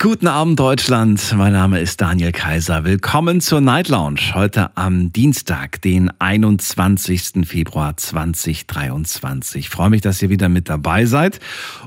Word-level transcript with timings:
Guten 0.00 0.26
Abend 0.26 0.58
Deutschland, 0.58 1.32
mein 1.36 1.52
Name 1.52 1.78
ist 1.78 2.00
Daniel 2.00 2.32
Kaiser. 2.32 2.82
Willkommen 2.82 3.40
zur 3.40 3.60
Night 3.60 3.86
Lounge. 3.86 4.34
Heute 4.34 4.76
am 4.76 5.12
Dienstag, 5.12 5.80
den 5.80 6.10
21. 6.18 7.46
Februar 7.46 7.96
2023. 7.96 9.60
Ich 9.60 9.70
freue 9.70 9.90
mich, 9.90 10.00
dass 10.00 10.20
ihr 10.20 10.28
wieder 10.28 10.48
mit 10.48 10.68
dabei 10.68 11.06
seid 11.06 11.38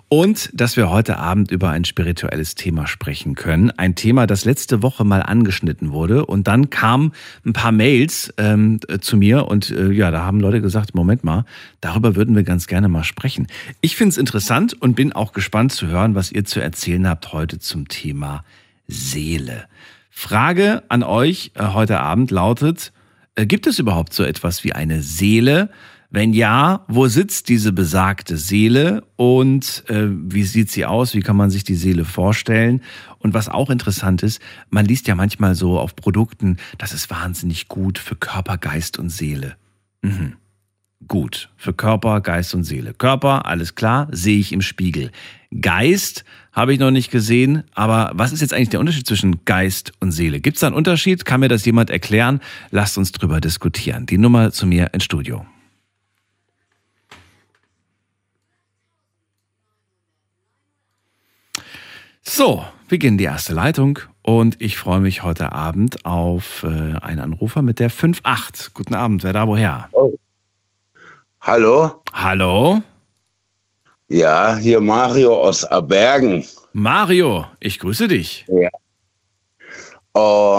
und 0.08 0.50
dass 0.54 0.78
wir 0.78 0.90
heute 0.90 1.18
Abend 1.18 1.52
über 1.52 1.72
ein 1.72 1.84
spirituelles 1.84 2.56
Thema 2.56 2.88
sprechen 2.88 3.36
können. 3.36 3.70
Ein 3.72 3.96
Thema, 3.96 4.28
das 4.28 4.46
letzte 4.46 4.82
Woche 4.82 5.04
mal 5.04 5.22
angeschnitten 5.22 5.92
wurde 5.92 6.26
und 6.26 6.48
dann 6.48 6.70
kamen 6.70 7.12
ein 7.46 7.52
paar 7.52 7.74
Mails 7.74 8.34
ähm, 8.38 8.80
zu 9.02 9.18
mir 9.18 9.46
und 9.48 9.72
äh, 9.72 9.92
ja, 9.92 10.10
da 10.10 10.22
haben 10.22 10.40
Leute 10.40 10.62
gesagt, 10.62 10.96
Moment 10.96 11.26
mal, 11.26 11.44
darüber 11.82 12.16
würden 12.16 12.34
wir 12.34 12.44
ganz 12.44 12.68
gerne 12.68 12.88
mal 12.88 13.04
sprechen. 13.04 13.48
Ich 13.82 13.98
finde 13.98 14.12
es 14.12 14.18
interessant 14.18 14.74
und 14.82 14.96
bin 14.96 15.12
auch 15.12 15.34
gespannt 15.34 15.74
zu 15.74 15.88
hören, 15.88 16.16
was 16.16 16.32
ihr 16.32 16.46
zu 16.46 16.62
erzählen 16.62 17.06
habt 17.06 17.34
heute 17.34 17.60
zum 17.60 17.89
Thema 17.90 18.46
Seele. 18.88 19.68
Frage 20.10 20.84
an 20.90 21.04
euch 21.04 21.52
äh, 21.56 21.68
heute 21.68 22.00
Abend 22.00 22.32
lautet, 22.32 22.94
äh, 23.36 23.46
gibt 23.46 23.68
es 23.68 23.80
überhaupt 23.80 24.14
so 24.14 24.24
etwas 24.24 24.64
wie 24.64 24.74
eine 24.74 25.02
Seele? 25.02 25.70
Wenn 26.12 26.34
ja, 26.34 26.86
wo 26.88 27.08
sitzt 27.08 27.50
diese 27.50 27.72
besagte 27.72 28.36
Seele 28.38 29.04
und 29.16 29.84
äh, 29.90 30.08
wie 30.10 30.44
sieht 30.44 30.72
sie 30.72 30.86
aus? 30.86 31.14
Wie 31.14 31.22
kann 31.22 31.36
man 31.36 31.52
sich 31.52 31.64
die 31.64 31.76
Seele 31.76 32.04
vorstellen? 32.04 32.82
Und 33.20 33.36
was 33.36 33.48
auch 33.48 33.70
interessant 33.70 34.24
ist, 34.24 34.42
man 34.70 34.86
liest 34.86 35.08
ja 35.08 35.14
manchmal 35.14 35.54
so 35.54 35.80
auf 35.80 35.96
Produkten, 35.96 36.58
das 36.80 36.94
ist 36.94 37.12
wahnsinnig 37.12 37.68
gut 37.68 38.00
für 38.00 38.16
Körper, 38.16 38.58
Geist 38.58 38.98
und 38.98 39.10
Seele. 39.10 39.56
Mhm. 40.02 40.34
Gut, 41.08 41.50
für 41.56 41.74
Körper, 41.74 42.22
Geist 42.22 42.56
und 42.56 42.64
Seele. 42.64 42.94
Körper, 42.94 43.46
alles 43.46 43.76
klar, 43.76 44.08
sehe 44.12 44.40
ich 44.40 44.52
im 44.52 44.62
Spiegel. 44.62 45.12
Geist 45.62 46.26
habe 46.60 46.74
ich 46.74 46.80
noch 46.80 46.92
nicht 46.92 47.10
gesehen, 47.10 47.64
aber 47.74 48.12
was 48.16 48.34
ist 48.34 48.42
jetzt 48.42 48.54
eigentlich 48.54 48.68
der 48.68 48.82
Unterschied 48.82 49.08
zwischen 49.08 49.46
Geist 49.46 49.94
und 50.02 50.12
Seele? 50.12 50.42
Gibt 50.42 50.58
es 50.58 50.62
da 50.62 50.68
einen 50.68 50.76
Unterschied? 50.76 51.24
Kann 51.24 51.40
mir 51.40 51.48
das 51.48 51.64
jemand 51.64 51.90
erklären? 51.90 52.42
Lasst 52.70 52.98
uns 52.98 53.14
drüber 53.14 53.40
diskutieren. 53.40 54.06
Die 54.08 54.18
Nummer 54.18 54.52
zu 54.52 54.68
mir 54.68 54.94
ins 54.94 55.06
Studio. 55.06 55.46
So, 62.24 62.66
wir 62.90 62.98
gehen 62.98 63.18
die 63.18 63.24
erste 63.24 63.54
Leitung 63.54 64.00
und 64.22 64.62
ich 64.62 64.78
freue 64.78 65.00
mich 65.00 65.24
heute 65.24 65.54
Abend 65.54 66.04
auf 66.04 66.64
äh, 66.64 66.68
einen 66.68 67.22
Anrufer 67.22 67.62
mit 67.62 67.80
der 67.80 67.90
5.8. 67.90 68.72
Guten 68.74 68.96
Abend, 68.96 69.24
wer 69.24 69.32
da 69.32 69.48
woher? 69.48 69.88
Oh. 69.94 70.14
Hallo? 71.40 72.04
Hallo? 72.12 72.84
Ja, 74.10 74.58
hier 74.58 74.82
Mario 74.82 75.40
aus 75.40 75.64
Abergen. 75.66 76.44
Mario, 76.74 77.46
ich 77.60 77.78
grüße 77.78 78.08
dich. 78.08 78.46
Ja. 78.48 78.70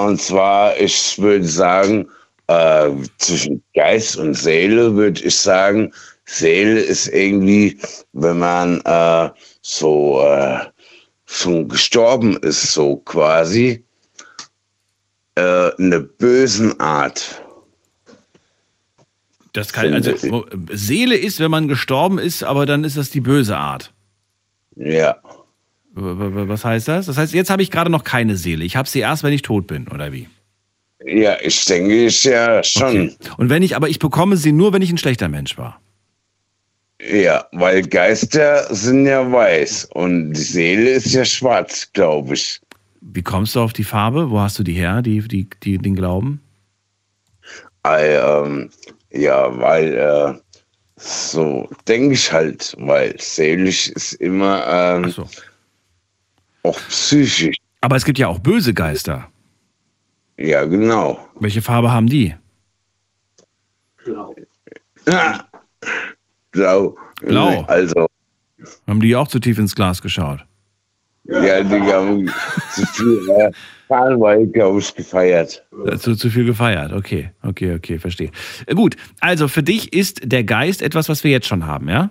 Und 0.07 0.21
zwar, 0.21 0.79
ich 0.79 1.19
würde 1.19 1.45
sagen, 1.45 2.09
äh, 2.47 2.91
zwischen 3.19 3.63
Geist 3.75 4.17
und 4.17 4.35
Seele 4.35 4.95
würde 4.95 5.21
ich 5.25 5.37
sagen, 5.37 5.93
Seele 6.27 6.79
ist 6.81 7.09
irgendwie, 7.09 7.77
wenn 8.13 8.39
man 8.39 8.81
äh, 8.83 9.31
so 9.63 10.23
äh, 10.23 10.61
schon 11.27 11.69
gestorben 11.69 12.37
ist, 12.39 12.73
so 12.73 12.99
quasi, 12.99 13.85
äh, 15.35 15.71
eine 15.77 16.01
bösen 16.01 16.79
Art. 16.79 17.40
Das 19.53 19.73
kann, 19.73 19.93
also 19.93 20.47
Seele 20.73 21.17
ist, 21.17 21.41
wenn 21.41 21.51
man 21.51 21.67
gestorben 21.67 22.19
ist, 22.19 22.45
aber 22.45 22.67
dann 22.67 22.85
ist 22.85 22.97
das 22.97 23.11
die 23.11 23.21
böse 23.21 23.57
Art. 23.57 23.93
Ja. 24.77 25.17
Was 25.93 26.65
heißt 26.65 26.87
das? 26.89 27.07
Das 27.07 27.17
heißt, 27.17 27.35
jetzt 27.35 27.51
habe 27.51 27.63
ich 27.63 27.71
gerade 27.71 27.91
noch 27.91 28.05
keine 28.05 28.37
Seele. 28.37 28.65
Ich 28.65 28.77
habe 28.77 28.89
sie 28.89 29.01
erst, 29.01 29.25
wenn 29.25 29.33
ich 29.33 29.43
tot 29.43 29.67
bin, 29.67 29.89
oder 29.89 30.13
wie? 30.13 30.29
Ja, 31.05 31.37
ich 31.41 31.65
denke 31.65 32.07
ich 32.07 32.25
ja 32.25 32.63
schon. 32.63 33.11
Okay. 33.11 33.17
Und 33.39 33.49
wenn 33.49 33.63
ich, 33.63 33.75
aber 33.75 33.89
ich 33.89 33.99
bekomme 33.99 34.37
sie 34.37 34.53
nur, 34.53 34.73
wenn 34.73 34.83
ich 34.83 34.91
ein 34.91 34.99
schlechter 34.99 35.29
Mensch 35.29 35.59
war. 35.59 35.81
Ja, 37.03 37.47
weil 37.53 37.83
Geister 37.83 38.73
sind 38.75 39.07
ja 39.07 39.31
weiß 39.31 39.87
und 39.95 40.35
die 40.35 40.41
Seele 40.41 40.91
ist 40.91 41.13
ja 41.13 41.25
schwarz, 41.25 41.91
glaube 41.93 42.35
ich. 42.35 42.61
Wie 43.01 43.23
kommst 43.23 43.57
du 43.57 43.61
auf 43.61 43.73
die 43.73 43.85
Farbe? 43.85 44.31
Wo 44.31 44.41
hast 44.41 44.59
du 44.59 44.63
die 44.63 44.75
her, 44.75 45.01
die, 45.01 45.27
die, 45.27 45.49
die 45.63 45.79
den 45.79 45.97
Glauben? 45.97 46.41
I, 47.87 48.03
ähm, 48.03 48.71
ja, 49.11 49.59
weil 49.59 49.95
äh, 49.95 50.35
so 50.97 51.69
denke 51.89 52.15
ich 52.15 52.33
halt, 52.33 52.75
weil 52.79 53.15
seelisch 53.19 53.89
ist 53.89 54.15
immer 54.15 54.67
ähm, 54.67 55.11
so. 55.11 55.29
auch 56.63 56.79
psychisch. 56.89 57.57
Aber 57.81 57.97
es 57.97 58.05
gibt 58.05 58.19
ja 58.19 58.29
auch 58.29 58.39
böse 58.39 58.75
Geister. 58.75 59.29
Ja, 60.37 60.65
genau. 60.65 61.29
Welche 61.39 61.63
Farbe 61.63 61.91
haben 61.91 62.07
die? 62.07 62.35
Blau. 64.05 64.35
Ah, 65.07 65.45
blau. 66.51 66.97
Blau. 67.21 67.63
Also. 67.63 68.07
Haben 68.87 69.01
die 69.01 69.17
auch 69.17 69.29
zu 69.29 69.39
tief 69.39 69.59
ins 69.59 69.75
Glas 69.75 70.01
geschaut? 70.03 70.45
Ja, 71.25 71.63
die 71.63 71.93
haben 71.93 72.31
zu 72.75 72.87
viel 72.87 73.53
Karneval, 73.91 74.47
glaube 74.47 74.79
ich, 74.79 74.95
gefeiert. 74.95 75.67
Zu, 75.99 76.15
zu 76.15 76.31
viel 76.31 76.45
gefeiert, 76.45 76.93
okay, 76.93 77.33
okay, 77.43 77.75
okay, 77.75 77.99
verstehe. 77.99 78.31
Äh, 78.67 78.75
gut, 78.75 78.97
also 79.19 79.49
für 79.49 79.65
dich 79.65 79.93
ist 79.93 80.21
der 80.25 80.45
Geist 80.45 80.81
etwas, 80.81 81.09
was 81.09 81.25
wir 81.25 81.33
jetzt 81.33 81.49
schon 81.49 81.67
haben, 81.67 81.89
ja? 81.89 82.11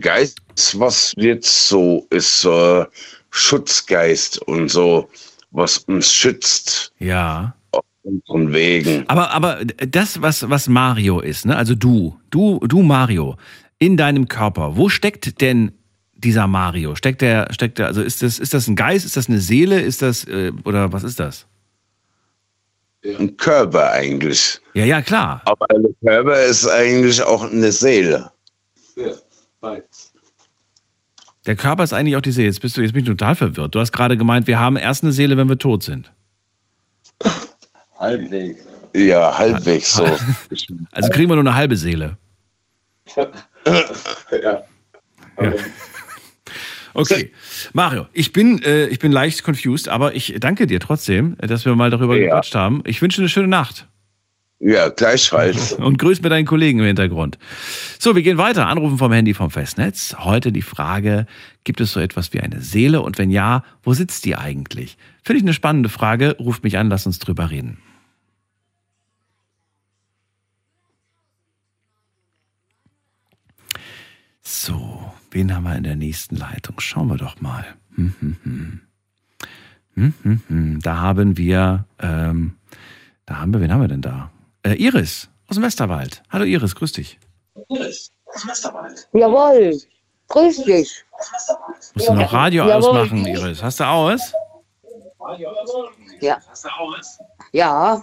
Geist, 0.00 0.40
was 0.74 1.12
jetzt 1.16 1.68
so 1.68 2.06
ist, 2.10 2.44
äh, 2.46 2.84
Schutzgeist 3.30 4.40
und 4.42 4.70
so, 4.70 5.08
was 5.50 5.78
uns 5.78 6.12
schützt. 6.12 6.92
Ja. 6.98 7.54
Auf 7.72 7.84
unseren 8.02 8.52
Wegen. 8.52 9.04
Aber, 9.08 9.30
aber 9.32 9.58
das, 9.86 10.22
was, 10.22 10.48
was 10.48 10.66
Mario 10.66 11.20
ist, 11.20 11.44
ne? 11.44 11.56
also 11.56 11.74
du, 11.74 12.18
du, 12.30 12.58
du 12.66 12.82
Mario, 12.82 13.36
in 13.78 13.96
deinem 13.96 14.28
Körper, 14.28 14.76
wo 14.76 14.88
steckt 14.88 15.40
denn 15.42 15.72
dieser 16.24 16.46
Mario? 16.46 16.94
Steckt 16.94 17.20
der, 17.20 17.52
steckt 17.52 17.78
der, 17.78 17.86
also 17.86 18.02
ist 18.02 18.22
das, 18.22 18.38
ist 18.38 18.54
das 18.54 18.66
ein 18.68 18.76
Geist, 18.76 19.04
ist 19.04 19.16
das 19.16 19.28
eine 19.28 19.40
Seele, 19.40 19.80
ist 19.80 20.02
das, 20.02 20.24
äh, 20.24 20.52
oder 20.64 20.92
was 20.92 21.02
ist 21.02 21.20
das? 21.20 21.46
Ein 23.04 23.36
Körper 23.36 23.92
eigentlich. 23.92 24.60
Ja, 24.74 24.84
ja, 24.84 25.00
klar. 25.00 25.40
Aber 25.46 25.66
der 25.68 25.92
Körper 26.04 26.42
ist 26.42 26.68
eigentlich 26.68 27.22
auch 27.22 27.50
eine 27.50 27.72
Seele. 27.72 28.30
Ja, 28.96 29.12
beides. 29.60 30.12
Der 31.46 31.56
Körper 31.56 31.82
ist 31.84 31.94
eigentlich 31.94 32.16
auch 32.16 32.20
die 32.20 32.32
Seele. 32.32 32.48
Jetzt 32.48 32.60
bist 32.60 32.76
du, 32.76 32.82
jetzt 32.82 32.92
bin 32.92 33.02
ich 33.02 33.08
total 33.08 33.34
verwirrt. 33.34 33.74
Du 33.74 33.80
hast 33.80 33.92
gerade 33.92 34.16
gemeint, 34.18 34.46
wir 34.46 34.58
haben 34.58 34.76
erst 34.76 35.02
eine 35.02 35.12
Seele, 35.12 35.38
wenn 35.38 35.48
wir 35.48 35.58
tot 35.58 35.82
sind. 35.82 36.12
Halbwegs. 37.98 38.66
Ja, 38.94 39.36
halbwegs 39.36 39.94
so. 39.94 40.04
Also 40.92 41.10
kriegen 41.10 41.30
wir 41.30 41.36
nur 41.36 41.44
eine 41.44 41.54
halbe 41.54 41.76
Seele. 41.76 42.18
ja. 43.16 43.26
ja. 45.40 45.52
Okay. 46.94 47.32
Mario, 47.72 48.06
ich 48.12 48.32
bin, 48.32 48.62
äh, 48.62 48.86
ich 48.86 48.98
bin 48.98 49.12
leicht 49.12 49.44
confused, 49.44 49.88
aber 49.88 50.14
ich 50.14 50.34
danke 50.40 50.66
dir 50.66 50.80
trotzdem, 50.80 51.36
dass 51.38 51.64
wir 51.64 51.74
mal 51.74 51.90
darüber 51.90 52.16
ja. 52.16 52.26
gequatscht 52.26 52.54
haben. 52.54 52.82
Ich 52.86 53.00
wünsche 53.02 53.20
eine 53.20 53.28
schöne 53.28 53.48
Nacht. 53.48 53.86
Ja, 54.60 54.90
gleichfalls. 54.90 55.72
Und 55.78 55.98
grüß 55.98 56.20
mir 56.20 56.28
deinen 56.28 56.44
Kollegen 56.44 56.80
im 56.80 56.84
Hintergrund. 56.84 57.38
So, 57.98 58.14
wir 58.14 58.22
gehen 58.22 58.36
weiter. 58.36 58.66
Anrufen 58.66 58.98
vom 58.98 59.10
Handy 59.10 59.32
vom 59.32 59.50
Festnetz. 59.50 60.14
Heute 60.18 60.52
die 60.52 60.62
Frage, 60.62 61.26
gibt 61.64 61.80
es 61.80 61.92
so 61.92 62.00
etwas 62.00 62.34
wie 62.34 62.40
eine 62.40 62.60
Seele? 62.60 63.00
Und 63.00 63.16
wenn 63.16 63.30
ja, 63.30 63.64
wo 63.82 63.94
sitzt 63.94 64.26
die 64.26 64.36
eigentlich? 64.36 64.98
Finde 65.24 65.38
ich 65.38 65.44
eine 65.44 65.54
spannende 65.54 65.88
Frage. 65.88 66.36
Ruft 66.38 66.62
mich 66.62 66.76
an, 66.76 66.90
lass 66.90 67.06
uns 67.06 67.18
drüber 67.18 67.50
reden. 67.50 67.78
So, 74.42 75.10
wen 75.30 75.54
haben 75.54 75.64
wir 75.64 75.76
in 75.76 75.84
der 75.84 75.96
nächsten 75.96 76.36
Leitung? 76.36 76.80
Schauen 76.80 77.08
wir 77.08 77.16
doch 77.16 77.40
mal. 77.40 77.64
Hm, 77.94 78.14
hm, 78.20 78.36
hm. 78.42 78.80
Hm, 79.94 80.14
hm, 80.22 80.40
hm. 80.48 80.80
Da 80.80 80.96
haben 80.98 81.36
wir, 81.36 81.84
ähm, 81.98 82.56
da 83.26 83.38
haben 83.38 83.52
wir, 83.52 83.60
wen 83.60 83.72
haben 83.72 83.80
wir 83.80 83.88
denn 83.88 84.02
da? 84.02 84.30
Äh, 84.62 84.74
Iris 84.74 85.28
aus 85.48 85.56
dem 85.56 85.64
Westerwald. 85.64 86.22
Hallo 86.30 86.44
Iris, 86.44 86.74
grüß 86.74 86.92
dich. 86.92 87.18
Iris 87.68 88.12
aus 88.26 88.42
dem 88.42 88.50
Westerwald. 88.50 89.08
Jawohl, 89.12 89.78
grüß 90.28 90.64
dich. 90.64 91.04
Musst 91.94 92.08
du 92.08 92.14
noch 92.14 92.32
Radio 92.32 92.66
Jawohl. 92.66 92.98
ausmachen, 92.98 93.26
Iris? 93.26 93.62
Hast 93.62 93.80
du 93.80 93.84
aus? 93.84 94.32
Ja. 96.20 96.38
Ja. 97.52 98.02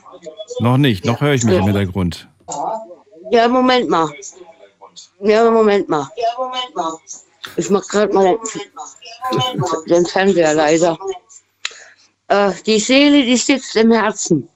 Noch 0.59 0.77
nicht, 0.77 1.05
noch 1.05 1.21
höre 1.21 1.33
ich 1.33 1.43
mich 1.43 1.53
ja. 1.53 1.59
im 1.59 1.65
Hintergrund. 1.65 2.27
Ja, 3.31 3.47
Moment 3.47 3.89
mal. 3.89 4.09
Ja, 5.21 5.49
Moment 5.49 5.89
mal. 5.89 6.07
Ja, 6.15 6.27
Moment 6.37 6.75
mal. 6.75 6.93
Ich 7.55 7.69
mach 7.69 7.87
gerade 7.87 8.13
mal 8.13 8.37
den, 9.31 9.63
den 9.89 10.05
Fernseher 10.05 10.53
leiser. 10.53 10.97
Äh, 12.27 12.51
die 12.65 12.79
Seele, 12.79 13.23
die 13.23 13.37
sitzt 13.37 13.75
im 13.75 13.91
Herzen. 13.91 14.49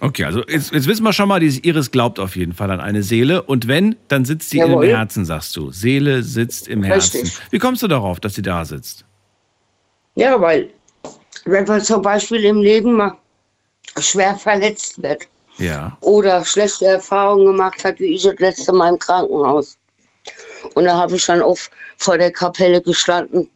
Okay, 0.00 0.24
also 0.24 0.42
jetzt, 0.48 0.72
jetzt 0.72 0.86
wissen 0.86 1.02
wir 1.04 1.12
schon 1.12 1.28
mal, 1.28 1.40
die 1.40 1.66
Iris 1.66 1.90
glaubt 1.90 2.18
auf 2.18 2.36
jeden 2.36 2.52
Fall 2.52 2.70
an 2.70 2.80
eine 2.80 3.02
Seele. 3.02 3.42
Und 3.42 3.68
wenn, 3.68 3.96
dann 4.08 4.24
sitzt 4.24 4.50
sie 4.50 4.58
Jawohl. 4.58 4.84
im 4.86 4.96
Herzen, 4.96 5.24
sagst 5.24 5.56
du. 5.56 5.70
Seele 5.70 6.22
sitzt 6.22 6.68
im 6.68 6.82
Herzen. 6.82 7.20
Richtig. 7.20 7.38
Wie 7.50 7.58
kommst 7.58 7.82
du 7.82 7.88
darauf, 7.88 8.20
dass 8.20 8.34
sie 8.34 8.42
da 8.42 8.64
sitzt? 8.64 9.04
Ja, 10.14 10.40
weil 10.40 10.70
wenn 11.44 11.64
man 11.64 11.80
zum 11.80 12.02
Beispiel 12.02 12.44
im 12.44 12.60
Leben 12.60 12.94
mal 12.94 13.16
schwer 13.98 14.36
verletzt 14.36 15.02
wird 15.02 15.28
Ja. 15.58 15.96
oder 16.00 16.44
schlechte 16.44 16.86
Erfahrungen 16.86 17.46
gemacht 17.46 17.84
hat, 17.84 18.00
wie 18.00 18.14
ich 18.14 18.22
das 18.24 18.38
letzte 18.38 18.72
Mal 18.72 18.90
im 18.90 18.98
Krankenhaus. 18.98 19.78
Und 20.74 20.84
da 20.84 20.96
habe 20.96 21.16
ich 21.16 21.26
dann 21.26 21.42
oft 21.42 21.70
vor 21.98 22.18
der 22.18 22.32
Kapelle 22.32 22.80
gestanden 22.80 23.48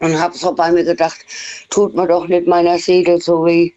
und 0.00 0.20
habe 0.20 0.36
so 0.36 0.54
bei 0.54 0.70
mir 0.70 0.84
gedacht, 0.84 1.18
tut 1.70 1.94
mir 1.94 2.06
doch 2.06 2.26
nicht 2.28 2.46
meiner 2.46 2.78
Seele 2.78 3.20
so 3.20 3.44
weh. 3.44 3.72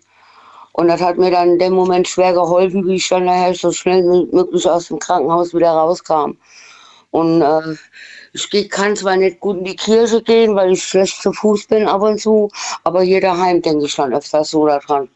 Und 0.74 0.89
das 0.89 1.01
hat 1.01 1.18
mir 1.18 1.31
dann 1.31 1.54
in 1.54 1.59
dem 1.59 1.74
Moment 1.74 2.07
schwer 2.07 2.33
geholfen, 2.33 2.86
wie 2.86 2.95
ich 2.95 3.09
dann 3.09 3.25
nachher 3.25 3.56
so 3.56 3.71
schnell 3.71 4.04
wie 4.04 4.36
möglich 4.36 4.69
aus 4.69 4.89
dem 4.89 5.00
Krankenhaus 5.00 5.54
wieder 5.54 5.71
rauskam. 5.71 6.38
Und 7.12 7.42
äh, 7.42 7.75
ich 8.33 8.69
kann 8.69 8.95
zwar 8.95 9.15
nicht 9.15 9.39
gut 9.39 9.57
in 9.57 9.63
die 9.63 9.75
Kirche 9.75 10.21
gehen, 10.21 10.54
weil 10.56 10.74
ich 10.74 10.83
schlecht 10.83 11.21
zu 11.21 11.33
Fuß 11.33 11.65
bin 11.68 11.88
ab 11.88 12.01
und 12.01 12.19
zu, 12.19 12.50
aber 12.83 13.01
hier 13.01 13.21
daheim 13.21 13.62
denke 13.62 13.86
ich 13.86 13.95
dann 13.95 14.13
öfters 14.13 14.51
so 14.51 14.68
daran. 14.68 15.09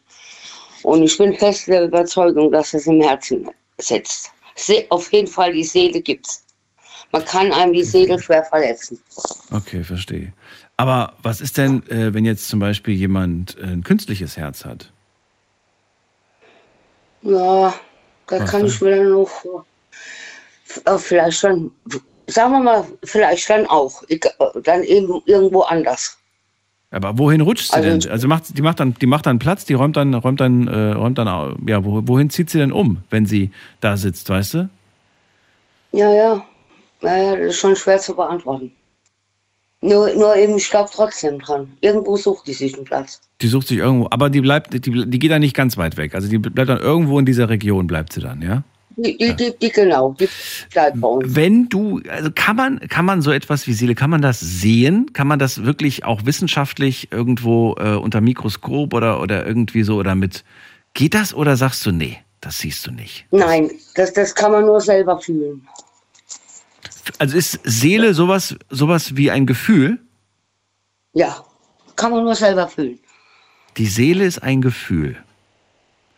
Und 0.82 1.02
ich 1.02 1.16
bin 1.18 1.34
fest 1.34 1.68
der 1.68 1.84
Überzeugung, 1.84 2.50
dass 2.50 2.74
es 2.74 2.86
im 2.86 3.00
Herzen 3.00 3.48
sitzt. 3.78 4.30
Auf 4.90 5.12
jeden 5.12 5.28
Fall, 5.28 5.52
die 5.52 5.64
Seele 5.64 6.00
gibt's. 6.00 6.44
Man 7.12 7.24
kann 7.24 7.52
einem 7.52 7.72
die 7.72 7.84
Seele 7.84 8.18
schwer 8.20 8.44
verletzen. 8.44 8.98
Okay, 9.50 9.84
verstehe. 9.84 10.32
Aber 10.76 11.14
was 11.22 11.40
ist 11.40 11.58
denn, 11.58 11.86
äh, 11.88 12.12
wenn 12.14 12.24
jetzt 12.24 12.48
zum 12.48 12.58
Beispiel 12.58 12.94
jemand 12.94 13.56
äh, 13.58 13.64
ein 13.64 13.84
künstliches 13.84 14.36
Herz 14.36 14.64
hat? 14.64 14.90
Ja, 17.22 17.74
da 18.26 18.40
Was 18.40 18.50
kann 18.50 18.62
denn? 18.62 18.70
ich 18.70 18.80
mir 18.80 18.96
dann 18.96 19.10
noch 19.10 19.64
äh, 20.84 20.98
vielleicht 20.98 21.44
dann, 21.44 21.70
sagen 22.26 22.52
wir 22.52 22.60
mal, 22.60 22.86
vielleicht 23.04 23.48
dann 23.50 23.66
auch, 23.66 24.02
dann 24.64 24.82
eben 24.82 25.22
irgendwo 25.26 25.60
anders. 25.62 26.18
Aber 26.92 27.18
wohin 27.18 27.40
rutscht 27.40 27.70
sie 27.70 27.74
Also- 27.76 27.88
denn? 27.88 28.12
Also 28.12 28.28
macht, 28.28 28.56
die, 28.56 28.62
macht 28.62 28.78
dann, 28.78 28.94
die 28.94 29.06
macht 29.06 29.24
dann 29.26 29.38
Platz, 29.38 29.64
die 29.64 29.72
räumt 29.74 29.96
dann, 29.96 30.12
räumt 30.14 30.40
dann, 30.40 30.68
äh, 30.68 30.92
räumt 30.92 31.16
dann, 31.18 31.56
ja, 31.66 31.84
wo, 31.84 32.02
wohin 32.06 32.28
zieht 32.30 32.50
sie 32.50 32.58
denn 32.58 32.70
um, 32.70 32.98
wenn 33.10 33.24
sie 33.26 33.50
da 33.80 33.96
sitzt, 33.96 34.28
weißt 34.28 34.54
du? 34.54 34.68
Ja, 35.92 36.12
ja, 36.12 36.44
ja, 37.02 37.16
ja, 37.16 37.36
das 37.36 37.46
ist 37.54 37.58
schon 37.58 37.74
schwer 37.76 37.98
zu 37.98 38.14
beantworten. 38.14 38.72
Nur, 39.80 40.14
nur 40.14 40.36
eben, 40.36 40.56
ich 40.56 40.70
glaube 40.70 40.90
trotzdem 40.92 41.40
dran. 41.40 41.72
Irgendwo 41.80 42.16
sucht 42.16 42.46
die 42.46 42.52
sich 42.52 42.74
einen 42.76 42.84
Platz. 42.84 43.20
Die 43.40 43.48
sucht 43.48 43.66
sich 43.66 43.78
irgendwo, 43.78 44.06
aber 44.10 44.30
die 44.30 44.40
bleibt, 44.40 44.72
die, 44.72 44.80
die 44.80 45.18
geht 45.18 45.30
dann 45.30 45.40
nicht 45.40 45.56
ganz 45.56 45.76
weit 45.76 45.96
weg. 45.96 46.14
Also 46.14 46.28
die 46.28 46.38
bleibt 46.38 46.68
dann 46.68 46.78
irgendwo 46.78 47.18
in 47.18 47.26
dieser 47.26 47.48
Region, 47.48 47.88
bleibt 47.88 48.12
sie 48.12 48.20
dann, 48.20 48.42
ja? 48.42 48.62
Die, 48.96 49.16
die, 49.16 49.34
die, 49.34 49.54
die 49.60 49.70
genau, 49.70 50.14
die 50.18 50.28
bleibt 50.72 51.00
bei 51.00 51.08
uns. 51.08 51.34
Wenn 51.34 51.68
du, 51.68 52.00
also 52.08 52.30
kann 52.34 52.56
man, 52.56 52.80
kann 52.88 53.04
man 53.04 53.22
so 53.22 53.30
etwas 53.30 53.66
wie 53.66 53.72
Seele, 53.72 53.94
kann 53.94 54.10
man 54.10 54.22
das 54.22 54.40
sehen? 54.40 55.12
Kann 55.12 55.26
man 55.26 55.38
das 55.38 55.64
wirklich 55.64 56.04
auch 56.04 56.24
wissenschaftlich 56.24 57.10
irgendwo 57.10 57.74
äh, 57.78 57.94
unter 57.94 58.20
Mikroskop 58.20 58.94
oder, 58.94 59.20
oder 59.20 59.46
irgendwie 59.46 59.82
so 59.82 59.96
oder 59.96 60.14
mit, 60.14 60.44
geht 60.94 61.14
das 61.14 61.34
oder 61.34 61.56
sagst 61.56 61.84
du, 61.86 61.92
nee, 61.92 62.18
das 62.40 62.58
siehst 62.58 62.86
du 62.86 62.90
nicht? 62.90 63.26
Nein, 63.30 63.70
das, 63.94 64.12
das 64.12 64.34
kann 64.34 64.52
man 64.52 64.66
nur 64.66 64.80
selber 64.80 65.18
fühlen. 65.18 65.66
Also 67.18 67.36
ist 67.36 67.60
Seele 67.64 68.14
sowas, 68.14 68.56
sowas 68.70 69.16
wie 69.16 69.30
ein 69.30 69.46
Gefühl? 69.46 69.98
Ja, 71.14 71.44
kann 71.96 72.12
man 72.12 72.24
nur 72.24 72.34
selber 72.34 72.68
fühlen. 72.68 72.98
Die 73.76 73.86
Seele 73.86 74.24
ist 74.24 74.42
ein 74.42 74.60
Gefühl. 74.60 75.16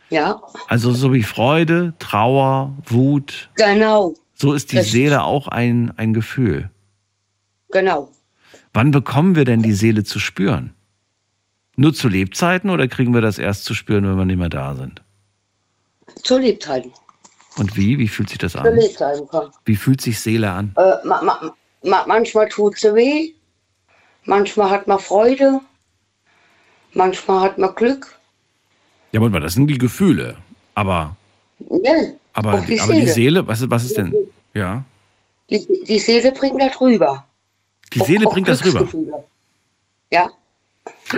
Ja, 0.09 0.41
Also 0.67 0.91
so 0.91 1.13
wie 1.13 1.23
Freude, 1.23 1.93
Trauer, 1.99 2.73
Wut, 2.85 3.49
genau, 3.55 4.13
so 4.35 4.53
ist 4.53 4.71
die 4.71 4.77
Richtig. 4.77 4.91
Seele 4.93 5.23
auch 5.23 5.47
ein, 5.47 5.91
ein 5.97 6.13
Gefühl. 6.13 6.69
genau. 7.71 8.09
Wann 8.73 8.91
bekommen 8.91 9.35
wir 9.37 9.45
denn 9.45 9.61
die 9.61 9.71
Seele 9.73 10.03
zu 10.03 10.19
spüren? 10.19 10.73
Nur 11.77 11.93
zu 11.93 12.09
Lebzeiten 12.09 12.69
oder 12.69 12.89
kriegen 12.89 13.13
wir 13.13 13.21
das 13.21 13.37
erst 13.39 13.63
zu 13.63 13.73
spüren, 13.73 14.05
wenn 14.05 14.17
wir 14.17 14.25
nicht 14.25 14.37
mehr 14.37 14.49
da 14.49 14.75
sind? 14.75 15.01
Zu 16.23 16.37
Lebzeiten. 16.37 16.91
Und 17.57 17.77
wie? 17.77 17.97
Wie 17.97 18.09
fühlt 18.09 18.27
sich 18.29 18.37
das 18.37 18.51
Zu 18.51 18.59
an? 18.59 18.75
Lebzeiten 18.75 19.27
kann. 19.29 19.49
Wie 19.63 19.77
fühlt 19.77 20.01
sich 20.01 20.19
Seele 20.19 20.51
an? 20.51 20.73
Äh, 20.75 21.07
ma, 21.07 21.21
ma, 21.21 21.53
ma, 21.83 22.03
manchmal 22.05 22.49
tut 22.49 22.77
sie 22.77 22.93
weh, 22.93 23.33
manchmal 24.25 24.69
hat 24.69 24.87
man 24.87 24.99
Freude, 24.99 25.61
manchmal 26.93 27.41
hat 27.41 27.57
man 27.57 27.73
Glück. 27.75 28.19
Ja, 29.15 29.21
aber 29.21 29.39
das 29.39 29.53
sind 29.53 29.67
die 29.67 29.77
Gefühle. 29.77 30.35
Aber, 30.73 31.15
Ja, 31.69 31.93
aber, 32.33 32.55
auch 32.55 32.65
die 32.65 32.79
aber 32.81 32.93
die 32.93 32.99
Seele. 33.01 33.13
Seele, 33.13 33.47
was, 33.47 33.61
ist- 33.61 33.69
was 33.69 33.85
ist 33.85 33.95
denn? 33.97 34.13
Ja. 34.53 34.83
Die, 35.49 35.65
die 35.87 35.99
Seele 35.99 36.31
bringt 36.33 36.61
das 36.61 36.79
rüber. 36.81 37.25
Die 37.93 38.01
Auch- 38.01 38.05
Seele 38.07 38.27
auch 38.27 38.33
bringt 38.33 38.47
das 38.49 38.63
rüber. 38.65 38.85
Ja, 40.11 40.29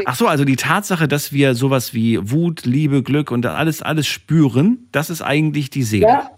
Ach 0.05 0.15
so, 0.15 0.27
also 0.27 0.45
die 0.45 0.55
Tatsache, 0.55 1.07
dass 1.07 1.33
wir 1.33 1.53
sowas 1.55 1.94
wie 1.94 2.19
Wut, 2.31 2.65
Liebe, 2.65 3.03
Glück 3.03 3.31
und 3.31 3.45
alles, 3.45 3.81
alles 3.81 4.05
spüren, 4.07 4.88
das 4.91 5.09
ist 5.09 5.21
eigentlich 5.21 5.69
die 5.69 5.83
Seele. 5.83 6.07
ja, 6.07 6.31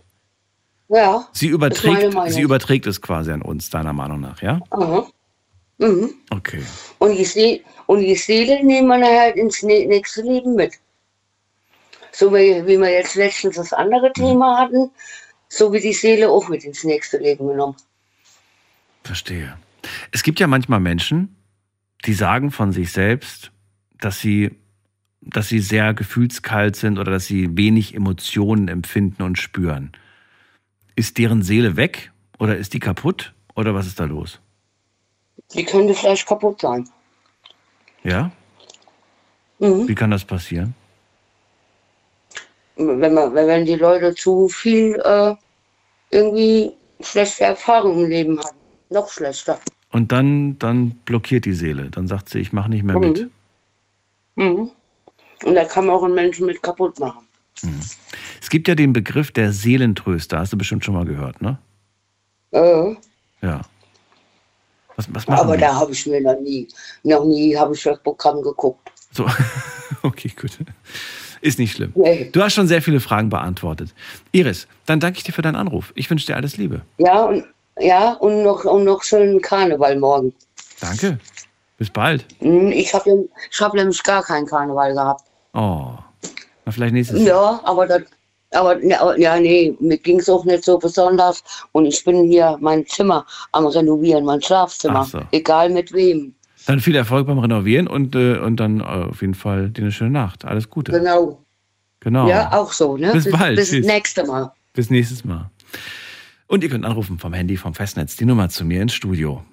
ja. 0.89 1.27
Sie 1.33 1.47
überträgt, 1.47 2.15
sie 2.31 2.41
überträgt 2.41 2.87
es 2.87 3.01
quasi 3.01 3.31
an 3.31 3.41
uns, 3.43 3.69
deiner 3.69 3.93
Meinung 3.93 4.19
nach, 4.21 4.41
ja? 4.41 4.59
Aha. 4.71 5.05
Mhm. 5.77 6.09
Okay. 6.31 6.63
Und, 6.99 7.17
die 7.17 7.25
See 7.25 7.61
und 7.85 7.99
die 7.99 8.15
Seele 8.15 8.63
nehmen 8.65 8.99
wir 8.99 9.19
halt 9.19 9.35
ins 9.35 9.61
nä- 9.61 9.87
nächste 9.87 10.21
Leben 10.23 10.55
mit. 10.55 10.73
So 12.11 12.33
wie, 12.33 12.65
wie 12.65 12.77
wir 12.77 12.91
jetzt 12.91 13.15
letztens 13.15 13.55
das 13.55 13.73
andere 13.73 14.11
Thema 14.13 14.59
hatten, 14.59 14.91
so 15.47 15.73
wie 15.73 15.79
die 15.79 15.93
Seele 15.93 16.29
auch 16.29 16.47
mit 16.47 16.63
ins 16.63 16.83
nächste 16.83 17.17
Leben 17.17 17.47
genommen. 17.47 17.75
Verstehe. 19.03 19.57
Es 20.11 20.23
gibt 20.23 20.39
ja 20.39 20.47
manchmal 20.47 20.79
Menschen, 20.79 21.35
die 22.05 22.13
sagen 22.13 22.51
von 22.51 22.71
sich 22.71 22.91
selbst, 22.91 23.51
dass 23.99 24.19
sie, 24.19 24.51
dass 25.21 25.49
sie 25.49 25.59
sehr 25.59 25.93
gefühlskalt 25.93 26.75
sind 26.75 26.99
oder 26.99 27.11
dass 27.11 27.25
sie 27.25 27.57
wenig 27.57 27.95
Emotionen 27.95 28.67
empfinden 28.67 29.23
und 29.23 29.37
spüren. 29.37 29.91
Ist 30.95 31.17
deren 31.17 31.41
Seele 31.41 31.75
weg 31.75 32.11
oder 32.37 32.57
ist 32.57 32.73
die 32.73 32.79
kaputt 32.79 33.33
oder 33.55 33.73
was 33.73 33.87
ist 33.87 33.99
da 33.99 34.05
los? 34.05 34.39
Die 35.53 35.63
könnte 35.63 35.93
vielleicht 35.93 36.27
kaputt 36.27 36.61
sein. 36.61 36.87
Ja? 38.03 38.31
Mhm. 39.59 39.87
Wie 39.87 39.95
kann 39.95 40.11
das 40.11 40.25
passieren? 40.25 40.75
Wenn, 42.79 43.13
man, 43.13 43.33
wenn 43.33 43.47
wenn 43.47 43.65
die 43.65 43.75
Leute 43.75 44.15
zu 44.15 44.47
viel 44.47 44.95
äh, 45.03 45.35
irgendwie 46.11 46.71
schlechte 47.01 47.43
Erfahrungen 47.43 48.05
im 48.05 48.09
Leben 48.09 48.39
hatten. 48.39 48.57
Noch 48.89 49.09
schlechter. 49.09 49.59
Und 49.91 50.11
dann, 50.11 50.57
dann 50.59 50.91
blockiert 51.05 51.45
die 51.45 51.53
Seele. 51.53 51.89
Dann 51.89 52.07
sagt 52.07 52.29
sie, 52.29 52.39
ich 52.39 52.53
mache 52.53 52.69
nicht 52.69 52.83
mehr 52.83 52.97
mit. 52.97 53.29
Mhm. 54.35 54.71
Und 55.43 55.55
da 55.55 55.65
kann 55.65 55.85
man 55.85 55.95
auch 55.95 56.03
einen 56.03 56.15
Menschen 56.15 56.45
mit 56.45 56.61
kaputt 56.63 56.99
machen. 56.99 57.27
Es 58.41 58.49
gibt 58.49 58.67
ja 58.67 58.75
den 58.75 58.93
Begriff 58.93 59.31
der 59.31 59.51
Seelentröster. 59.51 60.39
Hast 60.39 60.53
du 60.53 60.57
bestimmt 60.57 60.85
schon 60.85 60.93
mal 60.95 61.05
gehört, 61.05 61.41
ne? 61.41 61.57
Äh, 62.51 62.95
Ja. 63.41 63.61
Was, 64.95 65.13
was 65.13 65.27
machen 65.27 65.39
aber 65.39 65.55
die? 65.55 65.61
da 65.61 65.75
habe 65.75 65.91
ich 65.91 66.05
mir 66.07 66.21
noch 66.21 66.39
nie, 66.39 66.67
noch 67.03 67.23
nie 67.23 67.55
habe 67.55 67.73
ich 67.73 67.83
das 67.83 68.01
Programm 68.01 68.41
geguckt. 68.41 68.91
So. 69.11 69.25
Okay, 70.01 70.31
gut. 70.39 70.51
Ist 71.41 71.59
nicht 71.59 71.73
schlimm. 71.73 71.93
Nee. 71.95 72.29
Du 72.31 72.41
hast 72.41 72.53
schon 72.53 72.67
sehr 72.67 72.81
viele 72.81 72.99
Fragen 72.99 73.29
beantwortet. 73.29 73.93
Iris, 74.31 74.67
dann 74.85 74.99
danke 74.99 75.17
ich 75.17 75.23
dir 75.23 75.31
für 75.31 75.41
deinen 75.41 75.55
Anruf. 75.55 75.91
Ich 75.95 76.09
wünsche 76.09 76.25
dir 76.25 76.35
alles 76.35 76.57
Liebe. 76.57 76.81
Ja, 76.97 77.25
und, 77.25 77.45
ja, 77.79 78.13
und 78.13 78.43
noch, 78.43 78.65
und 78.65 78.83
noch 78.83 79.03
schönen 79.03 79.41
Karneval 79.41 79.97
morgen. 79.97 80.33
Danke. 80.81 81.19
Bis 81.77 81.89
bald. 81.89 82.25
Hm, 82.39 82.71
Ich 82.71 82.93
habe 82.93 83.27
ich 83.51 83.61
hab 83.61 83.73
nämlich 83.73 84.03
gar 84.03 84.21
keinen 84.23 84.45
Karneval 84.45 84.93
gehabt. 84.93 85.23
Oh. 85.53 85.93
Na, 86.65 86.71
vielleicht 86.71 86.93
nächstes 86.93 87.21
Jahr. 87.23 87.27
Ja, 87.53 87.61
aber 87.63 87.87
das, 87.87 88.01
aber 88.51 88.83
ja, 88.83 89.15
ja, 89.15 89.39
nee, 89.39 89.75
mir 89.79 89.97
ging 89.97 90.19
es 90.19 90.29
auch 90.29 90.43
nicht 90.43 90.63
so 90.65 90.77
besonders. 90.77 91.41
Und 91.71 91.85
ich 91.85 92.03
bin 92.03 92.25
hier 92.25 92.57
mein 92.59 92.85
Zimmer 92.85 93.25
am 93.53 93.65
Renovieren, 93.65 94.25
mein 94.25 94.41
Schlafzimmer. 94.41 95.05
So. 95.05 95.21
Egal 95.31 95.69
mit 95.69 95.93
wem. 95.93 96.35
Dann 96.65 96.79
viel 96.79 96.95
Erfolg 96.95 97.27
beim 97.27 97.39
Renovieren 97.39 97.87
und, 97.87 98.15
äh, 98.15 98.37
und 98.37 98.57
dann 98.57 98.79
äh, 98.79 98.83
auf 98.83 99.21
jeden 99.21 99.33
Fall 99.33 99.69
dir 99.69 99.83
eine 99.83 99.91
schöne 99.91 100.11
Nacht. 100.11 100.45
Alles 100.45 100.69
Gute. 100.69 100.91
Genau. 100.91 101.43
Genau. 101.99 102.29
Ja, 102.29 102.53
auch 102.53 102.71
so, 102.71 102.97
ne? 102.97 103.11
Bis 103.11 103.29
bald. 103.29 103.57
Bis 103.57 103.71
Tschüss. 103.71 103.85
nächste 103.85 104.25
Mal. 104.25 104.51
Bis 104.73 104.89
nächstes 104.89 105.25
Mal. 105.25 105.49
Und 106.47 106.63
ihr 106.63 106.69
könnt 106.69 106.85
anrufen 106.85 107.19
vom 107.19 107.33
Handy, 107.33 107.57
vom 107.57 107.73
Festnetz, 107.73 108.15
die 108.15 108.25
Nummer 108.25 108.49
zu 108.49 108.65
mir 108.65 108.81
ins 108.81 108.93
Studio. 108.93 109.43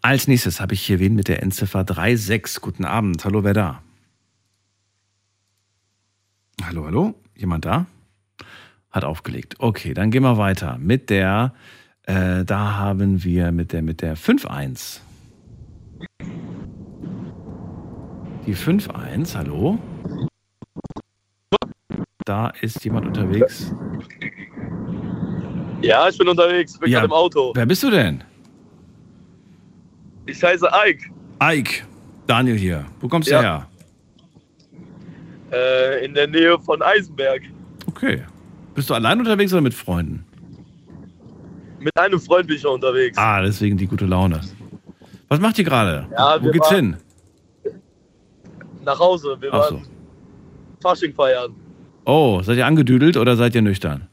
Als 0.00 0.28
nächstes 0.28 0.60
habe 0.60 0.74
ich 0.74 0.82
hier 0.82 1.00
wen 1.00 1.14
mit 1.14 1.28
der 1.28 1.42
Endziffer 1.42 1.84
36. 1.86 2.60
Guten 2.60 2.84
Abend. 2.84 3.24
Hallo, 3.24 3.42
wer 3.42 3.52
da? 3.52 3.82
Hallo, 6.62 6.84
hallo? 6.86 7.14
Jemand 7.34 7.64
da? 7.64 7.86
Hat 8.90 9.04
aufgelegt. 9.04 9.56
Okay, 9.58 9.92
dann 9.94 10.10
gehen 10.10 10.22
wir 10.22 10.38
weiter 10.38 10.78
mit 10.78 11.10
der 11.10 11.52
Äh, 12.04 12.46
da 12.46 12.76
haben 12.78 13.22
wir 13.22 13.52
mit 13.52 13.74
der, 13.74 13.82
mit 13.82 14.00
der 14.00 14.16
5-1. 14.16 15.00
Die 18.46 18.54
5-1, 18.56 19.36
hallo? 19.36 19.78
Da 22.24 22.48
ist 22.62 22.82
jemand 22.82 23.06
unterwegs. 23.08 23.74
Ja, 25.82 26.08
ich 26.08 26.16
bin 26.16 26.28
unterwegs, 26.28 26.78
bin 26.78 26.90
Ja. 26.90 27.00
gerade 27.00 27.08
im 27.08 27.12
Auto. 27.12 27.52
Wer 27.54 27.66
bist 27.66 27.82
du 27.82 27.90
denn? 27.90 28.24
Ich 30.24 30.42
heiße 30.42 30.66
Ike, 30.86 31.10
Ike. 31.42 31.84
Daniel 32.26 32.56
hier. 32.56 32.86
Wo 33.00 33.08
kommst 33.08 33.28
du 33.28 33.34
Ja. 33.34 33.42
her? 33.42 33.66
äh, 35.52 36.04
in 36.06 36.14
der 36.14 36.26
Nähe 36.26 36.58
von 36.58 36.80
Eisenberg. 36.80 37.42
Okay. 37.86 38.22
Bist 38.78 38.90
du 38.90 38.94
allein 38.94 39.18
unterwegs 39.18 39.52
oder 39.52 39.60
mit 39.60 39.74
Freunden? 39.74 40.24
Mit 41.80 41.98
einem 41.98 42.20
Freund 42.20 42.46
bin 42.46 42.58
ich 42.58 42.62
noch 42.62 42.74
unterwegs. 42.74 43.18
Ah, 43.18 43.42
deswegen 43.42 43.76
die 43.76 43.88
gute 43.88 44.06
Laune. 44.06 44.40
Was 45.26 45.40
macht 45.40 45.58
ihr 45.58 45.64
gerade? 45.64 46.06
Ja, 46.16 46.40
Wo 46.40 46.48
geht's 46.52 46.68
hin? 46.68 46.96
Nach 48.84 48.96
Hause, 49.00 49.36
wir 49.40 49.52
Ach 49.52 49.58
waren 49.58 49.82
so. 49.82 49.90
Fasching 50.80 51.12
feiern. 51.12 51.56
Oh, 52.04 52.40
seid 52.40 52.56
ihr 52.56 52.66
angedüdelt 52.66 53.16
oder 53.16 53.34
seid 53.34 53.56
ihr 53.56 53.62
nüchtern? 53.62 54.06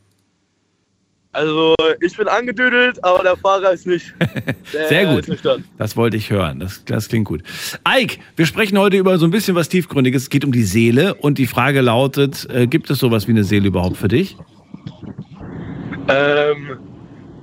Also, 1.31 1.75
ich 2.01 2.17
bin 2.17 2.27
angedüdelt, 2.27 3.03
aber 3.03 3.21
der 3.21 3.37
Fahrer 3.37 3.71
ist 3.71 3.85
nicht. 3.85 4.15
Der 4.73 4.87
Sehr 4.87 5.05
gut. 5.05 5.19
Ist 5.19 5.29
nüchtern. 5.29 5.63
Das 5.77 5.95
wollte 5.95 6.17
ich 6.17 6.31
hören. 6.31 6.59
Das, 6.59 6.83
das 6.85 7.09
klingt 7.09 7.27
gut. 7.27 7.43
Ike, 7.87 8.17
wir 8.35 8.47
sprechen 8.47 8.79
heute 8.79 8.97
über 8.97 9.19
so 9.19 9.25
ein 9.25 9.31
bisschen 9.31 9.53
was 9.53 9.69
Tiefgründiges. 9.69 10.23
Es 10.23 10.29
geht 10.31 10.43
um 10.43 10.51
die 10.51 10.63
Seele 10.63 11.13
und 11.13 11.37
die 11.37 11.45
Frage 11.45 11.81
lautet, 11.81 12.47
äh, 12.49 12.65
gibt 12.65 12.89
es 12.89 12.97
sowas 12.97 13.27
wie 13.27 13.31
eine 13.31 13.43
Seele 13.43 13.67
überhaupt 13.67 13.97
für 13.97 14.07
dich? 14.07 14.37
Ähm, 16.07 16.79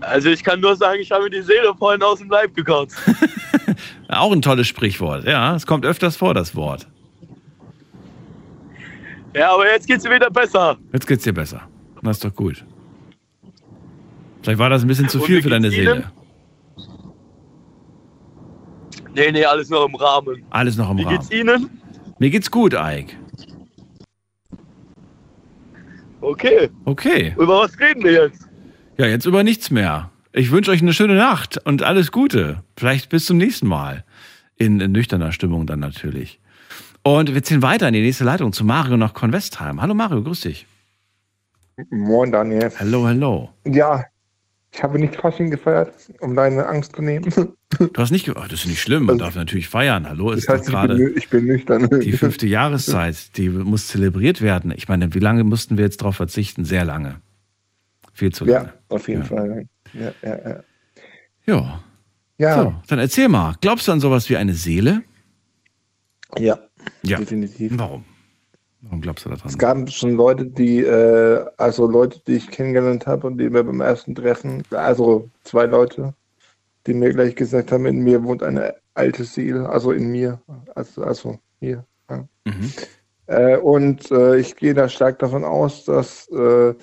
also, 0.00 0.28
ich 0.30 0.42
kann 0.42 0.60
nur 0.60 0.76
sagen, 0.76 1.00
ich 1.00 1.10
habe 1.10 1.24
mir 1.24 1.30
die 1.30 1.42
Seele 1.42 1.74
vorhin 1.78 2.02
aus 2.02 2.18
dem 2.18 2.30
Leib 2.30 2.54
gekotzt. 2.54 2.96
Auch 4.08 4.32
ein 4.32 4.42
tolles 4.42 4.66
Sprichwort. 4.66 5.24
Ja, 5.24 5.54
es 5.54 5.66
kommt 5.66 5.86
öfters 5.86 6.16
vor, 6.16 6.34
das 6.34 6.54
Wort. 6.54 6.86
Ja, 9.34 9.54
aber 9.54 9.70
jetzt 9.70 9.86
geht's 9.86 10.04
mir 10.04 10.14
wieder 10.14 10.30
besser. 10.30 10.76
Jetzt 10.92 11.06
geht's 11.06 11.24
dir 11.24 11.32
besser. 11.32 11.62
Das 12.02 12.16
ist 12.18 12.24
doch 12.24 12.34
gut. 12.34 12.64
Vielleicht 14.42 14.58
war 14.58 14.68
das 14.68 14.82
ein 14.82 14.88
bisschen 14.88 15.08
zu 15.08 15.20
viel 15.20 15.38
wie 15.38 15.42
für 15.42 15.50
deine? 15.50 15.70
Seele. 15.70 16.10
Nee, 19.14 19.30
nee, 19.30 19.44
alles 19.44 19.68
noch 19.70 19.86
im 19.86 19.94
Rahmen. 19.94 20.42
Alles 20.50 20.76
noch 20.76 20.90
im 20.90 20.98
Wie 20.98 21.02
Rahmen. 21.04 21.18
geht's 21.18 21.30
Ihnen? 21.30 21.70
Mir 22.18 22.30
geht's 22.30 22.50
gut, 22.50 22.74
Ike. 22.74 23.14
Okay, 26.22 26.70
Okay. 26.84 27.34
über 27.36 27.58
was 27.60 27.78
reden 27.78 28.02
wir 28.04 28.12
jetzt? 28.12 28.48
Ja, 28.96 29.06
jetzt 29.06 29.26
über 29.26 29.42
nichts 29.42 29.70
mehr. 29.70 30.10
Ich 30.32 30.50
wünsche 30.50 30.70
euch 30.70 30.80
eine 30.80 30.92
schöne 30.94 31.14
Nacht 31.16 31.58
und 31.66 31.82
alles 31.82 32.12
Gute. 32.12 32.62
Vielleicht 32.78 33.10
bis 33.10 33.26
zum 33.26 33.36
nächsten 33.36 33.66
Mal. 33.66 34.04
In, 34.56 34.80
in 34.80 34.92
nüchterner 34.92 35.32
Stimmung 35.32 35.66
dann 35.66 35.80
natürlich. 35.80 36.38
Und 37.02 37.34
wir 37.34 37.42
ziehen 37.42 37.62
weiter 37.62 37.88
in 37.88 37.94
die 37.94 38.02
nächste 38.02 38.22
Leitung 38.24 38.52
zu 38.52 38.64
Mario 38.64 38.96
nach 38.96 39.12
Convestheim. 39.14 39.82
Hallo 39.82 39.94
Mario, 39.94 40.22
grüß 40.22 40.42
dich. 40.42 40.66
Moin, 41.90 42.30
Daniel. 42.30 42.70
Hallo, 42.78 43.04
hallo. 43.06 43.50
Ja, 43.66 44.04
ich 44.74 44.82
habe 44.82 44.98
nicht 44.98 45.16
Fasching 45.16 45.50
gefeiert, 45.50 45.92
um 46.20 46.34
deine 46.34 46.66
Angst 46.66 46.96
zu 46.96 47.02
nehmen. 47.02 47.30
Du 47.78 47.90
hast 47.96 48.10
nicht, 48.10 48.24
ge- 48.26 48.34
oh, 48.36 48.42
das 48.42 48.60
ist 48.60 48.66
nicht 48.66 48.80
schlimm, 48.80 49.04
man 49.04 49.18
darf 49.18 49.34
natürlich 49.34 49.68
feiern. 49.68 50.08
Hallo, 50.08 50.30
Das 50.30 50.40
ist 50.40 50.48
doch 50.48 50.54
heißt, 50.54 50.64
ich 50.68 50.72
bin, 50.72 50.80
gerade 50.88 51.10
ich 51.10 51.28
bin 51.30 51.44
nüchtern. 51.46 52.00
die 52.00 52.12
fünfte 52.12 52.46
Jahreszeit, 52.46 53.36
die 53.36 53.48
muss 53.48 53.88
zelebriert 53.88 54.40
werden. 54.40 54.72
Ich 54.76 54.88
meine, 54.88 55.14
wie 55.14 55.18
lange 55.18 55.44
mussten 55.44 55.76
wir 55.78 55.84
jetzt 55.84 56.00
darauf 56.00 56.16
verzichten? 56.16 56.64
Sehr 56.64 56.84
lange. 56.84 57.20
Viel 58.14 58.32
zu 58.32 58.44
lange. 58.44 58.66
Ja, 58.66 58.72
auf 58.88 59.08
jeden 59.08 59.22
Ja. 59.22 59.26
Fall. 59.28 59.66
Ja, 59.94 60.12
ja, 60.22 60.48
ja. 60.50 60.64
Ja. 61.46 61.84
Ja, 62.38 62.62
So, 62.62 62.74
dann 62.88 62.98
erzähl 62.98 63.28
mal, 63.28 63.54
glaubst 63.60 63.88
du 63.88 63.92
an 63.92 64.00
sowas 64.00 64.28
wie 64.30 64.36
eine 64.36 64.54
Seele? 64.54 65.02
ja, 66.38 66.58
Ja. 67.02 67.18
definitiv. 67.18 67.72
Warum? 67.76 68.04
Warum 68.82 69.00
glaubst 69.00 69.24
du 69.24 69.30
daran? 69.30 69.46
Es 69.46 69.56
gab 69.56 69.88
schon 69.90 70.16
Leute, 70.16 70.44
die, 70.44 70.80
äh, 70.80 71.44
also 71.56 71.86
Leute, 71.86 72.20
die 72.26 72.34
ich 72.34 72.50
kennengelernt 72.50 73.06
habe 73.06 73.28
und 73.28 73.38
die 73.38 73.48
mir 73.48 73.62
beim 73.62 73.80
ersten 73.80 74.14
Treffen, 74.14 74.64
also 74.70 75.30
zwei 75.44 75.66
Leute, 75.66 76.14
die 76.86 76.94
mir 76.94 77.10
gleich 77.10 77.36
gesagt 77.36 77.70
haben, 77.70 77.86
in 77.86 78.00
mir 78.00 78.24
wohnt 78.24 78.42
eine 78.42 78.74
alte 78.94 79.22
Seele, 79.22 79.68
also 79.68 79.92
in 79.92 80.10
mir, 80.10 80.40
also, 80.74 81.02
also 81.04 81.38
hier. 81.60 81.84
Ja. 82.10 82.28
Mhm. 82.44 82.72
Äh, 83.26 83.56
und 83.58 84.10
äh, 84.10 84.36
ich 84.38 84.56
gehe 84.56 84.74
da 84.74 84.88
stark 84.88 85.20
davon 85.20 85.44
aus, 85.44 85.84
dass, 85.84 86.28
äh, 86.30 86.74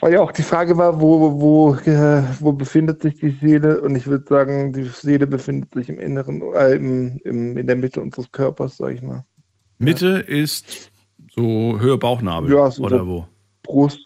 weil 0.00 0.12
ja 0.12 0.20
auch 0.20 0.32
die 0.32 0.42
Frage 0.42 0.76
war, 0.76 1.00
wo, 1.00 1.40
wo, 1.40 1.74
äh, 1.74 2.22
wo 2.38 2.52
befindet 2.52 3.00
sich 3.00 3.18
die 3.18 3.30
Seele? 3.30 3.80
Und 3.80 3.96
ich 3.96 4.06
würde 4.06 4.26
sagen, 4.28 4.74
die 4.74 4.84
Seele 4.84 5.26
befindet 5.26 5.72
sich 5.72 5.88
im 5.88 5.98
Inneren, 5.98 6.42
äh, 6.54 6.74
im, 6.74 7.18
im, 7.24 7.56
in 7.56 7.66
der 7.66 7.76
Mitte 7.76 8.02
unseres 8.02 8.30
Körpers, 8.30 8.76
sag 8.76 8.92
ich 8.92 9.02
mal. 9.02 9.24
Mitte 9.80 10.18
ist 10.26 10.90
so 11.34 11.78
Höhe 11.80 11.96
Bauchnabel. 11.98 12.52
Ja, 12.52 12.70
so- 12.70 12.82
oder 12.84 13.06
wo? 13.06 13.26
Brust, 13.62 14.00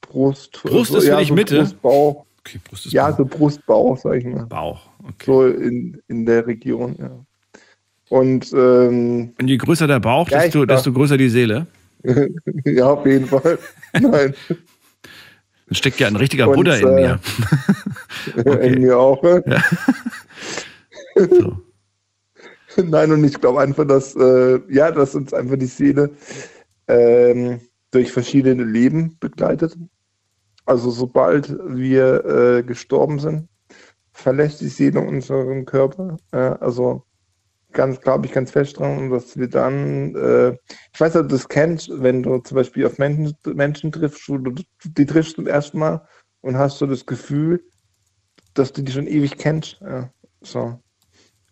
Brust. 0.00 0.60
Brust 0.64 0.90
so, 0.92 0.98
ist 0.98 1.04
für 1.04 1.10
ja, 1.10 1.18
dich 1.18 1.28
so 1.28 1.34
Mitte? 1.34 1.58
Brust, 1.58 1.82
Bauch. 1.82 2.26
Okay, 2.40 2.58
Brust 2.68 2.86
ist 2.86 2.92
Ja, 2.92 3.10
Bauch. 3.10 3.16
so 3.18 3.24
Brust, 3.24 3.66
Bauch, 3.66 3.96
sag 3.98 4.14
ich 4.16 4.24
mal. 4.24 4.46
Bauch. 4.46 4.80
Okay. 5.02 5.24
So 5.26 5.46
in, 5.46 6.00
in 6.08 6.26
der 6.26 6.46
Region, 6.46 6.96
ja. 6.98 7.10
Und 8.08 8.52
ähm, 8.54 9.32
Und 9.38 9.46
je 9.48 9.56
größer 9.56 9.86
der 9.86 10.00
Bauch, 10.00 10.28
Ja, 10.30 10.40
desto, 10.40 10.66
desto 10.66 10.92
größer 10.92 11.16
die 11.16 11.28
Seele. 11.28 11.66
ja, 12.64 12.90
auf 12.90 13.06
jeden 13.06 13.26
Fall. 13.26 13.58
Nein, 13.92 14.34
Dann 14.48 15.74
steckt 15.74 16.00
ja 16.00 16.08
ein 16.08 16.16
richtiger 16.16 16.48
Und, 16.48 16.56
Buddha 16.56 16.74
in 16.74 16.88
äh, 16.88 16.92
mir. 16.92 17.20
Okay. 18.36 18.74
in 18.74 18.82
mir 18.82 18.98
auch. 18.98 19.22
ne? 19.22 19.62
So. 21.14 21.62
Nein, 22.84 23.12
und 23.12 23.24
ich 23.24 23.40
glaube 23.40 23.60
einfach, 23.60 23.86
dass, 23.86 24.14
äh, 24.16 24.60
ja, 24.68 24.90
dass 24.90 25.14
uns 25.14 25.32
einfach 25.34 25.56
die 25.56 25.66
Seele 25.66 26.10
ähm, 26.88 27.60
durch 27.90 28.12
verschiedene 28.12 28.64
Leben 28.64 29.16
begleitet. 29.18 29.76
Also 30.66 30.90
sobald 30.90 31.56
wir 31.66 32.24
äh, 32.24 32.62
gestorben 32.62 33.18
sind, 33.18 33.48
verlässt 34.12 34.60
die 34.60 34.68
Seele 34.68 35.00
unseren 35.00 35.64
Körper. 35.64 36.16
Äh, 36.32 36.36
also 36.36 37.04
ganz, 37.72 38.00
glaube 38.00 38.26
ich, 38.26 38.32
ganz 38.32 38.50
fest 38.50 38.78
dran, 38.78 39.10
dass 39.10 39.36
wir 39.36 39.48
dann, 39.48 40.14
äh, 40.14 40.50
ich 40.92 41.00
weiß 41.00 41.14
nicht, 41.14 41.22
ob 41.22 41.28
du 41.28 41.34
das 41.34 41.48
kennst, 41.48 41.90
wenn 41.92 42.22
du 42.22 42.38
zum 42.38 42.56
Beispiel 42.56 42.86
auf 42.86 42.98
Menschen, 42.98 43.36
Menschen 43.44 43.92
triffst, 43.92 44.28
du 44.28 44.38
die 44.84 45.06
triffst 45.06 45.36
zum 45.36 45.46
ersten 45.46 45.78
Mal 45.78 46.06
und 46.40 46.56
hast 46.56 46.78
so 46.78 46.86
das 46.86 47.06
Gefühl, 47.06 47.62
dass 48.54 48.72
du 48.72 48.82
die 48.82 48.92
schon 48.92 49.06
ewig 49.06 49.38
kennst. 49.38 49.80
Ja, 49.80 50.12
so. 50.40 50.80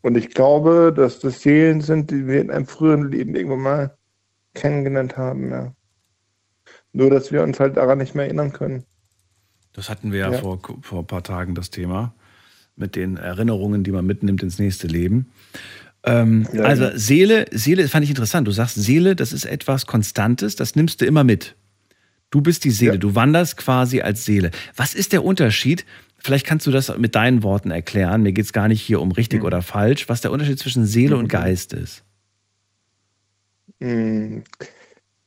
Und 0.02 0.17
ich 0.17 0.31
glaube, 0.31 0.93
dass 0.95 1.19
das 1.21 1.40
Seelen 1.43 1.81
sind, 1.81 2.11
die 2.11 2.26
wir 2.26 2.40
in 2.40 2.50
einem 2.50 2.67
früheren 2.67 3.11
Leben 3.11 3.35
irgendwann 3.35 3.61
mal 3.62 3.97
kennengelernt 4.55 5.17
haben. 5.17 5.50
Ja. 5.50 5.73
Nur, 6.93 7.11
dass 7.11 7.33
wir 7.33 7.43
uns 7.43 7.61
halt 7.61 7.76
daran 7.76 7.99
nicht 7.99 8.14
mehr 8.14 8.25
erinnern 8.26 8.52
können. 8.52 8.85
Das 9.73 9.90
hatten 9.90 10.12
wir 10.12 10.21
ja, 10.21 10.33
Ja. 10.33 10.38
Vor, 10.38 10.61
vor 10.83 11.00
ein 11.00 11.07
paar 11.07 11.23
Tagen 11.23 11.55
das 11.55 11.71
Thema 11.71 12.14
mit 12.76 12.97
den 12.97 13.17
Erinnerungen, 13.17 13.83
die 13.83 13.90
man 13.93 14.07
mitnimmt 14.07 14.43
ins 14.43 14.59
nächste 14.59 14.87
Leben. 14.87 15.26
Ähm, 16.05 16.47
Ja, 16.52 16.62
also. 16.62 16.90
Seele, 16.95 17.47
Seele 17.50 17.88
fand 17.88 18.05
ich 18.05 18.11
interessant. 18.11 18.47
Du 18.47 18.52
sagst, 18.52 18.76
Seele, 18.76 19.17
das 19.17 19.33
ist 19.33 19.45
etwas 19.45 19.87
Konstantes, 19.87 20.55
das 20.57 20.76
nimmst 20.76 21.00
du 21.00 21.07
immer 21.07 21.25
mit. 21.25 21.57
Du 22.31 22.40
bist 22.40 22.64
die 22.64 22.71
Seele, 22.71 22.93
Ja. 22.93 22.99
du 22.99 23.14
wanderst 23.14 23.57
quasi 23.57 24.00
als 24.00 24.25
Seele. 24.25 24.50
Was 24.76 24.95
ist 24.95 25.12
der 25.12 25.25
Unterschied? 25.25 25.85
Vielleicht 26.18 26.46
kannst 26.46 26.66
du 26.66 26.70
das 26.70 26.96
mit 26.98 27.14
deinen 27.14 27.42
Worten 27.42 27.70
erklären. 27.70 28.22
Mir 28.22 28.32
geht 28.32 28.44
es 28.46 28.52
gar 28.52 28.68
nicht 28.68 28.82
hier 28.82 29.00
um 29.00 29.08
Mhm. 29.08 29.12
richtig 29.12 29.44
oder 29.44 29.62
falsch, 29.62 30.08
was 30.08 30.20
der 30.20 30.32
Unterschied 30.32 30.58
zwischen 30.58 30.84
Seele 30.87 31.16
und 31.16 31.28
Geist 31.28 31.72
ist. 31.72 32.04
Mm, 33.80 34.40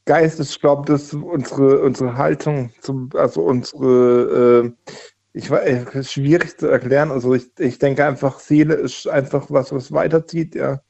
Geist 0.06 0.40
ist, 0.40 0.52
ich 0.52 0.60
glaube, 0.62 0.86
das 0.92 1.04
ist 1.06 1.14
unsere, 1.14 1.82
unsere 1.84 2.18
Haltung, 2.18 2.72
zum, 2.82 3.10
also 3.16 3.44
unsere, 3.44 4.66
äh, 4.66 4.94
ich 5.34 5.50
weiß, 5.50 5.88
es 5.90 5.96
ist 5.96 6.14
schwierig 6.14 6.58
zu 6.58 6.68
erklären. 6.68 7.12
Also 7.12 7.34
ich, 7.36 7.48
ich 7.60 7.80
denke 7.80 8.06
einfach, 8.06 8.40
Seele 8.40 8.76
ist 8.76 9.08
einfach 9.08 9.50
was, 9.50 9.72
was 9.72 9.92
weiterzieht, 9.92 10.56
ja. 10.56 10.82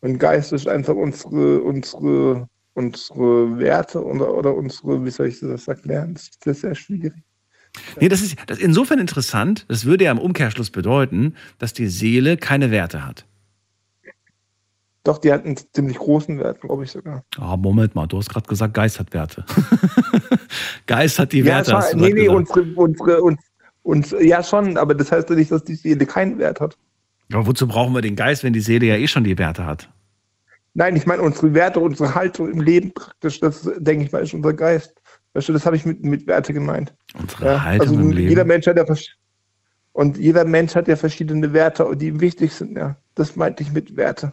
Und 0.00 0.18
Geist 0.18 0.52
ist 0.52 0.68
einfach 0.68 0.94
unsere, 0.94 1.62
unsere, 1.62 2.48
unsere 2.74 3.58
Werte 3.58 4.04
oder, 4.04 4.34
oder 4.34 4.54
unsere, 4.54 5.04
wie 5.04 5.10
soll 5.10 5.28
ich 5.28 5.40
das 5.40 5.68
erklären? 5.68 6.14
Das 6.14 6.30
ist 6.56 6.62
sehr 6.62 6.74
schwierig. 6.74 7.14
Nee, 8.00 8.08
das 8.08 8.22
ist, 8.22 8.36
das 8.46 8.58
ist 8.58 8.64
insofern 8.64 8.98
interessant. 8.98 9.64
Das 9.68 9.84
würde 9.84 10.04
ja 10.04 10.12
im 10.12 10.18
Umkehrschluss 10.18 10.70
bedeuten, 10.70 11.34
dass 11.58 11.72
die 11.72 11.88
Seele 11.88 12.36
keine 12.36 12.70
Werte 12.70 13.04
hat. 13.06 13.26
Doch, 15.04 15.18
die 15.18 15.30
hat 15.30 15.44
einen 15.44 15.56
ziemlich 15.72 15.98
großen 15.98 16.38
Wert, 16.38 16.62
glaube 16.62 16.84
ich 16.84 16.90
sogar. 16.90 17.24
Ah, 17.36 17.58
Moment 17.58 17.94
mal, 17.94 18.06
du 18.06 18.16
hast 18.16 18.30
gerade 18.30 18.46
gesagt, 18.46 18.72
Geist 18.72 18.98
hat 18.98 19.12
Werte. 19.12 19.44
Geist 20.86 21.18
hat 21.18 21.32
die 21.32 21.44
Werte, 21.44 21.72
ja, 21.72 21.76
hast 21.76 21.90
schon, 21.90 21.98
du 21.98 22.06
nee, 22.06 22.14
nee, 22.14 22.28
unsere, 22.28 22.62
unsere, 22.74 23.20
uns, 23.22 23.38
uns, 23.82 24.14
ja 24.18 24.42
schon, 24.42 24.78
aber 24.78 24.94
das 24.94 25.12
heißt 25.12 25.28
ja 25.28 25.36
nicht, 25.36 25.50
dass 25.50 25.62
die 25.62 25.74
Seele 25.74 26.06
keinen 26.06 26.38
Wert 26.38 26.58
hat. 26.60 26.78
Aber 27.30 27.46
wozu 27.46 27.68
brauchen 27.68 27.94
wir 27.94 28.00
den 28.00 28.16
Geist, 28.16 28.44
wenn 28.44 28.54
die 28.54 28.60
Seele 28.60 28.86
ja 28.86 28.96
eh 28.96 29.06
schon 29.06 29.24
die 29.24 29.36
Werte 29.36 29.66
hat? 29.66 29.90
Nein, 30.72 30.96
ich 30.96 31.06
meine 31.06 31.22
unsere 31.22 31.52
Werte, 31.52 31.80
unsere 31.80 32.14
Haltung 32.14 32.50
im 32.50 32.60
Leben 32.62 32.92
praktisch, 32.92 33.40
das 33.40 33.68
denke 33.76 34.06
ich 34.06 34.12
mal, 34.12 34.22
ist 34.22 34.32
unser 34.32 34.54
Geist. 34.54 34.94
Weißt 35.34 35.48
du, 35.48 35.52
das 35.52 35.66
habe 35.66 35.76
ich 35.76 35.84
mit, 35.84 36.04
mit 36.04 36.26
Werte 36.26 36.52
gemeint. 36.52 36.94
Unsere 37.18 37.44
Ja, 37.44 37.62
Haltung 37.64 37.88
also 37.88 38.00
im 38.00 38.12
Leben. 38.12 38.28
jeder 38.28 38.44
Mensch 38.44 38.66
hat 38.66 38.76
ja, 38.76 38.84
Und 39.92 40.16
jeder 40.16 40.44
Mensch 40.44 40.74
hat 40.74 40.88
ja 40.88 40.96
verschiedene 40.96 41.52
Werte, 41.52 41.86
die 41.96 42.08
ihm 42.08 42.20
wichtig 42.20 42.52
sind, 42.52 42.76
ja. 42.76 42.96
Das 43.14 43.36
meinte 43.36 43.62
ich 43.62 43.72
mit 43.72 43.96
Werte. 43.96 44.32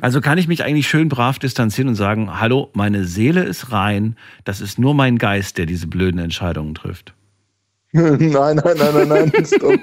Also 0.00 0.20
kann 0.20 0.38
ich 0.38 0.48
mich 0.48 0.64
eigentlich 0.64 0.88
schön 0.88 1.08
brav 1.08 1.38
distanzieren 1.38 1.88
und 1.88 1.94
sagen, 1.94 2.40
hallo, 2.40 2.70
meine 2.74 3.04
Seele 3.04 3.44
ist 3.44 3.70
rein, 3.70 4.16
das 4.44 4.60
ist 4.60 4.76
nur 4.78 4.92
mein 4.92 5.18
Geist, 5.18 5.56
der 5.56 5.66
diese 5.66 5.86
blöden 5.86 6.18
Entscheidungen 6.20 6.74
trifft. 6.74 7.14
nein, 7.92 8.28
nein, 8.28 8.60
nein, 8.64 8.76
nein, 8.76 9.08
nein, 9.08 9.32
stopp. 9.46 9.80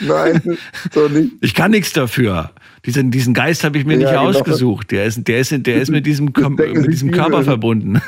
Nein, 0.00 0.58
so 0.92 1.08
nicht. 1.08 1.32
Ich 1.40 1.54
kann 1.54 1.70
nichts 1.70 1.92
dafür. 1.92 2.50
Diesen, 2.86 3.10
diesen 3.10 3.34
Geist 3.34 3.62
habe 3.64 3.78
ich 3.78 3.84
mir 3.84 3.98
Ja, 3.98 4.10
nicht 4.10 4.18
ausgesucht. 4.38 4.90
Der 4.90 5.04
ist, 5.04 5.26
der 5.28 5.40
ist, 5.40 5.54
der 5.66 5.82
ist 5.82 5.90
mit 5.90 6.06
diesem, 6.06 6.32
Das 6.32 6.42
Kom 6.42 6.54
mit 6.54 6.86
diesem 6.90 7.08
viele. 7.10 7.20
Körper 7.22 7.42
verbunden. 7.44 8.00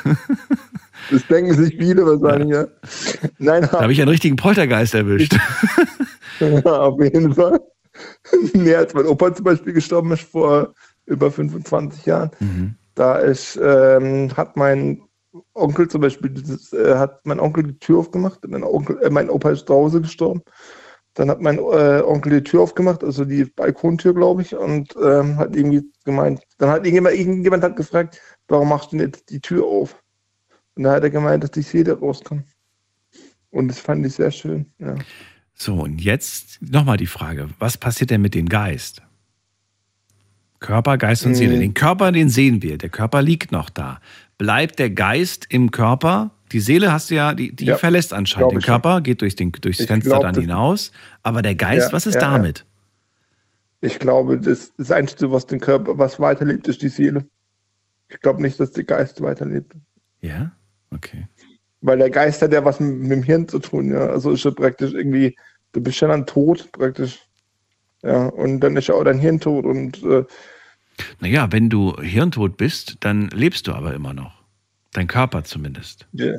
Das 1.11 1.25
denken 1.27 1.53
sich 1.53 1.75
viele 1.77 2.05
wahrscheinlich, 2.05 2.49
ja. 2.55 2.65
Nein, 3.37 3.67
Da 3.71 3.81
habe 3.81 3.91
ich 3.93 4.01
einen 4.01 4.09
richtigen 4.09 4.35
Poltergeist 4.35 4.93
erwischt. 4.95 5.35
Ja, 6.39 6.63
auf 6.65 6.99
jeden 6.99 7.33
Fall. 7.35 7.59
Nee, 8.53 8.73
als 8.75 8.93
mein 8.95 9.05
Opa 9.05 9.33
zum 9.35 9.45
Beispiel 9.45 9.71
gestorben 9.71 10.11
ist 10.11 10.23
vor 10.23 10.73
über 11.05 11.31
25 11.31 12.05
Jahren, 12.07 12.31
Mhm. 12.39 12.75
da 12.95 13.17
ist, 13.19 13.57
ähm, 13.63 14.35
hat 14.35 14.57
mein 14.57 15.01
Onkel 15.53 15.87
zum 15.87 16.01
Beispiel, 16.01 16.31
dieses, 16.31 16.73
äh, 16.73 16.95
hat 16.95 17.25
mein 17.25 17.39
Onkel 17.39 17.63
die 17.65 17.77
Tür 17.79 17.99
aufgemacht. 17.99 18.39
Mein, 18.47 18.63
Onkel, 18.63 18.99
äh, 19.03 19.09
mein 19.11 19.29
Opa 19.29 19.51
ist 19.51 19.67
zu 19.67 19.73
Hause 19.75 20.01
gestorben. 20.01 20.41
Dann 21.15 21.29
hat 21.29 21.41
mein 21.41 21.59
äh, 21.59 22.01
Onkel 22.03 22.41
die 22.41 22.43
Tür 22.43 22.61
aufgemacht, 22.61 23.03
also 23.03 23.23
die 23.23 23.45
Balkontür, 23.45 24.13
glaube 24.13 24.41
ich, 24.41 24.55
und 24.55 24.95
ähm, 24.95 25.37
hat 25.37 25.55
irgendwie 25.55 25.83
gemeint, 26.05 26.41
dann 26.57 26.69
hat 26.69 26.79
irgendjemand, 26.79 27.15
irgendjemand 27.15 27.63
hat 27.63 27.75
gefragt, 27.75 28.19
warum 28.47 28.69
machst 28.69 28.91
du 28.91 28.97
jetzt 28.97 29.29
die 29.29 29.39
Tür 29.39 29.65
auf? 29.65 30.01
Und 30.75 30.83
da 30.83 30.93
hat 30.93 31.03
er 31.03 31.11
gemeint, 31.11 31.43
dass 31.43 31.51
die 31.51 31.61
Seele 31.61 31.99
rauskommt. 31.99 32.45
Und 33.51 33.67
das 33.67 33.79
fand 33.79 34.05
ich 34.05 34.13
sehr 34.15 34.31
schön, 34.31 34.65
ja. 34.79 34.95
So, 35.53 35.75
und 35.75 36.01
jetzt 36.01 36.59
nochmal 36.61 36.97
die 36.97 37.05
Frage, 37.05 37.49
was 37.59 37.77
passiert 37.77 38.09
denn 38.09 38.21
mit 38.21 38.33
dem 38.33 38.49
Geist? 38.49 39.03
Körper, 40.59 40.97
Geist 40.97 41.25
und 41.25 41.35
Seele. 41.35 41.57
Mhm. 41.57 41.59
Den 41.59 41.73
Körper, 41.73 42.11
den 42.11 42.29
sehen 42.29 42.63
wir. 42.63 42.77
Der 42.77 42.89
Körper 42.89 43.21
liegt 43.21 43.51
noch 43.51 43.69
da. 43.69 43.99
Bleibt 44.37 44.79
der 44.79 44.89
Geist 44.89 45.45
im 45.49 45.69
Körper? 45.69 46.31
Die 46.53 46.59
Seele 46.61 46.91
hast 46.93 47.09
du 47.11 47.15
ja, 47.15 47.33
die, 47.33 47.55
die 47.55 47.65
Ja, 47.65 47.77
verlässt 47.77 48.13
anscheinend 48.13 48.51
den. 48.53 48.61
Körper, 48.61 49.01
geht 49.01 49.21
durch 49.21 49.35
den, 49.35 49.51
durchs 49.51 49.79
Ich 49.79 49.87
Fenster 49.87 50.19
glaub, 50.19 50.21
dann 50.21 50.35
hinaus. 50.35 50.91
Aber 51.23 51.41
der 51.41 51.55
Geist, 51.55 51.91
Ja, 51.91 51.93
was 51.93 52.05
ist 52.07 52.15
ja. 52.15 52.21
damit? 52.21 52.65
Ich 53.81 53.99
glaube, 53.99 54.39
das, 54.39 54.73
das 54.77 54.91
Einzige, 54.91 55.31
was 55.31 55.45
den 55.45 55.59
Körper, 55.59 55.97
was 55.97 56.19
weiterlebt, 56.19 56.67
ist 56.67 56.81
die 56.81 56.89
Seele. 56.89 57.27
Ich 58.09 58.19
glaube 58.21 58.41
nicht, 58.41 58.59
dass 58.59 58.71
der 58.71 58.83
Geist 58.85 59.21
weiterlebt. 59.21 59.73
Ja? 60.21 60.51
Okay. 60.91 61.27
Weil 61.81 61.97
der 61.97 62.09
Geist 62.09 62.41
hat 62.41 62.53
ja 62.53 62.63
was 62.63 62.79
mit, 62.79 62.95
mit 62.97 63.11
dem 63.11 63.23
Hirn 63.23 63.47
zu 63.47 63.59
tun, 63.59 63.91
ja. 63.91 64.07
Also 64.07 64.31
ist 64.31 64.45
ja 64.45 64.51
praktisch 64.51 64.93
irgendwie, 64.93 65.35
du 65.73 65.81
bist 65.81 65.99
ja 66.01 66.07
dann 66.07 66.25
tot, 66.25 66.71
praktisch. 66.71 67.27
Ja, 68.03 68.27
und 68.27 68.59
dann 68.61 68.77
ist 68.77 68.87
ja 68.87 68.95
auch 68.95 69.03
dein 69.03 69.19
Hirn 69.19 69.39
tot 69.39 69.65
und 69.65 70.03
äh, 70.03 70.25
Naja, 71.19 71.51
wenn 71.51 71.69
du 71.69 71.95
hirntot 71.99 72.57
bist, 72.57 72.97
dann 72.99 73.29
lebst 73.29 73.67
du 73.67 73.73
aber 73.73 73.93
immer 73.95 74.13
noch. 74.13 74.42
Dein 74.93 75.07
Körper 75.07 75.43
zumindest. 75.43 76.07
ja, 76.13 76.33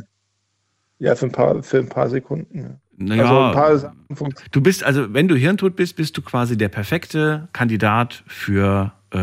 ja, 1.00 1.14
für 1.16 1.26
ein 1.26 1.32
paar, 1.32 1.62
für 1.62 1.78
ein 1.78 1.88
paar 1.88 2.08
Sekunden. 2.08 2.58
Ja. 2.58 2.70
Naja, 2.96 3.50
Also. 3.52 3.88
Du 4.52 4.61
bist, 4.61 4.84
also 4.84 5.12
wenn 5.12 5.26
du 5.26 5.34
hirntot 5.34 5.75
bist, 5.75 5.96
bist 5.96 6.16
du 6.16 6.23
quasi 6.23 6.56
der 6.56 6.68
perfekte 6.68 7.49
Kandidat 7.52 8.23
für, 8.28 8.92
äh, 9.11 9.16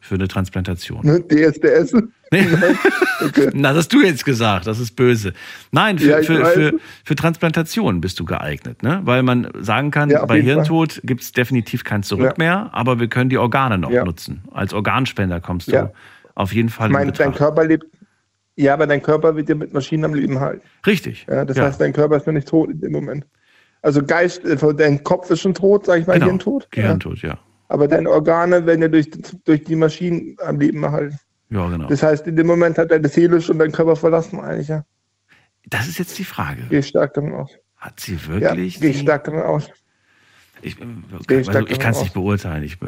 für 0.00 0.14
eine 0.16 0.26
Transplantation. 0.28 1.06
Ne? 1.06 1.20
DSDS. 1.26 1.94
Nee. 2.32 2.46
Okay. 3.20 3.50
Na, 3.52 3.68
das 3.68 3.80
hast 3.84 3.92
du 3.92 4.00
jetzt 4.02 4.24
gesagt, 4.24 4.66
das 4.66 4.80
ist 4.80 4.96
böse. 4.96 5.32
Nein, 5.70 5.98
für, 5.98 6.08
Ja, 6.08 6.22
für, 6.22 6.44
für, 6.46 6.72
für 7.04 7.14
Transplantation 7.14 8.00
bist 8.00 8.18
du 8.18 8.24
geeignet, 8.24 8.82
ne? 8.82 9.00
Weil 9.04 9.22
man 9.22 9.48
sagen 9.60 9.92
kann, 9.92 10.10
Ja, 10.10 10.24
bei. 10.24 10.40
Hirntod 10.42 11.00
gibt 11.04 11.20
es 11.20 11.30
definitiv 11.30 11.84
kein 11.84 12.02
Zurück 12.02 12.30
Ja. 12.30 12.34
mehr, 12.38 12.70
aber 12.72 12.98
wir 12.98 13.06
können 13.08 13.30
die 13.30 13.38
Organe 13.38 13.78
noch 13.78 13.90
nutzen. 13.92 14.42
Als 14.50 14.72
Organspender 14.74 15.40
kommst 15.40 15.70
du 15.70 15.92
auf 16.34 16.52
jeden 16.52 16.68
Fall 16.70 16.88
Ich 16.88 16.92
meine, 16.94 17.10
in 17.10 17.16
dein. 17.16 17.32
Körper 17.34 17.64
lebt, 17.64 17.84
ja, 18.56 18.74
aber 18.74 18.86
dein 18.86 19.02
Körper 19.02 19.34
wird 19.36 19.48
ja 19.48 19.54
mit 19.54 19.72
Maschinen 19.72 20.04
am 20.04 20.14
Leben 20.14 20.40
halten. 20.40 20.62
Richtig. 20.86 21.26
Ja, 21.28 21.44
das 21.44 21.56
Ja. 21.56 21.64
heißt, 21.64 21.80
dein 21.80 21.92
Körper 21.92 22.16
ist 22.16 22.26
noch 22.26 22.34
nicht 22.34 22.48
tot 22.48 22.70
in 22.70 22.80
dem 22.80 22.92
Moment. 22.92 23.26
Also 23.82 24.02
Geist, 24.04 24.44
äh, 24.44 24.56
dein 24.74 25.02
Kopf 25.02 25.30
ist 25.30 25.40
schon 25.40 25.54
tot, 25.54 25.86
sag 25.86 26.00
ich 26.00 26.06
mal, 26.06 26.14
genau. 26.14 26.26
Hirntod. 26.26 26.62
Ja. 26.74 26.82
Gehirntod, 26.82 27.18
ja. 27.22 27.38
Aber 27.68 27.88
deine 27.88 28.10
Organe 28.10 28.64
werden 28.66 28.82
ja 28.82 28.88
durch, 28.88 29.10
durch 29.44 29.64
die 29.64 29.76
Maschinen 29.76 30.36
am 30.44 30.60
Leben 30.60 30.82
erhalten. 30.82 31.18
Ja, 31.50 31.68
genau. 31.68 31.88
Das 31.88 32.02
heißt, 32.02 32.26
in 32.26 32.36
dem 32.36 32.46
Moment 32.46 32.78
hat 32.78 32.90
deine 32.90 33.08
Seele 33.08 33.40
schon 33.40 33.58
deinen 33.58 33.72
Körper 33.72 33.96
verlassen, 33.96 34.40
eigentlich, 34.40 34.68
ja. 34.68 34.84
Das 35.68 35.88
ist 35.88 35.98
jetzt 35.98 36.18
die 36.18 36.24
Frage. 36.24 36.62
Gehe 36.68 36.80
ich 36.80 36.88
stark 36.88 37.14
davon 37.14 37.32
aus. 37.34 37.50
Hat 37.76 37.98
sie 38.00 38.14
Ja, 38.14 38.28
wirklich? 38.28 38.80
gehe 38.80 38.90
ich 38.90 38.96
die- 38.98 39.02
stark 39.02 39.24
davon 39.24 39.42
aus. 39.42 39.70
Ich, 40.64 40.80
äh, 40.80 40.84
Gehe 41.26 41.38
also 41.38 41.66
ich 41.66 41.78
kann 41.80 41.90
es 41.92 42.00
nicht 42.02 42.14
beurteilen. 42.14 42.62
Ich, 42.62 42.78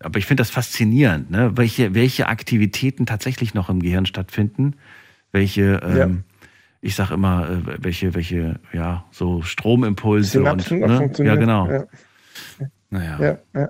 aber 0.00 0.18
ich 0.18 0.26
finde 0.26 0.42
das 0.42 0.50
faszinierend, 0.50 1.30
ne? 1.30 1.52
welche, 1.56 1.94
welche 1.94 2.28
Aktivitäten 2.28 3.06
tatsächlich 3.06 3.54
noch 3.54 3.70
im 3.70 3.80
Gehirn 3.80 4.04
stattfinden. 4.06 4.74
Welche, 5.32 5.80
ähm, 5.82 6.24
ich 6.80 6.94
sag 6.94 7.10
immer, 7.10 7.48
äh, 7.48 7.82
welche, 7.82 8.14
welche, 8.14 8.60
ja, 8.72 9.04
so 9.10 9.42
Stromimpulse 9.42 10.30
Synapsen 10.32 10.82
und 10.82 11.18
ne? 11.18 11.26
ja, 11.26 11.36
genau. 11.36 11.70
Ja, 11.70 11.84
Naja. 12.90 13.18
ja, 13.20 13.38
ja. 13.60 13.68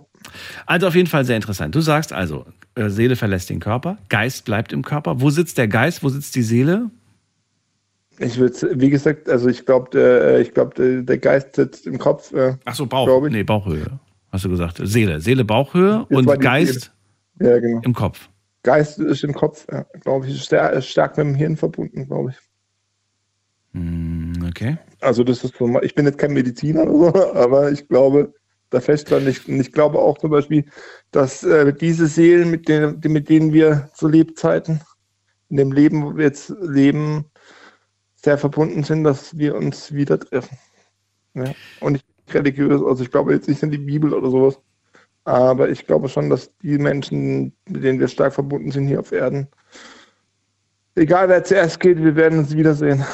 Also 0.67 0.89
auf 0.89 0.95
jeden 0.95 1.09
Fall 1.09 1.25
sehr 1.25 1.37
interessant. 1.37 1.75
Du 1.75 1.81
sagst 1.81 2.13
also, 2.13 2.45
äh, 2.75 2.89
Seele 2.89 3.17
verlässt 3.17 3.51
den 3.51 3.61
Körper, 3.61 3.99
Geist 4.09 4.45
bleibt 4.45 4.73
im 4.73 4.83
Körper. 4.83 5.21
Wo 5.21 5.31
sitzt 5.31 5.59
der 5.59 5.69
Geist? 5.69 6.03
Wo 6.03 6.09
sitzt 6.09 6.35
die 6.35 6.43
Seele? 6.43 6.91
Ich 8.19 8.39
würde, 8.39 8.55
wie 8.75 8.91
gesagt, 8.91 9.29
also 9.29 9.49
ich 9.49 9.65
glaube, 9.65 9.91
der, 9.91 10.41
ich 10.41 10.53
glaub, 10.53 10.75
der, 10.75 11.19
Geist 11.19 11.57
sitzt 11.57 11.87
im 11.87 11.99
Kopf. 11.99 12.33
Äh, 12.33 12.57
Ach 12.65 12.75
so, 12.75 12.87
Bauch. 12.87 13.29
Nee, 13.29 13.43
Bauchhöhe. 13.43 13.99
Hast 14.31 14.45
du 14.45 14.49
gesagt. 14.49 14.81
Seele. 14.83 15.21
Seele, 15.21 15.45
Bauchhöhe 15.45 16.07
Das 16.09 16.19
und 16.19 16.41
Geist 16.41 16.93
ja, 17.41 17.59
genau. 17.59 17.81
im 17.83 17.95
Kopf. 17.95 18.29
Geist 18.63 18.99
ist 18.99 19.25
im 19.25 19.35
Kopf, 19.35 19.67
ja, 19.71 19.85
glaube 20.01 20.27
ich, 20.27 20.35
ist 20.35 20.87
stark 20.89 21.17
mit 21.17 21.27
dem 21.27 21.35
Hirn 21.35 21.57
verbunden, 21.57 22.07
glaube 22.07 22.31
ich. 22.31 22.37
Hm, 23.73 24.33
okay. 24.49 24.79
Also 25.01 25.25
das 25.25 25.43
ist 25.43 25.57
so, 25.57 25.67
mal- 25.67 25.85
ich 25.85 25.95
bin 25.95 26.07
jetzt 26.07 26.19
kein 26.19 26.33
Mediziner 26.33 26.87
oder 26.89 27.19
so, 27.19 27.35
aber 27.35 27.73
ich 27.73 27.89
glaube 27.89 28.35
da 28.71 28.81
fest 28.81 29.11
dran. 29.11 29.27
Ich, 29.27 29.47
und 29.49 29.61
ich 29.61 29.73
glaube 29.73 29.99
auch 29.99 30.19
zum 30.19 30.31
Beispiel, 30.31 30.65
dass 31.11 31.43
äh, 31.43 31.75
diese 31.75 32.07
Seelen, 32.07 32.51
mit 32.51 32.69
denen, 32.69 33.01
mit 33.05 33.29
denen 33.29 33.53
wir 33.53 33.91
zu 33.95 34.09
Lebzeiten 34.09 34.81
in 35.49 35.57
dem 35.57 35.73
Leben, 35.73 36.05
wo 36.05 36.17
wir 36.17 36.25
jetzt 36.25 36.55
leben, 36.61 37.27
sehr 38.15 38.39
verbunden 38.39 38.85
sind, 38.85 39.05
dass 39.05 39.37
wir 39.37 39.57
uns 39.57 39.93
wieder 39.93 40.19
treffen. 40.19 40.57
Ja. 41.35 41.55
Und 41.81 41.93
nicht 41.93 42.07
religiös, 42.29 42.83
also 42.83 43.03
ich 43.03 43.11
glaube 43.11 43.35
jetzt 43.35 43.49
nicht 43.49 43.63
an 43.63 43.71
die 43.71 43.79
Bibel 43.79 44.15
oder 44.15 44.31
sowas, 44.31 44.59
aber 45.25 45.69
ich 45.69 45.87
glaube 45.87 46.09
schon, 46.09 46.31
dass 46.31 46.51
die 46.59 46.79
Menschen, 46.79 47.53
mit 47.69 47.85
denen 47.85 48.01
wir 48.01 48.09
stark 48.09 48.35
verbunden 48.35 48.71
sind 48.71 48.87
hier 48.87 49.01
auf 49.01 49.13
Erden, 49.13 49.49
egal 50.95 51.29
wer 51.29 51.45
zuerst 51.45 51.81
geht, 51.81 51.99
wir 51.99 52.17
werden 52.17 52.41
uns 52.41 52.57
wiedersehen. 52.57 53.05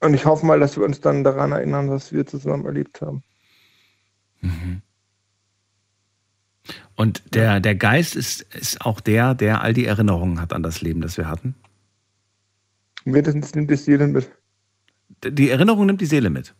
Und 0.00 0.14
ich 0.14 0.24
hoffe 0.24 0.46
mal, 0.46 0.60
dass 0.60 0.76
wir 0.76 0.84
uns 0.84 1.00
dann 1.00 1.24
daran 1.24 1.52
erinnern, 1.52 1.90
was 1.90 2.12
wir 2.12 2.26
zusammen 2.26 2.64
erlebt 2.64 3.02
haben. 3.02 3.22
Und 6.96 7.34
der, 7.34 7.60
der 7.60 7.74
Geist 7.74 8.16
ist, 8.16 8.42
ist 8.54 8.80
auch 8.84 9.00
der, 9.00 9.34
der 9.34 9.62
all 9.62 9.74
die 9.74 9.86
Erinnerungen 9.86 10.40
hat 10.40 10.52
an 10.52 10.62
das 10.62 10.80
Leben, 10.80 11.00
das 11.00 11.16
wir 11.16 11.28
hatten. 11.28 11.54
Wenigstens 13.04 13.54
nimmt 13.54 13.70
die 13.70 13.76
Seele 13.76 14.06
mit. 14.06 14.30
Die 15.24 15.50
Erinnerung 15.50 15.86
nimmt 15.86 16.00
die 16.00 16.06
Seele 16.06 16.30
mit. 16.30 16.54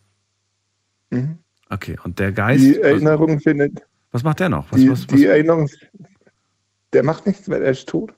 Mhm. 1.11 1.39
Okay, 1.69 1.97
und 2.03 2.19
der 2.19 2.33
Geist. 2.33 2.63
Die 2.63 2.81
Erinnerung 2.81 3.41
findet. 3.41 3.83
Was 4.13 4.23
macht 4.23 4.41
der 4.41 4.49
noch? 4.49 4.71
Was, 4.73 4.81
Die, 4.81 4.91
was, 4.91 5.01
was, 5.09 5.17
die 5.17 5.27
Erinnerung. 5.27 5.69
Der 6.93 7.03
macht 7.05 7.27
nichts, 7.27 7.49
weil 7.49 7.63
er 7.63 7.71
ist 7.71 7.89
tot. 7.89 8.13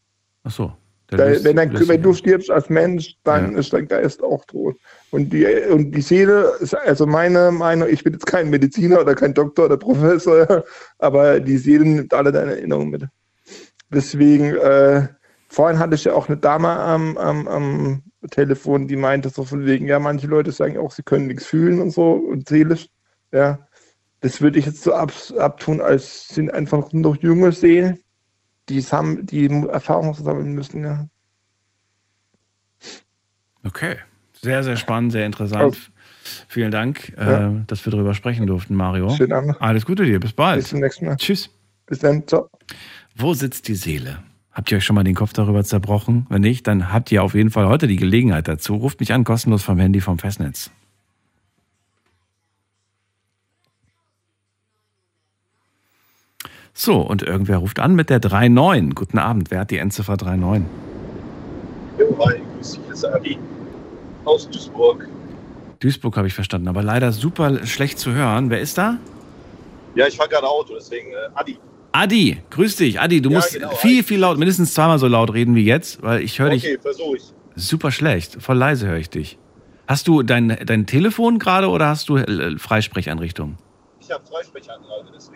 ach 0.45 0.51
so. 0.51 0.73
Der 1.11 1.19
Da, 1.19 1.25
löst- 1.27 1.45
wenn, 1.45 1.71
löst 1.71 1.89
wenn 1.89 2.03
du 2.03 2.15
stirbst 2.15 2.51
als 2.51 2.71
Mensch, 2.71 3.17
dann 3.25 3.53
Ja. 3.53 3.59
ist 3.59 3.73
dein 3.75 3.87
Geist 3.87 4.23
auch 4.23 4.45
tot. 4.47 4.77
Und 5.11 5.31
die, 5.31 5.45
und 5.71 5.93
die 5.93 6.01
Seele 6.01 6.55
ist 6.61 6.75
also 6.75 7.05
meine 7.07 7.53
Meinung, 7.53 7.87
ich 7.91 8.03
bin 8.03 8.15
jetzt 8.15 8.25
kein 8.25 8.49
Mediziner 8.49 9.01
oder 9.03 9.15
kein 9.15 9.35
Doktor 9.35 9.67
oder 9.67 9.77
Professor, 9.77 10.65
aber 10.99 11.39
die 11.41 11.59
Seele 11.59 11.85
nimmt 11.85 12.15
alle 12.15 12.33
deine 12.33 12.53
Erinnerungen 12.53 12.91
mit. 12.91 13.05
Deswegen, 13.91 14.55
äh, 14.57 15.09
vorhin 15.49 15.79
hatte 15.79 15.95
ich 15.97 16.05
ja 16.05 16.15
auch 16.15 16.29
eine 16.29 16.39
Dame 16.39 16.69
am, 16.71 17.19
am, 17.19 17.47
am 17.47 18.03
Telefon, 18.31 18.89
die 18.89 18.97
meinte 18.97 19.29
so 19.29 19.45
von 19.45 19.67
wegen, 19.67 19.87
ja, 19.87 19.99
manche 19.99 20.27
Leute 20.29 20.51
sagen 20.53 20.79
auch, 20.79 20.93
sie 20.93 21.03
können 21.03 21.27
nichts 21.27 21.45
fühlen 21.45 21.81
und 21.81 21.91
so 21.91 22.13
und 22.13 22.49
seelisch. 22.49 22.89
Ja, 23.33 23.59
das 24.23 24.41
würde 24.41 24.59
ich 24.59 24.67
jetzt 24.67 24.83
so 24.83 24.95
ab, 24.95 25.13
abtun, 25.39 25.81
als 25.81 26.29
sind 26.29 26.53
einfach 26.53 26.93
noch 26.93 27.17
junge 27.17 27.53
Seelen, 27.53 27.99
die 28.69 28.81
haben, 28.81 29.27
die 29.27 29.47
Erfahrungen 29.69 30.15
sammeln 30.15 30.53
müssen, 30.55 30.85
ja. 30.85 31.07
Okay. 33.65 33.97
Sehr, 34.41 34.65
sehr 34.65 34.77
spannend, 34.77 35.13
sehr 35.13 35.27
interessant. 35.27 35.93
Vielen 36.49 36.71
Dank, 36.71 37.13
Ja. 37.17 37.49
äh, 37.49 37.53
dass 37.67 37.85
wir 37.85 37.91
darüber 37.91 38.15
sprechen 38.15 38.47
durften, 38.47 38.75
Mario. 38.75 39.11
Schönen 39.11 39.33
Abend. 39.33 39.57
Alles 39.61 39.87
Gute 39.87 40.05
dir, 40.05 40.19
bis 40.19 40.33
bald. 40.33 40.61
Bis 40.61 40.71
zum 40.71 40.81
nächsten 40.81 41.07
Mal. 41.07 41.17
Tschüss. 41.17 41.51
Bis 41.87 41.99
dann. 42.01 42.27
Ciao. 42.27 42.49
Wo 43.17 43.35
sitzt 43.35 43.69
die 43.69 43.75
Seele? 43.75 44.19
Habt 44.53 44.71
ihr 44.71 44.79
euch 44.79 44.85
schon 44.85 44.95
mal 44.95 45.05
den 45.05 45.15
Kopf 45.15 45.33
darüber 45.33 45.65
zerbrochen? 45.65 46.27
Wenn 46.29 46.43
nicht, 46.43 46.67
dann 46.67 46.93
habt 46.93 47.11
ihr 47.11 47.23
auf 47.23 47.35
jeden 47.35 47.51
Fall 47.51 47.67
heute 47.67 47.87
die 47.87 47.97
Gelegenheit 47.97 48.49
dazu. 48.49 48.75
Ruft 48.77 49.01
mich 49.01 49.13
an, 49.13 49.25
kostenlos 49.25 49.63
vom 49.63 49.79
Handy 49.79 50.01
vom 50.01 50.19
Festnetz. 50.19 50.71
So, 56.75 57.01
und 57.01 57.23
irgendwer 57.23 57.59
ruft 57.59 57.79
an 57.79 57.95
mit 57.95 58.09
der 58.11 58.21
39. 58.21 58.95
Guten 58.95 59.19
Abend, 59.19 59.51
wer 59.51 59.61
hat 59.61 59.71
die 59.71 59.79
Endziffer 59.79 60.17
39? 60.17 60.67
Jo, 61.99 62.17
hi, 62.27 62.41
grüß 62.57 62.73
dich, 62.73 62.81
das 62.89 62.99
ist 62.99 63.05
Adi 63.05 63.39
aus 64.25 64.49
Duisburg. 64.49 65.07
Duisburg 65.81 66.17
habe 66.17 66.29
ich 66.29 66.35
verstanden, 66.35 66.69
aber 66.69 66.83
leider 66.83 67.13
super 67.13 67.67
schlecht 67.67 67.99
zu 67.99 68.13
hören. 68.13 68.51
Wer 68.51 68.61
ist 68.61 68.79
da? 68.79 68.99
Ja, 69.95 70.07
ich 70.07 70.17
fahre 70.17 70.31
gerade 70.31 70.49
Auto, 70.49 70.75
deswegen 70.75 71.11
äh, 71.11 71.15
Adi. 71.35 71.59
Adi, 71.93 72.39
grüß 72.51 72.77
dich. 72.77 73.01
Adi, 73.01 73.21
du 73.21 73.29
Ja, 73.31 73.37
musst 73.37 73.53
genau, 73.53 73.71
viel, 73.75 74.03
viel 74.03 74.21
laut, 74.21 74.39
mindestens 74.39 74.73
zweimal 74.73 74.99
so 74.99 75.09
laut 75.09 75.35
reden 75.35 75.55
wie 75.55 75.65
jetzt, 75.65 76.03
weil 76.03 76.23
ich 76.23 76.39
höre 76.39 76.51
dich 76.51 76.65
Okay, 76.65 76.79
versuche 76.81 77.17
ich. 77.17 77.25
super 77.57 77.91
schlecht. 77.91 78.41
Voll 78.41 78.57
leise 78.57 78.87
höre 78.87 78.97
ich 78.97 79.11
dich. 79.11 79.39
Hast 79.87 80.09
du 80.09 80.23
dein, 80.23 80.57
dein 80.65 80.87
Telefon 80.87 81.39
gerade 81.39 81.69
oder 81.69 81.89
hast 81.89 82.09
du 82.09 82.17
äh, 82.17 82.57
Freisprecheinrichtung? 82.57 83.59
Ich 84.01 84.11
habe 84.11 84.25
Freisprechanlage, 84.25 85.11
das. 85.13 85.31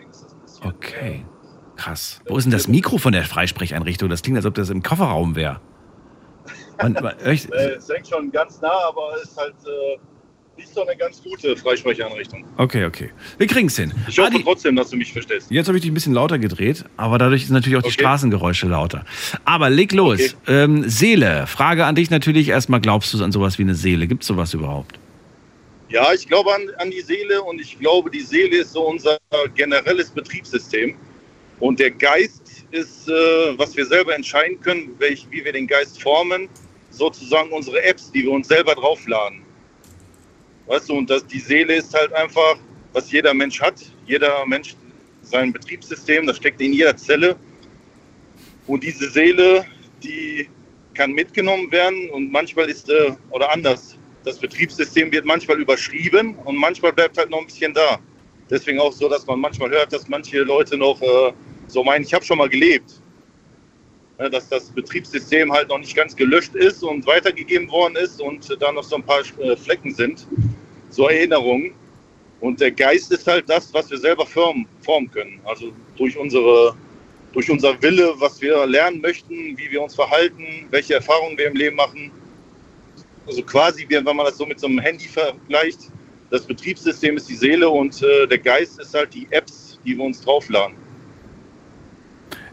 Okay. 0.63 1.25
Krass. 1.75 2.21
Wo 2.27 2.37
ist 2.37 2.45
denn 2.45 2.51
das 2.51 2.67
Mikro 2.67 2.97
von 2.97 3.13
der 3.13 3.23
Freisprecheinrichtung? 3.23 4.09
Das 4.09 4.21
klingt, 4.23 4.37
als 4.37 4.45
ob 4.45 4.55
das 4.55 4.69
im 4.69 4.81
Kofferraum 4.81 5.35
wäre. 5.35 5.59
Man- 6.81 6.93
man- 6.93 7.17
echt- 7.19 7.51
Äh, 7.51 7.75
es 7.75 7.87
hängt 7.89 8.07
schon 8.07 8.31
ganz 8.31 8.61
nah, 8.61 8.71
aber 8.89 9.11
es 9.21 9.29
ist 9.29 9.37
halt 9.37 9.53
äh, 9.65 9.97
nicht 10.57 10.73
so 10.73 10.85
eine 10.85 10.95
ganz 10.97 11.21
gute 11.21 11.55
Freisprechanrichtung. 11.55 12.45
Okay, 12.57 12.85
okay. 12.85 13.11
Wir 13.37 13.45
kriegen's 13.47 13.75
hin. 13.77 13.93
Ich 14.07 14.17
hoffe 14.17 14.29
Adi, 14.33 14.43
trotzdem, 14.43 14.75
dass 14.75 14.89
du 14.89 14.97
mich 14.97 15.11
verstehst. 15.13 15.51
jetzt 15.51 15.67
habe 15.67 15.77
ich 15.77 15.83
dich 15.83 15.91
ein 15.91 15.93
bisschen 15.93 16.13
lauter 16.13 16.39
gedreht, 16.39 16.85
aber 16.97 17.17
dadurch 17.19 17.45
sind 17.45 17.53
natürlich 17.53 17.77
auch 17.77 17.83
die 17.83 17.89
Okay. 17.89 18.01
Straßengeräusche 18.01 18.67
lauter. 18.67 19.05
Aber 19.45 19.69
leg 19.69 19.91
los. 19.93 20.19
Okay. 20.19 20.33
Ähm, 20.47 20.89
Seele. 20.89 21.45
Frage 21.45 21.85
an 21.85 21.93
dich 21.95 22.09
natürlich 22.09 22.49
erstmal, 22.49 22.81
glaubst 22.81 23.13
du 23.13 23.23
an 23.23 23.31
sowas 23.31 23.59
wie 23.59 23.63
eine 23.63 23.75
Seele? 23.75 24.07
Gibt 24.07 24.23
es 24.23 24.27
sowas 24.27 24.53
überhaupt? 24.55 24.99
Ja, 25.89 26.13
ich 26.13 26.27
glaube 26.27 26.53
an, 26.53 26.69
an 26.77 26.91
die 26.91 27.01
Seele 27.01 27.41
und 27.41 27.61
ich 27.61 27.79
glaube, 27.79 28.11
die 28.11 28.21
Seele 28.21 28.57
ist 28.57 28.73
so 28.73 28.85
unser 28.87 29.17
generelles 29.55 30.09
Betriebssystem. 30.09 30.95
Und 31.59 31.79
der 31.79 31.91
Geist 31.91 32.65
ist, 32.71 33.07
äh, 33.07 33.57
was 33.57 33.75
wir 33.75 33.85
selber 33.85 34.13
entscheiden 34.13 34.59
können, 34.59 34.95
welch, 34.99 35.25
wie 35.31 35.43
wir 35.45 35.53
den 35.53 35.65
Geist 35.65 36.01
formen, 36.01 36.49
sozusagen 36.89 37.51
unsere 37.51 37.81
Apps, 37.83 38.11
die 38.11 38.23
wir 38.23 38.31
uns 38.31 38.49
selber 38.49 38.75
draufladen. 38.75 39.41
Weißt 40.67 40.89
du, 40.89 40.95
und 40.95 41.09
das, 41.09 41.25
die 41.25 41.39
Seele 41.39 41.75
ist 41.75 41.93
halt 41.93 42.11
einfach, 42.13 42.57
was 42.91 43.09
jeder 43.11 43.33
Mensch 43.33 43.61
hat. 43.61 43.75
Jeder 44.05 44.45
Mensch 44.45 44.75
sein 45.21 45.53
Betriebssystem, 45.53 46.27
das 46.27 46.37
steckt 46.37 46.59
in 46.59 46.73
jeder 46.73 46.97
Zelle. 46.97 47.37
Und 48.67 48.83
diese 48.83 49.09
Seele, 49.09 49.65
die 50.03 50.49
kann 50.93 51.13
mitgenommen 51.13 51.71
werden 51.71 52.09
und 52.09 52.31
manchmal 52.31 52.69
ist, 52.69 52.89
äh, 52.89 53.13
oder 53.31 53.51
anders, 53.51 53.96
das 54.27 54.37
Betriebssystem 54.37 55.11
wird 55.11 55.25
manchmal 55.25 55.59
überschrieben 55.59 56.35
und 56.43 56.57
manchmal 56.57 56.91
bleibt 56.91 57.17
halt 57.17 57.29
noch 57.29 57.39
ein 57.39 57.45
bisschen 57.45 57.73
da. 57.73 57.97
Deswegen 58.49 58.79
auch 58.79 58.91
so, 58.91 59.07
dass 59.07 59.25
man 59.25 59.39
manchmal 59.39 59.69
hört, 59.69 59.93
dass 59.93 60.07
manche 60.09 60.39
Leute 60.39 60.77
noch 60.77 61.01
äh, 61.01 61.31
so 61.67 61.83
meinen, 61.83 62.03
ich 62.03 62.13
habe 62.13 62.25
schon 62.25 62.37
mal 62.37 62.49
gelebt. 62.49 63.01
Ja, 64.19 64.29
dass 64.29 64.49
das 64.49 64.69
Betriebssystem 64.71 65.51
halt 65.51 65.69
noch 65.69 65.77
nicht 65.77 65.95
ganz 65.95 66.15
gelöscht 66.15 66.55
ist 66.55 66.83
und 66.83 67.05
weitergegeben 67.05 67.69
worden 67.69 67.95
ist 67.95 68.19
und 68.19 68.57
da 68.59 68.71
noch 68.71 68.83
so 68.83 68.97
ein 68.97 69.03
paar 69.03 69.21
äh, 69.39 69.55
Flecken 69.55 69.93
sind, 69.93 70.27
so 70.89 71.07
Erinnerungen. 71.07 71.73
Und 72.41 72.59
der 72.59 72.71
Geist 72.71 73.11
ist 73.11 73.25
halt 73.27 73.49
das, 73.49 73.73
was 73.73 73.89
wir 73.89 73.97
selber 73.97 74.25
formen, 74.25 74.67
formen 74.81 75.09
können. 75.09 75.39
Also 75.45 75.71
durch 75.95 76.17
unsere 76.17 76.75
durch 77.33 77.51
unser 77.51 77.79
Wille, 77.81 78.13
was 78.17 78.41
wir 78.41 78.65
lernen 78.65 78.99
möchten, 79.01 79.57
wie 79.57 79.69
wir 79.69 79.81
uns 79.81 79.93
verhalten, 79.93 80.65
welche 80.71 80.95
Erfahrungen 80.95 81.37
wir 81.37 81.47
im 81.47 81.55
Leben 81.55 81.75
machen. 81.75 82.11
Also 83.27 83.43
quasi, 83.43 83.85
wenn 83.89 84.03
man 84.03 84.25
das 84.25 84.37
so 84.37 84.45
mit 84.45 84.59
so 84.59 84.67
einem 84.67 84.79
Handy 84.79 85.07
vergleicht, 85.07 85.91
das 86.29 86.45
Betriebssystem 86.45 87.17
ist 87.17 87.29
die 87.29 87.35
Seele 87.35 87.69
und 87.69 88.01
äh, 88.01 88.27
der 88.27 88.37
Geist 88.37 88.79
ist 88.79 88.93
halt 88.93 89.13
die 89.13 89.27
Apps, 89.31 89.79
die 89.85 89.97
wir 89.97 90.03
uns 90.03 90.21
draufladen. 90.21 90.75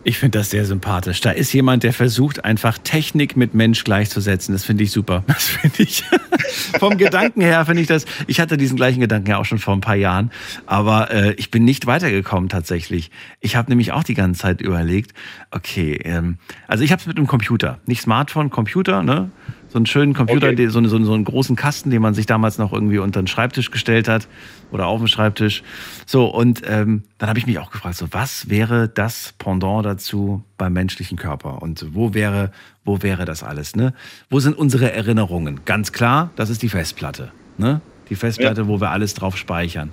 Ich 0.06 0.18
finde 0.18 0.38
das 0.38 0.50
sehr 0.50 0.66
sympathisch. 0.66 1.22
Da 1.22 1.30
ist 1.30 1.50
jemand, 1.54 1.82
der 1.82 1.94
versucht, 1.94 2.44
einfach 2.44 2.76
Technik 2.76 3.38
mit 3.38 3.54
Mensch 3.54 3.84
gleichzusetzen. 3.84 4.52
Das 4.52 4.62
finde 4.62 4.84
ich 4.84 4.90
super. 4.90 5.24
Das 5.34 5.48
finde 5.48 5.82
ich. 5.82 6.04
Vom 6.78 6.98
Gedanken 6.98 7.40
her 7.40 7.64
finde 7.64 7.80
ich 7.80 7.88
das. 7.88 8.04
Ich 8.26 8.38
hatte 8.38 8.58
diesen 8.58 8.76
gleichen 8.76 9.00
Gedanken 9.00 9.30
ja 9.30 9.38
auch 9.38 9.46
schon 9.46 9.58
vor 9.58 9.74
ein 9.74 9.80
paar 9.80 9.96
Jahren. 9.96 10.30
Aber 10.66 11.10
äh, 11.10 11.32
ich 11.34 11.50
bin 11.50 11.64
nicht 11.64 11.86
weitergekommen 11.86 12.50
tatsächlich. 12.50 13.10
Ich 13.40 13.56
habe 13.56 13.70
nämlich 13.70 13.92
auch 13.92 14.04
die 14.04 14.14
ganze 14.14 14.42
Zeit 14.42 14.60
überlegt, 14.60 15.14
okay, 15.50 15.98
ähm, 16.04 16.36
also 16.68 16.84
ich 16.84 16.92
habe 16.92 17.00
es 17.00 17.06
mit 17.06 17.16
einem 17.16 17.26
Computer. 17.26 17.80
Nicht 17.86 18.02
Smartphone, 18.02 18.50
Computer, 18.50 19.02
ne? 19.02 19.30
So 19.74 19.78
einen 19.80 19.86
schönen 19.86 20.14
Computer, 20.14 20.50
Okay. 20.50 20.68
so, 20.68 20.78
einen- 20.78 20.88
so, 20.88 21.02
so 21.02 21.14
einen 21.14 21.24
großen 21.24 21.56
Kasten, 21.56 21.90
den 21.90 22.00
man 22.00 22.14
sich 22.14 22.26
damals 22.26 22.58
noch 22.58 22.72
irgendwie 22.72 22.98
unter 22.98 23.20
den 23.20 23.26
Schreibtisch 23.26 23.72
gestellt 23.72 24.06
hat 24.06 24.28
oder 24.70 24.86
auf 24.86 25.00
den 25.00 25.08
Schreibtisch. 25.08 25.64
So, 26.06 26.26
und 26.26 26.62
ähm, 26.64 27.02
dann 27.18 27.28
habe 27.28 27.40
ich 27.40 27.46
mich 27.48 27.58
auch 27.58 27.72
gefragt, 27.72 27.96
so, 27.96 28.06
was 28.12 28.48
wäre 28.48 28.88
das 28.88 29.34
Pendant 29.36 29.84
dazu 29.84 30.44
beim 30.58 30.74
menschlichen 30.74 31.18
Körper? 31.18 31.60
Und 31.60 31.86
wo 31.92 32.14
wäre, 32.14 32.52
wo 32.84 33.02
wäre 33.02 33.24
das 33.24 33.42
alles? 33.42 33.74
Ne? 33.74 33.94
Wo 34.30 34.38
sind 34.38 34.56
unsere 34.56 34.92
Erinnerungen? 34.92 35.62
Ganz 35.64 35.90
klar, 35.90 36.30
das 36.36 36.50
ist 36.50 36.62
die 36.62 36.68
Festplatte. 36.68 37.32
Ne? 37.58 37.80
Die 38.10 38.14
Festplatte, 38.14 38.68
wo 38.68 38.80
wir 38.80 38.92
alles 38.92 39.14
drauf 39.14 39.36
speichern. 39.36 39.90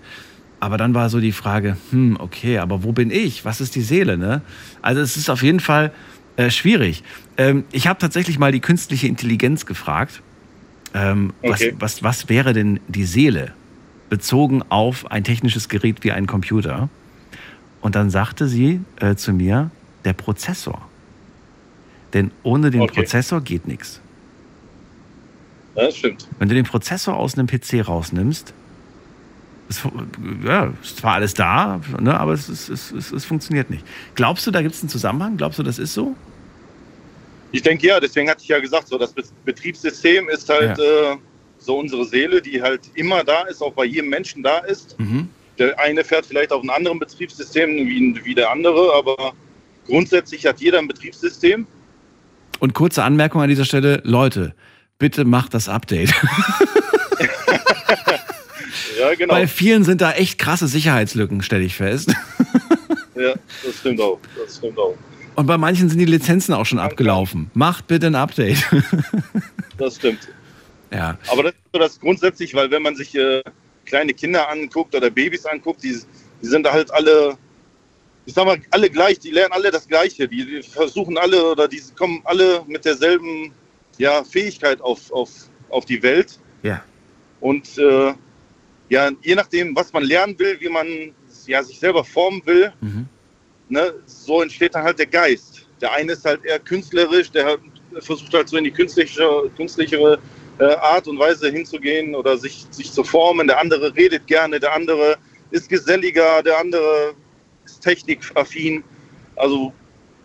Aber 0.59 0.77
dann 0.77 0.93
war 0.93 1.09
so 1.09 1.19
die 1.19 1.31
Frage, 1.31 1.75
hm, 1.89 2.17
okay, 2.19 2.59
aber 2.59 2.83
wo 2.83 2.91
bin 2.91 3.09
ich? 3.09 3.45
Was 3.45 3.61
ist 3.61 3.73
die 3.73 3.81
Seele? 3.81 4.15
Ne? 4.15 4.43
Also 4.83 5.01
es 5.01 5.17
ist 5.17 5.27
auf 5.31 5.41
jeden 5.41 5.59
Fall 5.59 5.91
äh, 6.37 6.49
schwierig. 6.49 7.03
Ähm, 7.37 7.65
ich 7.71 7.87
habe 7.87 7.99
tatsächlich 7.99 8.39
mal 8.39 8.51
die 8.51 8.59
künstliche 8.61 9.07
Intelligenz 9.07 9.65
gefragt, 9.65 10.21
ähm, 10.93 11.33
Okay. 11.41 11.73
was, 11.79 11.99
was, 12.01 12.03
was 12.03 12.29
wäre 12.29 12.53
denn 12.53 12.79
die 12.87 13.05
Seele 13.05 13.53
bezogen 14.09 14.61
auf 14.69 15.09
ein 15.09 15.23
technisches 15.23 15.69
Gerät 15.69 16.03
wie 16.03 16.11
ein 16.11 16.27
Computer? 16.27 16.89
Und 17.79 17.95
dann 17.95 18.09
sagte 18.09 18.47
sie 18.47 18.81
äh, 18.97 19.15
zu 19.15 19.33
mir, 19.33 19.71
der 20.05 20.13
Prozessor. 20.13 20.89
Denn 22.13 22.31
ohne 22.43 22.71
den 22.71 22.81
Okay. 22.81 23.01
Prozessor 23.01 23.41
geht 23.41 23.67
nichts. 23.67 24.01
Ja, 25.75 25.85
das 25.85 25.95
stimmt. 25.97 26.27
Wenn 26.37 26.49
du 26.49 26.55
den 26.55 26.65
Prozessor 26.65 27.15
aus 27.15 27.37
einem 27.37 27.47
PC 27.47 27.87
rausnimmst, 27.87 28.53
es, 29.71 29.81
ja, 30.45 30.71
ist 30.81 30.97
zwar 30.97 31.15
alles 31.15 31.33
da, 31.33 31.81
ne, 31.99 32.19
aber 32.19 32.33
es, 32.33 32.49
ist, 32.49 32.69
es, 32.69 32.91
es, 32.91 33.11
es 33.11 33.25
funktioniert 33.25 33.69
nicht. 33.69 33.85
Glaubst 34.15 34.45
du, 34.45 34.51
da 34.51 34.61
gibt 34.61 34.75
es 34.75 34.81
einen 34.81 34.89
Zusammenhang? 34.89 35.37
Glaubst 35.37 35.59
du, 35.59 35.63
das 35.63 35.79
ist 35.79 35.93
so? 35.93 36.15
Ich 37.51 37.61
denke 37.61 37.87
ja, 37.87 37.99
deswegen 37.99 38.29
hatte 38.29 38.41
ich 38.43 38.47
ja 38.47 38.59
gesagt, 38.59 38.87
so 38.87 38.97
das 38.97 39.11
Be- 39.11 39.23
Betriebssystem 39.45 40.29
ist 40.29 40.47
halt 40.47 40.79
äh, 40.79 41.15
so 41.57 41.77
unsere 41.79 42.05
Seele, 42.05 42.41
die 42.41 42.61
halt 42.61 42.81
immer 42.95 43.23
da 43.23 43.41
ist, 43.43 43.61
auch 43.61 43.73
bei 43.73 43.85
jedem 43.85 44.09
Menschen 44.09 44.41
da 44.43 44.59
ist. 44.59 44.97
Mhm. 44.99 45.27
Der 45.59 45.77
eine 45.79 46.03
fährt 46.03 46.25
vielleicht 46.25 46.51
auf 46.51 46.61
einem 46.61 46.69
anderen 46.69 46.99
Betriebssystem 46.99 47.69
wie, 47.69 48.19
wie 48.23 48.35
der 48.35 48.51
andere, 48.51 48.93
aber 48.95 49.33
grundsätzlich 49.85 50.45
hat 50.45 50.61
jeder 50.61 50.79
ein 50.79 50.87
Betriebssystem. 50.87 51.67
Und 52.59 52.73
kurze 52.73 53.03
Anmerkung 53.03 53.41
an 53.41 53.49
dieser 53.49 53.65
Stelle, 53.65 54.01
Leute, 54.05 54.53
bitte 54.97 55.25
macht 55.25 55.53
das 55.53 55.67
Update. 55.67 56.13
Ja, 59.01 59.15
genau. 59.15 59.33
Bei 59.33 59.47
vielen 59.47 59.83
sind 59.83 59.99
da 60.01 60.11
echt 60.11 60.37
krasse 60.37 60.67
Sicherheitslücken, 60.67 61.41
stelle 61.41 61.63
ich 61.63 61.75
fest. 61.75 62.13
Ja, 63.13 63.33
das 63.63 63.77
stimmt 63.77 63.99
auch. 64.01 64.19
Das 64.37 64.57
stimmt 64.57 64.79
auch. 64.79 64.95
Und 65.35 65.45
bei 65.45 65.57
manchen 65.57 65.89
sind 65.89 65.99
die 65.99 66.05
Lizenzen 66.05 66.53
auch 66.53 66.65
schon 66.65 66.79
abgelaufen. 66.79 67.51
Macht 67.53 67.85
bitte 67.87 68.07
ein 68.07 68.15
Update. 68.15 68.65
Das 69.77 69.95
stimmt. 69.95 70.27
ja. 70.91 71.17
Aber 71.27 71.43
das 71.43 71.53
ist 71.53 71.59
so 71.73 71.79
das 71.79 71.99
grundsätzlich, 71.99 72.53
weil 72.53 72.69
wenn 72.69 72.83
man 72.83 72.95
sich 72.95 73.15
äh, 73.15 73.41
kleine 73.85 74.13
Kinder 74.13 74.47
anguckt 74.47 74.93
oder 74.95 75.09
Babys 75.09 75.45
anguckt, 75.45 75.83
die, 75.83 75.99
die 76.41 76.45
sind 76.45 76.65
da 76.65 76.71
halt 76.71 76.91
alle, 76.91 77.35
ich 78.25 78.33
sag 78.33 78.45
mal, 78.45 78.59
alle 78.69 78.89
gleich, 78.91 79.17
die 79.19 79.31
lernen 79.31 79.53
alle 79.53 79.71
das 79.71 79.87
Gleiche. 79.87 80.27
Die, 80.27 80.45
die 80.45 80.61
versuchen 80.61 81.17
alle 81.17 81.43
oder 81.51 81.67
die 81.67 81.81
kommen 81.97 82.21
alle 82.25 82.63
mit 82.67 82.85
derselben 82.85 83.51
ja, 83.97 84.23
Fähigkeit 84.23 84.79
auf, 84.81 85.11
auf, 85.11 85.31
auf 85.69 85.85
die 85.85 86.01
Welt. 86.03 86.39
Ja. 86.61 86.83
Und 87.39 87.77
äh, 87.79 88.13
ja, 88.93 89.09
je 89.23 89.35
nachdem, 89.35 89.75
was 89.75 89.91
man 89.93 90.03
lernen 90.03 90.37
will, 90.37 90.55
wie 90.59 90.69
man 90.69 90.87
ja, 91.47 91.63
sich 91.63 91.79
selber 91.79 92.03
formen 92.03 92.41
will, 92.45 92.71
Mhm. 92.81 93.07
ne, 93.69 93.93
so 94.05 94.41
entsteht 94.41 94.75
dann 94.75 94.83
halt 94.83 94.99
der 94.99 95.07
Geist. 95.07 95.67
Der 95.81 95.91
eine 95.93 96.11
ist 96.11 96.25
halt 96.25 96.43
eher 96.45 96.59
künstlerisch, 96.59 97.31
der 97.31 97.57
versucht 97.99 98.33
halt 98.33 98.47
so 98.49 98.57
in 98.57 98.65
die 98.65 98.71
künstliche, 98.79 99.23
künstlichere 99.57 100.19
äh, 100.59 100.75
Art 100.93 101.07
und 101.07 101.17
Weise 101.17 101.49
hinzugehen 101.49 102.13
oder 102.15 102.37
sich, 102.37 102.65
sich 102.69 102.91
zu 102.91 103.03
formen. 103.03 103.47
Der 103.47 103.59
andere 103.59 103.95
redet 103.95 104.27
gerne, 104.27 104.59
der 104.59 104.73
andere 104.73 105.17
ist 105.51 105.67
geselliger, 105.69 106.43
der 106.43 106.59
andere 106.59 107.13
ist 107.65 107.81
technikaffin. 107.81 108.83
Also 109.35 109.73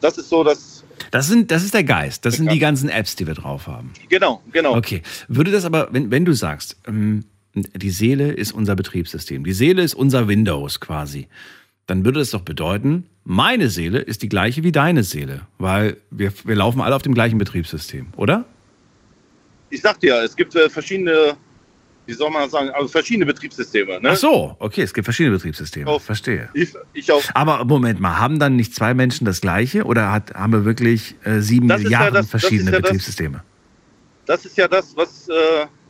das 0.00 0.18
ist 0.18 0.28
so 0.28 0.44
das, 0.44 0.84
Das, 1.10 1.26
sind, 1.28 1.50
das 1.50 1.62
ist 1.64 1.72
der 1.72 1.84
Geist. 1.84 2.24
Das 2.26 2.34
sind 2.36 2.50
die 2.52 2.58
ganzen 2.58 2.88
Apps, 2.90 3.16
die 3.16 3.26
wir 3.26 3.34
drauf 3.34 3.66
haben. 3.66 3.92
genau, 4.08 4.42
genau. 4.52 4.76
Okay. 4.76 5.02
Würde 5.28 5.50
das 5.52 5.64
aber, 5.64 5.88
wenn, 5.92 6.10
wenn 6.10 6.24
du 6.24 6.32
sagst, 6.34 6.76
ähm, 6.86 7.24
die 7.56 7.90
Seele 7.90 8.32
ist 8.32 8.52
unser 8.52 8.76
Betriebssystem, 8.76 9.44
die 9.44 9.52
Seele 9.52 9.82
ist 9.82 9.94
unser 9.94 10.28
Windows 10.28 10.80
quasi, 10.80 11.28
dann 11.86 12.04
würde 12.04 12.18
das 12.20 12.30
doch 12.30 12.42
bedeuten, 12.42 13.06
meine 13.24 13.70
Seele 13.70 13.98
ist 14.00 14.22
die 14.22 14.28
gleiche 14.28 14.62
wie 14.62 14.72
deine 14.72 15.02
Seele, 15.02 15.42
weil 15.58 15.96
wir, 16.10 16.32
wir 16.44 16.54
laufen 16.54 16.80
alle 16.80 16.94
auf 16.94 17.02
dem 17.02 17.14
gleichen 17.14 17.38
Betriebssystem, 17.38 18.08
oder? 18.16 18.44
Ich 19.70 19.80
sagte 19.80 20.06
ja, 20.08 20.22
es 20.22 20.36
gibt 20.36 20.54
äh, 20.54 20.68
verschiedene 20.70 21.36
wie 22.08 22.12
soll 22.12 22.30
man 22.30 22.42
das 22.42 22.52
sagen, 22.52 22.68
also 22.70 22.86
verschiedene 22.86 23.26
Betriebssysteme. 23.26 24.00
Ne? 24.00 24.10
Ach 24.12 24.16
so, 24.16 24.54
okay, 24.60 24.82
es 24.82 24.94
gibt 24.94 25.06
verschiedene 25.06 25.34
Betriebssysteme. 25.34 25.90
Auf- 25.90 26.04
Verstehe. 26.04 26.48
Ich, 26.54 26.72
ich 26.92 27.10
auch. 27.10 27.20
Aber 27.34 27.64
Moment 27.64 27.98
mal, 27.98 28.16
haben 28.20 28.38
dann 28.38 28.54
nicht 28.54 28.72
zwei 28.76 28.94
Menschen 28.94 29.24
das 29.24 29.40
gleiche 29.40 29.82
oder 29.82 30.12
hat, 30.12 30.32
haben 30.32 30.52
wir 30.52 30.64
wirklich 30.64 31.16
äh, 31.24 31.40
sieben 31.40 31.66
Das 31.66 31.78
ist 31.80 31.90
ja 31.90 31.98
Milliarden 31.98 32.14
das- 32.14 32.30
das 32.30 32.30
verschiedene 32.42 32.70
ist 32.70 32.74
ja 32.74 32.80
das- 32.80 32.90
Betriebssysteme? 32.90 33.42
Das 34.24 34.44
ist 34.46 34.56
ja 34.56 34.68
das, 34.68 34.96
was 34.96 35.28
äh, 35.28 35.32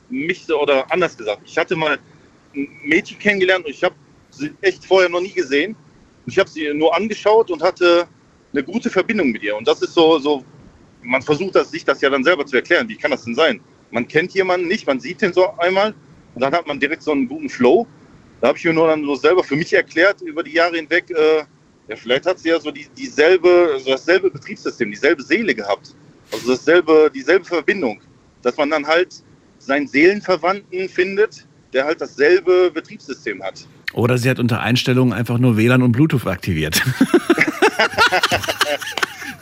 mich 0.09 0.51
oder 0.51 0.91
anders 0.91 1.17
gesagt, 1.17 1.43
ich 1.45 1.57
hatte 1.59 1.77
mal 1.77 1.99
ein 2.55 2.69
Mädchen 2.85 3.19
kennengelernt 3.19 3.65
und 3.65 3.71
ich 3.71 3.83
habe 3.83 3.95
sie 4.31 4.53
echt 4.61 4.85
vorher 4.85 5.09
noch 5.09 5.21
nie 5.21 5.33
gesehen. 5.33 5.77
Ich 6.27 6.39
habe 6.39 6.49
sie 6.49 6.73
nur 6.75 6.95
angeschaut 6.95 7.51
und 7.51 7.63
hatte 7.63 8.07
eine 8.53 8.63
gute 8.63 8.91
Verbindung 8.91 9.31
mit 9.31 9.43
ihr. 9.43 9.57
Und 9.57 9.69
das 9.69 9.83
ist 9.83 9.95
so, 9.95 10.19
so 10.19 10.45
man 11.03 11.23
versucht 11.23 11.55
das, 11.55 11.71
sich 11.71 11.85
das 11.85 12.01
ja 12.01 12.11
dann 12.11 12.25
selber 12.25 12.45
zu 12.47 12.57
erklären. 12.57 12.89
Wie 12.89 12.97
kann 12.97 13.11
das 13.11 13.25
denn 13.25 13.35
sein? 13.35 13.61
Man 13.91 14.09
kennt 14.09 14.33
jemanden 14.35 14.67
nicht, 14.67 14.87
man 14.87 14.99
sieht 14.99 15.23
den 15.23 15.33
so 15.33 15.51
einmal 15.59 15.95
und 16.35 16.41
dann 16.43 16.53
hat 16.53 16.67
man 16.67 16.81
direkt 16.81 17.03
so 17.03 17.13
einen 17.13 17.29
guten 17.29 17.49
Flow. 17.49 17.87
Da 18.41 18.49
habe 18.49 18.59
ich 18.59 18.65
mir 18.65 18.75
nur 18.75 18.89
dann 18.89 19.05
so 19.05 19.15
selber 19.15 19.45
für 19.45 19.57
mich 19.57 19.73
erklärt 19.73 20.21
über 20.23 20.43
die 20.43 20.53
Jahre 20.53 20.77
hinweg, 20.77 21.11
äh, 21.11 21.45
ja, 21.89 21.95
vielleicht 21.95 22.27
hat 22.27 22.39
sie 22.41 22.49
ja 22.49 22.59
so 22.59 22.71
die, 22.71 22.87
dieselbe, 22.97 23.71
also 23.75 23.91
dasselbe 23.91 24.31
Betriebssystem, 24.31 24.91
dieselbe 24.91 25.23
Seele 25.23 25.55
gehabt. 25.55 25.95
Also 26.33 26.49
dasselbe, 26.49 27.11
dieselbe 27.15 27.45
Verbindung. 27.45 28.01
Dass 28.43 28.57
man 28.57 28.71
dann 28.71 28.87
halt 28.87 29.23
seinen 29.67 29.87
Seelenverwandten 29.89 30.89
findet, 30.89 31.45
der 31.73 31.85
halt 31.85 32.01
dasselbe 32.01 32.71
Betriebssystem 32.73 33.43
hat. 33.43 33.67
Oder 33.93 34.19
sie 34.19 34.29
hat 34.31 34.39
unter 34.39 34.61
Einstellungen 34.61 35.13
einfach 35.13 35.39
nur 35.39 35.57
WLAN 35.57 35.83
und 35.83 35.93
Bluetooth 35.93 36.27
aktiviert. 36.27 36.83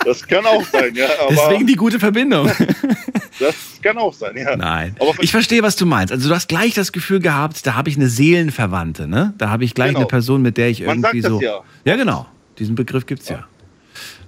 Das 0.04 0.26
kann 0.26 0.44
auch 0.44 0.62
sein, 0.64 0.94
ja. 0.94 1.06
Deswegen 1.30 1.66
die 1.66 1.76
gute 1.76 1.98
Verbindung. 1.98 2.46
das 3.40 3.54
kann 3.82 3.96
auch 3.96 4.12
sein, 4.12 4.36
ja. 4.36 4.54
Nein. 4.54 4.94
Aber 5.00 5.14
Ich 5.22 5.30
verstehe, 5.30 5.62
was 5.62 5.76
du 5.76 5.86
meinst. 5.86 6.12
Also 6.12 6.28
du 6.28 6.34
hast 6.34 6.46
gleich 6.48 6.74
das 6.74 6.92
Gefühl 6.92 7.20
gehabt, 7.20 7.66
da 7.66 7.74
habe 7.74 7.88
ich 7.88 7.96
eine 7.96 8.08
Seelenverwandte, 8.08 9.08
ne? 9.08 9.32
Da 9.38 9.48
habe 9.48 9.64
ich 9.64 9.74
gleich 9.74 9.88
Genau. 9.88 10.00
eine 10.00 10.06
Person, 10.08 10.42
mit 10.42 10.58
der 10.58 10.68
ich 10.68 10.84
Man 10.84 11.00
sagt 11.00 11.14
irgendwie 11.14 11.22
das 11.22 11.30
so. 11.32 11.40
ja. 11.40 11.60
Ja, 11.86 11.96
genau. 11.96 12.26
Diesen 12.58 12.74
Begriff 12.74 13.06
gibt's 13.06 13.30
ja. 13.30 13.46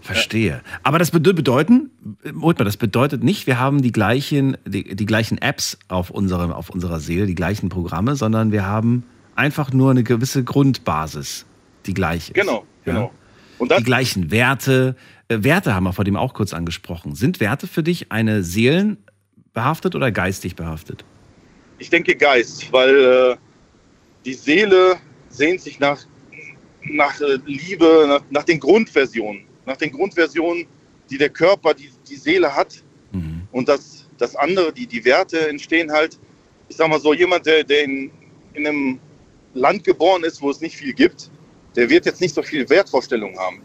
Verstehe. 0.07 0.63
Aber 0.83 0.99
das 0.99 1.11
bede- 1.13 1.35
bedeuten, 1.35 1.91
äh, 2.25 2.33
mal, 2.33 2.55
das 2.55 2.77
bedeutet 2.77 3.23
nicht, 3.25 3.47
wir 3.47 3.59
haben 3.59 3.83
die 3.83 3.93
gleichen, 3.93 4.57
die, 4.67 4.95
die 4.97 5.07
gleichen 5.07 5.39
Apps 5.39 5.79
auf, 5.89 6.11
unserem, 6.11 6.53
auf 6.53 6.71
unserer 6.71 7.01
Seele, 7.01 7.27
die 7.27 7.35
gleichen 7.35 7.69
Programme, 7.69 8.17
sondern 8.17 8.53
wir 8.53 8.65
haben 8.67 9.05
einfach 9.35 9.73
nur 9.73 9.91
eine 9.91 10.03
gewisse 10.05 10.45
Grundbasis, 10.45 11.45
die 11.87 11.95
gleich 11.95 12.29
ist. 12.29 12.35
Genau, 12.35 12.65
Ja? 12.85 12.93
genau. 12.93 13.13
Und 13.59 13.73
Die 13.79 13.83
gleichen 13.85 14.31
Werte. 14.31 14.97
Äh, 15.29 15.39
Werte 15.43 15.75
haben 15.75 15.85
wir 15.85 15.93
vor 15.95 16.05
dem 16.05 16.17
auch 16.17 16.35
kurz 16.35 16.53
angesprochen. 16.53 17.15
Sind 17.15 17.41
Werte 17.41 17.67
für 17.67 17.83
dich 17.83 18.13
eine 18.13 18.43
seelenbehaftet 18.43 19.95
oder 19.95 20.11
geistig 20.13 20.57
behaftet? 20.57 21.05
ich 21.79 21.91
denke 21.91 22.15
Geist, 22.17 22.73
weil 22.73 22.95
äh, 23.35 23.37
die 24.25 24.33
Seele 24.35 24.97
sehnt 25.29 25.61
sich 25.61 25.79
nach, 25.79 25.99
nach 26.91 27.21
äh, 27.21 27.39
Liebe, 27.45 28.07
nach, 28.09 28.23
nach 28.31 28.45
den 28.45 28.61
Grundversionen, 28.61 29.43
nach 29.67 29.77
den 29.77 29.93
Grundversionen, 29.93 30.67
die 31.11 31.19
der 31.19 31.29
Körper, 31.29 31.75
die 31.75 31.91
die 32.09 32.17
Seele 32.17 32.55
hat. 32.55 32.83
Mhm. 33.13 33.43
Und 33.53 33.69
das, 33.69 34.07
das 34.19 34.35
andere, 34.37 34.73
die, 34.73 34.87
die 34.87 35.05
Werte 35.05 35.49
entstehen 35.49 35.93
halt, 35.93 36.19
ich 36.69 36.77
sag 36.77 36.89
mal 36.89 37.01
so, 37.01 37.13
jemand, 37.13 37.47
der, 37.47 37.65
der 37.65 37.85
in, 37.85 38.11
in 38.55 38.67
einem 38.67 38.99
Land 39.55 39.85
geboren 39.85 40.25
ist, 40.25 40.41
wo 40.43 40.51
es 40.51 40.61
nicht 40.61 40.77
viel 40.77 40.93
gibt, 40.93 41.31
der 41.75 41.91
wird 41.91 42.07
jetzt 42.07 42.21
nicht 42.21 42.35
so 42.35 42.43
viel 42.43 42.69
Wertvorstellungen 42.69 43.39
haben. 43.39 43.63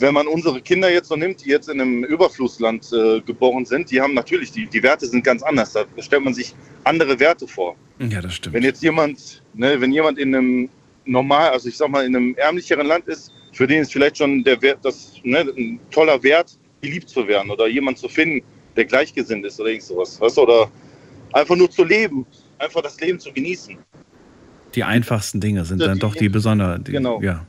Wenn 0.00 0.14
man 0.14 0.28
unsere 0.28 0.60
Kinder 0.60 0.92
jetzt 0.92 1.08
so 1.08 1.16
nimmt, 1.16 1.44
die 1.44 1.50
jetzt 1.50 1.68
in 1.68 1.80
einem 1.80 2.04
Überflussland 2.04 2.92
äh, 2.92 3.20
geboren 3.20 3.64
sind, 3.64 3.90
die 3.90 4.00
haben 4.00 4.14
natürlich, 4.14 4.52
die, 4.52 4.66
die 4.66 4.82
Werte 4.82 5.06
sind 5.06 5.24
ganz 5.24 5.42
anders. 5.42 5.72
Da 5.72 5.86
stellt 5.98 6.22
man 6.22 6.34
sich 6.34 6.54
andere 6.84 7.18
Werte 7.18 7.48
vor. 7.48 7.74
Ja, 7.98 8.20
das 8.20 8.34
stimmt. 8.34 8.54
Wenn 8.54 8.62
jetzt 8.62 8.82
jemand, 8.82 9.42
ne, 9.54 9.80
wenn 9.80 9.92
jemand 9.92 10.18
in 10.18 10.34
einem 10.34 10.68
normal, 11.04 11.50
also 11.50 11.68
ich 11.68 11.76
sag 11.76 11.88
mal, 11.88 12.06
in 12.06 12.14
einem 12.14 12.34
ärmlicheren 12.36 12.86
Land 12.86 13.08
ist, 13.08 13.32
für 13.58 13.66
den 13.66 13.82
ist 13.82 13.92
vielleicht 13.92 14.18
schon 14.18 14.44
der 14.44 14.62
Wert, 14.62 14.78
das, 14.84 15.14
ne, 15.24 15.40
ein 15.40 15.80
toller 15.90 16.22
Wert, 16.22 16.56
geliebt 16.80 17.08
zu 17.08 17.26
werden 17.26 17.50
oder 17.50 17.66
jemand 17.66 17.98
zu 17.98 18.08
finden, 18.08 18.40
der 18.76 18.84
gleichgesinnt 18.84 19.44
ist 19.44 19.58
oder 19.58 19.70
irgend 19.70 19.82
sowas. 19.82 20.20
Weißt 20.20 20.36
du? 20.36 20.42
Oder 20.42 20.70
einfach 21.32 21.56
nur 21.56 21.68
zu 21.68 21.82
leben, 21.82 22.24
einfach 22.58 22.82
das 22.82 23.00
Leben 23.00 23.18
zu 23.18 23.32
genießen. 23.32 23.76
Die 24.76 24.84
einfachsten 24.84 25.40
Dinge 25.40 25.64
sind 25.64 25.80
Ja, 25.80 25.88
dann 25.88 25.96
die- 25.96 26.00
doch 26.00 26.14
die 26.14 26.28
besonderen. 26.28 26.84
Genau. 26.84 27.20
Ja. 27.20 27.46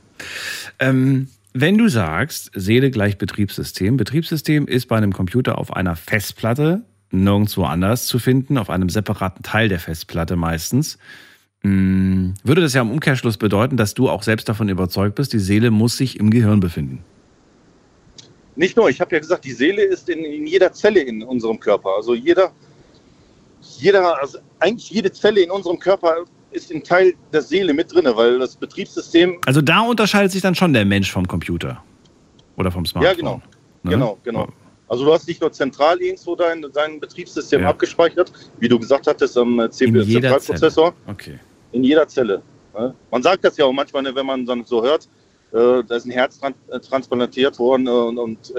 Ähm, 0.80 1.28
wenn 1.52 1.78
du 1.78 1.86
sagst, 1.88 2.50
Seele 2.56 2.90
gleich 2.90 3.16
Betriebssystem, 3.16 3.96
Betriebssystem 3.96 4.66
ist 4.66 4.86
bei 4.88 4.96
einem 4.96 5.12
Computer 5.12 5.58
auf 5.58 5.72
einer 5.72 5.94
Festplatte 5.94 6.82
nirgendwo 7.12 7.62
anders 7.64 8.06
zu 8.06 8.18
finden, 8.18 8.58
auf 8.58 8.68
einem 8.68 8.88
separaten 8.88 9.44
Teil 9.44 9.68
der 9.68 9.78
Festplatte 9.78 10.34
meistens. 10.34 10.98
Hm, 11.62 12.34
Würde 12.42 12.62
das 12.62 12.72
ja 12.74 12.80
im 12.80 12.90
Umkehrschluss 12.90 13.36
bedeuten, 13.36 13.76
dass 13.76 13.94
du 13.94 14.08
auch 14.08 14.22
selbst 14.22 14.48
davon 14.48 14.68
überzeugt 14.68 15.16
bist, 15.16 15.32
die 15.32 15.38
Seele 15.38 15.70
muss 15.70 15.96
sich 15.96 16.18
im 16.18 16.30
Gehirn 16.30 16.60
befinden. 16.60 17.04
Nicht 18.56 18.76
nur, 18.76 18.88
ich 18.88 19.00
habe 19.00 19.14
ja 19.14 19.20
gesagt, 19.20 19.44
die 19.44 19.52
Seele 19.52 19.82
ist 19.82 20.08
in, 20.08 20.24
in 20.24 20.46
jeder 20.46 20.72
Zelle 20.72 21.00
in 21.00 21.22
unserem 21.22 21.60
Körper. 21.60 21.90
Also 21.96 22.14
jeder, 22.14 22.52
jeder, 23.78 24.20
also 24.20 24.38
eigentlich 24.58 24.90
jede 24.90 25.12
Zelle 25.12 25.40
in 25.42 25.50
unserem 25.50 25.78
Körper 25.78 26.24
ist 26.50 26.72
ein 26.72 26.82
Teil 26.82 27.14
der 27.32 27.42
Seele 27.42 27.72
mit 27.72 27.92
drin, 27.94 28.06
weil 28.14 28.38
das 28.38 28.56
Betriebssystem, 28.56 29.38
Also 29.46 29.62
da 29.62 29.80
unterscheidet 29.80 30.32
sich 30.32 30.42
dann 30.42 30.54
schon 30.54 30.72
der 30.72 30.84
Mensch 30.84 31.10
vom 31.12 31.26
Computer 31.28 31.82
oder 32.56 32.70
vom 32.72 32.84
Smartphone. 32.84 33.12
ja 33.16 33.16
genau, 33.16 33.42
ne? 33.82 33.90
genau, 33.90 34.18
genau. 34.24 34.48
Also 34.88 35.04
du 35.04 35.12
hast 35.12 35.28
nicht 35.28 35.40
nur 35.40 35.52
zentral 35.52 36.00
irgendwo 36.02 36.34
dein, 36.34 36.66
dein 36.74 36.98
Betriebssystem 36.98 37.62
Ja. 37.62 37.68
abgespeichert, 37.68 38.32
wie 38.58 38.68
du 38.68 38.78
gesagt 38.78 39.06
hattest, 39.06 39.38
am 39.38 39.60
äh, 39.60 39.66
In 39.66 39.70
CPU 39.72 40.00
jeder 40.00 40.30
Zentralprozessor, 40.40 40.94
Okay. 41.06 41.38
In 41.72 41.84
jeder 41.84 42.06
Zelle. 42.08 42.42
ne? 42.74 42.94
Man 43.10 43.22
sagt 43.22 43.44
das 43.44 43.56
ja 43.56 43.64
auch 43.64 43.72
manchmal, 43.72 44.02
ne, 44.02 44.14
wenn 44.14 44.26
man 44.26 44.46
dann 44.46 44.64
so 44.64 44.82
hört, 44.82 45.08
äh, 45.52 45.82
da 45.84 45.96
ist 45.96 46.06
ein 46.06 46.10
Herz 46.10 46.38
äh, 46.42 46.80
transplantiert 46.80 47.58
worden 47.58 47.86
äh, 47.86 47.90
und, 47.90 48.52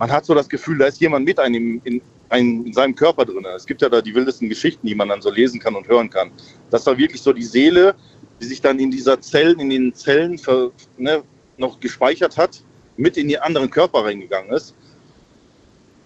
man 0.00 0.12
hat 0.12 0.24
so 0.24 0.32
das 0.32 0.48
Gefühl, 0.48 0.78
da 0.78 0.86
ist 0.86 1.00
jemand 1.00 1.24
mit 1.24 1.40
einem 1.40 1.80
in, 1.82 2.00
einem, 2.28 2.66
in 2.66 2.72
seinem 2.72 2.94
Körper 2.94 3.24
drin. 3.24 3.44
Es 3.56 3.66
gibt 3.66 3.82
ja 3.82 3.88
da 3.88 4.00
die 4.00 4.14
wildesten 4.14 4.48
Geschichten, 4.48 4.86
die 4.86 4.94
man 4.94 5.08
dann 5.08 5.20
so 5.20 5.30
lesen 5.30 5.58
kann 5.58 5.74
und 5.74 5.88
hören 5.88 6.08
kann. 6.08 6.30
Das 6.70 6.86
war 6.86 6.96
wirklich 6.96 7.20
so 7.20 7.32
die 7.32 7.42
Seele, 7.42 7.96
die 8.40 8.46
sich 8.46 8.60
dann 8.60 8.78
in 8.78 8.90
dieser 8.90 9.20
Zellen, 9.20 9.58
in 9.58 9.70
den 9.70 9.94
Zellen 9.94 10.38
ver, 10.38 10.70
ne, 10.96 11.22
noch 11.56 11.80
gespeichert 11.80 12.36
hat, 12.36 12.62
mit 12.96 13.16
in 13.16 13.28
die 13.28 13.38
anderen 13.38 13.70
Körper 13.70 14.04
reingegangen 14.04 14.52
ist. 14.52 14.74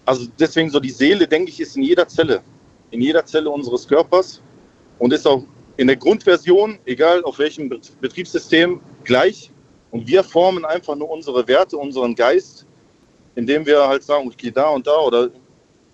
Also 0.04 0.26
deswegen 0.38 0.70
so 0.70 0.80
die 0.80 0.90
Seele, 0.90 1.28
denke 1.28 1.50
ich, 1.50 1.61
ist 1.61 1.76
in 1.76 1.82
jeder 1.82 2.08
Zelle, 2.08 2.42
in 2.90 3.00
jeder 3.00 3.24
Zelle 3.24 3.50
unseres 3.50 3.87
Körpers 3.87 4.40
und 4.98 5.12
ist 5.12 5.26
auch 5.26 5.44
in 5.83 5.88
der 5.88 5.97
Grundversion, 5.97 6.79
egal 6.87 7.25
auf 7.25 7.40
welchem 7.40 7.68
Bet- 7.68 8.01
Betriebssystem, 8.01 8.81
gleich. 9.03 9.51
Und 9.90 10.07
wir 10.07 10.23
formen 10.23 10.64
einfach 10.64 10.95
nur 10.95 11.11
unsere 11.11 11.47
Werte, 11.49 11.77
unseren 11.77 12.14
Geist, 12.14 12.64
indem 13.35 13.66
wir 13.66 13.88
halt 13.88 14.05
sagen, 14.05 14.29
ich 14.31 14.37
gehe 14.37 14.53
da 14.53 14.68
und 14.68 14.87
da 14.87 14.97
oder 15.01 15.31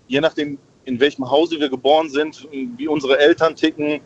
je 0.07 0.21
nachdem, 0.21 0.59
in 0.85 0.99
welchem 0.99 1.29
Hause 1.29 1.59
wir 1.59 1.69
geboren 1.69 2.07
sind, 2.07 2.47
wie 2.77 2.87
unsere 2.87 3.17
Eltern 3.17 3.55
ticken. 3.55 3.99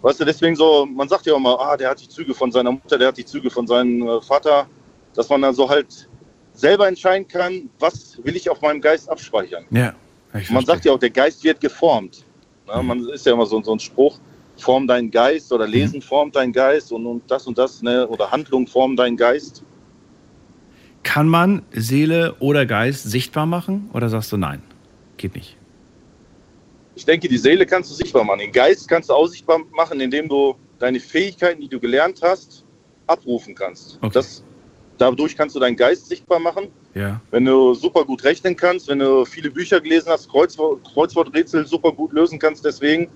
Weißt 0.00 0.20
du, 0.20 0.24
deswegen 0.24 0.54
so, 0.54 0.86
man 0.86 1.08
sagt 1.08 1.26
ja 1.26 1.34
auch 1.34 1.40
mal, 1.40 1.56
ah, 1.56 1.76
der 1.76 1.90
hat 1.90 2.00
die 2.00 2.08
Züge 2.08 2.32
von 2.32 2.52
seiner 2.52 2.70
Mutter, 2.70 2.96
der 2.96 3.08
hat 3.08 3.16
die 3.18 3.24
Züge 3.24 3.50
von 3.50 3.66
seinem 3.66 4.06
äh, 4.06 4.20
Vater, 4.20 4.68
dass 5.12 5.28
man 5.28 5.42
dann 5.42 5.54
so 5.54 5.68
halt 5.68 6.08
selber 6.52 6.86
entscheiden 6.86 7.26
kann, 7.26 7.68
was 7.80 8.16
will 8.22 8.36
ich 8.36 8.48
auf 8.48 8.60
meinem 8.60 8.80
Geist 8.80 9.10
abspeichern. 9.10 9.64
Ja. 9.70 9.92
Man 10.50 10.64
sagt 10.64 10.84
ja 10.84 10.92
auch, 10.92 11.00
der 11.00 11.10
Geist 11.10 11.42
wird 11.42 11.60
geformt. 11.60 12.24
Na, 12.68 12.80
man 12.80 13.08
ist 13.08 13.26
ja 13.26 13.32
immer 13.32 13.46
so, 13.46 13.60
so 13.60 13.72
ein 13.72 13.80
Spruch, 13.80 14.18
form 14.60 14.86
deinen 14.86 15.10
Geist 15.10 15.52
oder 15.52 15.66
Lesen 15.66 16.02
formt 16.02 16.36
deinen 16.36 16.52
Geist 16.52 16.92
und, 16.92 17.06
und 17.06 17.30
das 17.30 17.46
und 17.46 17.58
das, 17.58 17.82
ne? 17.82 18.06
oder 18.08 18.30
Handlung 18.30 18.66
formt 18.66 18.98
deinen 18.98 19.16
Geist. 19.16 19.62
Kann 21.02 21.28
man 21.28 21.62
Seele 21.72 22.34
oder 22.38 22.66
Geist 22.66 23.04
sichtbar 23.04 23.46
machen 23.46 23.88
oder 23.92 24.08
sagst 24.08 24.32
du 24.32 24.36
nein? 24.36 24.62
Geht 25.16 25.34
nicht. 25.34 25.56
Ich 26.94 27.04
denke, 27.04 27.28
die 27.28 27.38
Seele 27.38 27.64
kannst 27.64 27.90
du 27.90 27.94
sichtbar 27.94 28.24
machen. 28.24 28.40
Den 28.40 28.52
Geist 28.52 28.88
kannst 28.88 29.08
du 29.08 29.14
auch 29.14 29.26
sichtbar 29.26 29.60
machen, 29.72 30.00
indem 30.00 30.28
du 30.28 30.56
deine 30.78 30.98
Fähigkeiten, 31.00 31.60
die 31.60 31.68
du 31.68 31.78
gelernt 31.78 32.20
hast, 32.22 32.64
abrufen 33.06 33.54
kannst. 33.54 33.98
Okay. 34.02 34.10
Das, 34.14 34.42
dadurch 34.98 35.36
kannst 35.36 35.54
du 35.54 35.60
deinen 35.60 35.76
Geist 35.76 36.08
sichtbar 36.08 36.40
machen. 36.40 36.68
Ja. 36.94 37.20
Wenn 37.30 37.44
du 37.44 37.74
super 37.74 38.04
gut 38.04 38.24
rechnen 38.24 38.56
kannst, 38.56 38.88
wenn 38.88 38.98
du 38.98 39.24
viele 39.24 39.50
Bücher 39.50 39.80
gelesen 39.80 40.08
hast, 40.10 40.28
Kreuzwort, 40.28 40.82
Kreuzworträtsel 40.92 41.66
super 41.66 41.92
gut 41.92 42.12
lösen 42.12 42.38
kannst, 42.38 42.64
deswegen 42.64 43.08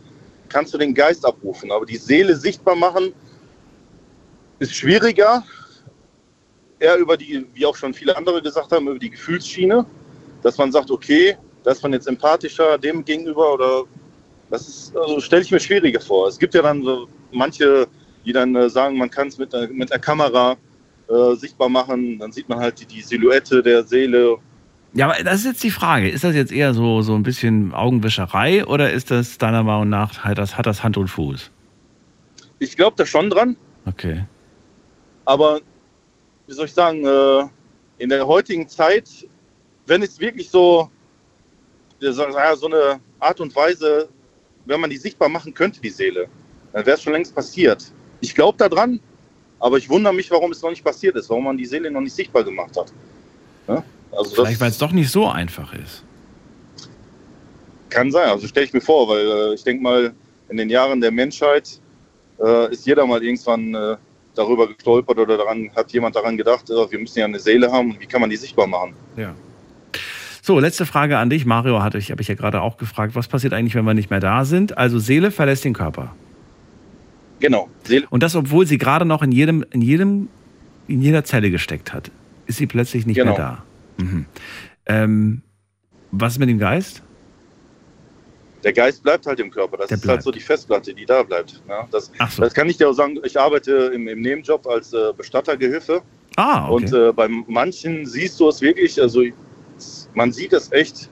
kannst 0.53 0.75
du 0.75 0.79
den 0.79 0.95
Geist 0.95 1.25
abrufen. 1.25 1.73
Aber 1.73 1.87
die 1.87 1.97
Seele 1.97 2.37
sichtbar 2.37 2.77
machen 2.77 3.13
ist 4.59 4.75
schwieriger. 4.75 5.45
Eher 6.79 6.97
über 6.99 7.17
die, 7.17 7.47
wie 7.55 7.65
auch 7.67 7.77
schon 7.77 7.95
viele 7.95 8.17
andere 8.17 8.43
gesagt 8.43 8.73
haben, 8.73 8.89
über 8.89 8.99
die 8.99 9.11
Gefühlsschiene, 9.11 9.87
dass 10.43 10.59
man 10.59 10.73
sagt, 10.73 10.91
okay, 10.91 11.37
da 11.63 11.71
ist 11.71 11.83
man 11.83 11.93
jetzt 11.93 12.09
empathischer 12.09 12.77
dem 12.77 13.05
gegenüber 13.05 13.55
oder 13.55 13.85
das 14.51 14.69
ist, 14.69 14.97
also 14.97 15.21
stelle 15.21 15.43
ich 15.43 15.51
mir 15.51 15.61
schwieriger 15.61 16.01
vor. 16.01 16.29
Es 16.29 16.39
gibt 16.39 16.55
ja 16.55 16.63
dann 16.63 16.83
so 16.83 17.09
manche, 17.31 17.87
die 18.25 18.33
dann 18.33 18.55
äh, 18.55 18.69
sagen, 18.69 18.99
man 18.99 19.11
kann 19.11 19.29
es 19.29 19.39
mit, 19.39 19.53
mit 19.71 19.91
einer 19.91 20.01
Kamera 20.01 20.57
äh, 21.09 21.35
sichtbar 21.37 21.69
machen, 21.69 22.19
dann 22.19 22.33
sieht 22.33 22.49
man 22.49 22.59
halt 22.59 22.81
die, 22.81 22.87
die 22.87 23.01
Silhouette 23.01 23.63
der 23.63 23.85
Seele 23.85 24.39
Ja, 24.95 25.07
aber 25.11 25.23
das 25.25 25.41
ist 25.41 25.45
jetzt 25.47 25.63
die 25.65 25.71
Frage. 25.71 26.09
Ist 26.11 26.23
das 26.25 26.35
jetzt 26.35 26.53
eher 26.53 26.75
so, 26.75 27.01
so 27.03 27.15
ein 27.15 27.23
bisschen 27.23 27.73
Augenwischerei 27.73 28.67
oder 28.67 28.93
ist 28.93 29.11
das 29.11 29.39
deiner 29.39 29.63
Meinung 29.63 29.89
nach, 29.89 30.19
hat 30.19 30.37
das, 30.39 30.59
hat 30.59 30.67
das 30.67 30.83
Hand 30.85 30.97
und 30.99 31.09
Fuß? 31.09 31.51
Ich 32.59 32.77
glaube 32.77 32.95
da 32.97 33.07
schon 33.07 33.31
dran, 33.31 33.57
Okay. 33.87 34.25
aber 35.25 35.61
wie 36.47 36.53
soll 36.53 36.67
ich 36.67 36.73
sagen, 36.75 37.05
äh, 37.05 37.45
in 37.99 38.09
der 38.11 38.27
heutigen 38.27 38.69
Zeit, 38.69 39.09
wenn 39.87 40.03
es 40.03 40.21
wirklich 40.21 40.51
so, 40.51 40.91
so 42.01 42.25
eine 42.25 43.01
Art 43.19 43.41
und 43.41 43.55
Weise, 43.57 44.09
wenn 44.67 44.81
man 44.81 44.91
die 44.91 44.97
sichtbar 44.97 45.29
machen 45.29 45.55
könnte, 45.55 45.81
die 45.81 45.89
Seele, 45.91 46.29
dann 46.73 46.85
wäre 46.87 46.97
es 46.97 47.03
schon 47.03 47.13
längst 47.15 47.35
passiert. 47.35 47.91
Ich 48.21 48.35
glaube 48.35 48.59
da 48.59 48.69
dran, 48.69 49.01
aber 49.59 49.79
ich 49.79 49.89
wundere 49.89 50.15
mich, 50.15 50.31
warum 50.31 50.53
es 50.53 50.63
noch 50.63 50.71
nicht 50.71 50.85
passiert 50.85 51.17
ist, 51.17 51.31
warum 51.31 51.45
man 51.45 51.57
die 51.57 51.67
Seele 51.67 51.91
noch 51.91 52.01
nicht 52.01 52.15
sichtbar 52.15 52.45
gemacht 52.45 52.77
hat. 52.77 52.93
Ja? 53.67 53.83
Also 54.17 54.35
Vielleicht, 54.35 54.61
weil 54.61 54.71
es 54.71 54.79
doch 54.79 54.93
nicht 54.93 55.11
so 55.11 55.27
einfach 55.29 55.73
ist. 55.73 56.05
Kann 57.89 58.11
sein, 58.11 58.29
also 58.31 58.47
stelle 58.47 58.67
ich 58.67 58.73
mir 58.73 58.81
vor, 58.81 59.09
weil 59.09 59.27
äh, 59.27 59.55
ich 59.55 59.65
denke 59.65 59.83
mal, 59.83 60.13
in 60.49 60.57
den 60.57 60.71
Jahren 60.71 61.01
der 61.01 61.11
Menschheit 61.11 61.81
äh, 62.43 62.73
ist 62.73 62.87
jeder 62.87 63.07
mal 63.07 63.23
irgendwann 63.23 63.75
äh, 63.75 63.97
darüber 64.35 64.67
gestolpert 64.69 65.19
oder 65.19 65.37
daran, 65.37 65.71
hat 65.77 65.93
jemand 65.93 66.17
daran 66.17 66.37
gedacht, 66.37 66.71
äh, 66.71 66.91
wir 66.91 66.99
müssen 66.99 67.19
ja 67.19 67.25
eine 67.27 67.39
Seele 67.39 67.71
haben 67.71 67.91
und 67.93 68.01
wie 68.01 68.07
kann 68.07 68.21
man 68.21 68.31
die 68.31 68.37
sichtbar 68.37 68.67
machen? 68.67 68.95
Ja. 69.17 69.35
So, 70.41 70.59
letzte 70.59 70.87
Frage 70.87 71.19
an 71.19 71.31
dich. 71.31 71.45
Mario 71.47 71.83
hatte 71.83 71.99
ich, 71.99 72.11
habe 72.11 72.21
ich 72.21 72.29
ja 72.29 72.35
gerade 72.35 72.63
auch 72.63 72.77
gefragt, 72.77 73.15
was 73.15 73.29
passiert 73.29 73.53
eigentlich, 73.53 73.75
wenn 73.75 73.85
wir 73.85 73.95
nicht 73.95 74.11
mehr 74.11 74.21
da 74.21 74.45
sind? 74.45 74.77
Also 74.77 74.99
Seele 74.99 75.31
verlässt 75.31 75.65
den 75.65 75.73
Körper. 75.75 76.15
Genau. 77.41 77.69
Seele, 77.85 78.07
Und 78.11 78.23
das, 78.23 78.35
obwohl 78.35 78.67
sie 78.67 78.79
gerade 78.79 79.05
noch 79.05 79.23
in 79.23 79.33
jedem, 79.33 79.65
in 79.71 79.83
jedem, 79.83 80.29
in 80.89 81.01
jeder 81.03 81.25
Zelle 81.25 81.51
gesteckt 81.51 81.93
hat, 81.93 82.11
ist 82.47 82.59
sie 82.59 82.67
plötzlich 82.67 83.07
nicht 83.07 83.17
Genau. 83.17 83.33
mehr 83.33 83.39
da. 83.39 83.63
Mhm. 83.99 84.27
Ähm, 84.87 85.43
was 86.11 86.35
ist 86.35 86.39
mit 86.39 86.49
dem 86.49 86.59
Geist? 86.59 87.03
der 88.63 88.73
Geist 88.73 89.03
bleibt 89.03 89.27
halt 89.27 89.41
im 89.41 89.51
Körper. 89.51 89.77
Das 89.77 89.89
Der 89.89 89.97
ist 89.97 90.03
halt 90.03 90.07
bleibt. 90.09 90.23
so 90.23 90.31
die 90.31 90.41
Festplatte, 90.41 90.95
die 90.95 91.05
da 91.05 91.23
bleibt. 91.23 91.63
Ja, 91.69 91.89
das, 91.91 92.13
Ach 92.19 92.31
so. 92.31 92.43
das 92.43 92.55
kann 92.55 92.69
ich 92.69 92.77
dir 92.77 92.89
auch 92.89 92.93
sagen. 92.93 93.19
Ich 93.25 93.39
arbeite 93.39 93.91
im, 93.95 94.09
im 94.09 94.21
Nebenjob 94.21 94.67
als 94.67 94.93
äh, 94.93 95.13
Bestattergehilfe. 95.17 96.03
Ah, 96.37 96.69
okay. 96.69 96.85
Und 96.85 96.93
äh, 96.93 97.13
bei 97.13 97.29
manchen 97.29 98.07
siehst 98.07 98.39
du 98.41 98.49
es 98.49 98.61
wirklich, 98.61 99.01
also 99.01 99.23
man 100.15 100.33
sieht 100.33 100.53
es 100.53 100.71
echt, 100.73 101.11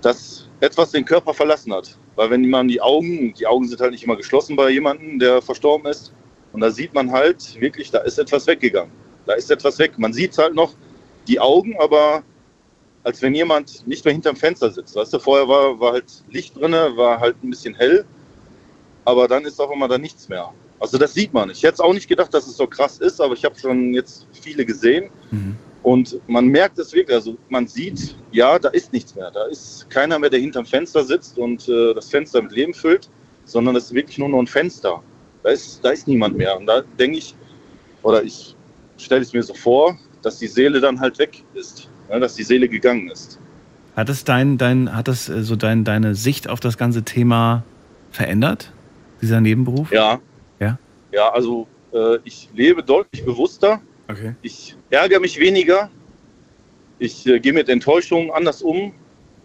dass 0.00 0.48
etwas 0.60 0.90
den 0.90 1.04
Körper 1.04 1.34
verlassen 1.34 1.72
hat. 1.72 1.98
Weil 2.16 2.30
wenn 2.30 2.48
man 2.48 2.68
die 2.68 2.80
Augen, 2.80 3.34
die 3.34 3.46
Augen 3.46 3.68
sind 3.68 3.80
halt 3.80 3.90
nicht 3.92 4.04
immer 4.04 4.16
geschlossen 4.16 4.56
bei 4.56 4.70
jemandem, 4.70 5.18
der 5.18 5.42
verstorben 5.42 5.86
ist. 5.90 6.12
Und 6.52 6.60
da 6.60 6.70
sieht 6.70 6.94
man 6.94 7.10
halt 7.10 7.60
wirklich, 7.60 7.90
da 7.90 7.98
ist 7.98 8.18
etwas 8.18 8.46
weggegangen. 8.46 8.92
Da 9.26 9.34
ist 9.34 9.50
etwas 9.50 9.78
weg. 9.78 9.98
Man 9.98 10.12
sieht 10.12 10.36
halt 10.38 10.54
noch 10.54 10.74
die 11.28 11.40
Augen, 11.40 11.76
aber 11.80 12.22
als 13.02 13.20
wenn 13.22 13.34
jemand 13.34 13.86
nicht 13.86 14.04
mehr 14.04 14.12
hinterm 14.14 14.36
Fenster 14.36 14.70
sitzt. 14.70 14.96
Weißt 14.96 15.12
du, 15.12 15.18
vorher 15.18 15.46
war, 15.46 15.78
war 15.78 15.92
halt 15.92 16.24
Licht 16.30 16.56
drinne, 16.56 16.96
war 16.96 17.20
halt 17.20 17.36
ein 17.42 17.50
bisschen 17.50 17.74
hell, 17.74 18.04
aber 19.04 19.28
dann 19.28 19.44
ist 19.44 19.60
auf 19.60 19.70
einmal 19.70 19.88
da 19.88 19.98
nichts 19.98 20.28
mehr. 20.28 20.52
Also 20.80 20.98
das 20.98 21.14
sieht 21.14 21.32
man. 21.32 21.50
Ich 21.50 21.62
hätte 21.62 21.74
es 21.74 21.80
auch 21.80 21.92
nicht 21.92 22.08
gedacht, 22.08 22.32
dass 22.32 22.46
es 22.46 22.56
so 22.56 22.66
krass 22.66 22.98
ist, 22.98 23.20
aber 23.20 23.34
ich 23.34 23.44
habe 23.44 23.58
schon 23.58 23.94
jetzt 23.94 24.26
viele 24.32 24.64
gesehen 24.64 25.10
Mhm. 25.30 25.56
und 25.82 26.18
man 26.26 26.46
merkt 26.46 26.78
es 26.78 26.92
wirklich. 26.92 27.14
Also 27.14 27.36
man 27.48 27.66
sieht, 27.66 28.16
ja, 28.32 28.58
da 28.58 28.70
ist 28.70 28.92
nichts 28.92 29.14
mehr. 29.14 29.30
Da 29.30 29.44
ist 29.46 29.88
keiner 29.90 30.18
mehr, 30.18 30.30
der 30.30 30.40
hinterm 30.40 30.66
Fenster 30.66 31.04
sitzt 31.04 31.38
und 31.38 31.68
äh, 31.68 31.94
das 31.94 32.08
Fenster 32.10 32.42
mit 32.42 32.52
Leben 32.52 32.74
füllt, 32.74 33.08
sondern 33.44 33.76
es 33.76 33.84
ist 33.84 33.94
wirklich 33.94 34.18
nur 34.18 34.28
noch 34.28 34.38
ein 34.40 34.46
Fenster. 34.46 35.02
Da 35.42 35.50
ist, 35.50 35.84
da 35.84 35.90
ist 35.90 36.08
niemand 36.08 36.36
mehr. 36.36 36.56
Und 36.56 36.66
da 36.66 36.82
denke 36.98 37.18
ich, 37.18 37.34
oder 38.02 38.22
ich 38.22 38.56
stelle 38.96 39.22
es 39.22 39.32
mir 39.32 39.42
so 39.42 39.54
vor, 39.54 39.98
dass 40.24 40.38
die 40.38 40.46
Seele 40.46 40.80
dann 40.80 41.00
halt 41.00 41.18
weg 41.18 41.42
ist, 41.54 41.90
ja, 42.10 42.18
dass 42.18 42.34
die 42.34 42.42
Seele 42.42 42.68
gegangen 42.68 43.10
ist. 43.10 43.38
Hat 43.96 44.08
es 44.08 44.24
dein, 44.24 44.58
dein, 44.58 44.94
hat 44.94 45.08
das 45.08 45.28
äh, 45.28 45.42
so 45.42 45.56
dein, 45.56 45.84
deine 45.84 46.14
Sicht 46.14 46.48
auf 46.48 46.60
das 46.60 46.76
ganze 46.76 47.02
Thema 47.02 47.62
verändert? 48.10 48.72
Dieser 49.20 49.40
Nebenberuf? 49.40 49.90
Ja. 49.92 50.20
Ja? 50.58 50.78
Ja, 51.12 51.30
also 51.30 51.68
äh, 51.92 52.18
ich 52.24 52.48
lebe 52.54 52.82
deutlich 52.82 53.24
bewusster. 53.24 53.80
Okay. 54.08 54.34
Ich 54.42 54.76
ärgere 54.90 55.20
mich 55.20 55.38
weniger. 55.38 55.90
Ich 56.98 57.26
äh, 57.26 57.38
gehe 57.38 57.52
mit 57.52 57.68
Enttäuschungen 57.68 58.30
anders 58.30 58.62
um, 58.62 58.92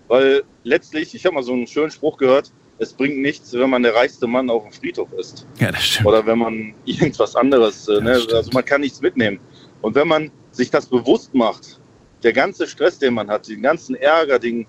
weil 0.08 0.44
letztlich, 0.64 1.14
ich 1.14 1.26
habe 1.26 1.36
mal 1.36 1.44
so 1.44 1.54
einen 1.54 1.68
schönen 1.68 1.92
Spruch 1.92 2.18
gehört, 2.18 2.52
es 2.80 2.94
bringt 2.94 3.20
nichts, 3.20 3.54
wenn 3.54 3.70
man 3.70 3.84
der 3.84 3.94
reichste 3.94 4.26
Mann 4.26 4.50
auf 4.50 4.64
dem 4.64 4.72
Friedhof 4.72 5.12
ist. 5.14 5.46
Ja, 5.60 5.72
das 5.72 5.84
stimmt. 5.84 6.08
Oder 6.08 6.26
wenn 6.26 6.40
man 6.40 6.74
irgendwas 6.86 7.36
anderes, 7.36 7.88
äh, 7.88 8.02
ne? 8.02 8.14
Das 8.14 8.34
also 8.34 8.52
man 8.54 8.66
kann 8.66 8.82
nichts 8.82 9.02
mitnehmen. 9.02 9.40
Und 9.82 9.96
wenn 9.96 10.08
man 10.08 10.32
sich 10.52 10.70
das 10.70 10.86
bewusst 10.86 11.34
macht, 11.34 11.80
der 12.24 12.34
ganze 12.34 12.68
Stress, 12.68 13.00
den 13.00 13.14
man 13.14 13.30
hat, 13.30 13.48
den 13.48 13.62
ganzen 13.62 13.96
Ärger, 13.96 14.40
den, 14.40 14.66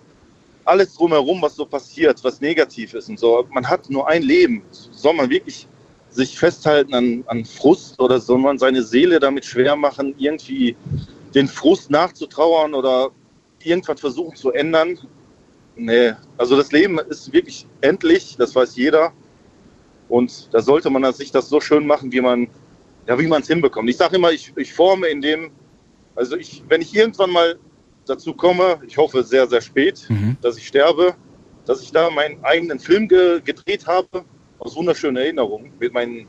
alles 0.64 0.94
drumherum, 0.94 1.42
was 1.42 1.56
so 1.56 1.66
passiert, 1.66 2.22
was 2.22 2.40
negativ 2.40 2.94
ist 2.94 3.08
und 3.08 3.18
so, 3.18 3.46
man 3.50 3.68
hat 3.68 3.90
nur 3.90 4.08
ein 4.08 4.22
Leben. 4.22 4.62
Soll 4.70 5.14
man 5.14 5.30
wirklich 5.30 5.66
sich 6.10 6.38
festhalten 6.38 6.94
an, 6.94 7.24
an 7.26 7.44
Frust 7.44 7.98
oder 8.00 8.20
soll 8.20 8.38
man 8.38 8.58
seine 8.58 8.82
Seele 8.82 9.20
damit 9.20 9.44
schwer 9.44 9.76
machen, 9.76 10.14
irgendwie 10.18 10.76
den 11.34 11.48
Frust 11.48 11.90
nachzutrauern 11.90 12.74
oder 12.74 13.10
irgendwas 13.62 14.00
versuchen 14.00 14.36
zu 14.36 14.52
ändern? 14.52 14.98
Nee, 15.76 16.12
also 16.36 16.56
das 16.56 16.72
Leben 16.72 16.98
ist 16.98 17.32
wirklich 17.32 17.66
endlich, 17.80 18.36
das 18.36 18.54
weiß 18.54 18.76
jeder. 18.76 19.12
Und 20.08 20.48
da 20.52 20.60
sollte 20.60 20.90
man 20.90 21.10
sich 21.12 21.30
das 21.30 21.48
so 21.48 21.60
schön 21.60 21.86
machen, 21.86 22.10
wie 22.10 22.20
man 22.20 22.48
ja, 23.06 23.16
es 23.16 23.46
hinbekommt. 23.46 23.88
Ich 23.88 23.96
sage 23.96 24.16
immer, 24.16 24.32
ich, 24.32 24.52
ich 24.56 24.72
forme 24.72 25.06
in 25.06 25.20
dem, 25.22 25.50
also 26.20 26.36
ich, 26.36 26.62
wenn 26.68 26.82
ich 26.82 26.94
irgendwann 26.94 27.30
mal 27.30 27.58
dazu 28.06 28.34
komme, 28.34 28.78
ich 28.86 28.98
hoffe 28.98 29.22
sehr, 29.22 29.46
sehr 29.48 29.62
spät, 29.62 30.04
Mhm. 30.10 30.36
dass 30.42 30.58
ich 30.58 30.66
sterbe, 30.66 31.14
dass 31.64 31.82
ich 31.82 31.92
da 31.92 32.10
meinen 32.10 32.44
eigenen 32.44 32.78
Film 32.78 33.08
ge 33.08 33.40
gedreht 33.42 33.86
habe, 33.86 34.24
aus 34.58 34.76
wunderschönen 34.76 35.16
Erinnerungen, 35.16 35.72
mit 35.80 35.94
meinen 35.94 36.26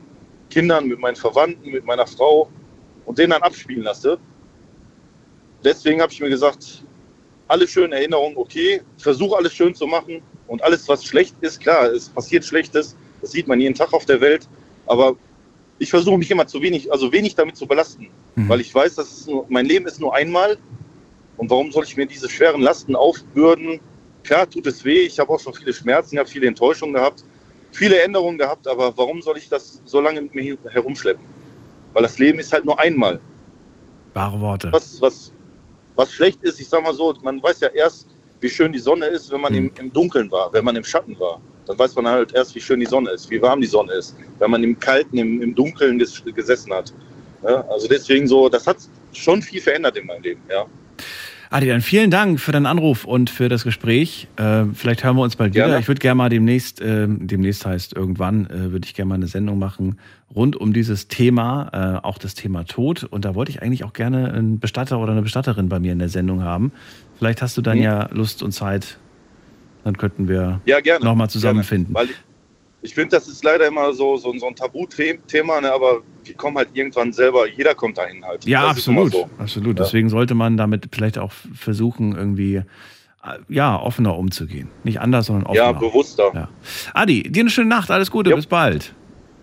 Kindern, 0.48 0.86
mit 0.88 0.98
meinen 0.98 1.16
Verwandten, 1.16 1.70
mit 1.70 1.84
meiner 1.84 2.06
Frau 2.06 2.48
und 3.04 3.18
den 3.18 3.30
dann 3.30 3.42
abspielen 3.42 3.82
lasse. 3.82 4.18
Deswegen 5.62 6.00
habe 6.00 6.10
ich 6.10 6.20
mir 6.20 6.30
gesagt, 6.30 6.84
alle 7.48 7.68
schönen 7.68 7.92
Erinnerungen, 7.92 8.38
okay, 8.38 8.80
versuche 8.96 9.36
alles 9.36 9.52
schön 9.52 9.74
zu 9.74 9.86
machen 9.86 10.22
und 10.48 10.62
alles, 10.62 10.88
was 10.88 11.04
schlecht 11.04 11.36
ist, 11.42 11.60
klar, 11.60 11.84
es 11.92 12.08
passiert 12.08 12.44
Schlechtes, 12.46 12.96
das 13.20 13.32
sieht 13.32 13.46
man 13.46 13.60
jeden 13.60 13.74
Tag 13.74 13.92
auf 13.92 14.06
der 14.06 14.22
Welt, 14.22 14.48
aber 14.86 15.16
ich 15.82 15.90
versuche 15.90 16.16
mich 16.16 16.30
immer 16.30 16.46
zu 16.46 16.62
wenig, 16.62 16.90
also 16.92 17.12
wenig 17.12 17.34
damit 17.34 17.56
zu 17.56 17.66
belasten, 17.66 18.08
Mhm. 18.36 18.48
weil 18.48 18.60
ich 18.60 18.72
weiß, 18.72 18.94
dass 18.94 19.26
nur, 19.26 19.44
mein 19.48 19.66
Leben 19.66 19.86
ist 19.86 20.00
nur 20.00 20.14
einmal 20.14 20.56
und 21.36 21.50
warum 21.50 21.72
soll 21.72 21.84
ich 21.84 21.96
mir 21.96 22.06
diese 22.06 22.30
schweren 22.30 22.62
Lasten 22.62 22.94
aufbürden? 22.94 23.80
Klar 24.22 24.48
tut 24.48 24.66
es 24.68 24.84
weh, 24.84 25.00
ich 25.00 25.18
habe 25.18 25.30
auch 25.30 25.40
schon 25.40 25.52
viele 25.54 25.72
Schmerzen, 25.72 26.14
ich 26.14 26.18
habe 26.20 26.28
viele 26.28 26.46
Enttäuschungen 26.46 26.94
gehabt, 26.94 27.24
viele 27.72 28.00
Änderungen 28.00 28.38
gehabt, 28.38 28.68
aber 28.68 28.96
warum 28.96 29.20
soll 29.22 29.36
ich 29.38 29.48
das 29.48 29.82
so 29.84 30.00
lange 30.00 30.22
mit 30.22 30.34
mir 30.34 30.56
herumschleppen? 30.70 31.24
Weil 31.92 32.02
das 32.04 32.18
Leben 32.18 32.38
ist 32.38 32.52
halt 32.52 32.64
nur 32.64 32.78
einmal. 32.78 33.20
Wahre 34.14 34.40
Worte. 34.40 34.68
Was, 34.72 35.00
was, 35.00 35.32
was 35.96 36.12
schlecht 36.12 36.42
ist, 36.44 36.60
ich 36.60 36.68
sag 36.68 36.82
mal 36.84 36.94
so, 36.94 37.12
man 37.22 37.42
weiß 37.42 37.58
ja 37.60 37.68
erst, 37.68 38.06
wie 38.40 38.48
schön 38.48 38.72
die 38.72 38.78
Sonne 38.78 39.06
ist, 39.06 39.32
wenn 39.32 39.40
man 39.40 39.52
Mhm. 39.52 39.58
im, 39.58 39.72
im 39.86 39.92
Dunkeln 39.92 40.30
war, 40.30 40.52
wenn 40.52 40.64
man 40.64 40.76
im 40.76 40.84
Schatten 40.84 41.18
war. 41.18 41.40
Dann 41.66 41.78
weiß 41.78 41.94
man 41.96 42.08
halt 42.08 42.34
erst, 42.34 42.54
wie 42.54 42.60
schön 42.60 42.80
die 42.80 42.86
Sonne 42.86 43.10
ist, 43.10 43.30
wie 43.30 43.40
warm 43.40 43.60
die 43.60 43.66
Sonne 43.66 43.92
ist, 43.92 44.16
wenn 44.38 44.50
man 44.50 44.62
im 44.64 44.78
Kalten, 44.78 45.18
im, 45.18 45.40
im 45.42 45.54
Dunkeln 45.54 45.98
ges 45.98 46.22
gesessen 46.24 46.72
hat. 46.72 46.92
Ja, 47.44 47.64
also 47.68 47.88
deswegen 47.88 48.26
so, 48.26 48.48
das 48.48 48.66
hat 48.66 48.76
schon 49.12 49.42
viel 49.42 49.60
verändert 49.60 49.96
in 49.96 50.06
meinem 50.06 50.22
Leben, 50.22 50.40
ja. 50.50 50.64
Adi, 51.50 51.66
dann 51.66 51.82
vielen 51.82 52.10
Dank 52.10 52.40
für 52.40 52.50
deinen 52.50 52.64
Anruf 52.64 53.04
und 53.04 53.28
für 53.28 53.50
das 53.50 53.62
Gespräch. 53.62 54.26
Äh, 54.36 54.64
vielleicht 54.72 55.04
hören 55.04 55.16
wir 55.16 55.22
uns 55.22 55.36
bald 55.36 55.52
wieder. 55.52 55.66
Gerne. 55.66 55.80
Ich 55.80 55.88
würde 55.88 55.98
gerne 55.98 56.14
mal 56.14 56.30
demnächst, 56.30 56.80
äh, 56.80 57.06
demnächst 57.06 57.66
heißt 57.66 57.94
irgendwann, 57.94 58.46
äh, 58.46 58.72
würde 58.72 58.86
ich 58.86 58.94
gerne 58.94 59.10
mal 59.10 59.16
eine 59.16 59.26
Sendung 59.26 59.58
machen 59.58 59.98
rund 60.34 60.56
um 60.56 60.72
dieses 60.72 61.08
Thema, 61.08 62.00
äh, 62.00 62.06
auch 62.06 62.16
das 62.16 62.34
Thema 62.34 62.64
Tod. 62.64 63.04
Und 63.04 63.26
da 63.26 63.34
wollte 63.34 63.50
ich 63.50 63.60
eigentlich 63.60 63.84
auch 63.84 63.92
gerne 63.92 64.32
einen 64.32 64.60
Bestatter 64.60 64.98
oder 64.98 65.12
eine 65.12 65.20
Bestatterin 65.20 65.68
bei 65.68 65.78
mir 65.78 65.92
in 65.92 65.98
der 65.98 66.08
Sendung 66.08 66.42
haben. 66.42 66.72
Vielleicht 67.18 67.42
hast 67.42 67.58
du 67.58 67.60
dann 67.60 67.76
Mhm. 67.76 67.84
ja 67.84 68.08
Lust 68.12 68.42
und 68.42 68.52
Zeit. 68.52 68.96
Dann 69.84 69.96
könnten 69.96 70.28
wir 70.28 70.60
Ja, 70.64 70.78
nochmal 71.00 71.28
zusammenfinden. 71.30 71.94
Gerne. 71.94 72.10
Ich, 72.10 72.16
ich 72.90 72.94
finde, 72.94 73.16
das 73.16 73.28
ist 73.28 73.42
leider 73.44 73.66
immer 73.66 73.92
so, 73.92 74.16
so, 74.16 74.36
so 74.38 74.46
ein 74.46 74.54
Tabuthema, 74.56 75.60
ne? 75.60 75.72
aber 75.72 76.02
wir 76.24 76.34
kommen 76.34 76.56
halt 76.56 76.68
irgendwann 76.74 77.12
selber, 77.12 77.48
jeder 77.48 77.74
kommt 77.74 77.98
dahin 77.98 78.24
halt. 78.24 78.44
Ja, 78.44 78.62
Das 78.62 78.70
absolut. 78.78 79.12
So. 79.12 79.30
Absolut. 79.38 79.78
Ja. 79.78 79.84
Deswegen 79.84 80.08
sollte 80.08 80.34
man 80.34 80.56
damit 80.56 80.88
vielleicht 80.92 81.18
auch 81.18 81.32
versuchen, 81.54 82.14
irgendwie 82.16 82.56
äh, 82.56 82.64
ja, 83.48 83.80
offener 83.80 84.16
umzugehen. 84.16 84.68
Nicht 84.84 85.00
anders, 85.00 85.26
sondern 85.26 85.46
offener. 85.46 85.64
Ja, 85.64 85.72
bewusster. 85.72 86.30
Ja. 86.34 86.48
Adi, 86.94 87.22
dir 87.24 87.40
eine 87.40 87.50
schöne 87.50 87.68
Nacht, 87.68 87.90
alles 87.90 88.10
Gute, 88.10 88.30
Ja. 88.30 88.36
bis 88.36 88.46
bald. 88.46 88.94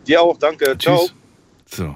Dir 0.08 0.22
auch, 0.22 0.38
danke. 0.38 0.78
Ciao. 0.78 0.98
Tschüss. 0.98 1.14
So. 1.66 1.96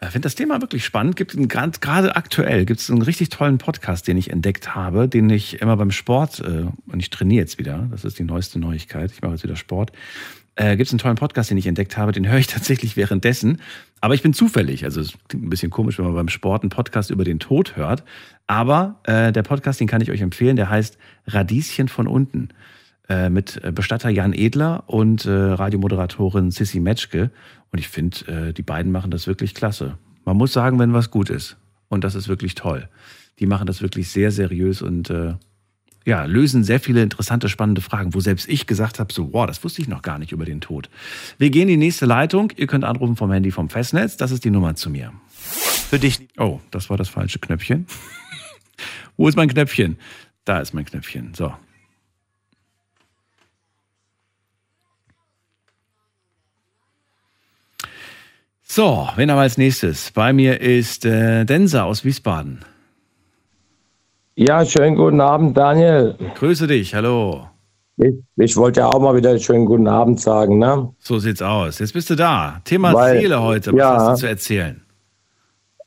Ich 0.00 0.08
finde 0.08 0.26
das 0.26 0.34
Thema 0.34 0.60
wirklich 0.60 0.84
spannend. 0.84 1.16
Gibt 1.16 1.34
gerade 1.48 2.16
aktuell 2.16 2.66
gibt 2.66 2.80
es 2.80 2.90
einen 2.90 3.00
richtig 3.00 3.30
tollen 3.30 3.56
Podcast, 3.56 4.06
den 4.06 4.18
ich 4.18 4.30
entdeckt 4.30 4.74
habe, 4.74 5.08
den 5.08 5.30
ich 5.30 5.62
immer 5.62 5.76
beim 5.78 5.90
Sport, 5.90 6.40
äh, 6.40 6.66
und 6.86 7.00
ich 7.00 7.08
trainiere 7.08 7.40
jetzt 7.40 7.58
wieder, 7.58 7.88
das 7.90 8.04
ist 8.04 8.18
die 8.18 8.24
neueste 8.24 8.58
Neuigkeit, 8.58 9.10
ich 9.10 9.22
mache 9.22 9.32
jetzt 9.32 9.44
wieder 9.44 9.56
Sport. 9.56 9.92
äh, 10.56 10.76
gibt 10.76 10.88
es 10.88 10.92
einen 10.92 10.98
tollen 10.98 11.16
Podcast, 11.16 11.50
den 11.50 11.58
ich 11.58 11.66
entdeckt 11.66 11.96
habe, 11.96 12.12
den 12.12 12.28
höre 12.28 12.38
ich 12.38 12.46
tatsächlich 12.56 12.96
währenddessen. 12.96 13.60
Aber 14.02 14.14
ich 14.14 14.22
bin 14.22 14.34
zufällig, 14.34 14.84
also 14.84 15.00
es 15.00 15.14
klingt 15.28 15.46
ein 15.46 15.50
bisschen 15.50 15.70
komisch, 15.70 15.98
wenn 15.98 16.04
man 16.04 16.14
beim 16.14 16.28
Sport 16.28 16.62
einen 16.62 16.70
Podcast 16.70 17.10
über 17.10 17.24
den 17.24 17.38
Tod 17.38 17.76
hört. 17.76 18.04
Aber 18.46 19.00
äh, 19.04 19.32
der 19.32 19.42
Podcast, 19.42 19.80
den 19.80 19.88
kann 19.88 20.02
ich 20.02 20.10
euch 20.10 20.20
empfehlen, 20.20 20.56
der 20.56 20.68
heißt 20.68 20.98
Radieschen 21.26 21.88
von 21.88 22.06
unten. 22.06 22.50
Äh, 23.08 23.30
mit 23.30 23.62
äh, 23.62 23.70
Bestatter 23.70 24.10
Jan 24.10 24.32
Edler 24.32 24.82
und 24.88 25.26
äh, 25.26 25.30
Radiomoderatorin 25.30 26.50
Sissy 26.50 26.80
Metschke. 26.80 27.30
Und 27.76 27.80
ich 27.80 27.88
finde, 27.88 28.48
äh, 28.48 28.52
die 28.54 28.62
beiden 28.62 28.90
machen 28.90 29.10
das 29.10 29.26
wirklich 29.26 29.54
klasse. 29.54 29.98
Man 30.24 30.38
muss 30.38 30.54
sagen, 30.54 30.78
wenn 30.78 30.94
was 30.94 31.10
gut 31.10 31.28
ist. 31.28 31.58
Und 31.88 32.04
das 32.04 32.14
ist 32.14 32.26
wirklich 32.26 32.54
toll. 32.54 32.88
Die 33.38 33.44
machen 33.44 33.66
das 33.66 33.82
wirklich 33.82 34.08
sehr 34.08 34.30
seriös 34.30 34.80
und 34.80 35.10
äh, 35.10 35.34
ja, 36.06 36.24
lösen 36.24 36.64
sehr 36.64 36.80
viele 36.80 37.02
interessante, 37.02 37.50
spannende 37.50 37.82
Fragen, 37.82 38.14
wo 38.14 38.20
selbst 38.20 38.48
ich 38.48 38.66
gesagt 38.66 38.98
habe, 38.98 39.12
so, 39.12 39.30
wow, 39.34 39.44
das 39.46 39.62
wusste 39.62 39.82
ich 39.82 39.88
noch 39.88 40.00
gar 40.00 40.18
nicht 40.18 40.32
über 40.32 40.46
den 40.46 40.62
Tod. 40.62 40.88
Wir 41.36 41.50
gehen 41.50 41.68
in 41.68 41.78
die 41.78 41.84
nächste 41.84 42.06
Leitung. 42.06 42.50
Ihr 42.56 42.66
könnt 42.66 42.84
anrufen 42.84 43.14
vom 43.14 43.30
Handy 43.30 43.50
vom 43.50 43.68
Festnetz. 43.68 44.16
Das 44.16 44.30
ist 44.30 44.42
die 44.44 44.50
Nummer 44.50 44.74
zu 44.74 44.88
mir. 44.88 45.12
Für 45.90 45.98
dich. 45.98 46.26
Oh, 46.38 46.60
das 46.70 46.88
war 46.88 46.96
das 46.96 47.10
falsche 47.10 47.40
Knöpfchen. 47.40 47.86
wo 49.18 49.28
ist 49.28 49.36
mein 49.36 49.50
Knöpfchen? 49.50 49.98
Da 50.46 50.60
ist 50.60 50.72
mein 50.72 50.86
Knöpfchen. 50.86 51.34
So. 51.34 51.52
So, 58.68 59.06
wen 59.14 59.30
haben 59.30 59.38
wir 59.38 59.42
als 59.42 59.58
nächstes? 59.58 60.10
Bei 60.10 60.32
mir 60.32 60.60
ist 60.60 61.04
äh, 61.04 61.44
Denser 61.44 61.84
aus 61.84 62.04
Wiesbaden. 62.04 62.64
Ja, 64.34 64.64
schönen 64.66 64.96
guten 64.96 65.20
Abend, 65.20 65.56
Daniel. 65.56 66.16
Grüße 66.34 66.66
dich, 66.66 66.92
hallo. 66.92 67.46
Ich, 67.96 68.12
ich 68.36 68.56
wollte 68.56 68.80
ja 68.80 68.88
auch 68.88 68.98
mal 69.00 69.14
wieder 69.14 69.38
schönen 69.38 69.66
guten 69.66 69.86
Abend 69.86 70.20
sagen, 70.20 70.58
ne? 70.58 70.92
So 70.98 71.20
sieht's 71.20 71.40
aus. 71.40 71.78
Jetzt 71.78 71.92
bist 71.92 72.10
du 72.10 72.16
da. 72.16 72.60
Thema 72.64 72.92
Weil- 72.92 73.20
Seele 73.20 73.40
heute. 73.40 73.72
Was 73.72 73.78
ja. 73.78 73.96
hast 73.98 74.10
du 74.22 74.26
zu 74.26 74.28
erzählen? 74.28 74.82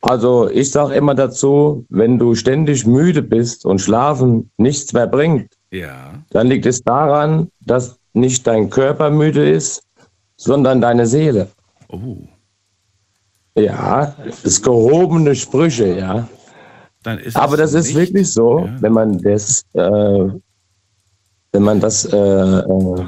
Also 0.02 0.50
ich 0.50 0.72
sage 0.72 0.94
immer 0.96 1.14
dazu, 1.14 1.86
wenn 1.90 2.18
du 2.18 2.34
ständig 2.34 2.88
müde 2.88 3.22
bist 3.22 3.66
und 3.66 3.80
Schlafen 3.82 4.50
nichts 4.56 4.94
mehr 4.94 5.06
bringt, 5.08 5.52
Ja. 5.72 6.14
dann 6.30 6.48
liegt 6.48 6.66
es 6.66 6.82
daran, 6.82 7.50
dass 7.60 8.00
nicht 8.14 8.48
dein 8.48 8.70
Körper 8.70 9.10
müde 9.12 9.48
ist, 9.50 9.84
sondern 10.38 10.80
deine 10.80 11.06
Seele. 11.06 11.50
Oh. 11.90 12.16
Ja, 13.66 14.16
das 14.26 14.44
ist 14.44 14.64
gehobene 14.64 15.36
Sprüche, 15.36 15.98
ja. 15.98 16.28
Ist 17.24 17.36
Aber 17.38 17.58
das 17.58 17.74
ist 17.74 17.88
nicht- 17.88 17.96
wirklich 17.98 18.32
so, 18.32 18.70
wenn 18.80 18.92
man 18.94 19.18
das, 19.22 19.64
äh, 19.74 19.80
wenn 21.52 21.64
man 21.64 21.80
das, 21.80 22.06
äh, 22.06 22.18
äh, 22.18 23.06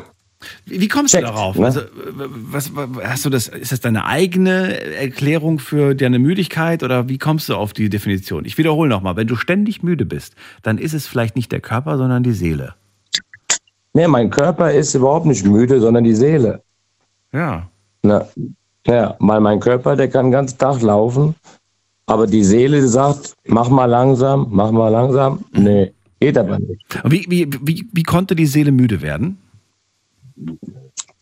Wie 0.66 0.82
wie 0.82 0.88
kommst 0.88 1.14
Checkt, 1.14 1.28
du 1.28 1.32
darauf? 1.32 1.58
ne? 1.58 1.66
Also, 1.66 1.82
was, 2.16 2.76
was, 2.76 2.88
hast 3.04 3.26
du 3.26 3.30
das, 3.30 3.48
ist 3.50 3.72
das 3.72 3.80
deine 3.82 4.06
eigene 4.06 4.80
Erklärung 4.96 5.60
für 5.60 5.94
deine 5.94 6.20
Müdigkeit 6.20 6.82
oder 6.84 7.10
wie 7.10 7.18
kommst 7.20 7.50
du 7.50 7.56
auf 7.56 7.74
die 7.74 7.90
Definition? 7.90 8.46
Ich 8.46 8.58
wiederhole 8.58 8.90
nochmal, 8.90 9.16
wenn 9.18 9.28
du 9.28 9.36
ständig 9.36 9.84
müde 9.84 10.06
bist, 10.06 10.34
dann 10.64 10.78
ist 10.78 10.94
es 10.94 11.06
vielleicht 11.06 11.36
nicht 11.36 11.52
der 11.52 11.60
Körper, 11.62 11.98
sondern 11.98 12.24
die 12.24 12.34
Seele. 12.34 12.74
nee, 13.94 14.08
mein 14.08 14.30
Körper 14.30 14.72
ist 14.72 14.96
überhaupt 14.96 15.26
nicht 15.26 15.46
müde, 15.46 15.80
sondern 15.82 16.06
die 16.06 16.16
Seele. 16.16 16.64
Ja. 17.34 17.70
Na, 18.04 18.26
ja, 18.88 19.16
weil 19.20 19.40
mein 19.40 19.60
Körper, 19.60 19.96
der 19.96 20.08
kann 20.10 20.26
den 20.28 20.32
ganzen 20.32 20.58
Tag 20.58 20.82
laufen, 20.82 21.36
aber 22.08 22.28
die 22.28 22.44
Seele 22.44 22.88
sagt, 22.88 23.36
mach 23.46 23.70
mal 23.70 23.86
langsam, 23.86 24.48
mach 24.50 24.72
mal 24.72 24.90
langsam. 24.90 25.44
Nee, 25.54 25.92
geht 26.20 26.38
aber 26.38 26.60
nicht. 26.60 26.84
Wie, 27.06 27.26
wie, 27.30 27.48
wie, 27.62 27.88
wie 27.92 28.04
konnte 28.04 28.36
die 28.36 28.46
Seele 28.48 28.72
müde 28.72 29.02
werden? 29.02 29.38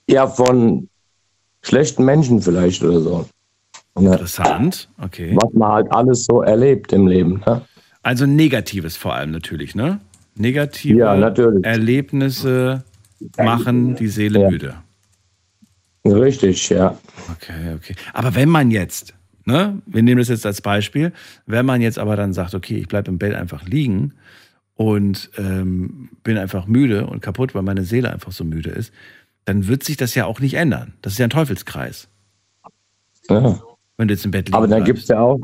Ja, 0.10 0.28
von 0.28 0.88
schlechten 1.62 2.06
Menschen 2.06 2.42
vielleicht 2.42 2.84
oder 2.84 3.02
so. 3.02 3.26
Interessant. 3.98 4.88
Okay. 5.02 5.36
was 5.36 5.54
man 5.54 5.72
halt 5.74 5.92
alles 5.92 6.26
so 6.26 6.42
erlebt 6.42 6.94
im 6.94 7.08
Leben. 7.08 7.42
Ne? 7.46 7.62
Also 8.02 8.26
Negatives 8.26 8.96
vor 8.96 9.14
allem 9.14 9.32
natürlich, 9.32 9.76
ne? 9.76 10.00
Negative 10.36 10.98
Ja, 10.98 11.16
natürlich. 11.18 11.66
Erlebnisse 11.66 12.84
machen 13.38 13.96
die 13.96 14.08
Seele 14.08 14.40
Ja. 14.44 14.50
müde. 14.50 14.76
Richtig, 16.14 16.70
ja. 16.70 16.98
Okay, 17.32 17.76
okay. 17.76 17.96
Aber 18.14 18.36
wenn 18.36 18.50
man 18.50 18.72
jetzt, 18.72 19.14
ne, 19.46 19.82
wir 19.86 20.04
nehmen 20.04 20.20
das 20.20 20.30
jetzt 20.30 20.46
als 20.46 20.62
Beispiel, 20.62 21.12
wenn 21.46 21.66
man 21.66 21.82
jetzt 21.82 22.00
aber 22.00 22.16
dann 22.16 22.34
sagt, 22.34 22.56
okay, 22.56 22.78
ich 22.78 22.88
bleibe 22.88 23.10
im 23.10 23.18
Bett 23.18 23.34
einfach 23.34 23.66
liegen 23.66 24.14
und 24.76 25.30
ähm, 25.38 26.10
bin 26.24 26.38
einfach 26.38 26.68
müde 26.68 27.08
und 27.08 27.22
kaputt, 27.22 27.56
weil 27.56 27.64
meine 27.64 27.84
Seele 27.84 28.12
einfach 28.12 28.32
so 28.32 28.44
müde 28.44 28.70
ist, 28.70 28.94
dann 29.46 29.68
wird 29.68 29.84
sich 29.84 29.98
das 29.98 30.16
ja 30.16 30.26
auch 30.26 30.40
nicht 30.40 30.54
ändern. 30.56 30.94
Das 31.02 31.14
ist 31.14 31.20
ja 31.20 31.26
ein 31.26 31.32
Teufelskreis, 31.32 32.08
ja. 33.30 33.60
wenn 33.98 34.08
du 34.08 34.14
jetzt 34.14 34.26
im 34.26 34.32
Bett 34.32 34.48
liegen 34.48 34.56
Aber 34.56 34.68
dann 34.68 34.84
bleibst. 34.84 35.08
gibt's 35.08 35.08
ja 35.10 35.20
auch, 35.20 35.40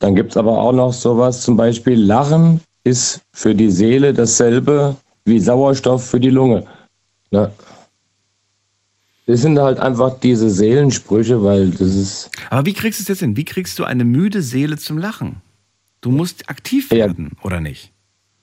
dann 0.00 0.14
gibt's 0.14 0.36
aber 0.36 0.58
auch 0.58 0.72
noch 0.72 0.92
sowas, 0.92 1.42
zum 1.42 1.56
Beispiel 1.56 1.98
Lachen 1.98 2.60
ist 2.84 3.20
für 3.32 3.54
die 3.54 3.70
Seele 3.70 4.12
dasselbe 4.12 4.96
wie 5.24 5.38
Sauerstoff 5.38 6.04
für 6.04 6.18
die 6.18 6.30
Lunge. 6.30 6.64
Ne? 7.30 7.50
Das 9.26 9.40
sind 9.42 9.58
halt 9.58 9.78
einfach 9.78 10.18
diese 10.18 10.50
Seelensprüche, 10.50 11.42
weil 11.44 11.70
das 11.70 11.94
ist, 11.94 12.30
Aber 12.50 12.66
wie 12.66 12.72
kriegst 12.72 12.98
du 12.98 13.02
es 13.02 13.08
jetzt 13.08 13.20
hin? 13.20 13.36
Wie 13.36 13.44
kriegst 13.44 13.78
du 13.78 13.84
eine 13.84 14.04
müde 14.04 14.42
Seele 14.42 14.76
zum 14.78 14.98
Lachen? 14.98 15.36
Du 16.00 16.10
musst 16.10 16.48
aktiv 16.50 16.90
Ja. 16.90 17.06
werden, 17.06 17.32
oder 17.42 17.60
nicht? 17.60 17.92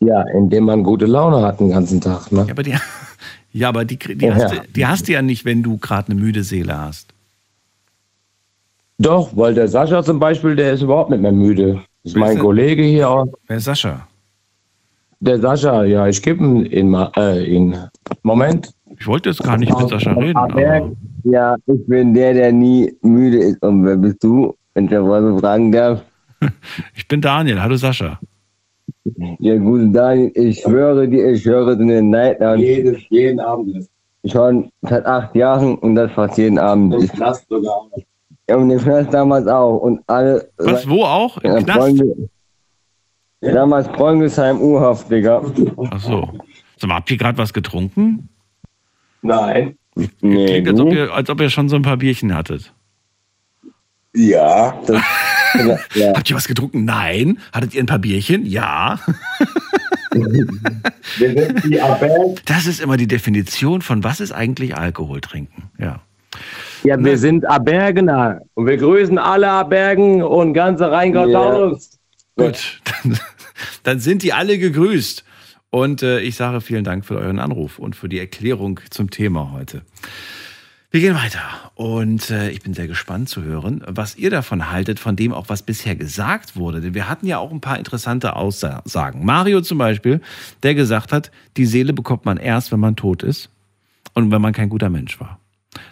ja, 0.01 0.21
indem 0.30 0.63
man 0.63 0.82
gute 0.84 1.05
Laune 1.05 1.41
hat 1.45 1.59
den 1.59 1.71
ganzen 1.71 1.99
Tag. 1.99 2.32
Ne? 2.32 2.45
Ja, 2.45 2.51
aber 2.53 2.63
die, 2.63 2.73
ja, 3.51 3.67
aber 3.67 3.84
die, 3.84 3.97
die, 3.97 4.25
Ja. 4.25 4.34
hast, 4.36 4.53
du, 4.53 4.61
die 4.73 4.86
hast 4.88 5.07
du 5.09 5.11
ja 5.11 5.21
nicht, 5.21 5.43
wenn 5.43 5.61
du 5.61 5.77
gerade 5.77 6.09
eine 6.13 6.19
müde 6.21 6.43
Seele 6.45 6.77
hast. 6.77 7.09
Doch, 8.97 9.36
weil 9.36 9.53
der 9.53 9.67
Sascha 9.67 10.01
zum 10.03 10.19
Beispiel, 10.19 10.55
der 10.55 10.73
ist 10.73 10.82
überhaupt 10.82 11.09
nicht 11.09 11.21
mehr 11.21 11.32
müde. 11.34 11.82
Das 12.03 12.13
ist 12.13 12.17
mein 12.17 12.39
Kollege 12.39 12.84
hier 12.84 13.09
auch. 13.09 13.27
Wer 13.47 13.57
ist 13.57 13.65
Sascha? 13.65 14.07
Der 15.19 15.39
Sascha, 15.41 15.84
ja, 15.84 16.07
ich 16.07 16.21
gebe 16.21 16.43
ihn, 16.45 16.93
äh, 16.93 17.43
ihn. 17.43 17.75
Moment. 18.23 18.71
Ich 18.99 19.07
wollte 19.07 19.29
jetzt 19.29 19.43
gar 19.43 19.57
nicht 19.57 19.77
mit 19.77 19.89
Sascha 19.89 20.11
reden. 20.13 20.37
Aber 20.37 20.91
Ja, 21.23 21.55
ich 21.65 21.85
bin 21.87 22.13
der, 22.13 22.33
der 22.33 22.51
nie 22.51 22.93
müde 23.01 23.37
ist. 23.37 23.61
Und 23.63 23.85
wer 23.85 23.95
bist 23.97 24.23
du, 24.23 24.55
wenn 24.73 24.85
ich 24.85 24.91
mal 24.91 25.21
so 25.21 25.39
fragen 25.39 25.71
darf? 25.71 26.03
ich 26.95 27.07
bin 27.07 27.21
Daniel. 27.21 27.61
Hallo 27.61 27.75
Sascha. 27.75 28.19
Ja, 29.39 29.57
gut, 29.57 29.95
Daniel, 29.95 30.31
ich 30.35 30.59
schwöre 30.61 31.07
dir, 31.07 31.31
ich 31.31 31.45
höre 31.45 31.75
so 31.75 31.81
eine 31.81 32.01
Night 32.01 32.39
Lounge 32.39 32.63
Jeden, 32.63 32.97
jeden 33.09 33.39
Abend. 33.39 33.87
schon 34.25 34.69
seit 34.81 35.05
acht 35.05 35.33
Jahren 35.35 35.75
und 35.77 35.95
das 35.95 36.11
fast 36.11 36.37
jeden 36.37 36.59
Abend. 36.59 36.95
Ich, 37.03 37.11
Knast 37.13 37.47
sogar. 37.49 37.87
ja, 38.49 38.55
und 38.57 38.69
den 38.69 38.79
Knast 38.79 39.13
damals 39.13 39.47
auch. 39.47 39.77
Und 39.77 40.01
alle. 40.07 40.49
Was, 40.57 40.87
wo 40.87 41.03
auch? 41.03 41.37
Im 41.39 41.51
Ja, 41.51 41.61
Knast? 41.61 41.79
Freunde, 41.79 42.29
damals 43.41 43.87
Freundesheim 43.87 44.61
U-Haft, 44.61 45.09
Digga. 45.09 45.41
Ach 45.91 45.99
so. 45.99 46.27
Sag 46.77 46.87
mal, 46.89 46.95
habt 46.95 47.09
ihr 47.11 47.17
gerade 47.17 47.37
was 47.37 47.53
getrunken? 47.53 48.29
Nein. 49.22 49.78
Nee, 50.22 50.45
Klingt, 50.45 50.70
als 50.70 50.80
ob, 50.80 50.93
ihr, 50.93 51.13
als 51.13 51.30
ob 51.30 51.41
ihr 51.41 51.49
schon 51.49 51.70
so 51.70 51.76
ein 51.76 51.82
paar 51.82 51.97
Bierchen 51.97 52.34
hattet. 52.34 52.74
Ja. 54.15 54.80
Das, 54.86 55.01
ja. 55.93 56.13
Habt 56.15 56.30
ihr 56.30 56.36
was 56.36 56.47
getrunken? 56.47 56.86
Nein. 56.86 57.39
Hattet 57.53 57.74
ihr 57.74 57.84
ein 57.84 57.86
paar 57.86 57.99
Bierchen? 57.99 58.45
Ja. 58.45 58.99
Wir 60.11 61.34
sind 61.34 61.63
die 61.65 61.82
Abel. 61.82 62.36
Das 62.45 62.65
ist 62.65 62.80
immer 62.80 62.97
die 62.97 63.07
Definition 63.07 63.82
von 63.82 64.03
was 64.03 64.20
ist 64.20 64.32
eigentlich 64.32 64.76
Alkohol 64.76 65.22
trinken. 65.22 65.70
Ja. 65.78 66.01
Ja, 66.84 67.03
wir 67.03 67.17
sind 67.17 67.45
Abergener. 67.49 68.41
Und 68.53 68.67
wir 68.67 68.78
grüßen 68.78 69.17
alle 69.17 69.49
Abergen 69.49 70.24
und 70.24 70.53
ganze 70.53 70.89
Rheingau-Taunus. 70.91 71.97
Gut. 72.38 72.82
Dann, 73.03 73.20
dann 73.84 73.99
sind 73.99 74.24
die 74.24 74.32
alle 74.32 74.57
gegrüßt. 74.57 75.26
Und 75.70 76.01
äh, 76.01 76.20
ich 76.22 76.36
sage 76.36 76.61
vielen 76.61 76.84
Dank 76.84 77.05
für 77.05 77.17
euren 77.17 77.39
Anruf 77.39 77.80
und 77.80 77.95
für 77.95 78.09
die 78.09 78.20
Erklärung 78.20 78.80
zum 78.89 79.09
Thema 79.09 79.51
heute. 79.51 79.84
Wir 80.91 81.01
gehen 81.01 81.13
weiter 81.13 81.41
und 81.76 82.32
äh, 82.32 82.49
ich 82.49 82.61
bin 82.61 82.74
sehr 82.74 82.88
gespannt 82.88 83.30
zu 83.30 83.43
hören, 83.43 83.84
was 83.86 84.15
ihr 84.15 84.32
davon 84.32 84.72
haltet, 84.72 84.99
von 84.99 85.15
dem 85.15 85.32
auch, 85.32 85.47
was 85.47 85.61
bisher 85.61 85.95
gesagt 85.95 86.55
wurde. 86.55 86.82
Denn 86.82 86.95
wir 86.95 87.07
hatten 87.07 87.28
ja 87.28 87.38
auch 87.38 87.51
ein 87.51 87.61
paar 87.61 87.78
interessante 87.78 88.36
Aussagen. 88.36 89.24
Mario 89.24 89.61
zum 89.61 89.78
Beispiel, 89.78 90.22
der 90.63 90.74
gesagt 90.74 91.11
hat, 91.11 91.30
die 91.57 91.67
Seele 91.67 91.93
bekommt 91.93 92.26
man 92.26 92.38
erst, 92.38 92.72
wenn 92.72 92.80
man 92.80 92.95
tot 92.95 93.22
ist 93.22 93.51
und 94.15 94.32
wenn 94.32 94.41
man 94.41 94.53
kein 94.53 94.70
guter 94.70 94.89
Mensch 94.89 95.20
war. 95.20 95.39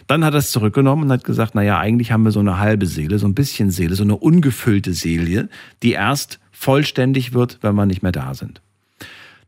Dann 0.08 0.24
hat 0.24 0.34
er 0.34 0.38
es 0.38 0.50
zurückgenommen 0.50 1.04
und 1.04 1.12
hat 1.12 1.22
gesagt, 1.22 1.54
naja, 1.54 1.78
eigentlich 1.78 2.10
haben 2.10 2.24
wir 2.24 2.32
so 2.32 2.40
eine 2.40 2.58
halbe 2.58 2.86
Seele, 2.86 3.20
so 3.20 3.28
ein 3.28 3.34
bisschen 3.34 3.70
Seele, 3.70 3.94
so 3.94 4.02
eine 4.02 4.16
ungefüllte 4.16 4.94
Seele, 4.94 5.48
die 5.84 5.92
erst 5.92 6.40
vollständig 6.50 7.32
wird, 7.32 7.58
wenn 7.62 7.76
wir 7.76 7.86
nicht 7.86 8.02
mehr 8.02 8.10
da 8.10 8.34
sind. 8.34 8.60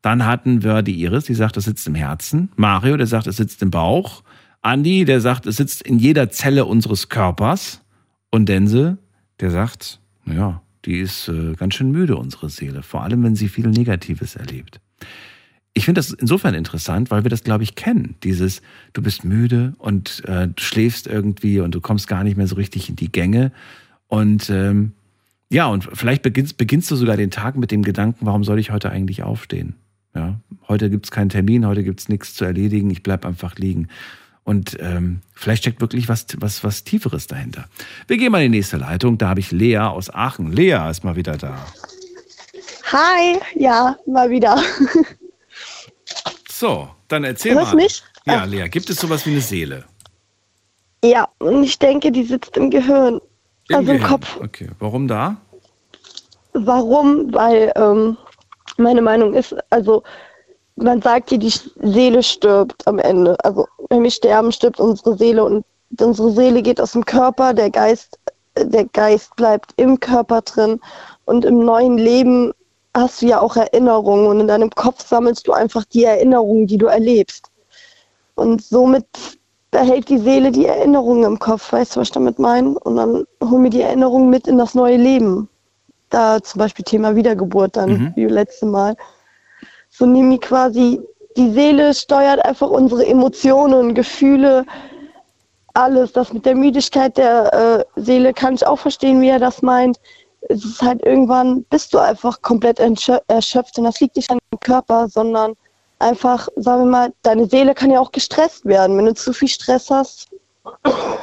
Dann 0.03 0.25
hatten 0.25 0.63
wir 0.63 0.83
die 0.83 1.01
Iris, 1.01 1.25
die 1.25 1.35
sagt, 1.35 1.57
es 1.57 1.65
sitzt 1.65 1.87
im 1.87 1.95
Herzen. 1.95 2.51
Mario, 2.57 2.97
der 2.97 3.07
sagt, 3.07 3.27
es 3.27 3.37
sitzt 3.37 3.63
im 3.63 3.71
Bauch. 3.71 4.23
Andi, 4.63 5.05
der 5.05 5.21
sagt, 5.21 5.47
es 5.47 5.57
sitzt 5.57 5.83
in 5.83 5.99
jeder 5.99 6.31
Zelle 6.31 6.65
unseres 6.65 7.09
Körpers. 7.09 7.83
Und 8.31 8.49
Dense, 8.49 8.99
der 9.41 9.51
sagt, 9.51 10.01
naja, 10.25 10.63
die 10.85 10.99
ist 10.99 11.29
äh, 11.29 11.55
ganz 11.55 11.75
schön 11.75 11.91
müde, 11.91 12.17
unsere 12.17 12.49
Seele. 12.49 12.83
Vor 12.83 13.03
allem, 13.03 13.23
wenn 13.23 13.37
sie 13.37 13.49
viel 13.49 13.67
Negatives 13.69 14.37
erlebt. 14.37 14.81
ich 15.73 15.85
finde 15.85 15.99
das 15.99 16.13
insofern 16.13 16.55
interessant, 16.55 17.11
weil 17.11 17.25
wir 17.25 17.31
das, 17.31 17.45
glaube 17.45 17.63
ich, 17.63 17.75
kennen. 17.75 18.17
Dieses, 18.23 18.63
du 18.93 19.03
bist 19.03 19.25
müde 19.25 19.75
und 19.79 20.23
äh, 20.27 20.49
du 20.49 20.63
schläfst 20.63 21.07
irgendwie 21.07 21.61
und 21.61 21.75
du 21.75 21.81
kommst 21.81 22.09
gar 22.09 22.25
nicht 22.25 22.37
mehr 22.37 22.47
so 22.47 22.57
richtig 22.57 22.89
in 22.89 22.97
die 22.97 23.13
Gänge. 23.13 23.53
Und 24.09 24.51
ähm, 24.51 24.93
ja, 25.51 25.67
und 25.67 25.89
vielleicht 25.93 26.23
beginnst, 26.23 26.57
beginnst 26.57 26.91
du 26.91 26.97
sogar 26.97 27.17
den 27.17 27.31
Tag 27.31 27.57
mit 27.57 27.71
dem 27.71 27.83
Gedanken, 27.83 28.27
warum 28.27 28.45
soll 28.45 28.59
ich 28.59 28.71
heute 28.71 28.91
eigentlich 28.91 29.23
aufstehen? 29.23 29.75
Ja, 30.15 30.41
heute 30.69 30.91
gibt's 30.91 31.11
keinen 31.11 31.29
Termin, 31.29 31.67
heute 31.67 31.85
gibt's 31.85 32.09
nichts 32.09 32.35
zu 32.35 32.45
erledigen, 32.45 32.91
ich 32.91 33.03
bleib 33.03 33.25
einfach 33.25 33.57
liegen. 33.57 33.89
Und 34.43 34.77
ähm, 34.81 35.21
vielleicht 35.35 35.63
steckt 35.63 35.81
wirklich 35.81 36.09
was, 36.09 36.27
was, 36.39 36.65
was 36.65 36.83
Tieferes 36.83 37.27
dahinter. 37.29 37.67
Wir 38.09 38.17
gehen 38.17 38.33
mal 38.33 38.43
in 38.43 38.51
die 38.51 38.59
nächste 38.59 38.79
Leitung. 38.79 39.19
Da 39.19 39.29
habe 39.29 39.41
ich 39.41 39.53
Lea 39.53 39.79
aus 39.79 40.13
Aachen. 40.13 40.51
Lea 40.51 40.91
ist 40.91 41.05
mal 41.05 41.15
wieder 41.15 41.37
da. 41.37 41.65
Hi, 42.91 43.39
ja, 43.55 43.97
mal 44.07 44.31
wieder. 44.31 44.61
So, 46.51 46.91
dann 47.09 47.25
erzähl 47.25 47.55
Hörst 47.55 47.75
mal. 47.75 47.83
mich? 47.83 48.03
Ja, 48.27 48.45
Lea, 48.45 48.69
gibt 48.69 48.91
es 48.91 48.99
sowas 48.99 49.25
wie 49.25 49.31
eine 49.31 49.41
Seele? 49.41 49.85
Ja, 51.03 51.29
und 51.39 51.63
ich 51.63 51.79
denke, 51.79 52.13
die 52.13 52.25
sitzt 52.25 52.57
im 52.57 52.71
Gehirn, 52.71 53.21
Im 53.69 53.77
also 53.77 53.93
im 53.93 53.99
Gehirn. 53.99 54.11
Kopf. 54.11 54.37
Okay, 54.43 54.69
warum 54.79 55.09
da? 55.09 55.37
Warum? 56.53 57.33
Weil 57.33 57.73
ähm, 57.77 58.17
meine 58.81 59.03
Meinung 59.03 59.35
ist, 59.35 59.55
also 59.71 60.03
man 60.77 61.03
sagt 61.03 61.31
ja, 61.31 61.39
die 61.39 61.53
Seele 61.83 62.23
stirbt 62.23 62.87
am 62.87 62.99
Ende. 62.99 63.37
Also 63.45 63.67
wenn 63.91 64.03
wir 64.03 64.11
sterben, 64.11 64.53
stirbt 64.53 64.81
unsere 64.81 65.17
Seele 65.17 65.45
und 65.45 65.65
unsere 66.01 66.31
Seele 66.31 66.63
geht 66.63 66.81
aus 66.81 66.93
dem 66.93 67.05
Körper, 67.05 67.53
der 67.55 67.71
Geist, 67.71 68.19
der 68.57 68.85
Geist 68.87 69.35
bleibt 69.37 69.73
im 69.77 70.01
Körper 70.01 70.41
drin 70.43 70.81
und 71.25 71.45
im 71.45 71.61
neuen 71.65 71.99
Leben 71.99 72.53
hast 72.97 73.23
du 73.23 73.27
ja 73.27 73.41
auch 73.41 73.57
Erinnerungen 73.57 74.27
und 74.27 74.41
in 74.41 74.49
deinem 74.49 74.71
Kopf 74.71 75.07
sammelst 75.07 75.47
du 75.47 75.53
einfach 75.53 75.85
die 75.85 76.05
Erinnerungen, 76.05 76.67
die 76.67 76.79
du 76.79 76.87
erlebst. 76.87 77.47
Und 78.35 78.63
somit 78.63 79.07
behält 79.71 80.09
die 80.09 80.19
Seele 80.19 80.51
die 80.51 80.67
Erinnerungen 80.67 81.25
im 81.25 81.39
Kopf, 81.39 81.73
weißt 81.73 81.95
du, 81.95 82.01
was 82.01 82.09
ich 82.09 82.13
damit 82.13 82.39
meine? 82.39 82.79
Und 82.81 82.97
dann 82.97 83.25
holen 83.45 83.63
wir 83.65 83.71
die 83.71 83.83
Erinnerungen 83.83 84.31
mit 84.31 84.49
in 84.49 84.59
das 84.59 84.75
neue 84.75 84.97
Leben. 84.97 85.49
Da 86.11 86.43
zum 86.43 86.59
Beispiel 86.59 86.85
Thema 86.85 87.15
Wiedergeburt 87.17 87.77
dann, 87.77 87.91
Mhm. 87.91 88.13
wie 88.17 88.25
letzte 88.27 88.67
Mal. 88.67 88.97
So 89.89 90.07
nehmen 90.07 90.31
wir 90.31 90.41
quasi, 90.41 91.01
die 91.37 91.51
Seele 91.53 91.95
steuert 91.95 92.45
einfach 92.45 92.69
unsere 92.69 93.07
Emotionen, 93.07 93.95
Gefühle, 93.95 94.67
alles. 95.75 96.13
Das 96.13 96.33
mit 96.33 96.45
der 96.45 96.57
Müdigkeit 96.57 97.17
der 97.17 97.87
äh, 97.97 98.01
Seele 98.01 98.35
kann 98.35 98.55
ich 98.55 98.67
auch 98.67 98.79
verstehen, 98.79 99.21
wie 99.21 99.29
er 99.29 99.39
das 99.39 99.63
meint. 99.63 100.01
Es 100.49 100.65
ist 100.65 100.83
halt 100.83 101.05
irgendwann, 101.05 101.65
bist 101.65 101.95
du 101.95 101.99
einfach 101.99 102.43
komplett 102.43 102.81
erschöpft 102.81 103.79
und 103.79 103.85
das 103.85 104.01
liegt 104.01 104.17
nicht 104.17 104.31
an 104.31 104.39
dem 104.53 104.59
Körper, 104.61 105.09
sondern 105.09 105.55
einfach, 106.01 106.49
sagen 106.57 106.85
wir 106.85 106.91
mal, 106.91 107.13
deine 107.23 107.47
Seele 107.47 107.75
kann 107.75 107.91
ja 107.91 108.01
auch 108.01 108.11
gestresst 108.11 108.65
werden. 108.65 108.97
Wenn 108.97 109.07
du 109.07 109.15
zu 109.15 109.33
viel 109.33 109.49
Stress 109.49 109.91
hast, 109.91 110.29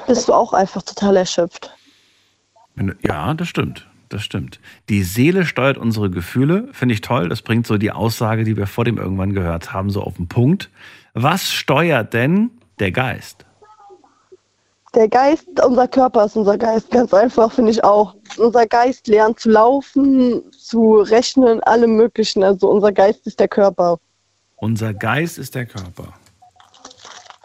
bist 0.07 0.27
du 0.29 0.33
auch 0.33 0.53
einfach 0.53 0.83
total 0.83 1.17
erschöpft. 1.17 1.71
Ja, 3.01 3.33
das 3.33 3.47
stimmt. 3.47 3.87
Das 4.09 4.23
stimmt. 4.23 4.59
Die 4.89 5.03
Seele 5.03 5.45
steuert 5.45 5.77
unsere 5.77 6.09
Gefühle, 6.09 6.69
finde 6.71 6.93
ich 6.93 7.01
toll. 7.01 7.27
Das 7.29 7.41
bringt 7.41 7.67
so 7.67 7.77
die 7.77 7.91
Aussage, 7.91 8.43
die 8.45 8.55
wir 8.55 8.67
vor 8.67 8.85
dem 8.85 8.97
irgendwann 8.97 9.33
gehört 9.33 9.73
haben, 9.73 9.89
so 9.89 10.01
auf 10.01 10.15
den 10.15 10.27
Punkt. 10.27 10.69
Was 11.13 11.51
steuert 11.51 12.13
denn 12.13 12.51
der 12.79 12.91
Geist? 12.91 13.45
Der 14.95 15.09
Geist, 15.09 15.47
unser 15.63 15.87
Körper 15.87 16.25
ist 16.25 16.37
unser 16.37 16.57
Geist, 16.57 16.89
ganz 16.89 17.13
einfach, 17.13 17.51
finde 17.51 17.71
ich 17.71 17.83
auch. 17.83 18.15
Unser 18.37 18.65
Geist 18.65 19.07
lernt 19.07 19.39
zu 19.39 19.49
laufen, 19.49 20.41
zu 20.51 20.95
rechnen, 21.01 21.61
allem 21.63 21.97
Möglichen. 21.97 22.43
Also 22.43 22.69
unser 22.69 22.91
Geist 22.93 23.27
ist 23.27 23.39
der 23.39 23.47
Körper. 23.49 23.99
Unser 24.55 24.93
Geist 24.93 25.37
ist 25.37 25.53
der 25.53 25.65
Körper. 25.65 26.13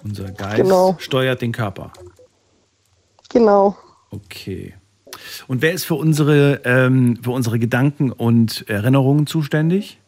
Unser 0.05 0.31
Geist 0.31 0.57
Genau. 0.57 0.97
steuert 0.99 1.43
den 1.43 1.53
Körper. 1.53 1.93
Genau. 3.29 3.77
Okay. 4.11 4.75
Und 5.47 5.63
wer 5.63 5.73
ist 5.73 5.85
für 5.85 5.95
unsere, 5.95 6.61
ähm, 6.65 7.19
für 7.23 7.31
unsere 7.31 7.59
Gedanken 7.59 8.13
und 8.13 8.69
Erinnerungen 8.69 9.27
zuständig? 9.27 9.99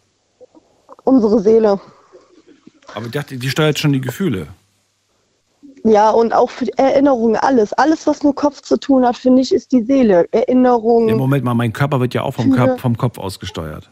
Unsere 1.04 1.40
Seele. 1.40 1.80
Aber 2.94 3.06
ich 3.06 3.12
dachte, 3.12 3.36
die 3.36 3.48
steuert 3.48 3.78
schon 3.78 3.92
die 3.92 4.00
Gefühle. 4.00 4.48
Ja, 5.84 6.10
und 6.10 6.32
auch 6.32 6.48
für 6.48 6.64
die 6.64 6.72
Erinnerungen, 6.78 7.36
alles. 7.36 7.74
Alles, 7.74 8.06
was 8.06 8.22
mit 8.22 8.36
Kopf 8.36 8.62
zu 8.62 8.78
tun 8.78 9.04
hat, 9.04 9.16
finde 9.16 9.42
ich, 9.42 9.52
ist 9.52 9.70
die 9.70 9.82
Seele. 9.82 10.26
Erinnerungen. 10.32 11.10
Im 11.10 11.18
Moment 11.18 11.44
mal, 11.44 11.52
mein 11.52 11.74
Körper 11.74 12.00
wird 12.00 12.14
ja 12.14 12.22
auch 12.22 12.32
vom. 12.32 12.50
Körper, 12.50 12.78
vom 12.78 12.96
Kopf 12.96 13.18
aus 13.18 13.38
gesteuert. 13.38 13.90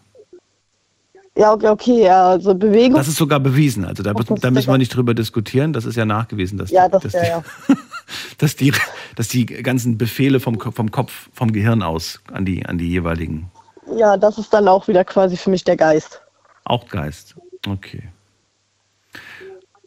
Ja, 1.36 1.52
okay, 1.54 1.68
okay, 1.68 2.04
ja, 2.04 2.28
also 2.28 2.54
Bewegung. 2.54 2.96
Das 2.96 3.08
ist 3.08 3.16
sogar 3.16 3.40
bewiesen. 3.40 3.86
Also 3.86 4.02
da, 4.02 4.12
da 4.12 4.50
müssen 4.50 4.70
wir 4.70 4.78
nicht 4.78 4.94
drüber 4.94 5.14
diskutieren. 5.14 5.72
Das 5.72 5.86
ist 5.86 5.96
ja 5.96 6.04
nachgewiesen, 6.04 6.58
dass, 6.58 6.70
ja, 6.70 6.86
die, 6.86 6.92
das 6.92 7.02
dass, 7.04 7.12
ja, 7.14 7.22
die, 7.22 7.28
ja. 7.28 7.76
dass, 8.38 8.56
die, 8.56 8.72
dass 9.16 9.28
die 9.28 9.46
ganzen 9.46 9.96
Befehle 9.96 10.40
vom, 10.40 10.60
vom 10.60 10.90
Kopf, 10.90 11.30
vom 11.32 11.52
Gehirn 11.52 11.82
aus 11.82 12.20
an 12.30 12.44
die, 12.44 12.66
an 12.66 12.76
die 12.76 12.88
jeweiligen. 12.88 13.50
Ja, 13.96 14.16
das 14.18 14.36
ist 14.36 14.52
dann 14.52 14.68
auch 14.68 14.88
wieder 14.88 15.04
quasi 15.04 15.36
für 15.38 15.48
mich 15.48 15.64
der 15.64 15.76
Geist. 15.76 16.20
Auch 16.64 16.86
Geist. 16.88 17.34
Okay. 17.66 18.02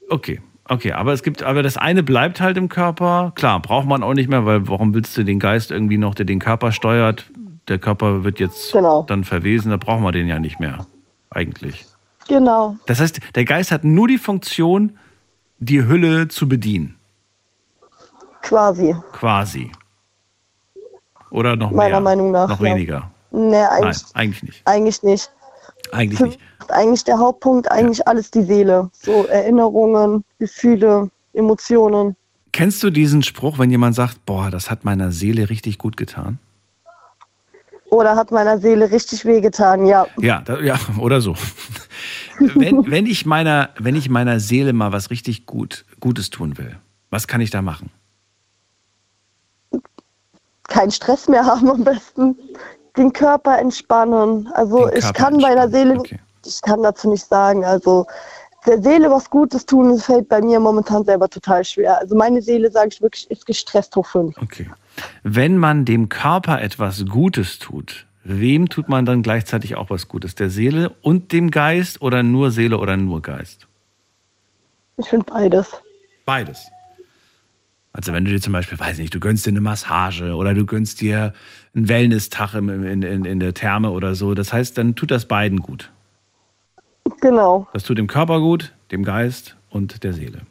Okay. 0.09 0.41
Okay, 0.67 0.93
aber 0.93 1.13
es 1.13 1.21
gibt, 1.21 1.43
aber 1.43 1.61
das 1.61 1.77
eine 1.77 2.01
bleibt 2.01 2.41
halt 2.41 2.57
im 2.57 2.69
Körper. 2.69 3.33
Klar, 3.35 3.61
braucht 3.61 3.85
man 3.85 4.01
auch 4.01 4.15
nicht 4.15 4.29
mehr, 4.29 4.47
weil 4.47 4.67
warum 4.67 4.95
willst 4.95 5.15
du 5.15 5.23
den 5.23 5.39
Geist 5.39 5.69
irgendwie 5.69 5.99
noch, 5.99 6.15
der 6.15 6.25
den 6.25 6.39
Körper 6.39 6.71
steuert? 6.71 7.29
Der 7.67 7.77
Körper 7.77 8.23
wird 8.23 8.39
jetzt 8.39 8.71
Genau. 8.71 9.03
dann 9.03 9.23
verwesen, 9.23 9.69
da 9.69 9.77
brauchen 9.77 10.03
wir 10.03 10.11
den 10.11 10.27
ja 10.27 10.39
nicht 10.39 10.59
mehr. 10.59 10.87
Eigentlich. 11.30 11.86
Genau. 12.28 12.78
Das 12.86 12.99
heißt, 12.99 13.19
der 13.36 13.45
Geist 13.45 13.71
hat 13.71 13.84
nur 13.84 14.07
die 14.07 14.17
Funktion, 14.17 14.97
die 15.59 15.84
Hülle 15.86 16.28
zu 16.28 16.47
bedienen. 16.47 16.95
Quasi. 18.41 18.95
Quasi. 19.11 19.71
Oder 21.32 21.55
noch 21.55 21.71
Meiner 21.71 21.95
mehr? 21.95 22.01
Meinung 22.01 22.32
nach, 22.32 22.47
Noch 22.47 22.59
ja. 22.61 22.73
weniger. 22.76 23.11
Nee, 23.32 23.55
eigentlich, 23.57 24.01
Nein, 24.03 24.11
eigentlich 24.13 24.43
nicht. 24.43 24.61
eigentlich 24.67 25.03
nicht. 25.03 25.32
Eigentlich 25.91 26.17
Für 26.19 26.26
nicht. 26.28 26.39
eigentlich 26.69 27.03
der 27.03 27.17
Hauptpunkt, 27.17 27.69
eigentlich 27.69 28.07
alles 28.07 28.32
die 28.32 28.43
Seele. 28.43 28.89
So 28.93 29.26
Erinnerungen, 29.26 30.23
Gefühle, 30.39 31.09
Emotionen. 31.34 32.15
Kennst 32.53 32.82
du 32.84 32.89
diesen 32.89 33.21
Spruch, 33.23 33.59
wenn 33.59 33.69
jemand 33.69 33.95
sagt, 33.95 34.26
boah, 34.26 34.49
das 34.49 34.71
hat 34.71 34.86
meiner 34.86 35.11
Seele 35.11 35.49
richtig 35.49 35.78
gut 35.78 35.97
getan? 35.97 36.39
Oder 37.89 38.15
hat 38.15 38.31
meiner 38.31 38.57
Seele 38.57 38.91
richtig 38.91 39.25
wehgetan, 39.25 39.86
ja. 39.86 40.07
Ja, 40.19 40.41
da, 40.41 40.59
ja, 40.59 40.77
oder 40.99 41.21
so. 41.21 41.36
wenn, 42.39 42.89
wenn, 42.89 43.05
ich 43.05 43.25
meiner, 43.25 43.69
wenn 43.77 43.95
ich 43.95 44.09
meiner 44.09 44.39
Seele 44.39 44.73
mal 44.73 44.91
was 44.91 45.09
richtig 45.11 45.45
gut, 45.45 45.86
Gutes 45.99 46.29
tun 46.29 46.57
will, 46.57 46.77
was 47.09 47.27
kann 47.27 47.41
ich 47.41 47.51
da 47.51 47.61
machen? 47.61 47.91
Keinen 50.67 50.91
Stress 50.91 51.27
mehr 51.27 51.45
haben 51.45 51.69
am 51.69 51.83
besten. 51.83 52.36
Den 52.97 53.13
Körper 53.13 53.59
entspannen. 53.59 54.49
Also 54.53 54.88
Den 54.88 54.97
ich 54.97 55.03
Körper 55.03 55.13
kann 55.13 55.38
meiner 55.38 55.69
Seele, 55.69 56.01
ich 56.45 56.61
kann 56.61 56.81
dazu 56.81 57.09
nicht 57.09 57.25
sagen. 57.25 57.63
Also 57.63 58.07
der 58.65 58.81
Seele 58.81 59.11
was 59.11 59.29
Gutes 59.29 59.65
tun, 59.65 59.91
das 59.91 60.05
fällt 60.05 60.27
bei 60.27 60.41
mir 60.41 60.59
momentan 60.59 61.05
selber 61.05 61.29
total 61.29 61.63
schwer. 61.63 61.99
Also 61.99 62.15
meine 62.15 62.41
Seele, 62.41 62.71
sage 62.71 62.89
ich 62.91 63.01
wirklich, 63.01 63.29
ist 63.29 63.45
gestresst 63.45 63.95
hoch 63.95 64.07
fünf. 64.07 64.36
Okay. 64.41 64.67
Wenn 65.23 65.57
man 65.57 65.85
dem 65.85 66.09
Körper 66.09 66.61
etwas 66.61 67.05
Gutes 67.05 67.59
tut, 67.59 68.05
wem 68.23 68.69
tut 68.69 68.89
man 68.89 69.05
dann 69.05 69.21
gleichzeitig 69.23 69.75
auch 69.75 69.89
was 69.89 70.07
Gutes? 70.07 70.35
Der 70.35 70.49
Seele 70.49 70.89
und 71.01 71.31
dem 71.31 71.51
Geist 71.51 72.01
oder 72.01 72.23
nur 72.23 72.51
Seele 72.51 72.77
oder 72.77 72.97
nur 72.97 73.21
Geist? 73.21 73.67
Ich 74.97 75.07
finde 75.07 75.25
beides. 75.31 75.71
Beides. 76.25 76.67
Also 77.93 78.11
wenn 78.13 78.25
du 78.25 78.31
dir 78.31 78.41
zum 78.41 78.51
Beispiel, 78.53 78.79
weiß 78.79 78.97
nicht, 78.97 79.13
du 79.13 79.19
gönnst 79.19 79.45
dir 79.45 79.51
eine 79.51 79.61
Massage 79.61 80.35
oder 80.35 80.53
du 80.53 80.65
gönnst 80.65 80.99
dir 81.01 81.33
einen 81.73 81.87
Wellness-Tag 81.87 82.53
im- 82.55 82.83
in, 82.83 83.01
in, 83.03 83.25
in 83.25 83.39
der 83.39 83.53
Therme 83.53 83.91
oder 83.91 84.15
so. 84.15 84.33
Das 84.33 84.51
heißt, 84.51 84.77
dann 84.77 84.95
tut 84.95 85.11
das 85.11 85.27
beiden 85.27 85.59
gut. 85.59 85.91
Genau. 87.21 87.67
Das 87.73 87.83
tut 87.83 87.97
dem 87.97 88.07
Körper 88.07 88.39
gut, 88.39 88.73
dem 88.91 89.03
Geist 89.03 89.55
und 89.69 90.03
der 90.03 90.13
Seele. 90.13 90.41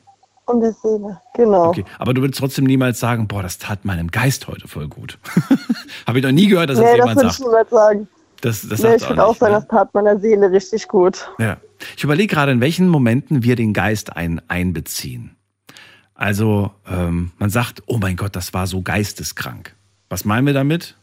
Und 0.46 0.60
der 0.60 0.72
Seele, 0.72 1.20
genau. 1.34 1.68
Okay. 1.68 1.84
Aber 1.98 2.12
du 2.12 2.20
würdest 2.20 2.38
trotzdem 2.38 2.64
niemals 2.64 3.00
sagen, 3.00 3.26
boah, 3.28 3.42
das 3.42 3.58
tat 3.58 3.84
meinem 3.84 4.10
Geist 4.10 4.46
heute 4.46 4.68
voll 4.68 4.88
gut. 4.88 5.18
Habe 6.06 6.18
ich 6.18 6.24
noch 6.24 6.32
nie 6.32 6.48
gehört, 6.48 6.68
dass 6.68 6.78
das 6.78 6.84
nee, 6.84 6.98
das 6.98 7.06
jemand 7.06 7.16
würde 7.16 7.28
ich 7.28 7.34
sagt. 7.34 7.48
niemals 7.48 7.70
sagen. 7.70 8.08
Das, 8.42 8.60
das 8.60 8.82
nee, 8.82 8.88
sagt 8.88 9.02
ich 9.02 9.08
würde 9.08 9.24
auch 9.24 9.36
sagen, 9.36 9.54
ne? 9.54 9.60
das 9.60 9.68
tat 9.68 9.94
meiner 9.94 10.18
Seele 10.18 10.50
richtig 10.50 10.86
gut. 10.88 11.30
Ja. 11.38 11.56
Ich 11.96 12.04
überlege 12.04 12.34
gerade, 12.34 12.52
in 12.52 12.60
welchen 12.60 12.88
Momenten 12.88 13.42
wir 13.42 13.56
den 13.56 13.72
Geist 13.72 14.16
ein, 14.16 14.42
einbeziehen. 14.48 15.34
Also, 16.14 16.70
ähm, 16.86 17.32
man 17.38 17.50
sagt, 17.50 17.82
oh 17.86 17.96
mein 17.96 18.16
Gott, 18.16 18.36
das 18.36 18.52
war 18.52 18.66
so 18.66 18.82
geisteskrank. 18.82 19.74
Was 20.10 20.24
meinen 20.24 20.46
wir 20.46 20.52
damit? 20.54 20.96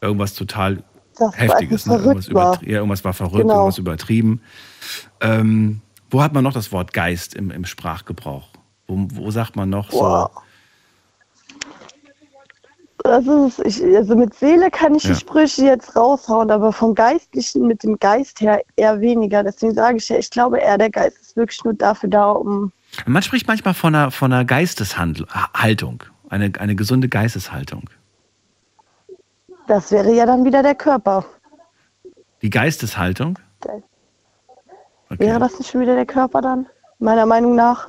Irgendwas 0.00 0.34
total 0.34 0.84
Das 1.18 1.36
Heftiges, 1.38 1.86
ne? 1.86 1.96
irgendwas, 1.96 2.32
war. 2.34 2.62
ja, 2.62 2.76
irgendwas 2.76 3.02
war 3.04 3.14
verrückt, 3.14 3.42
Genau. 3.42 3.54
irgendwas 3.54 3.78
übertrieben. 3.78 4.42
Ähm, 5.20 5.80
wo 6.10 6.22
hat 6.22 6.34
man 6.34 6.44
noch 6.44 6.52
das 6.52 6.70
Wort 6.70 6.92
Geist 6.92 7.34
im, 7.34 7.50
im 7.50 7.64
Sprachgebrauch? 7.64 8.48
Wo, 8.86 9.06
wo 9.12 9.30
sagt 9.30 9.56
man 9.56 9.70
noch 9.70 9.90
Boah. 9.90 10.30
das 12.98 13.26
ist. 13.26 13.60
Ich, 13.64 13.96
also 13.96 14.16
mit 14.16 14.34
Seele 14.34 14.70
kann 14.70 14.94
ich 14.94 15.04
Ja. 15.04 15.10
die 15.10 15.16
Sprüche 15.20 15.64
jetzt 15.64 15.94
raushauen, 15.96 16.50
aber 16.50 16.72
vom 16.72 16.94
Geistlichen 16.94 17.66
mit 17.66 17.82
dem 17.82 17.98
Geist 17.98 18.40
her 18.40 18.62
eher 18.76 19.00
weniger. 19.00 19.42
Deswegen 19.42 19.74
sage 19.74 19.98
ich 19.98 20.08
ja, 20.08 20.16
ich 20.18 20.30
glaube 20.30 20.58
eher, 20.58 20.78
der 20.78 20.90
Geist 20.90 21.18
ist 21.20 21.36
wirklich 21.36 21.62
nur 21.64 21.74
dafür 21.74 22.08
da, 22.08 22.30
um. 22.30 22.72
Man 23.06 23.22
spricht 23.22 23.46
manchmal 23.48 23.74
von 23.74 23.94
einer, 23.94 24.10
von 24.10 24.32
einer 24.32 24.44
Geisteshaltung, 24.44 26.02
eine, 26.28 26.52
eine 26.58 26.74
gesunde 26.76 27.08
Geisteshaltung. 27.08 27.90
Das 29.66 29.90
wäre 29.90 30.12
ja 30.14 30.26
dann 30.26 30.44
wieder 30.44 30.62
der 30.62 30.74
Körper. 30.74 31.24
Die 32.42 32.50
Geisteshaltung? 32.50 33.38
Wäre 35.08 35.38
das 35.38 35.58
nicht 35.58 35.70
schon 35.70 35.80
wieder 35.80 35.94
der 35.94 36.06
Körper 36.06 36.40
dann? 36.42 36.66
Meiner 36.98 37.26
Meinung 37.26 37.54
nach. 37.54 37.88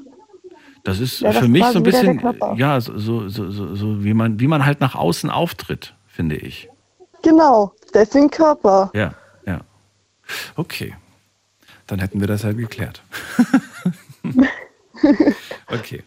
Das 0.86 1.00
ist 1.00 1.20
Ja, 1.20 1.32
das 1.32 1.40
für 1.40 1.48
mich 1.48 1.66
so 1.66 1.80
ein 1.80 1.84
bisschen, 1.84 2.22
ja, 2.58 2.80
so, 2.80 2.98
so, 2.98 3.28
so, 3.28 3.50
so, 3.50 3.76
so 3.76 4.04
wie, 4.04 4.14
man, 4.14 4.40
wie 4.40 4.48
man 4.48 4.66
halt 4.66 4.82
nach 4.82 4.96
außen 4.96 5.30
auftritt, 5.32 5.96
finde 6.08 6.36
ich. 6.36 6.70
Genau, 7.24 7.74
deswegen 7.94 8.30
Körper. 8.30 8.92
Ja, 8.94 9.16
ja. 9.48 9.62
Okay. 10.56 10.96
Dann 11.88 12.00
hätten 12.00 12.20
wir 12.20 12.28
das 12.28 12.44
ja 12.44 12.54
geklärt. 12.54 13.02
okay. 15.72 16.04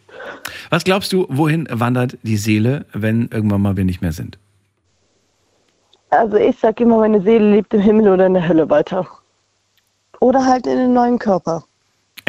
Was 0.69 0.85
glaubst 0.85 1.11
du, 1.11 1.25
wohin 1.29 1.67
wandert 1.69 2.17
die 2.23 2.37
Seele, 2.37 2.85
wenn 2.93 3.27
irgendwann 3.31 3.61
mal 3.61 3.77
wir 3.77 3.85
nicht 3.85 4.01
mehr 4.01 4.13
sind? 4.13 4.37
Also 6.09 6.37
ich 6.37 6.57
sag 6.57 6.79
immer, 6.79 6.97
meine 6.97 7.21
Seele 7.21 7.51
lebt 7.51 7.73
im 7.73 7.81
Himmel 7.81 8.09
oder 8.09 8.25
in 8.27 8.33
der 8.33 8.47
Hölle 8.47 8.69
weiter. 8.69 9.05
Oder 10.21 10.45
halt 10.45 10.67
in 10.67 10.77
den 10.77 10.93
neuen 10.93 11.19
Körper. 11.19 11.65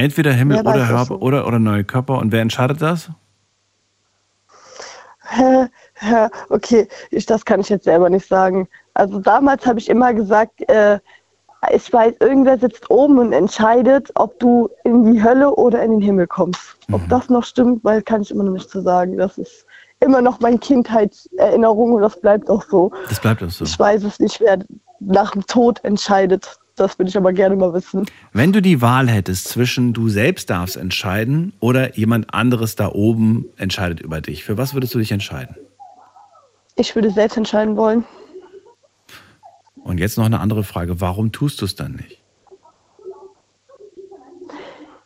Entweder 0.01 0.33
Himmel 0.33 0.61
Wer 0.65 0.73
oder, 0.73 1.05
so. 1.05 1.15
oder, 1.17 1.47
oder 1.47 1.59
neue 1.59 1.85
Körper. 1.85 2.19
Und 2.19 2.33
wer 2.33 2.41
entscheidet 2.41 2.81
das? 2.81 3.11
Okay, 6.49 6.89
ich, 7.11 7.27
das 7.27 7.45
kann 7.45 7.61
ich 7.61 7.69
jetzt 7.69 7.85
selber 7.85 8.09
nicht 8.09 8.27
sagen. 8.27 8.67
Also 8.95 9.21
damals 9.21 9.67
habe 9.67 9.79
ich 9.79 9.89
immer 9.91 10.15
gesagt, 10.15 10.69
äh, 10.69 10.99
ich 11.73 11.93
weiß, 11.93 12.15
irgendwer 12.21 12.59
sitzt 12.59 12.91
oben 12.91 13.19
und 13.19 13.35
entscheidet, 13.35 14.11
ob 14.15 14.41
du 14.41 14.71
in 14.85 15.13
die 15.13 15.23
Hölle 15.23 15.55
oder 15.55 15.83
in 15.83 15.93
den 15.93 16.01
Himmel 16.01 16.27
kommst. 16.27 16.79
Ob 16.91 17.07
das 17.11 17.29
noch 17.29 17.45
stimmt, 17.45 17.85
weil 17.85 18.01
kann 18.01 18.23
ich 18.23 18.31
immer 18.31 18.45
noch 18.45 18.53
nicht 18.53 18.71
zu 18.71 18.81
sagen. 18.81 19.19
Das 19.19 19.37
ist 19.37 19.67
immer 20.01 20.23
noch 20.23 20.41
meine 20.41 20.59
Kindheitserinnerung 20.59 21.93
und 21.93 22.03
das 22.03 22.19
bleibt 22.19 22.49
auch 22.49 22.65
so. 22.65 22.91
Das 23.11 23.21
bleibt 23.21 23.43
auch 23.43 23.51
so. 23.51 23.65
Ich 23.67 23.79
weiß 23.79 24.05
es 24.05 24.19
nicht, 24.19 24.41
wer 24.41 24.59
nach 25.01 25.33
dem 25.33 25.47
Tod 25.47 25.85
entscheidet. 25.85 26.59
Das 26.81 26.99
würde 26.99 27.11
ich 27.11 27.17
aber 27.19 27.35
gerne 27.35 27.57
mal 27.57 27.75
wissen. 27.75 28.07
Wenn 28.33 28.55
du 28.55 28.63
die 28.63 28.81
Wahl 28.81 29.07
hättest 29.07 29.49
zwischen 29.49 29.93
du 29.93 30.09
selbst 30.09 30.49
darfst 30.49 30.79
entscheiden 30.79 31.53
oder 31.61 31.95
jemand 31.95 32.33
anderes 32.33 32.75
da 32.75 32.89
oben 32.89 33.45
entscheidet 33.59 34.01
über 34.01 34.23
dich, 34.23 34.45
für 34.45 34.57
was 34.57 34.73
würdest 34.73 34.95
du 34.95 34.99
dich 34.99 35.13
entscheiden? 35.13 35.57
Ich 36.77 36.95
würde 36.95 37.11
selbst 37.11 37.37
entscheiden 37.37 37.77
wollen. 37.77 38.07
Und 39.85 40.01
jetzt 40.01 40.17
noch 40.17 40.25
eine 40.25 40.41
andere 40.41 40.65
Frage. 40.65 41.03
Warum 41.03 41.33
tust 41.33 41.61
du 41.61 41.67
es 41.67 41.75
dann 41.75 41.97
nicht? 41.97 42.23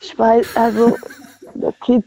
Ich 0.00 0.16
weiß, 0.16 0.56
also, 0.56 0.96
okay, 1.60 2.04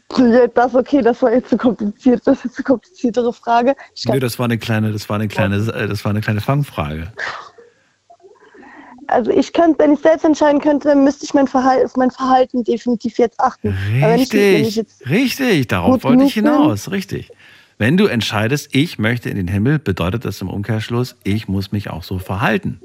das 0.56 0.76
okay, 0.76 1.02
das 1.02 1.22
war 1.22 1.34
jetzt 1.34 1.50
zu 1.50 1.58
kompliziert, 1.58 2.22
das 2.26 2.38
ist 2.38 2.44
jetzt 2.46 2.58
eine 2.60 2.64
kompliziertere 2.64 3.34
Frage. 3.34 3.76
Ich 3.94 4.06
Nö, 4.06 4.18
das 4.22 4.40
war 4.40 4.46
eine 4.46 4.60
kleine, 4.60 4.94
das 4.94 5.10
war 5.10 5.18
eine 5.18 5.28
kleine, 5.28 5.58
äh, 5.58 5.90
das 5.90 6.06
war 6.06 6.12
eine 6.12 6.22
kleine 6.22 6.40
Fangfrage. 6.40 7.12
Also 9.08 9.32
ich 9.32 9.54
könnte, 9.54 9.80
wenn 9.80 9.94
ich 9.94 10.00
selbst 10.00 10.24
entscheiden 10.26 10.62
könnte, 10.62 10.96
müsste 10.96 11.26
ich 11.26 11.34
mein 11.34 11.48
Verhalten, 11.48 11.86
auf 11.86 11.96
mein 11.96 12.12
Verhalten 12.12 12.64
definitiv 12.64 13.18
jetzt 13.18 13.40
achten. 13.40 13.70
Ich, 13.70 14.04
ich 14.04 14.04
Richtig, 14.34 14.76
jetzt, 14.76 15.10
richtig, 15.10 15.68
darauf 15.68 16.04
wollte 16.04 16.24
ich 16.26 16.34
genug 16.36 16.46
bin- 16.56 16.62
hinaus, 16.64 16.92
richtig. 16.92 17.32
Wenn 17.78 17.96
du 17.98 18.08
entscheidest, 18.08 18.70
ich 18.76 18.98
möchte 18.98 19.30
in 19.30 19.38
den 19.38 19.48
Himmel, 19.48 19.78
bedeutet 19.80 20.26
das 20.26 20.42
im 20.42 20.50
Umkehrschluss, 20.50 21.16
ich 21.24 21.48
muss 21.48 21.72
mich 21.72 21.90
auch 21.90 22.04
so 22.04 22.18
verhalten, 22.20 22.82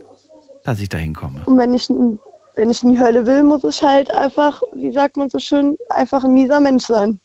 dass 0.64 0.80
ich 0.80 0.88
dahin 0.88 1.14
komme. 1.14 1.42
und 1.46 1.56
wenn 1.58 1.72
ich, 1.74 1.88
wenn 1.88 2.70
ich 2.70 2.82
in 2.82 2.92
die 2.92 2.98
Hölle 3.00 3.26
will, 3.26 3.42
muss 3.42 3.64
ich 3.64 3.82
halt 3.82 4.10
einfach, 4.10 4.62
wie 4.74 4.92
sagt 4.92 5.16
man 5.16 5.30
so 5.30 5.38
schön, 5.38 5.76
einfach 5.88 6.24
ein 6.24 6.34
mieser 6.34 6.60
Mensch 6.60 6.84
sein. 6.84 7.20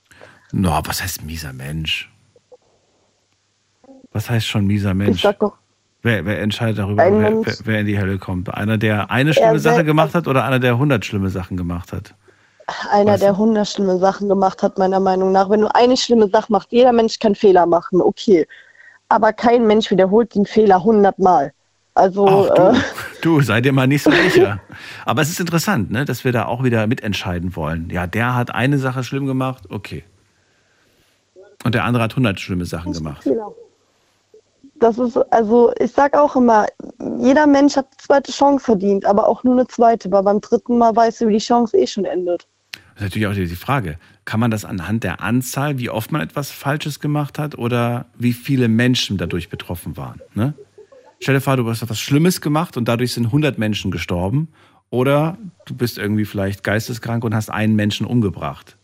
No, 0.53 0.79
was 0.85 1.03
heißt 1.03 1.23
mieser 1.23 1.51
Mensch? 1.51 2.09
Was 4.13 4.29
heißt 4.29 4.47
schon 4.47 4.65
mieser 4.65 4.91
Ich 4.91 4.95
Mensch? 4.95 5.21
sag 5.21 5.39
doch, 5.39 5.57
Wer, 6.03 6.25
wer 6.25 6.39
entscheidet 6.41 6.77
darüber, 6.77 7.03
wer, 7.03 7.45
wer, 7.45 7.53
wer 7.63 7.79
in 7.79 7.87
die 7.87 7.99
Hölle 7.99 8.17
kommt? 8.17 8.53
Einer, 8.53 8.77
der 8.77 9.09
eine 9.11 9.33
schlimme 9.33 9.53
Er 9.53 9.59
Sache 9.59 9.83
gemacht 9.83 10.13
hat 10.13 10.27
oder 10.27 10.45
einer, 10.45 10.59
der 10.59 10.77
hundert 10.77 11.05
schlimme 11.05 11.29
Sachen 11.29 11.57
gemacht 11.57 11.91
hat? 11.91 12.13
einer, 12.91 13.17
der 13.17 13.37
hundert 13.37 13.67
schlimme 13.67 13.97
Sachen 13.97 14.27
gemacht 14.27 14.61
hat, 14.61 14.77
meiner 14.77 14.99
Meinung 14.99 15.31
nach. 15.31 15.49
Wenn 15.49 15.61
du 15.61 15.73
eine 15.73 15.95
schlimme 15.95 16.29
Sache 16.29 16.51
machst, 16.51 16.71
jeder 16.71 16.91
Mensch 16.91 17.19
kann 17.19 17.35
Fehler 17.35 17.65
machen, 17.65 18.01
okay. 18.01 18.45
Aber 19.09 19.31
kein 19.31 19.65
Mensch 19.65 19.89
wiederholt 19.89 20.35
den 20.35 20.45
Fehler 20.45 20.83
hundertmal. 20.83 21.53
Also, 21.93 22.27
Ach, 22.27 22.73
äh, 22.73 22.73
du, 22.73 22.81
du, 23.21 23.41
sei 23.41 23.61
dir 23.61 23.71
mal 23.71 23.87
nicht 23.87 24.03
so 24.03 24.11
sicher. 24.29 24.59
Aber 25.05 25.21
es 25.21 25.29
ist 25.29 25.39
interessant, 25.39 25.91
ne, 25.91 26.05
dass 26.05 26.25
wir 26.25 26.31
da 26.31 26.45
auch 26.45 26.63
wieder 26.63 26.85
mitentscheiden 26.87 27.55
wollen. 27.55 27.89
Ja, 27.89 28.05
der 28.05 28.35
hat 28.35 28.53
eine 28.53 28.77
Sache 28.77 29.03
schlimm 29.03 29.25
gemacht, 29.25 29.63
okay. 29.69 30.03
Und 31.63 31.73
der 31.73 31.85
andere 31.85 32.03
hat 32.03 32.15
hundert 32.15 32.39
schlimme 32.39 32.65
Sachen 32.65 32.91
gemacht. 32.91 33.23
Fehler. 33.23 33.51
Das 34.80 34.97
ist, 34.99 35.17
also 35.32 35.73
ich 35.80 35.91
sag 35.91 36.15
auch 36.15 36.36
immer, 36.36 36.67
jeder 37.19 37.47
Mensch 37.47 37.75
hat 37.75 37.86
eine 37.86 37.97
zweite 37.97 38.32
Chance 38.32 38.63
verdient, 38.63 39.05
aber 39.05 39.28
auch 39.28 39.43
nur 39.43 39.53
eine 39.53 39.67
zweite, 39.67 40.11
weil 40.11 40.23
beim 40.23 40.39
dritten 40.39 40.78
Mal 40.78 40.95
weißt 40.95 41.21
du, 41.21 41.28
wie 41.28 41.34
die 41.34 41.39
Chance 41.39 41.78
eh 41.78 41.88
schon 41.88 42.05
endet. 42.05 42.47
Das 42.71 43.05
ist 43.05 43.15
natürlich 43.15 43.28
auch 43.28 43.34
die 43.34 43.47
Frage, 43.55 43.97
kann 44.25 44.39
man 44.39 44.51
das 44.51 44.65
anhand 44.65 45.03
der 45.03 45.21
Anzahl, 45.21 45.78
wie 45.78 45.89
oft 45.89 46.11
man 46.11 46.21
etwas 46.21 46.51
Falsches 46.51 46.99
gemacht 46.99 47.39
hat 47.39 47.57
oder 47.57 48.05
wie 48.17 48.34
viele 48.34 48.67
Menschen 48.67 49.17
dadurch 49.17 49.49
betroffen 49.49 49.97
waren? 49.97 50.21
Ne? 50.34 50.53
Stell 51.19 51.36
dir 51.36 51.41
vor, 51.41 51.57
du 51.57 51.67
hast 51.67 51.82
etwas 51.82 51.99
Schlimmes 51.99 52.41
gemacht 52.41 52.78
und 52.78 52.88
dadurch 52.88 53.13
sind 53.13 53.28
100 53.28 53.57
Menschen 53.57 53.91
gestorben 53.91 54.49
oder 54.89 55.38
du 55.65 55.75
bist 55.75 55.97
irgendwie 55.97 56.25
vielleicht 56.25 56.63
geisteskrank 56.63 57.23
und 57.23 57.34
hast 57.34 57.49
einen 57.49 57.75
Menschen 57.75 58.05
umgebracht. 58.05 58.78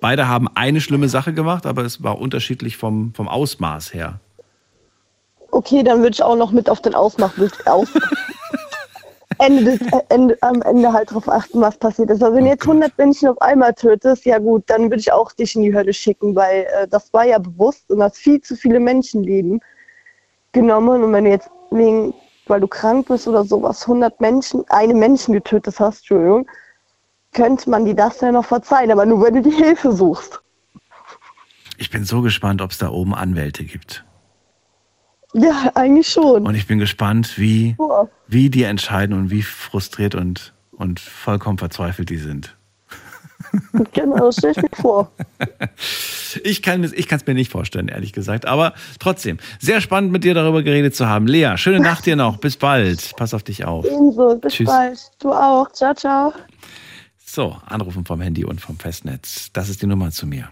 Beide 0.00 0.28
haben 0.28 0.48
eine 0.54 0.80
schlimme 0.80 1.08
Sache 1.08 1.32
gemacht, 1.32 1.64
aber 1.64 1.82
es 1.82 2.02
war 2.02 2.18
unterschiedlich 2.18 2.76
vom, 2.76 3.14
vom 3.14 3.28
Ausmaß 3.28 3.94
her. 3.94 4.20
Okay, 5.54 5.84
dann 5.84 5.98
würde 5.98 6.14
ich 6.14 6.22
auch 6.22 6.34
noch 6.34 6.50
mit 6.50 6.68
auf 6.68 6.80
den 6.80 6.96
Ausmach 6.96 7.32
aus 7.66 7.86
Ende 9.38 9.62
des, 9.62 9.80
äh, 9.92 10.00
Ende, 10.08 10.36
am 10.40 10.62
Ende 10.62 10.92
halt 10.92 11.10
darauf 11.10 11.28
achten, 11.28 11.60
was 11.60 11.76
passiert 11.78 12.10
ist. 12.10 12.24
Also 12.24 12.34
wenn 12.34 12.44
jetzt 12.44 12.62
100 12.62 12.98
Menschen 12.98 13.28
auf 13.28 13.40
einmal 13.40 13.72
tötest, 13.72 14.24
ja 14.24 14.38
gut, 14.38 14.64
dann 14.66 14.82
würde 14.90 14.98
ich 14.98 15.12
auch 15.12 15.30
dich 15.30 15.54
in 15.54 15.62
die 15.62 15.72
Hölle 15.72 15.92
schicken, 15.92 16.34
weil 16.34 16.66
äh, 16.74 16.88
das 16.88 17.12
war 17.12 17.24
ja 17.24 17.38
bewusst 17.38 17.88
und 17.88 18.02
hast 18.02 18.16
viel 18.16 18.40
zu 18.40 18.56
viele 18.56 18.80
Menschenleben 18.80 19.60
genommen. 20.50 21.04
Und 21.04 21.12
wenn 21.12 21.24
du 21.24 21.30
jetzt 21.30 21.48
wegen, 21.70 22.14
weil 22.48 22.60
du 22.60 22.66
krank 22.66 23.06
bist 23.06 23.28
oder 23.28 23.44
sowas, 23.44 23.82
100 23.82 24.20
Menschen, 24.20 24.64
eine 24.70 24.94
Menschen 24.94 25.34
getötet 25.34 25.78
hast, 25.78 25.98
Entschuldigung, 25.98 26.50
könnte 27.32 27.70
man 27.70 27.84
dir 27.84 27.94
das 27.94 28.20
ja 28.20 28.32
noch 28.32 28.46
verzeihen, 28.46 28.90
aber 28.90 29.06
nur 29.06 29.22
wenn 29.22 29.34
du 29.34 29.42
die 29.42 29.54
Hilfe 29.54 29.92
suchst. 29.92 30.42
Ich 31.76 31.90
bin 31.90 32.04
so 32.04 32.22
gespannt, 32.22 32.60
ob 32.60 32.72
es 32.72 32.78
da 32.78 32.88
oben 32.88 33.14
Anwälte 33.14 33.62
gibt. 33.62 34.04
Ja, 35.34 35.72
eigentlich 35.74 36.08
schon. 36.08 36.46
Und 36.46 36.54
ich 36.54 36.66
bin 36.66 36.78
gespannt, 36.78 37.38
wie, 37.38 37.72
Boah. 37.72 38.08
wie 38.28 38.50
die 38.50 38.62
entscheiden 38.62 39.14
und 39.16 39.30
wie 39.30 39.42
frustriert 39.42 40.14
und, 40.14 40.54
und 40.72 41.00
vollkommen 41.00 41.58
verzweifelt 41.58 42.08
die 42.10 42.18
sind. 42.18 42.56
Genau, 43.92 44.32
stell 44.32 44.52
ich 44.52 44.56
mir 44.62 44.68
vor. 44.72 45.12
Ich 46.42 46.62
kann 46.62 46.82
es 46.82 46.92
ich 46.92 47.06
kann's 47.06 47.24
mir 47.26 47.34
nicht 47.34 47.52
vorstellen, 47.52 47.86
ehrlich 47.86 48.12
gesagt. 48.12 48.44
Aber 48.46 48.74
trotzdem, 48.98 49.38
sehr 49.60 49.80
spannend 49.80 50.10
mit 50.10 50.24
dir 50.24 50.34
darüber 50.34 50.64
geredet 50.64 50.96
zu 50.96 51.06
haben. 51.08 51.28
Lea, 51.28 51.52
schöne 51.56 51.78
Nacht 51.80 52.06
dir 52.06 52.16
noch. 52.16 52.38
Bis 52.38 52.56
bald. 52.56 53.12
Pass 53.16 53.34
auf 53.34 53.44
dich 53.44 53.64
auf. 53.64 53.84
Ebenso, 53.84 54.36
bis 54.38 54.54
Tschüss. 54.54 54.66
bald. 54.66 54.98
Du 55.20 55.32
auch. 55.32 55.70
Ciao, 55.70 55.94
ciao. 55.94 56.32
So, 57.24 57.56
anrufen 57.66 58.04
vom 58.04 58.20
Handy 58.20 58.44
und 58.44 58.60
vom 58.60 58.76
Festnetz. 58.78 59.50
Das 59.52 59.68
ist 59.68 59.82
die 59.82 59.86
Nummer 59.86 60.10
zu 60.10 60.26
mir. 60.26 60.48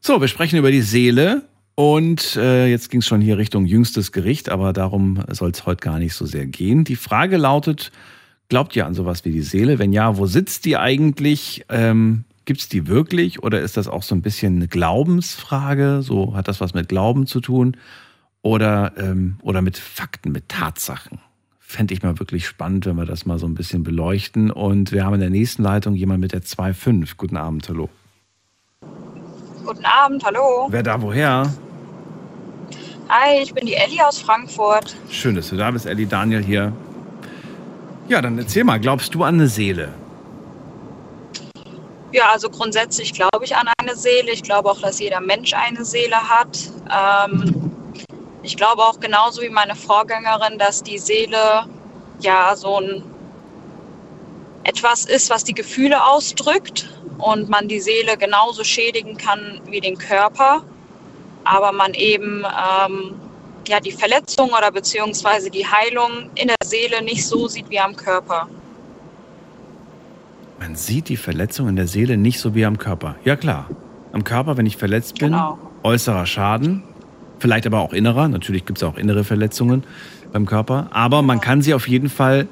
So, 0.00 0.20
wir 0.20 0.28
sprechen 0.28 0.58
über 0.58 0.70
die 0.70 0.82
Seele 0.82 1.42
und 1.74 2.36
äh, 2.36 2.68
jetzt 2.68 2.90
ging 2.90 3.00
es 3.00 3.06
schon 3.06 3.20
hier 3.20 3.38
Richtung 3.38 3.66
jüngstes 3.66 4.12
Gericht, 4.12 4.48
aber 4.48 4.72
darum 4.72 5.22
soll 5.30 5.50
es 5.50 5.66
heute 5.66 5.82
gar 5.82 5.98
nicht 5.98 6.14
so 6.14 6.24
sehr 6.24 6.46
gehen. 6.46 6.84
Die 6.84 6.96
Frage 6.96 7.36
lautet, 7.36 7.90
glaubt 8.48 8.76
ihr 8.76 8.86
an 8.86 8.94
sowas 8.94 9.24
wie 9.24 9.32
die 9.32 9.42
Seele? 9.42 9.78
Wenn 9.78 9.92
ja, 9.92 10.16
wo 10.16 10.26
sitzt 10.26 10.64
die 10.64 10.76
eigentlich? 10.76 11.64
Ähm, 11.68 12.24
Gibt 12.44 12.60
es 12.60 12.68
die 12.68 12.86
wirklich 12.86 13.42
oder 13.42 13.60
ist 13.60 13.76
das 13.76 13.88
auch 13.88 14.04
so 14.04 14.14
ein 14.14 14.22
bisschen 14.22 14.56
eine 14.56 14.68
Glaubensfrage? 14.68 16.02
So 16.02 16.36
hat 16.36 16.46
das 16.46 16.60
was 16.60 16.74
mit 16.74 16.88
Glauben 16.88 17.26
zu 17.26 17.40
tun 17.40 17.76
oder, 18.40 18.92
ähm, 18.96 19.38
oder 19.42 19.62
mit 19.62 19.76
Fakten, 19.76 20.30
mit 20.30 20.48
Tatsachen? 20.48 21.18
Fände 21.58 21.92
ich 21.92 22.04
mal 22.04 22.20
wirklich 22.20 22.46
spannend, 22.46 22.86
wenn 22.86 22.94
wir 22.94 23.04
das 23.04 23.26
mal 23.26 23.40
so 23.40 23.46
ein 23.46 23.54
bisschen 23.54 23.82
beleuchten. 23.82 24.52
Und 24.52 24.92
wir 24.92 25.04
haben 25.04 25.14
in 25.14 25.20
der 25.20 25.30
nächsten 25.30 25.64
Leitung 25.64 25.96
jemand 25.96 26.20
mit 26.20 26.32
der 26.32 26.42
2.5. 26.42 27.16
Guten 27.16 27.36
Abend, 27.36 27.68
hallo. 27.68 27.90
Guten 29.66 29.84
Abend, 29.84 30.24
hallo. 30.24 30.68
Wer 30.70 30.84
da 30.84 31.02
woher? 31.02 31.52
Hi, 33.08 33.42
ich 33.42 33.52
bin 33.52 33.66
die 33.66 33.74
Elli 33.74 34.00
aus 34.00 34.20
Frankfurt. 34.20 34.94
Schön, 35.10 35.34
dass 35.34 35.48
du 35.48 35.56
da 35.56 35.72
bist, 35.72 35.86
Elli 35.86 36.06
Daniel 36.06 36.44
hier. 36.44 36.72
Ja, 38.06 38.22
dann 38.22 38.38
erzähl 38.38 38.62
mal, 38.62 38.78
glaubst 38.78 39.12
du 39.16 39.24
an 39.24 39.34
eine 39.34 39.48
Seele? 39.48 39.88
Ja, 42.12 42.30
also 42.32 42.48
grundsätzlich 42.48 43.12
glaube 43.12 43.44
ich 43.44 43.56
an 43.56 43.68
eine 43.78 43.96
Seele. 43.96 44.30
Ich 44.30 44.44
glaube 44.44 44.70
auch, 44.70 44.80
dass 44.80 45.00
jeder 45.00 45.20
Mensch 45.20 45.52
eine 45.52 45.84
Seele 45.84 46.16
hat. 46.16 46.70
Ähm, 46.88 47.72
ich 48.44 48.56
glaube 48.56 48.82
auch 48.82 49.00
genauso 49.00 49.42
wie 49.42 49.48
meine 49.48 49.74
Vorgängerin, 49.74 50.58
dass 50.58 50.84
die 50.84 50.98
Seele 50.98 51.66
ja 52.20 52.54
so 52.54 52.80
ein 52.80 53.02
etwas 54.62 55.04
ist, 55.06 55.28
was 55.28 55.42
die 55.42 55.54
Gefühle 55.54 56.04
ausdrückt 56.04 56.88
und 57.18 57.48
man 57.48 57.68
die 57.68 57.80
Seele 57.80 58.16
genauso 58.16 58.64
schädigen 58.64 59.16
kann 59.16 59.60
wie 59.70 59.80
den 59.80 59.96
Körper, 59.98 60.62
aber 61.44 61.72
man 61.72 61.94
eben 61.94 62.44
ähm, 62.44 63.14
ja 63.68 63.80
die 63.80 63.92
Verletzung 63.92 64.50
oder 64.50 64.70
beziehungsweise 64.70 65.50
die 65.50 65.66
Heilung 65.66 66.30
in 66.34 66.48
der 66.48 66.56
Seele 66.64 67.02
nicht 67.02 67.26
so 67.26 67.48
sieht 67.48 67.68
wie 67.70 67.80
am 67.80 67.96
Körper. 67.96 68.48
Man 70.58 70.74
sieht 70.74 71.08
die 71.08 71.16
Verletzung 71.16 71.68
in 71.68 71.76
der 71.76 71.86
Seele 71.86 72.16
nicht 72.16 72.40
so 72.40 72.54
wie 72.54 72.64
am 72.64 72.78
Körper. 72.78 73.16
Ja 73.24 73.36
klar. 73.36 73.68
Am 74.12 74.24
Körper, 74.24 74.56
wenn 74.56 74.66
ich 74.66 74.76
verletzt 74.76 75.18
bin, 75.18 75.32
Genau. 75.32 75.58
äußerer 75.82 76.24
Schaden, 76.26 76.82
vielleicht 77.38 77.66
aber 77.66 77.80
auch 77.80 77.92
innerer. 77.92 78.28
Natürlich 78.28 78.64
gibt 78.64 78.78
es 78.78 78.82
auch 78.84 78.96
innere 78.96 79.24
Verletzungen 79.24 79.84
beim 80.32 80.46
Körper. 80.46 80.88
Aber 80.92 81.20
man 81.22 81.40
kann 81.40 81.60
sie 81.60 81.74
auf 81.74 81.86
jeden 81.88 82.08
Fall 82.08 82.48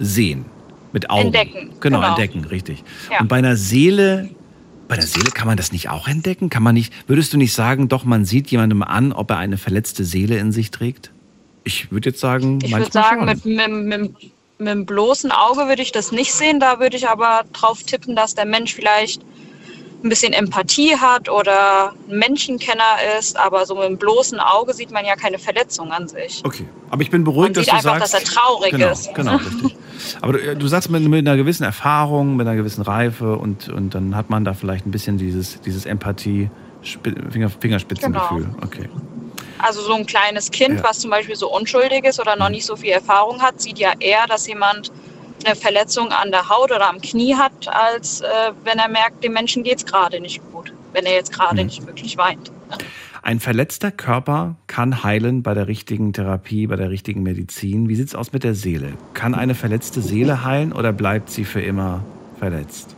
sehen. 0.00 0.46
Mit 0.94 1.10
Augen. 1.10 1.26
Entdecken, 1.26 1.70
Genau, 1.80 1.98
genau. 1.98 2.08
entdecken, 2.10 2.44
richtig. 2.44 2.82
Ja. 3.10 3.20
Und 3.20 3.28
bei 3.28 3.36
einer 3.36 3.56
Seele, 3.56 4.30
bei 4.88 4.94
der 4.94 5.06
Seele 5.06 5.30
kann 5.30 5.46
man 5.48 5.56
das 5.56 5.72
nicht 5.72 5.90
auch 5.90 6.06
entdecken? 6.08 6.48
Kann 6.50 6.62
man 6.62 6.74
nicht, 6.74 6.92
würdest 7.08 7.32
du 7.32 7.36
nicht 7.36 7.52
sagen, 7.52 7.88
doch, 7.88 8.04
man 8.04 8.24
sieht 8.24 8.46
jemandem 8.52 8.82
an, 8.82 9.12
ob 9.12 9.30
er 9.30 9.38
eine 9.38 9.58
verletzte 9.58 10.04
Seele 10.04 10.38
in 10.38 10.52
sich 10.52 10.70
trägt? 10.70 11.10
Ich 11.64 11.90
würde 11.90 12.10
jetzt 12.10 12.20
sagen, 12.20 12.60
Ich 12.62 12.72
würde 12.72 12.92
sagen, 12.92 13.24
mit, 13.24 13.44
mit, 13.44 13.68
mit, 13.70 14.12
mit 14.58 14.68
dem 14.68 14.86
bloßen 14.86 15.32
Auge 15.32 15.66
würde 15.66 15.82
ich 15.82 15.90
das 15.92 16.12
nicht 16.12 16.32
sehen. 16.32 16.60
Da 16.60 16.78
würde 16.78 16.96
ich 16.96 17.08
aber 17.08 17.42
drauf 17.52 17.82
tippen, 17.82 18.14
dass 18.14 18.34
der 18.36 18.44
Mensch 18.46 18.72
vielleicht 18.72 19.22
ein 20.04 20.08
bisschen 20.10 20.32
Empathie 20.32 20.96
hat 20.96 21.28
oder 21.28 21.92
ein 22.08 22.18
Menschenkenner 22.18 23.18
ist. 23.18 23.36
Aber 23.38 23.64
so 23.66 23.74
mit 23.74 23.84
dem 23.84 23.96
bloßen 23.98 24.38
Auge 24.38 24.74
sieht 24.74 24.90
man 24.92 25.04
ja 25.04 25.16
keine 25.16 25.38
Verletzung 25.38 25.90
an 25.92 26.06
sich. 26.06 26.42
Okay, 26.44 26.66
aber 26.90 27.02
ich 27.02 27.10
bin 27.10 27.24
beruhigt, 27.24 27.56
Man 27.56 27.64
dass 27.64 27.64
sieht 27.64 27.84
du 27.84 27.90
einfach, 27.90 28.06
sagst, 28.06 28.14
dass 28.14 28.22
er 28.22 28.40
traurig 28.42 28.70
genau, 28.72 28.90
ist. 28.90 29.14
Genau, 29.14 29.36
richtig. 29.36 29.76
Aber 30.20 30.32
du, 30.34 30.38
äh, 30.40 30.54
du 30.56 30.68
sagst 30.68 30.90
mit, 30.90 31.02
mit 31.02 31.26
einer 31.26 31.36
gewissen 31.36 31.64
Erfahrung, 31.64 32.36
mit 32.36 32.46
einer 32.46 32.56
gewissen 32.56 32.82
Reife 32.82 33.36
und, 33.36 33.68
und 33.70 33.94
dann 33.94 34.14
hat 34.14 34.30
man 34.30 34.44
da 34.44 34.52
vielleicht 34.54 34.86
ein 34.86 34.90
bisschen 34.90 35.18
dieses, 35.18 35.60
dieses 35.62 35.86
Empathie, 35.86 36.50
Spi- 36.82 37.14
Finger, 37.30 37.48
Fingerspitzengefühl. 37.50 38.48
Okay. 38.62 38.88
Also 39.58 39.80
so 39.80 39.94
ein 39.94 40.04
kleines 40.04 40.50
Kind, 40.50 40.76
Ja. 40.80 40.84
was 40.84 40.98
zum 40.98 41.10
Beispiel 41.10 41.36
so 41.36 41.50
unschuldig 41.50 42.04
ist 42.04 42.20
oder 42.20 42.36
noch 42.36 42.50
nicht 42.50 42.66
so 42.66 42.76
viel 42.76 42.90
Erfahrung 42.90 43.40
hat, 43.40 43.60
sieht 43.62 43.78
ja 43.78 43.92
eher, 43.98 44.26
dass 44.28 44.46
jemand 44.46 44.92
eine 45.44 45.56
Verletzung 45.56 46.10
an 46.12 46.30
der 46.30 46.48
Haut 46.48 46.70
oder 46.70 46.88
am 46.88 47.00
Knie 47.00 47.34
hat, 47.34 47.68
als 47.68 48.20
äh, 48.20 48.26
wenn 48.64 48.78
er 48.78 48.88
merkt, 48.88 49.22
dem 49.24 49.32
Menschen 49.32 49.62
geht's 49.62 49.84
gerade 49.84 50.20
nicht 50.20 50.40
gut. 50.52 50.72
Wenn 50.92 51.06
er 51.06 51.14
jetzt 51.14 51.32
gerade 51.32 51.56
Mhm. 51.60 51.66
nicht 51.66 51.86
wirklich 51.86 52.16
weint. 52.16 52.50
Ein 53.22 53.40
verletzter 53.40 53.90
Körper 53.90 54.54
kann 54.66 55.02
heilen 55.02 55.42
bei 55.42 55.54
der 55.54 55.66
richtigen 55.66 56.12
Therapie, 56.12 56.66
bei 56.66 56.76
der 56.76 56.90
richtigen 56.90 57.22
Medizin. 57.22 57.88
Wie 57.88 57.94
sieht's 57.96 58.14
aus 58.14 58.32
mit 58.32 58.44
der 58.44 58.54
Seele? 58.54 58.92
Kann 59.14 59.34
eine 59.34 59.54
verletzte 59.54 60.02
Seele 60.02 60.44
heilen 60.44 60.72
oder 60.72 60.92
bleibt 60.92 61.30
sie 61.30 61.44
für 61.44 61.62
immer 61.62 62.04
verletzt? 62.38 62.94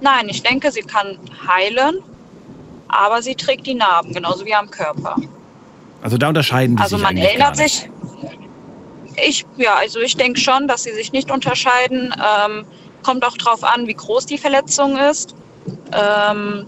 Nein, 0.00 0.28
ich 0.28 0.42
denke, 0.42 0.70
sie 0.70 0.82
kann 0.82 1.18
heilen, 1.46 1.98
aber 2.88 3.20
sie 3.20 3.34
trägt 3.34 3.66
die 3.66 3.74
Narben, 3.74 4.14
genauso 4.14 4.46
wie 4.46 4.54
am 4.54 4.70
Körper. 4.70 5.16
Also 6.02 6.16
da 6.16 6.28
unterscheiden 6.28 6.76
die 6.76 6.82
Also 6.82 6.96
sich 6.96 7.02
man 7.02 7.10
eigentlich 7.10 7.24
gar 7.36 7.48
erinnert 7.48 7.56
sich. 7.56 7.90
Ich, 9.26 9.44
ja, 9.56 9.74
also 9.74 10.00
ich 10.00 10.16
denke 10.16 10.40
schon, 10.40 10.68
dass 10.68 10.82
sie 10.84 10.92
sich 10.92 11.12
nicht 11.12 11.30
unterscheiden. 11.30 12.14
Ähm, 12.18 12.64
kommt 13.02 13.24
auch 13.24 13.36
drauf 13.36 13.64
an, 13.64 13.86
wie 13.86 13.94
groß 13.94 14.26
die 14.26 14.38
Verletzung 14.38 14.96
ist. 14.96 15.34
Ähm, 15.92 16.66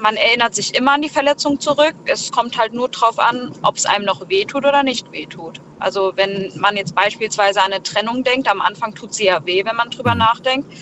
man 0.00 0.16
erinnert 0.16 0.54
sich 0.54 0.74
immer 0.74 0.92
an 0.92 1.02
die 1.02 1.08
Verletzung 1.08 1.60
zurück. 1.60 1.94
Es 2.06 2.30
kommt 2.32 2.56
halt 2.58 2.72
nur 2.72 2.88
drauf 2.88 3.18
an, 3.18 3.52
ob 3.62 3.76
es 3.76 3.86
einem 3.86 4.04
noch 4.04 4.28
wehtut 4.28 4.64
oder 4.64 4.82
nicht 4.82 5.12
wehtut. 5.12 5.60
Also 5.78 6.12
wenn 6.16 6.52
man 6.56 6.76
jetzt 6.76 6.94
beispielsweise 6.94 7.60
an 7.60 7.72
eine 7.72 7.82
Trennung 7.82 8.24
denkt, 8.24 8.48
am 8.48 8.60
Anfang 8.60 8.94
tut 8.94 9.14
sie 9.14 9.26
ja 9.26 9.44
weh, 9.44 9.64
wenn 9.64 9.76
man 9.76 9.90
drüber 9.90 10.14
nachdenkt. 10.14 10.72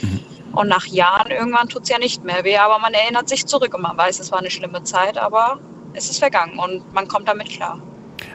Und 0.53 0.69
nach 0.69 0.87
Jahren 0.87 1.31
irgendwann 1.31 1.69
tut 1.69 1.83
es 1.85 1.89
ja 1.89 1.99
nicht 1.99 2.25
mehr 2.25 2.43
weh, 2.45 2.57
aber 2.57 2.79
man 2.79 2.95
erinnert 2.95 3.29
sich 3.29 3.47
zurück 3.47 3.75
und 3.75 3.83
man 3.83 3.97
weiß, 3.97 4.19
es 4.19 4.33
war 4.33 4.39
eine 4.39 4.51
schlimme 4.51 4.83
Zeit, 4.83 5.19
aber 5.19 5.61
es 5.93 6.11
ist 6.11 6.19
vergangen 6.19 6.59
und 6.59 6.93
man 6.95 7.07
kommt 7.07 7.29
damit 7.29 7.51
klar. 7.51 7.81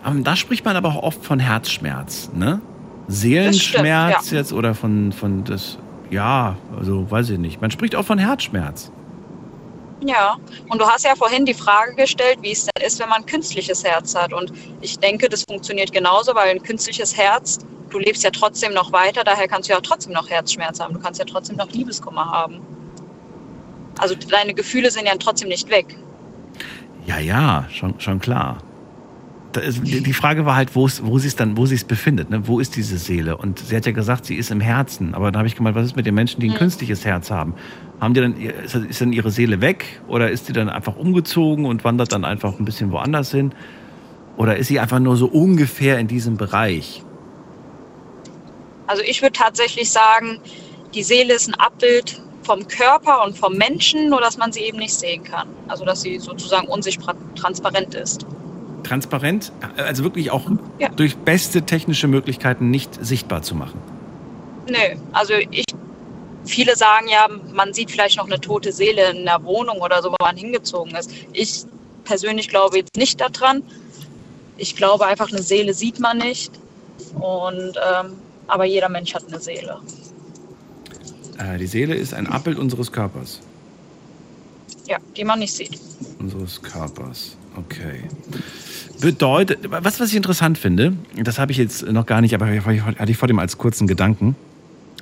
Ähm, 0.06 0.24
Da 0.24 0.36
spricht 0.36 0.66
man 0.66 0.76
aber 0.76 0.90
auch 0.90 1.04
oft 1.04 1.24
von 1.24 1.40
Herzschmerz, 1.40 2.30
ne? 2.34 2.62
Seelenschmerz 3.08 4.32
ja. 4.32 4.38
jetzt 4.38 4.54
oder 4.54 4.76
von, 4.76 5.12
von 5.12 5.44
das, 5.44 5.78
ja, 6.10 6.56
also 6.78 7.10
weiß 7.10 7.32
ich 7.32 7.40
nicht. 7.40 7.62
Man 7.62 7.72
spricht 7.72 7.96
auch 7.96 8.06
von 8.06 8.18
Herzschmerz. 8.18 8.92
Ja, 10.06 10.36
und 10.70 10.82
du 10.82 10.86
hast 10.86 11.06
ja 11.06 11.16
vorhin 11.16 11.46
die 11.46 11.54
Frage 11.54 11.96
gestellt, 11.96 12.40
wie 12.42 12.52
es 12.52 12.66
denn 12.66 12.86
ist, 12.86 13.00
wenn 13.00 13.10
man 13.10 13.22
ein 13.22 13.26
künstliches 13.26 13.84
Herz 13.84 14.16
hat. 14.16 14.34
Und 14.34 14.52
ich 14.82 15.00
denke, 15.00 15.30
das 15.30 15.44
funktioniert 15.48 15.94
genauso, 15.94 16.36
weil 16.36 16.50
ein 16.50 16.62
künstliches 16.62 17.16
Herz, 17.16 17.60
du 17.90 18.00
lebst 18.00 18.24
ja 18.24 18.30
trotzdem 18.32 18.74
noch 18.74 18.92
weiter, 18.92 19.24
daher 19.24 19.48
kannst 19.48 19.70
du 19.70 19.74
ja 19.74 19.80
trotzdem 19.80 20.14
noch 20.14 20.30
Herzschmerz 20.30 20.80
haben. 20.80 20.94
Du 20.94 21.00
kannst 21.00 21.20
ja 21.20 21.26
trotzdem 21.26 21.56
noch 21.56 21.72
Liebeskummer 21.72 22.26
haben. 22.26 22.60
Also 23.98 24.16
deine 24.16 24.54
Gefühle 24.54 24.92
sind 24.92 25.06
ja 25.06 25.14
trotzdem 25.18 25.48
nicht 25.48 25.70
weg. 25.70 25.98
Ja, 27.06 27.20
ja, 27.20 27.66
schon, 27.72 28.00
schon 28.00 28.20
klar. 28.20 28.58
Die 29.56 30.14
Frage 30.14 30.46
war 30.46 30.56
halt, 30.56 30.76
wo 30.76 30.88
sie 30.88 31.28
es 31.28 31.36
dann, 31.36 31.58
wo 31.58 31.66
sie 31.66 31.76
es 31.76 31.84
befindet, 31.84 32.30
ne? 32.30 32.48
Wo 32.48 32.60
ist 32.60 32.76
diese 32.76 32.98
Seele? 32.98 33.38
Und 33.38 33.60
sie 33.60 33.76
hat 33.76 33.86
ja 33.86 33.92
gesagt, 33.92 34.26
sie 34.26 34.36
ist 34.36 34.50
im 34.52 34.60
Herzen. 34.60 35.14
Aber 35.14 35.32
dann 35.32 35.38
habe 35.40 35.48
ich 35.48 35.56
gemeint, 35.56 35.76
was 35.76 35.86
ist 35.86 35.96
mit 35.96 36.06
den 36.06 36.16
Menschen, 36.16 36.40
die 36.42 36.48
ein 36.48 36.54
Mhm. 36.54 36.58
künstliches 36.58 37.06
Herz 37.06 37.30
haben? 37.30 37.54
Haben 38.00 38.14
die 38.14 38.22
dann, 38.22 38.36
ist, 38.36 38.76
ist 38.76 39.02
dann 39.02 39.14
ihre 39.14 39.32
Seele 39.32 39.62
weg? 39.62 40.02
Oder 40.08 40.32
ist 40.32 40.50
die 40.50 40.54
dann 40.54 40.70
einfach 40.70 40.96
umgezogen 40.96 41.66
und 41.66 41.84
wandert 41.84 42.12
dann 42.12 42.26
einfach 42.26 42.58
ein 42.60 42.66
bisschen 42.66 42.92
woanders 42.92 43.32
hin? 43.32 43.54
Oder 44.38 44.58
ist 44.58 44.68
sie 44.68 44.80
einfach 44.80 45.00
nur 45.00 45.16
so 45.18 45.28
ungefähr 45.28 46.00
in 46.00 46.08
diesem 46.08 46.38
Bereich? 46.38 47.04
Also 48.88 49.04
ich 49.04 49.22
würde 49.22 49.34
tatsächlich 49.34 49.90
sagen, 49.92 50.40
die 50.94 51.04
Seele 51.04 51.34
ist 51.36 51.48
ein 51.48 51.56
Abbild 51.56 52.22
vom 52.42 52.68
Körper 52.68 53.24
und 53.26 53.38
vom 53.38 53.54
Menschen, 53.56 54.10
nur 54.10 54.20
dass 54.20 54.38
man 54.38 54.52
sie 54.52 54.62
eben 54.62 54.78
nicht 54.80 54.94
sehen 54.94 55.24
kann. 55.24 55.48
Also 55.68 55.86
dass 55.86 56.02
sie 56.02 56.18
sozusagen 56.20 56.68
unsichtbar 56.68 57.16
transparent 57.36 57.96
ist. 57.96 58.26
Transparent, 58.84 59.52
also 59.78 60.04
wirklich 60.04 60.32
auch 60.32 60.50
Ja. 60.80 60.90
durch 60.90 61.16
beste 61.18 61.64
technische 61.64 62.08
Möglichkeiten 62.08 62.70
nicht 62.70 63.04
sichtbar 63.04 63.42
zu 63.42 63.56
machen. 63.56 63.80
Nö, 64.70 64.78
also 65.12 65.34
ich, 65.52 65.66
viele 66.46 66.76
sagen 66.76 67.08
ja, 67.10 67.28
man 67.54 67.74
sieht 67.74 67.92
vielleicht 67.92 68.18
noch 68.18 68.26
eine 68.26 68.40
tote 68.40 68.72
Seele 68.72 69.12
in 69.12 69.26
der 69.26 69.44
Wohnung 69.44 69.78
oder 69.82 70.02
so, 70.02 70.10
wo 70.12 70.16
man 70.22 70.38
hingezogen 70.38 70.96
ist. 70.96 71.12
Ich 71.34 71.64
persönlich 72.04 72.50
glaube 72.50 72.78
jetzt 72.78 72.96
nicht 72.98 73.20
daran. 73.20 73.64
Ich 74.58 74.76
glaube 74.76 75.06
einfach, 75.06 75.30
eine 75.32 75.42
Seele 75.42 75.74
sieht 75.74 76.00
man 76.00 76.18
nicht. 76.20 76.52
Und, 77.16 77.74
ähm, 77.78 78.14
aber 78.48 78.66
jeder 78.66 78.90
Mensch 78.90 79.14
hat 79.14 79.28
eine 79.28 79.40
Seele. 79.40 79.80
Äh, 81.38 81.58
die 81.58 81.68
Seele 81.68 81.96
ist 81.96 82.14
ein 82.14 82.28
Abbild 82.28 82.58
unseres 82.60 82.92
Körpers. 82.92 83.40
Ja, 84.88 84.98
die 85.16 85.24
man 85.24 85.40
nicht 85.40 85.54
sieht. 85.54 85.80
Unseres 86.20 86.62
Körpers. 86.62 87.36
Okay. 87.56 88.04
Bedeutet, 89.04 89.60
was, 89.70 90.00
was 90.00 90.10
ich 90.10 90.16
interessant 90.16 90.58
finde, 90.58 90.94
das 91.16 91.38
habe 91.38 91.52
ich 91.52 91.58
jetzt 91.58 91.86
noch 91.92 92.06
gar 92.06 92.22
nicht, 92.22 92.34
aber 92.34 92.48
hatte 92.48 93.12
ich 93.12 93.18
vor 93.18 93.28
dem 93.28 93.38
als 93.38 93.58
kurzen 93.58 93.86
Gedanken. 93.86 94.36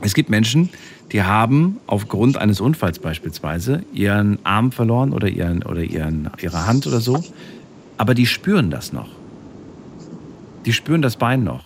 Es 0.02 0.16
gibt 0.16 0.32
Menschen, 0.32 0.70
die 1.12 1.22
haben 1.22 1.78
aufgrund 1.86 2.38
eines 2.38 2.60
Unfalls 2.62 2.98
beispielsweise 2.98 3.84
ihren 3.94 4.40
Arm 4.44 4.72
verloren 4.72 5.14
oder, 5.14 5.28
ihren, 5.28 5.62
oder 5.62 5.84
ihren, 5.84 6.32
ihre 6.42 6.66
Hand 6.66 6.88
oder 6.88 7.00
so, 7.00 7.24
aber 7.98 8.16
die 8.16 8.26
spüren 8.26 8.72
das 8.72 8.92
noch. 8.92 9.10
Die 10.66 10.74
spüren 10.74 11.04
das 11.04 11.16
Bein 11.16 11.44
noch. 11.44 11.66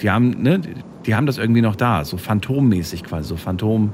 Die 0.00 0.10
haben, 0.10 0.42
ne, 0.42 0.62
die 1.04 1.14
haben 1.14 1.26
das 1.26 1.36
irgendwie 1.36 1.60
noch 1.60 1.76
da, 1.76 2.06
so 2.06 2.16
phantommäßig 2.16 3.04
quasi, 3.04 3.28
so 3.28 3.36
Phantom. 3.36 3.92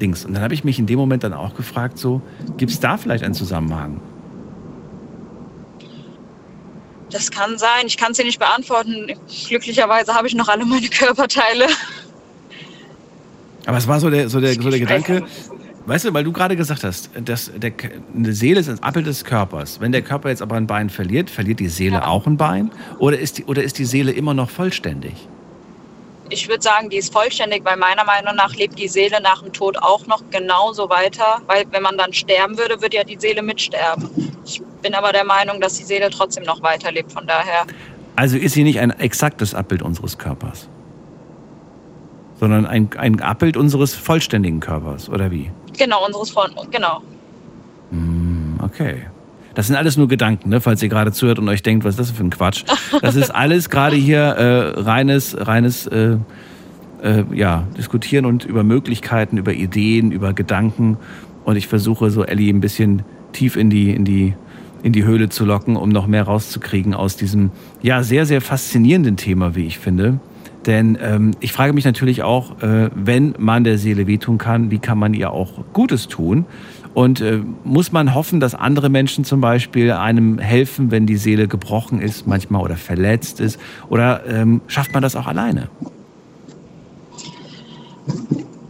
Dings. 0.00 0.26
Und 0.26 0.34
dann 0.34 0.42
habe 0.42 0.52
ich 0.52 0.62
mich 0.62 0.78
in 0.78 0.86
dem 0.86 0.98
Moment 0.98 1.24
dann 1.24 1.32
auch 1.32 1.54
gefragt, 1.54 1.98
so, 1.98 2.20
gibt 2.58 2.70
es 2.70 2.80
da 2.80 2.98
vielleicht 2.98 3.24
einen 3.24 3.32
Zusammenhang? 3.32 4.00
Das 7.10 7.30
kann 7.30 7.58
sein. 7.58 7.86
Ich 7.86 7.96
kann 7.96 8.12
es 8.12 8.18
dir 8.18 8.24
nicht 8.24 8.38
beantworten. 8.38 9.12
Glücklicherweise 9.48 10.14
habe 10.14 10.26
ich 10.26 10.34
noch 10.34 10.48
alle 10.48 10.64
meine 10.64 10.88
Körperteile. 10.88 11.66
Aber 13.66 13.76
es 13.76 13.86
war 13.86 14.00
so 14.00 14.10
der, 14.10 14.28
so 14.28 14.40
der, 14.40 14.54
so 14.54 14.70
der 14.70 14.80
Gedanke, 14.80 15.24
weißt 15.86 16.06
du, 16.06 16.14
weil 16.14 16.24
du 16.24 16.32
gerade 16.32 16.56
gesagt 16.56 16.84
hast, 16.84 17.10
dass 17.22 17.50
der, 17.54 17.72
eine 18.14 18.32
Seele 18.32 18.60
ist 18.60 18.68
ein 18.68 18.82
Abbild 18.82 19.06
des 19.06 19.24
Körpers. 19.24 19.80
Wenn 19.80 19.92
der 19.92 20.02
Körper 20.02 20.30
jetzt 20.30 20.42
aber 20.42 20.56
ein 20.56 20.66
Bein 20.66 20.90
verliert, 20.90 21.28
verliert 21.28 21.60
die 21.60 21.68
Seele 21.68 22.06
auch 22.06 22.26
ein 22.26 22.36
Bein? 22.36 22.70
Oder 22.98 23.18
ist, 23.18 23.38
die, 23.38 23.44
oder 23.44 23.62
ist 23.62 23.78
die 23.78 23.84
Seele 23.84 24.12
immer 24.12 24.34
noch 24.34 24.50
vollständig? 24.50 25.28
Ich 26.30 26.48
würde 26.48 26.62
sagen, 26.62 26.90
die 26.90 26.96
ist 26.98 27.12
vollständig, 27.12 27.64
weil 27.64 27.76
meiner 27.76 28.04
Meinung 28.04 28.34
nach 28.36 28.54
lebt 28.54 28.78
die 28.78 28.88
Seele 28.88 29.20
nach 29.22 29.42
dem 29.42 29.52
Tod 29.52 29.78
auch 29.78 30.06
noch 30.06 30.22
genauso 30.30 30.88
weiter. 30.90 31.40
Weil 31.46 31.64
wenn 31.70 31.82
man 31.82 31.96
dann 31.96 32.12
sterben 32.12 32.58
würde, 32.58 32.80
würde 32.82 32.96
ja 32.96 33.04
die 33.04 33.18
Seele 33.18 33.42
mitsterben. 33.42 34.10
Ich 34.44 34.60
bin 34.82 34.94
aber 34.94 35.12
der 35.12 35.24
Meinung, 35.24 35.60
dass 35.60 35.74
die 35.74 35.84
Seele 35.84 36.10
trotzdem 36.10 36.44
noch 36.44 36.62
weiterlebt. 36.62 37.12
Von 37.12 37.26
daher, 37.26 37.66
Also 38.16 38.36
ist 38.36 38.54
sie 38.54 38.64
nicht 38.64 38.78
ein 38.78 38.90
exaktes 38.90 39.54
Abbild 39.54 39.82
unseres 39.82 40.18
Körpers, 40.18 40.68
sondern 42.38 42.66
ein, 42.66 42.90
ein 42.98 43.20
Abbild 43.20 43.56
unseres 43.56 43.94
vollständigen 43.94 44.60
Körpers, 44.60 45.08
oder 45.08 45.30
wie? 45.30 45.50
Genau, 45.78 46.04
unseres 46.04 46.30
Freundes, 46.30 46.66
genau. 46.70 47.00
Hm, 47.90 48.58
okay. 48.62 49.06
Das 49.58 49.66
sind 49.66 49.74
alles 49.74 49.96
nur 49.96 50.06
Gedanken, 50.06 50.50
ne? 50.50 50.60
falls 50.60 50.80
ihr 50.84 50.88
gerade 50.88 51.10
zuhört 51.10 51.40
und 51.40 51.48
euch 51.48 51.64
denkt, 51.64 51.84
was 51.84 51.94
ist 51.94 51.98
das 51.98 52.10
für 52.12 52.22
ein 52.22 52.30
Quatsch. 52.30 52.62
Das 53.02 53.16
ist 53.16 53.34
alles 53.34 53.68
gerade 53.70 53.96
hier 53.96 54.20
äh, 54.20 54.80
reines, 54.80 55.36
reines 55.36 55.88
äh, 55.88 56.16
äh, 57.02 57.24
ja, 57.34 57.66
Diskutieren 57.76 58.24
und 58.24 58.44
über 58.44 58.62
Möglichkeiten, 58.62 59.36
über 59.36 59.52
Ideen, 59.52 60.12
über 60.12 60.32
Gedanken. 60.32 60.96
Und 61.44 61.56
ich 61.56 61.66
versuche 61.66 62.10
so 62.10 62.24
Ellie 62.24 62.54
ein 62.54 62.60
bisschen 62.60 63.02
tief 63.32 63.56
in 63.56 63.68
die, 63.68 63.90
in 63.90 64.04
die, 64.04 64.34
in 64.84 64.92
die 64.92 65.02
Höhle 65.02 65.28
zu 65.28 65.44
locken, 65.44 65.74
um 65.74 65.88
noch 65.88 66.06
mehr 66.06 66.22
rauszukriegen 66.22 66.94
aus 66.94 67.16
diesem 67.16 67.50
ja 67.82 68.04
sehr, 68.04 68.26
sehr 68.26 68.40
faszinierenden 68.40 69.16
Thema, 69.16 69.56
wie 69.56 69.66
ich 69.66 69.80
finde. 69.80 70.20
Denn 70.66 70.98
ähm, 71.02 71.32
ich 71.40 71.52
frage 71.52 71.72
mich 71.72 71.84
natürlich 71.84 72.22
auch, 72.22 72.62
äh, 72.62 72.90
wenn 72.94 73.34
man 73.38 73.64
der 73.64 73.76
Seele 73.76 74.06
wehtun 74.06 74.38
kann, 74.38 74.70
wie 74.70 74.78
kann 74.78 74.98
man 74.98 75.14
ihr 75.14 75.32
auch 75.32 75.64
Gutes 75.72 76.06
tun? 76.06 76.46
Und 76.98 77.20
äh, 77.20 77.40
muss 77.62 77.92
man 77.92 78.12
hoffen, 78.12 78.40
dass 78.40 78.56
andere 78.56 78.88
Menschen 78.88 79.24
zum 79.24 79.40
Beispiel 79.40 79.92
einem 79.92 80.40
helfen, 80.40 80.90
wenn 80.90 81.06
die 81.06 81.16
Seele 81.16 81.46
gebrochen 81.46 82.00
ist, 82.02 82.26
manchmal 82.26 82.60
oder 82.60 82.74
verletzt 82.76 83.38
ist? 83.38 83.60
Oder 83.88 84.26
ähm, 84.26 84.62
schafft 84.66 84.92
man 84.92 85.00
das 85.00 85.14
auch 85.14 85.28
alleine? 85.28 85.68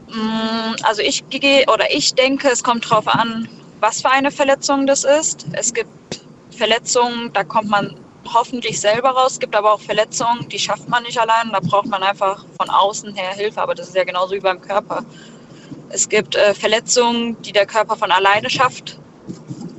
Mm, 0.09 0.77
Also 0.83 1.01
ich 1.01 1.27
gehe 1.31 1.65
oder 1.73 1.87
ich 1.91 2.13
denke, 2.13 2.51
es 2.53 2.63
kommt 2.63 2.85
darauf 2.91 3.09
an, 3.09 3.49
was 3.81 4.03
für 4.03 4.11
eine 4.11 4.31
Verletzung 4.31 4.87
das 4.87 5.05
ist. 5.05 5.47
Es 5.53 5.73
gibt 5.73 5.89
Verletzungen, 6.51 7.31
da 7.33 7.45
kommt 7.45 7.71
man 7.71 7.95
hoffentlich 8.35 8.79
selber 8.79 9.09
raus. 9.09 9.33
Es 9.33 9.39
gibt 9.39 9.57
aber 9.57 9.73
auch 9.73 9.81
Verletzungen, 9.81 10.47
die 10.53 10.59
schafft 10.59 10.87
man 10.91 11.03
nicht 11.05 11.19
allein. 11.19 11.51
Da 11.51 11.61
braucht 11.61 11.87
man 11.87 12.03
einfach 12.03 12.45
von 12.61 12.69
außen 12.69 13.15
her 13.15 13.33
Hilfe. 13.33 13.63
Aber 13.63 13.75
das 13.75 13.89
ist 13.89 13.97
ja 13.97 14.05
genauso 14.05 14.35
wie 14.35 14.41
beim 14.41 14.61
Körper. 14.61 15.03
Es 15.91 16.09
gibt 16.09 16.37
äh, 16.37 16.55
Verletzungen, 16.55 17.41
die 17.43 17.53
der 17.53 17.67
Körper 17.67 17.97
von 17.97 18.11
alleine 18.11 18.51
schafft 18.51 18.99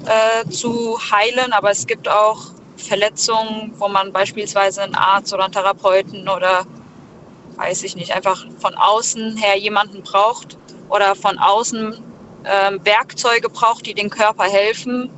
äh, 0.05 0.49
zu 0.49 0.99
heilen. 1.11 1.53
Aber 1.53 1.71
es 1.71 1.85
gibt 1.85 2.07
auch 2.07 2.51
Verletzungen, 2.77 3.73
wo 3.77 3.87
man 3.87 4.11
beispielsweise 4.11 4.81
einen 4.81 4.95
Arzt 4.95 5.33
oder 5.33 5.45
einen 5.45 5.53
Therapeuten 5.53 6.27
oder 6.27 6.65
weiß 7.57 7.83
ich 7.83 7.95
nicht, 7.95 8.13
einfach 8.13 8.45
von 8.59 8.73
außen 8.75 9.35
her 9.37 9.57
jemanden 9.57 10.01
braucht 10.01 10.57
oder 10.87 11.13
von 11.13 11.37
außen 11.37 12.01
ähm, 12.45 12.79
Werkzeuge 12.85 13.49
braucht, 13.49 13.85
die 13.85 13.93
dem 13.93 14.09
Körper 14.09 14.45
helfen, 14.45 15.09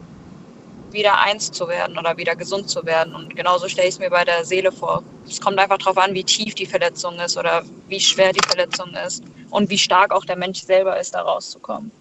wieder 0.94 1.20
eins 1.20 1.52
zu 1.52 1.68
werden 1.68 1.98
oder 1.98 2.18
wieder 2.18 2.36
gesund 2.36 2.70
zu 2.70 2.86
werden. 2.86 3.16
Und 3.16 3.36
genauso 3.36 3.68
stelle 3.68 3.88
ich 3.88 3.96
es 3.96 4.00
mir 4.00 4.10
bei 4.10 4.26
der 4.26 4.46
Seele 4.46 4.72
vor. 4.72 5.04
Es 5.28 5.40
kommt 5.40 5.58
einfach 5.60 5.78
darauf 5.78 5.98
an, 5.98 6.14
wie 6.14 6.24
tief 6.24 6.56
die 6.56 6.66
Verletzung 6.66 7.20
ist 7.20 7.38
oder 7.38 7.64
wie 7.88 8.00
schwer 8.00 8.34
die 8.34 8.46
Verletzung 8.46 8.94
ist 9.06 9.24
und 9.50 9.70
wie 9.70 9.78
stark 9.78 10.12
auch 10.12 10.26
der 10.26 10.38
Mensch 10.38 10.62
selber 10.62 11.00
ist, 11.00 11.16
da 11.16 11.22
rauszukommen. 11.22 11.92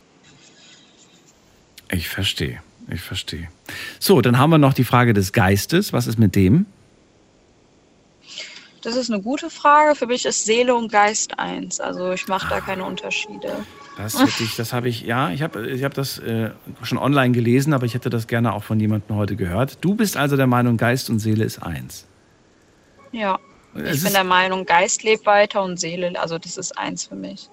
Ich 1.91 2.09
verstehe, 2.09 2.63
ich 2.91 3.01
verstehe. 3.01 3.49
So, 3.99 4.21
dann 4.21 4.39
haben 4.39 4.51
wir 4.51 4.59
noch 4.59 4.75
die 4.75 4.85
Frage 4.85 5.13
des 5.13 5.33
Geistes. 5.33 5.93
Was 5.93 6.07
ist 6.07 6.19
mit 6.19 6.35
dem? 6.37 6.67
Das 8.83 8.97
ist 8.97 9.11
eine 9.11 9.21
gute 9.21 9.51
Frage. 9.51 9.95
Für 9.95 10.07
mich 10.07 10.25
ist 10.25 10.45
Seele 10.45 10.75
und 10.75 10.91
Geist 10.91 11.39
eins. 11.39 11.81
Also 11.81 12.13
ich 12.13 12.29
mache 12.29 12.49
da 12.49 12.61
keine 12.61 12.85
Unterschiede. 12.85 13.65
Das, 14.03 14.19
hätte 14.19 14.43
ich, 14.43 14.57
das 14.57 14.73
habe 14.73 14.89
ich, 14.89 15.03
ja, 15.03 15.31
ich 15.31 15.43
habe 15.43 15.69
ich 15.69 15.85
hab 15.85 15.95
das 15.95 16.19
äh, 16.19 16.51
schon 16.83 16.99
online 16.99 17.33
gelesen, 17.33 17.73
aber 17.73 17.87
ich 17.87 17.95
hätte 17.95 18.11
das 18.11 18.27
gerne 18.27 18.53
auch 18.53 18.63
von 18.63 18.81
jemandem 18.81 19.17
heute 19.17 19.37
gehört. 19.37 19.79
Du 19.81 19.95
bist 19.95 20.17
also 20.17 20.37
der 20.37 20.47
Meinung, 20.47 20.77
Geist 20.77 21.11
und 21.11 21.19
Seele 21.19 21.45
ist 21.45 21.63
eins. 21.63 22.07
Ja. 23.13 23.39
Es 23.75 23.99
Ich 23.99 24.05
bin 24.05 24.13
der 24.13 24.25
Meinung, 24.25 24.65
Geist 24.67 25.03
lebt 25.03 25.27
weiter 25.27 25.63
und 25.63 25.79
Seele, 25.79 26.19
also 26.21 26.39
das 26.39 26.57
ist 26.57 26.77
eins 26.77 27.05
für 27.07 27.15
mich. 27.15 27.49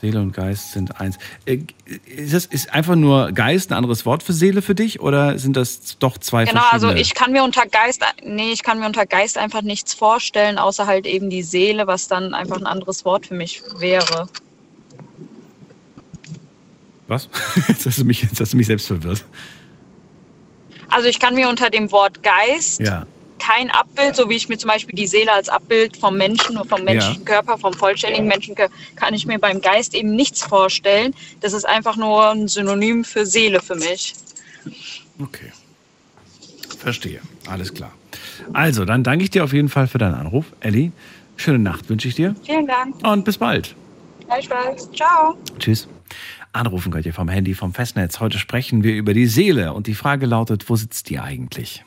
Seele 0.00 0.20
und 0.20 0.32
Geist 0.32 0.72
sind 0.72 0.98
eins. 1.00 1.18
Äh, 1.44 1.58
Ist, 2.06 2.32
das, 2.32 2.46
ist 2.46 2.72
einfach 2.72 2.96
nur 2.96 3.32
Geist 3.32 3.70
ein 3.70 3.76
anderes 3.76 4.06
Wort 4.06 4.22
für 4.22 4.32
Seele 4.32 4.62
für 4.62 4.74
dich 4.74 5.00
oder 5.00 5.38
sind 5.38 5.56
das 5.56 5.98
doch 5.98 6.16
zwei 6.18 6.44
Genau, 6.44 6.60
verschiedene? 6.60 6.92
also 6.92 7.00
ich 7.00 7.14
kann 7.14 7.32
mir 7.32 7.44
unter 7.44 7.66
Geist, 7.66 8.02
nee, 8.24 8.52
ich 8.52 8.62
kann 8.62 8.78
mir 8.78 8.86
unter 8.86 9.06
Geist 9.06 9.36
einfach 9.36 9.62
nichts 9.62 9.92
vorstellen, 9.92 10.58
außer 10.58 10.86
halt 10.86 11.06
eben 11.06 11.28
die 11.28 11.42
Seele, 11.42 11.86
was 11.86 12.08
dann 12.08 12.34
einfach 12.34 12.56
ein 12.56 12.66
anderes 12.66 13.04
Wort 13.04 13.26
für 13.26 13.34
mich 13.34 13.62
wäre. 13.78 14.28
Was? 17.10 17.28
Jetzt 17.68 17.86
hast, 17.86 17.98
du 17.98 18.04
mich, 18.04 18.22
jetzt 18.22 18.38
hast 18.40 18.52
du 18.52 18.56
mich 18.56 18.68
selbst 18.68 18.86
verwirrt. 18.86 19.24
Also 20.88 21.08
ich 21.08 21.18
kann 21.18 21.34
mir 21.34 21.48
unter 21.48 21.68
dem 21.68 21.90
Wort 21.90 22.22
Geist 22.22 22.80
Ja. 22.80 23.04
kein 23.40 23.68
Abbild, 23.70 24.14
so 24.14 24.28
wie 24.28 24.36
ich 24.36 24.48
mir 24.48 24.58
zum 24.58 24.68
Beispiel 24.68 24.94
die 24.94 25.08
Seele 25.08 25.32
als 25.32 25.48
Abbild 25.48 25.96
vom 25.96 26.16
Menschen, 26.16 26.56
vom 26.68 26.84
menschlichen 26.84 27.24
Körper, 27.24 27.58
vom 27.58 27.72
vollständigen 27.74 28.28
Menschenkörper, 28.28 28.72
kann 28.94 29.12
ich 29.12 29.26
mir 29.26 29.40
beim 29.40 29.60
Geist 29.60 29.94
eben 29.94 30.14
nichts 30.14 30.42
vorstellen. 30.42 31.12
Das 31.40 31.52
ist 31.52 31.64
einfach 31.64 31.96
nur 31.96 32.30
ein 32.30 32.46
Synonym 32.46 33.04
für 33.04 33.26
Seele 33.26 33.60
für 33.60 33.74
mich. 33.74 34.14
Okay. 35.20 35.50
Verstehe. 36.78 37.20
Alles 37.48 37.74
klar. 37.74 37.90
Also, 38.52 38.84
dann 38.84 39.02
danke 39.02 39.24
ich 39.24 39.30
dir 39.30 39.42
auf 39.42 39.52
jeden 39.52 39.68
Fall 39.68 39.88
für 39.88 39.98
deinen 39.98 40.14
Anruf. 40.14 40.46
Elli, 40.60 40.92
schöne 41.36 41.58
Nacht 41.58 41.88
wünsche 41.88 42.06
ich 42.06 42.14
dir. 42.14 42.36
Vielen 42.44 42.68
Dank. 42.68 42.94
Und 43.04 43.24
bis 43.24 43.36
bald. 43.38 43.74
Gleichfalls. 44.26 44.88
Ciao. 44.92 45.36
Tschüss. 45.58 45.88
Anrufen 46.52 46.90
könnt 46.90 47.06
ihr 47.06 47.14
vom 47.14 47.28
Handy, 47.28 47.54
vom 47.54 47.72
Festnetz. 47.72 48.20
Heute 48.20 48.38
sprechen 48.38 48.82
wir 48.82 48.94
über 48.94 49.14
die 49.14 49.26
Seele 49.26 49.72
und 49.72 49.86
die 49.86 49.94
Frage 49.94 50.26
lautet, 50.26 50.68
wo 50.68 50.76
sitzt 50.76 51.08
die 51.08 51.20
eigentlich? 51.20 51.84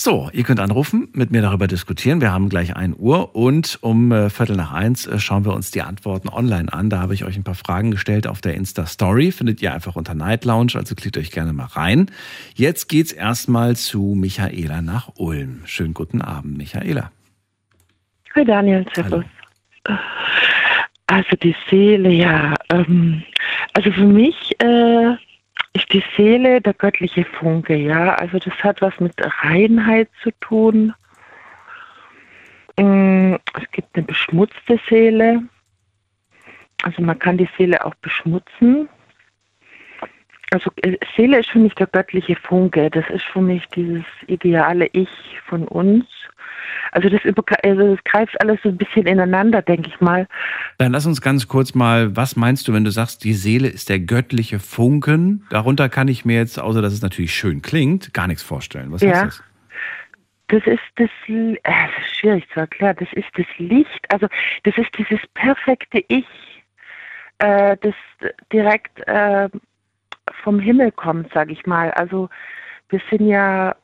So, 0.00 0.30
ihr 0.32 0.44
könnt 0.44 0.60
anrufen, 0.60 1.08
mit 1.12 1.32
mir 1.32 1.42
darüber 1.42 1.66
diskutieren. 1.66 2.20
Wir 2.20 2.30
haben 2.30 2.48
gleich 2.48 2.76
1 2.76 2.98
Uhr 3.00 3.34
und 3.34 3.78
um 3.80 4.12
äh, 4.12 4.30
Viertel 4.30 4.54
nach 4.54 4.70
eins 4.70 5.08
äh, 5.08 5.18
schauen 5.18 5.44
wir 5.44 5.52
uns 5.52 5.72
die 5.72 5.82
Antworten 5.82 6.28
online 6.28 6.72
an. 6.72 6.88
Da 6.88 7.00
habe 7.00 7.14
ich 7.14 7.24
euch 7.24 7.36
ein 7.36 7.42
paar 7.42 7.56
Fragen 7.56 7.90
gestellt 7.90 8.28
auf 8.28 8.40
der 8.40 8.54
Insta-Story. 8.54 9.32
Findet 9.32 9.60
ihr 9.60 9.74
einfach 9.74 9.96
unter 9.96 10.14
Night 10.14 10.44
Lounge, 10.44 10.74
also 10.76 10.94
klickt 10.94 11.18
euch 11.18 11.32
gerne 11.32 11.52
mal 11.52 11.64
rein. 11.64 12.12
Jetzt 12.54 12.88
geht's 12.88 13.10
erstmal 13.10 13.74
zu 13.74 14.14
Michaela 14.16 14.82
nach 14.82 15.10
Ulm. 15.16 15.62
Schönen 15.64 15.94
guten 15.94 16.22
Abend, 16.22 16.56
Michaela. 16.56 17.10
Hi 18.34 18.44
Daniel, 18.44 18.84
servus. 18.94 19.24
Also 21.06 21.36
die 21.36 21.56
Seele, 21.68 22.10
ja. 22.10 22.54
Ähm, 22.70 23.22
also 23.72 23.90
für 23.90 24.04
mich 24.04 24.54
äh, 24.60 25.12
ist 25.72 25.92
die 25.92 26.04
Seele 26.16 26.60
der 26.60 26.74
göttliche 26.74 27.24
Funke, 27.24 27.74
ja. 27.74 28.14
Also 28.16 28.38
das 28.38 28.54
hat 28.62 28.82
was 28.82 28.98
mit 29.00 29.14
Reinheit 29.42 30.08
zu 30.22 30.30
tun. 30.40 30.92
Mm, 32.78 33.36
Es 33.54 33.70
gibt 33.72 33.96
eine 33.96 34.04
beschmutzte 34.04 34.78
Seele. 34.88 35.42
Also 36.82 37.02
man 37.02 37.18
kann 37.18 37.38
die 37.38 37.48
Seele 37.56 37.84
auch 37.84 37.94
beschmutzen. 37.96 38.88
Also 40.50 40.70
äh, 40.82 40.96
Seele 41.16 41.40
ist 41.40 41.50
für 41.50 41.58
mich 41.58 41.74
der 41.74 41.86
göttliche 41.86 42.36
Funke. 42.36 42.90
Das 42.90 43.08
ist 43.10 43.24
für 43.24 43.40
mich 43.40 43.66
dieses 43.74 44.04
ideale 44.26 44.88
Ich 44.92 45.08
von 45.46 45.66
uns. 45.66 46.06
Also 46.92 47.08
das, 47.08 47.20
also 47.62 47.94
das 47.94 48.04
greift 48.04 48.40
alles 48.40 48.58
so 48.62 48.68
ein 48.68 48.76
bisschen 48.76 49.06
ineinander, 49.06 49.62
denke 49.62 49.88
ich 49.88 50.00
mal. 50.00 50.26
Dann 50.78 50.92
lass 50.92 51.06
uns 51.06 51.20
ganz 51.20 51.48
kurz 51.48 51.74
mal, 51.74 52.16
was 52.16 52.36
meinst 52.36 52.68
du, 52.68 52.72
wenn 52.72 52.84
du 52.84 52.90
sagst, 52.90 53.24
die 53.24 53.34
Seele 53.34 53.68
ist 53.68 53.88
der 53.88 54.00
göttliche 54.00 54.58
Funken? 54.58 55.46
Darunter 55.50 55.88
kann 55.88 56.08
ich 56.08 56.24
mir 56.24 56.36
jetzt, 56.36 56.58
außer 56.58 56.82
dass 56.82 56.92
es 56.92 57.02
natürlich 57.02 57.34
schön 57.34 57.62
klingt, 57.62 58.14
gar 58.14 58.26
nichts 58.26 58.42
vorstellen. 58.42 58.92
Was 58.92 59.02
Ja. 59.02 59.10
heißt 59.10 59.24
das? 59.24 59.42
Das 60.48 60.62
ist 60.66 60.80
das, 60.96 61.10
äh, 61.28 61.56
das 61.62 62.06
ist 62.06 62.16
schwierig 62.16 62.48
zu 62.54 62.60
erklären. 62.60 62.96
Das 62.98 63.12
ist 63.12 63.28
das 63.36 63.46
Licht, 63.58 64.00
also 64.10 64.28
das 64.64 64.78
ist 64.78 64.88
dieses 64.96 65.20
perfekte 65.34 66.02
Ich, 66.08 66.24
äh, 67.38 67.76
das 67.82 67.94
direkt 68.50 69.06
äh, 69.06 69.50
vom 70.42 70.58
Himmel 70.58 70.90
kommt, 70.92 71.32
sage 71.34 71.52
ich 71.52 71.66
mal. 71.66 71.90
Also 71.90 72.30
wir 72.88 73.00
sind 73.10 73.26
ja 73.26 73.76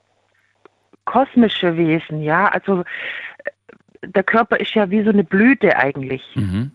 kosmische 1.05 1.77
Wesen, 1.77 2.23
ja. 2.23 2.47
Also 2.47 2.81
äh, 2.81 4.07
der 4.07 4.23
Körper 4.23 4.61
ist 4.61 4.75
ja 4.75 4.91
wie 4.91 5.03
so 5.03 5.11
eine 5.11 5.25
Blüte 5.25 5.77
eigentlich. 5.77 6.25
Mhm. 6.35 6.73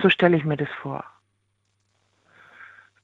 So 0.00 0.08
stelle 0.08 0.36
ich 0.36 0.44
mir 0.44 0.56
das 0.56 0.68
vor. 0.80 1.04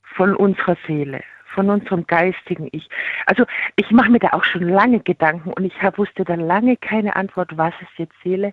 Von 0.02 0.34
unserer 0.34 0.76
Seele, 0.86 1.22
von 1.54 1.68
unserem 1.68 2.06
geistigen 2.06 2.68
Ich. 2.72 2.88
Also 3.26 3.44
ich 3.76 3.90
mache 3.90 4.10
mir 4.10 4.18
da 4.18 4.30
auch 4.30 4.44
schon 4.44 4.62
lange 4.62 5.00
Gedanken 5.00 5.52
und 5.52 5.64
ich 5.64 5.82
hab, 5.82 5.98
wusste 5.98 6.24
da 6.24 6.34
lange 6.36 6.76
keine 6.76 7.16
Antwort, 7.16 7.56
was 7.56 7.74
ist 7.82 7.98
jetzt 7.98 8.14
Seele. 8.22 8.52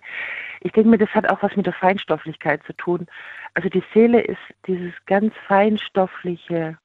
Ich 0.60 0.72
denke 0.72 0.90
mir, 0.90 0.98
das 0.98 1.14
hat 1.14 1.30
auch 1.30 1.42
was 1.42 1.56
mit 1.56 1.66
der 1.66 1.72
Feinstofflichkeit 1.72 2.62
zu 2.64 2.74
tun. 2.74 3.06
Also 3.54 3.68
die 3.68 3.84
Seele 3.94 4.20
ist 4.20 4.40
dieses 4.66 4.92
ganz 5.06 5.32
feinstoffliche, 5.46 6.76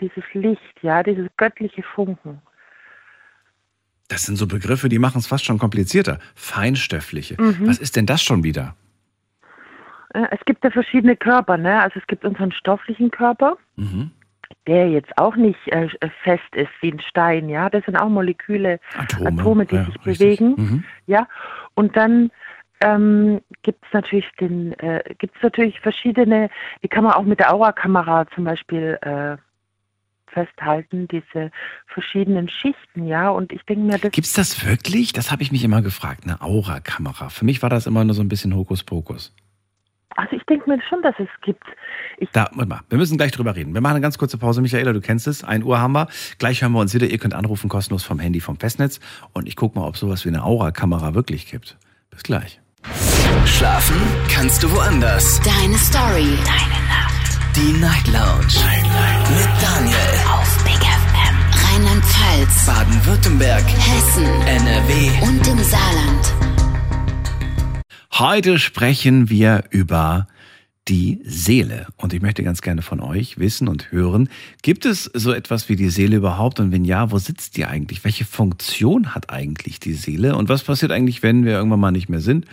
dieses 0.00 0.24
Licht, 0.32 0.82
ja, 0.82 1.02
dieses 1.02 1.28
göttliche 1.36 1.82
Funken. 1.82 2.40
Das 4.08 4.22
sind 4.22 4.36
so 4.36 4.46
Begriffe, 4.46 4.88
die 4.88 4.98
machen 4.98 5.18
es 5.18 5.26
fast 5.26 5.44
schon 5.44 5.58
komplizierter. 5.58 6.18
Feinstoffliche. 6.34 7.40
Mhm. 7.40 7.66
Was 7.66 7.78
ist 7.78 7.96
denn 7.96 8.06
das 8.06 8.22
schon 8.22 8.44
wieder? 8.44 8.76
Äh, 10.14 10.26
Es 10.30 10.40
gibt 10.44 10.62
ja 10.64 10.70
verschiedene 10.70 11.16
Körper, 11.16 11.56
ne? 11.56 11.80
Also 11.82 11.98
es 11.98 12.06
gibt 12.06 12.24
unseren 12.24 12.52
stofflichen 12.52 13.10
Körper, 13.10 13.56
Mhm. 13.76 14.10
der 14.68 14.88
jetzt 14.90 15.10
auch 15.18 15.34
nicht 15.36 15.58
äh, 15.72 15.88
fest 16.22 16.54
ist 16.54 16.70
wie 16.80 16.92
ein 16.92 17.00
Stein, 17.00 17.48
ja. 17.48 17.68
Das 17.68 17.84
sind 17.84 17.96
auch 17.96 18.08
Moleküle, 18.08 18.78
Atome, 18.96 19.40
Atome, 19.40 19.66
die 19.66 19.74
ja, 19.76 19.84
sich 19.86 19.94
richtig. 20.06 20.38
bewegen, 20.38 20.54
Mhm. 20.56 20.84
ja. 21.06 21.26
Und 21.74 21.96
dann 21.96 22.30
ähm, 22.80 23.40
gibt 23.62 23.84
es 23.86 23.92
natürlich 23.92 24.30
den, 24.38 24.72
äh, 24.80 25.02
gibt's 25.18 25.42
natürlich 25.42 25.80
verschiedene, 25.80 26.50
die 26.82 26.88
kann 26.88 27.04
man 27.04 27.14
auch 27.14 27.22
mit 27.24 27.40
der 27.40 27.52
Aura-Kamera 27.52 28.26
zum 28.34 28.44
Beispiel 28.44 28.98
äh, 29.00 29.36
festhalten, 30.36 31.08
diese 31.08 31.50
verschiedenen 31.86 32.50
Schichten, 32.50 33.06
ja. 33.06 33.30
Und 33.30 33.52
ich 33.52 33.62
denke 33.62 33.84
mir, 33.84 33.98
das 33.98 34.12
Gibt's 34.12 34.34
das 34.34 34.66
wirklich? 34.66 35.14
Das 35.14 35.32
habe 35.32 35.42
ich 35.42 35.50
mich 35.50 35.64
immer 35.64 35.80
gefragt, 35.80 36.24
eine 36.24 36.42
Aura-Kamera. 36.42 37.30
Für 37.30 37.46
mich 37.46 37.62
war 37.62 37.70
das 37.70 37.86
immer 37.86 38.04
nur 38.04 38.14
so 38.14 38.22
ein 38.22 38.28
bisschen 38.28 38.54
Hokuspokus. 38.54 39.34
also 40.16 40.36
ich 40.36 40.42
denke 40.44 40.68
mir 40.68 40.78
schon, 40.88 41.00
dass 41.02 41.14
es 41.18 41.28
gibt. 41.42 41.64
Da, 42.32 42.50
warte 42.52 42.68
mal, 42.68 42.80
wir 42.90 42.98
müssen 42.98 43.16
gleich 43.16 43.32
drüber 43.32 43.56
reden. 43.56 43.72
Wir 43.72 43.80
machen 43.80 43.94
eine 43.96 44.02
ganz 44.02 44.18
kurze 44.18 44.36
Pause, 44.36 44.60
Michaela, 44.60 44.92
du 44.92 45.00
kennst 45.00 45.26
es. 45.26 45.42
1 45.42 45.64
Uhr 45.64 45.80
haben 45.80 45.92
wir. 45.92 46.08
Gleich 46.38 46.60
hören 46.60 46.72
wir 46.72 46.80
uns 46.80 46.94
wieder. 46.94 47.06
Ihr 47.06 47.18
könnt 47.18 47.34
anrufen, 47.34 47.68
kostenlos 47.68 48.04
vom 48.04 48.18
Handy, 48.18 48.40
vom 48.40 48.58
Festnetz. 48.58 49.00
Und 49.32 49.48
ich 49.48 49.56
gucke 49.56 49.78
mal, 49.78 49.86
ob 49.86 49.96
sowas 49.96 50.24
wie 50.24 50.28
eine 50.28 50.44
Aura-Kamera 50.44 51.14
wirklich 51.14 51.50
gibt. 51.50 51.78
Bis 52.10 52.22
gleich. 52.22 52.60
Schlafen 53.46 53.96
kannst 54.30 54.62
du 54.62 54.70
woanders. 54.70 55.40
Deine 55.40 55.78
Story. 55.78 56.38
Deine. 56.44 56.85
Die 57.56 57.72
Night 57.80 58.06
Lounge. 58.08 58.52
Mit 59.30 59.48
Daniel. 59.62 59.96
Auf 60.30 60.62
Big 60.62 60.74
FM. 60.74 61.36
Rheinland-Pfalz. 61.64 62.66
Baden-Württemberg. 62.66 63.64
Hessen. 63.66 64.26
NRW. 64.46 65.26
Und 65.26 65.48
im 65.48 65.64
Saarland. 65.64 66.34
Heute 68.12 68.58
sprechen 68.58 69.30
wir 69.30 69.64
über 69.70 70.28
die 70.86 71.22
Seele. 71.24 71.86
Und 71.96 72.12
ich 72.12 72.20
möchte 72.20 72.42
ganz 72.42 72.60
gerne 72.60 72.82
von 72.82 73.00
euch 73.00 73.38
wissen 73.38 73.68
und 73.68 73.90
hören, 73.90 74.28
gibt 74.60 74.84
es 74.84 75.04
so 75.14 75.32
etwas 75.32 75.70
wie 75.70 75.76
die 75.76 75.88
Seele 75.88 76.16
überhaupt? 76.16 76.60
Und 76.60 76.72
wenn 76.72 76.84
ja, 76.84 77.10
wo 77.10 77.16
sitzt 77.16 77.56
die 77.56 77.64
eigentlich? 77.64 78.04
Welche 78.04 78.26
Funktion 78.26 79.14
hat 79.14 79.30
eigentlich 79.30 79.80
die 79.80 79.94
Seele? 79.94 80.36
Und 80.36 80.50
was 80.50 80.62
passiert 80.62 80.92
eigentlich, 80.92 81.22
wenn 81.22 81.46
wir 81.46 81.52
irgendwann 81.52 81.80
mal 81.80 81.90
nicht 81.90 82.10
mehr 82.10 82.20
sind? 82.20 82.44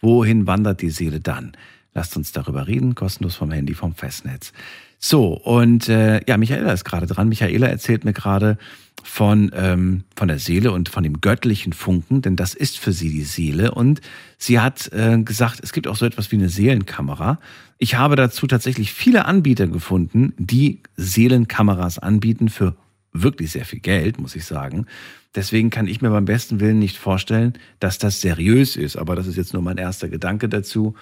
Wohin 0.00 0.46
wandert 0.46 0.82
die 0.82 0.90
Seele 0.90 1.18
dann? 1.18 1.56
Lasst 1.94 2.16
uns 2.16 2.32
darüber 2.32 2.66
reden, 2.66 2.94
kostenlos 2.94 3.36
vom 3.36 3.50
Handy, 3.50 3.74
vom 3.74 3.94
Festnetz. 3.94 4.52
So, 4.98 5.34
und 5.34 5.88
äh, 5.88 6.20
ja, 6.26 6.36
Michaela 6.36 6.72
ist 6.72 6.84
gerade 6.84 7.06
dran. 7.06 7.28
Michaela 7.28 7.66
erzählt 7.66 8.04
mir 8.04 8.12
gerade 8.12 8.56
von, 9.02 9.50
ähm, 9.54 10.04
von 10.14 10.28
der 10.28 10.38
Seele 10.38 10.70
und 10.70 10.88
von 10.88 11.02
dem 11.02 11.20
göttlichen 11.20 11.72
Funken, 11.72 12.22
denn 12.22 12.36
das 12.36 12.54
ist 12.54 12.78
für 12.78 12.92
sie 12.92 13.10
die 13.10 13.24
Seele. 13.24 13.72
Und 13.72 14.00
sie 14.38 14.60
hat 14.60 14.92
äh, 14.92 15.18
gesagt, 15.22 15.60
es 15.62 15.72
gibt 15.72 15.88
auch 15.88 15.96
so 15.96 16.06
etwas 16.06 16.30
wie 16.30 16.36
eine 16.36 16.48
Seelenkamera. 16.48 17.40
Ich 17.78 17.96
habe 17.96 18.14
dazu 18.14 18.46
tatsächlich 18.46 18.92
viele 18.92 19.24
Anbieter 19.24 19.66
gefunden, 19.66 20.34
die 20.38 20.80
Seelenkameras 20.96 21.98
anbieten 21.98 22.48
für 22.48 22.76
wirklich 23.12 23.50
sehr 23.50 23.64
viel 23.64 23.80
Geld, 23.80 24.20
muss 24.20 24.36
ich 24.36 24.44
sagen. 24.44 24.86
Deswegen 25.34 25.70
kann 25.70 25.86
ich 25.86 26.00
mir 26.00 26.10
beim 26.10 26.26
besten 26.26 26.60
Willen 26.60 26.78
nicht 26.78 26.96
vorstellen, 26.96 27.54
dass 27.80 27.98
das 27.98 28.20
seriös 28.20 28.76
ist. 28.76 28.96
Aber 28.96 29.16
das 29.16 29.26
ist 29.26 29.36
jetzt 29.36 29.52
nur 29.52 29.62
mein 29.62 29.78
erster 29.78 30.08
Gedanke 30.08 30.48
dazu. 30.48 30.94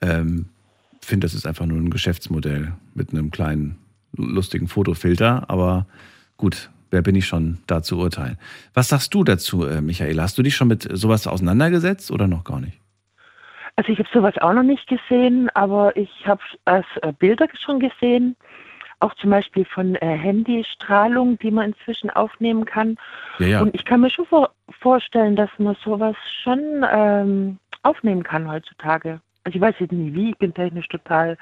Ähm, 0.00 0.46
finde, 1.00 1.26
das 1.26 1.34
ist 1.34 1.46
einfach 1.46 1.66
nur 1.66 1.78
ein 1.78 1.90
Geschäftsmodell 1.90 2.72
mit 2.94 3.12
einem 3.12 3.30
kleinen 3.30 3.78
lustigen 4.16 4.68
Fotofilter. 4.68 5.44
Aber 5.48 5.86
gut, 6.36 6.70
wer 6.90 7.02
bin 7.02 7.14
ich 7.14 7.26
schon 7.26 7.58
da 7.66 7.82
zu 7.82 7.98
urteilen? 7.98 8.38
Was 8.74 8.88
sagst 8.88 9.14
du 9.14 9.24
dazu, 9.24 9.64
äh, 9.64 9.80
Michael? 9.80 10.20
Hast 10.20 10.36
du 10.38 10.42
dich 10.42 10.56
schon 10.56 10.68
mit 10.68 10.88
sowas 10.92 11.26
auseinandergesetzt 11.26 12.10
oder 12.10 12.26
noch 12.26 12.44
gar 12.44 12.60
nicht? 12.60 12.78
Also 13.76 13.92
ich 13.92 13.98
habe 13.98 14.08
sowas 14.12 14.38
auch 14.38 14.54
noch 14.54 14.62
nicht 14.62 14.86
gesehen, 14.88 15.50
aber 15.54 15.94
ich 15.96 16.10
habe 16.26 16.40
äh, 16.64 16.82
Bilder 17.18 17.46
schon 17.62 17.78
gesehen, 17.78 18.34
auch 19.00 19.14
zum 19.16 19.30
Beispiel 19.30 19.66
von 19.66 19.94
äh, 19.96 20.16
Handystrahlung, 20.16 21.38
die 21.38 21.50
man 21.50 21.72
inzwischen 21.72 22.08
aufnehmen 22.08 22.64
kann. 22.64 22.96
Ja, 23.38 23.46
ja. 23.46 23.60
Und 23.60 23.74
ich 23.74 23.84
kann 23.84 24.00
mir 24.00 24.10
schon 24.10 24.26
vor 24.26 24.50
vorstellen, 24.80 25.36
dass 25.36 25.50
man 25.58 25.76
sowas 25.84 26.16
schon 26.42 26.84
ähm, 26.90 27.58
aufnehmen 27.82 28.22
kann 28.22 28.50
heutzutage. 28.50 29.20
Also 29.46 29.56
ich 29.56 29.62
weiß 29.62 29.76
jetzt 29.78 29.92
nie 29.92 30.12
wie, 30.12 30.30
ich 30.30 30.38
bin 30.38 30.52
technisch 30.52 30.88
total, 30.88 31.38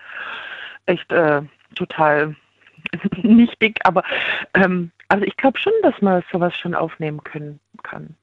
echt 0.84 1.10
äh, 1.10 1.40
total 1.74 2.36
nichtig, 3.22 3.80
aber 3.84 4.04
ähm, 4.52 4.90
also 5.08 5.24
ich 5.24 5.34
glaube 5.38 5.58
schon, 5.58 5.72
dass 5.82 5.94
man 6.02 6.22
sowas 6.30 6.54
schon 6.54 6.74
aufnehmen 6.74 7.24
können 7.24 7.60
kann. 7.82 8.14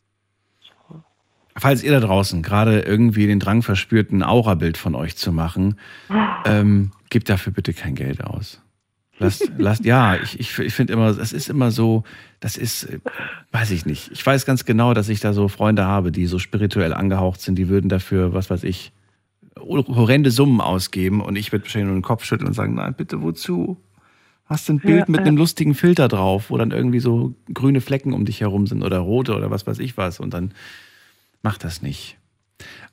Falls 1.58 1.84
ihr 1.84 1.92
da 1.92 2.00
draußen 2.00 2.44
gerade 2.44 2.82
irgendwie 2.82 3.26
den 3.26 3.40
Drang 3.40 3.64
verspürt, 3.64 4.12
ein 4.12 4.22
Aurabild 4.22 4.78
von 4.78 4.94
euch 4.94 5.18
zu 5.18 5.32
machen, 5.34 5.80
ähm, 6.46 6.92
gebt 7.10 7.28
dafür 7.28 7.52
bitte 7.52 7.74
kein 7.74 7.96
Geld 7.96 8.24
aus. 8.24 8.64
Lasst, 9.18 9.52
lasst, 9.58 9.84
ja, 9.84 10.16
ich, 10.16 10.40
ich, 10.40 10.60
ich 10.60 10.74
finde 10.76 10.94
immer, 10.94 11.12
das 11.12 11.34
ist 11.34 11.50
immer 11.50 11.72
so, 11.72 12.04
das 12.40 12.56
ist, 12.56 12.84
äh, 12.84 13.00
weiß 13.52 13.72
ich 13.72 13.88
nicht. 13.88 14.12
Ich 14.12 14.24
weiß 14.24 14.46
ganz 14.46 14.64
genau, 14.64 14.94
dass 14.94 15.10
ich 15.10 15.22
da 15.22 15.34
so 15.34 15.48
Freunde 15.48 15.86
habe, 15.86 16.12
die 16.12 16.28
so 16.28 16.38
spirituell 16.38 16.94
angehaucht 16.94 17.42
sind, 17.42 17.56
die 17.56 17.68
würden 17.68 17.90
dafür, 17.90 18.34
was 18.36 18.52
weiß 18.52 18.64
ich, 18.64 18.94
horrende 19.60 20.32
Summen 20.32 20.62
ausgeben 20.62 21.22
und 21.22 21.36
ich 21.36 21.52
würde 21.52 21.66
wahrscheinlich 21.66 21.88
nur 21.88 21.98
den 22.00 22.04
Kopf 22.04 22.24
schütteln 22.24 22.48
und 22.48 22.54
sagen, 22.54 22.76
nein, 22.76 22.94
bitte 22.96 23.22
wozu? 23.22 23.78
Hast 24.46 24.68
du 24.68 24.74
ein 24.74 24.80
Bild 24.80 25.00
Ja, 25.00 25.06
mit 25.08 25.22
ja. 25.22 25.26
einem 25.28 25.38
lustigen 25.38 25.76
Filter 25.76 26.08
drauf, 26.08 26.50
wo 26.50 26.58
dann 26.58 26.72
irgendwie 26.72 27.00
so 27.00 27.34
grüne 27.54 27.80
Flecken 27.82 28.14
um 28.14 28.26
dich 28.26 28.42
herum 28.42 28.68
sind 28.68 28.84
oder 28.84 29.00
rote 29.00 29.36
oder 29.36 29.50
was 29.52 29.66
weiß 29.68 29.80
ich 29.80 29.98
was 29.98 30.20
und 30.20 30.34
dann 30.34 30.54
mach 31.42 31.58
das 31.58 31.82
nicht. 31.82 32.18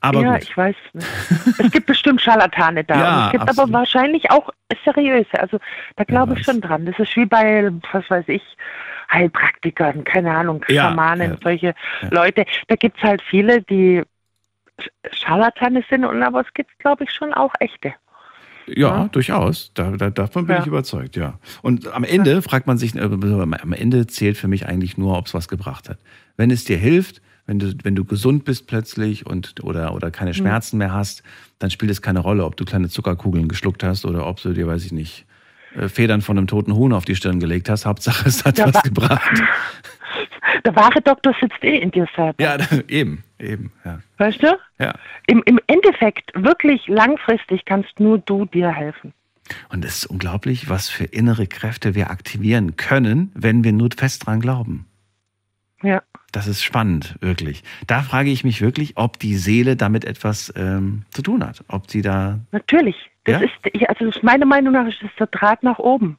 Aber 0.01 0.23
ja, 0.23 0.35
gut. 0.35 0.43
ich 0.45 0.57
weiß 0.57 0.77
nicht. 0.95 1.07
Es 1.59 1.71
gibt 1.73 1.87
bestimmt 1.87 2.21
Scharlatane 2.23 2.85
da. 2.85 2.95
Ja, 2.99 3.27
es 3.27 3.33
gibt 3.33 3.43
absolut. 3.43 3.69
aber 3.71 3.79
wahrscheinlich 3.81 4.31
auch 4.31 4.51
seriöse. 4.85 5.39
Also 5.41 5.59
da 5.97 6.05
glaube 6.05 6.35
ich 6.35 6.39
weiß. 6.41 6.47
schon 6.55 6.61
dran. 6.61 6.87
Das 6.87 6.99
ist 6.99 7.15
wie 7.17 7.27
bei, 7.27 7.71
was 7.93 8.09
weiß 8.09 8.25
ich, 8.29 8.43
Heilpraktikern, 9.13 10.05
keine 10.05 10.35
Ahnung, 10.37 10.65
Ja, 10.69 10.85
Schamanen, 10.91 11.33
ja. 11.33 11.39
solche 11.43 11.75
Ja. 12.03 12.09
Leute. 12.11 12.45
Da 12.69 12.77
gibt 12.77 12.99
es 12.99 13.03
halt 13.03 13.21
viele, 13.23 13.63
die 13.63 14.03
Scharlatane 15.12 15.85
sind, 15.91 16.05
und 16.05 16.22
aber 16.22 16.41
es 16.41 16.53
gibt, 16.55 16.79
glaube 16.79 17.05
ich, 17.05 17.11
schon 17.12 17.33
auch 17.35 17.53
echte. 17.61 17.95
Ja, 18.66 19.09
durchaus. 19.12 19.72
Da, 19.74 19.93
da, 19.93 20.11
davon 20.11 20.47
bin 20.47 20.57
Ja. 20.57 20.61
ich 20.61 20.66
überzeugt, 20.66 21.16
ja. 21.16 21.39
Und 21.62 21.89
am 21.89 22.05
Ende 22.05 22.43
fragt 22.43 22.66
man 22.66 22.76
sich, 22.76 22.95
äh, 22.95 23.01
am 23.01 23.72
Ende 23.72 24.07
zählt 24.07 24.37
für 24.37 24.47
mich 24.49 24.66
eigentlich 24.66 24.99
nur, 24.99 25.16
ob 25.16 25.26
es 25.26 25.33
was 25.35 25.49
gebracht 25.49 25.89
hat. 25.89 25.99
Wenn 26.37 26.51
es 26.51 26.64
dir 26.64 26.76
hilft, 26.76 27.22
wenn 27.47 27.59
du, 27.59 27.72
wenn 27.83 27.95
du 27.97 28.05
gesund 28.05 28.45
bist 28.45 28.66
plötzlich 28.66 29.24
und 29.24 29.64
oder, 29.64 29.95
oder 29.95 30.11
keine 30.11 30.35
Schmerzen 30.35 30.76
mehr 30.76 30.93
hast, 30.93 31.22
dann 31.59 31.70
spielt 31.70 31.91
es 31.91 32.03
keine 32.03 32.18
Rolle, 32.20 32.45
ob 32.45 32.59
du 32.59 32.66
kleine 32.66 32.91
Zuckerkugeln 32.91 33.49
geschluckt 33.49 33.83
hast 33.83 34.05
oder 34.05 34.26
ob 34.26 34.39
du 34.43 34.53
dir, 34.53 34.66
weiß 34.66 34.85
ich 34.85 34.93
nicht, 34.93 35.24
äh, 35.74 35.89
Federn 35.89 36.20
von 36.20 36.37
einem 36.37 36.47
toten 36.47 36.74
Huhn 36.74 36.93
auf 36.93 37.07
die 37.07 37.16
Stirn 37.16 37.41
gelegt 37.41 37.70
hast. 37.70 37.87
Hauptsache, 37.87 38.29
es 38.29 38.45
hat 38.45 38.59
Ja, 38.59 38.66
was 38.66 38.74
wa- 38.74 38.81
gebracht. 38.83 39.43
Der 40.65 40.75
wahre 40.77 41.01
Doktor 41.03 41.35
sitzt 41.41 41.63
eh 41.63 41.79
in 41.79 41.91
dir 41.91 42.07
selbst. 42.17 42.41
Ja, 42.41 42.57
eben, 42.89 43.25
eben, 43.39 43.73
ja. 43.85 44.01
Weißt 44.19 44.43
du? 44.43 44.59
ja. 44.79 44.95
Im, 45.27 45.43
Im 45.47 45.59
Endeffekt, 45.67 46.31
wirklich 46.35 46.87
langfristig 46.89 47.65
kannst 47.65 47.99
nur 48.01 48.19
du 48.19 48.45
dir 48.47 48.71
helfen. 48.71 49.13
Und 49.71 49.85
es 49.85 49.99
ist 49.99 50.07
unglaublich, 50.07 50.69
was 50.69 50.89
für 50.89 51.05
innere 51.05 51.47
Kräfte 51.47 51.95
wir 51.95 52.11
aktivieren 52.11 52.77
können, 52.77 53.33
wenn 53.35 53.65
wir 53.65 53.73
nur 53.73 53.89
fest 53.97 54.27
dran 54.27 54.41
glauben. 54.41 54.87
Ja. 55.83 56.03
Das 56.33 56.47
ist 56.47 56.63
spannend, 56.63 57.15
wirklich. 57.21 57.63
Da 57.87 58.03
frage 58.03 58.31
ich 58.31 58.45
mich 58.45 58.61
wirklich, 58.61 58.97
ob 58.97 59.19
die 59.19 59.37
Seele 59.37 59.77
damit 59.77 60.05
etwas 60.05 60.53
ähm, 60.57 61.05
zu 61.11 61.23
tun 61.23 61.47
hat. 61.47 61.65
Ob 61.69 61.91
sie 61.91 62.03
da. 62.03 62.39
Natürlich. 62.53 62.97
Das 63.25 63.41
Ja? 63.41 63.47
ist, 63.73 63.89
also 63.89 64.11
meiner 64.23 64.45
Meinung 64.45 64.75
nach 64.75 64.87
ist 64.87 64.99
das 65.03 65.11
der 65.19 65.29
Draht 65.29 65.63
nach 65.63 65.79
oben. 65.79 66.19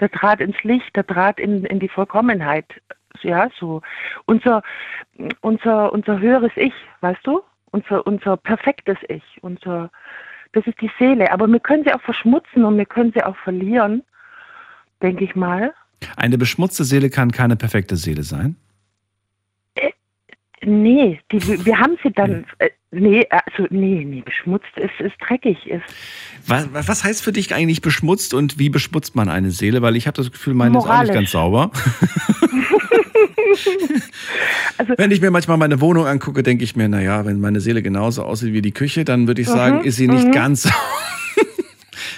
Der 0.00 0.08
Draht 0.08 0.40
ins 0.40 0.62
Licht, 0.62 0.94
der 0.94 1.04
Draht 1.04 1.40
in, 1.40 1.64
in 1.64 1.80
die 1.80 1.88
Vollkommenheit. 1.88 2.66
Ja, 3.22 3.48
so. 3.58 3.82
Unser, 4.26 4.62
unser, 5.40 5.92
unser 5.92 6.18
höheres 6.20 6.52
Ich, 6.56 6.74
weißt 7.00 7.26
du? 7.26 7.42
Unser, 7.70 8.06
unser 8.06 8.36
perfektes 8.36 8.96
Ich. 9.08 9.22
Unser, 9.42 9.90
das 10.52 10.66
ist 10.66 10.80
die 10.80 10.90
Seele. 10.98 11.30
Aber 11.32 11.46
wir 11.46 11.60
können 11.60 11.84
sie 11.84 11.92
auch 11.92 12.00
verschmutzen 12.02 12.64
und 12.64 12.76
wir 12.78 12.86
können 12.86 13.12
sie 13.14 13.22
auch 13.22 13.36
verlieren, 13.36 14.02
denke 15.02 15.24
ich 15.24 15.34
mal. 15.36 15.74
Eine 16.16 16.38
beschmutzte 16.38 16.84
Seele 16.84 17.10
kann 17.10 17.32
keine 17.32 17.56
perfekte 17.56 17.96
Seele 17.96 18.22
sein. 18.22 18.56
Nee, 20.62 21.20
die, 21.30 21.64
wir 21.64 21.78
haben 21.78 21.96
sie 22.02 22.10
dann. 22.12 22.44
Äh, 22.58 22.70
nee, 22.90 23.26
also 23.28 23.68
nee, 23.68 24.02
nee, 24.06 24.22
beschmutzt 24.22 24.74
ist, 24.76 24.98
ist 25.00 25.14
dreckig. 25.20 25.66
Ist, 25.66 25.82
Was, 26.46 26.68
was 26.72 27.04
heißt 27.04 27.22
für 27.22 27.32
dich 27.32 27.54
eigentlich 27.54 27.82
beschmutzt 27.82 28.32
und 28.32 28.58
wie 28.58 28.70
beschmutzt 28.70 29.14
man 29.14 29.28
eine 29.28 29.50
Seele? 29.50 29.82
Weil 29.82 29.96
ich 29.96 30.06
habe 30.06 30.16
das 30.16 30.32
Gefühl, 30.32 30.54
meine 30.54 30.78
ist 30.78 30.84
auch 30.84 30.86
nicht 30.86 30.92
Moralisch. 30.92 31.14
ganz 31.14 31.30
sauber. 31.32 31.70
Also 34.78 34.92
wenn 34.98 35.10
ich 35.10 35.20
mir 35.22 35.30
manchmal 35.30 35.56
meine 35.56 35.80
Wohnung 35.80 36.06
angucke, 36.06 36.42
denke 36.42 36.62
ich 36.64 36.76
mir, 36.76 36.88
naja, 36.88 37.24
wenn 37.24 37.40
meine 37.40 37.60
Seele 37.60 37.80
genauso 37.82 38.24
aussieht 38.24 38.52
wie 38.52 38.60
die 38.62 38.72
Küche, 38.72 39.04
dann 39.04 39.26
würde 39.26 39.40
ich 39.40 39.48
Mhm, 39.48 39.52
sagen, 39.52 39.84
ist 39.84 39.96
sie 39.96 40.06
nicht 40.08 40.26
mhm. 40.28 40.32
ganz 40.32 40.62
sauber. 40.64 40.76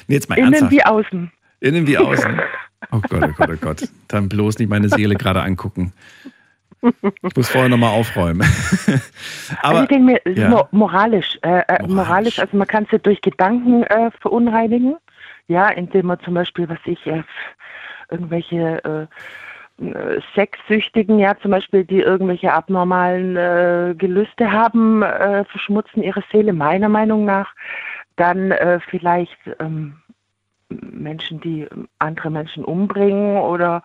nee, 0.09 0.14
jetzt 0.16 0.28
mal 0.28 0.36
innen 0.39 0.53
ernsthaft. 0.55 0.72
wie 0.72 0.84
außen. 0.84 1.30
Innen 1.61 1.86
wie 1.86 1.99
außen. 1.99 2.41
Oh 2.93 3.01
Gott, 3.09 3.22
oh 3.24 3.32
Gott, 3.36 3.51
oh 3.53 3.57
Gott. 3.61 3.89
Dann 4.07 4.28
bloß 4.28 4.61
nicht 4.61 4.68
meine 4.70 4.89
Seele 4.89 5.16
gerade 5.16 5.43
angucken. 5.43 5.93
Ich 6.80 7.36
muss 7.36 7.49
vorher 7.49 7.68
nochmal 7.68 7.91
aufräumen. 7.91 8.47
also 9.62 9.82
ich 9.82 9.89
denke 9.89 10.05
mir, 10.05 10.20
ja. 10.34 10.49
mo- 10.49 10.68
moralisch, 10.70 11.39
äh, 11.43 11.62
äh, 11.66 11.86
moralisch, 11.89 12.39
also 12.39 12.57
man 12.57 12.68
kann 12.68 12.84
es 12.84 12.93
ja 12.93 12.99
durch 12.99 13.20
Gedanken 13.20 13.82
äh, 13.82 14.11
verunreinigen, 14.20 14.95
ja, 15.49 15.68
indem 15.70 16.07
man 16.07 16.20
zum 16.20 16.34
Beispiel, 16.34 16.68
was 16.68 16.78
ich, 16.84 17.05
äh, 17.07 17.24
irgendwelche 18.11 18.82
äh, 18.84 19.07
Sexsüchtigen, 20.35 21.18
ja, 21.18 21.37
zum 21.39 21.53
Beispiel, 21.53 21.85
die 21.85 22.01
irgendwelche 22.01 22.53
abnormalen 22.53 23.37
äh, 23.37 23.95
Gelüste 23.97 24.51
haben, 24.51 25.03
äh, 25.03 25.45
verschmutzen 25.45 26.03
ihre 26.03 26.24
Seele, 26.33 26.53
meiner 26.53 26.89
Meinung 26.89 27.24
nach. 27.24 27.55
Dann 28.16 28.51
äh, 28.51 28.81
vielleicht 28.91 29.39
ähm, 29.61 30.01
Menschen, 30.68 31.41
die 31.41 31.68
andere 31.99 32.31
Menschen 32.31 32.64
umbringen 32.64 33.37
oder 33.37 33.83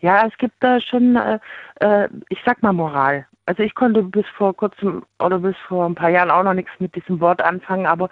ja, 0.00 0.26
es 0.26 0.36
gibt 0.38 0.54
da 0.60 0.80
schon, 0.80 1.16
äh, 1.16 1.38
äh, 1.80 2.08
ich 2.28 2.38
sag 2.44 2.62
mal 2.62 2.72
Moral. 2.72 3.26
Also 3.44 3.64
ich 3.64 3.74
konnte 3.74 4.04
bis 4.04 4.26
vor 4.36 4.54
kurzem 4.54 5.04
oder 5.18 5.40
bis 5.40 5.56
vor 5.66 5.84
ein 5.86 5.96
paar 5.96 6.10
Jahren 6.10 6.30
auch 6.30 6.44
noch 6.44 6.54
nichts 6.54 6.70
mit 6.78 6.94
diesem 6.94 7.20
Wort 7.20 7.42
anfangen, 7.42 7.86
aber 7.86 8.08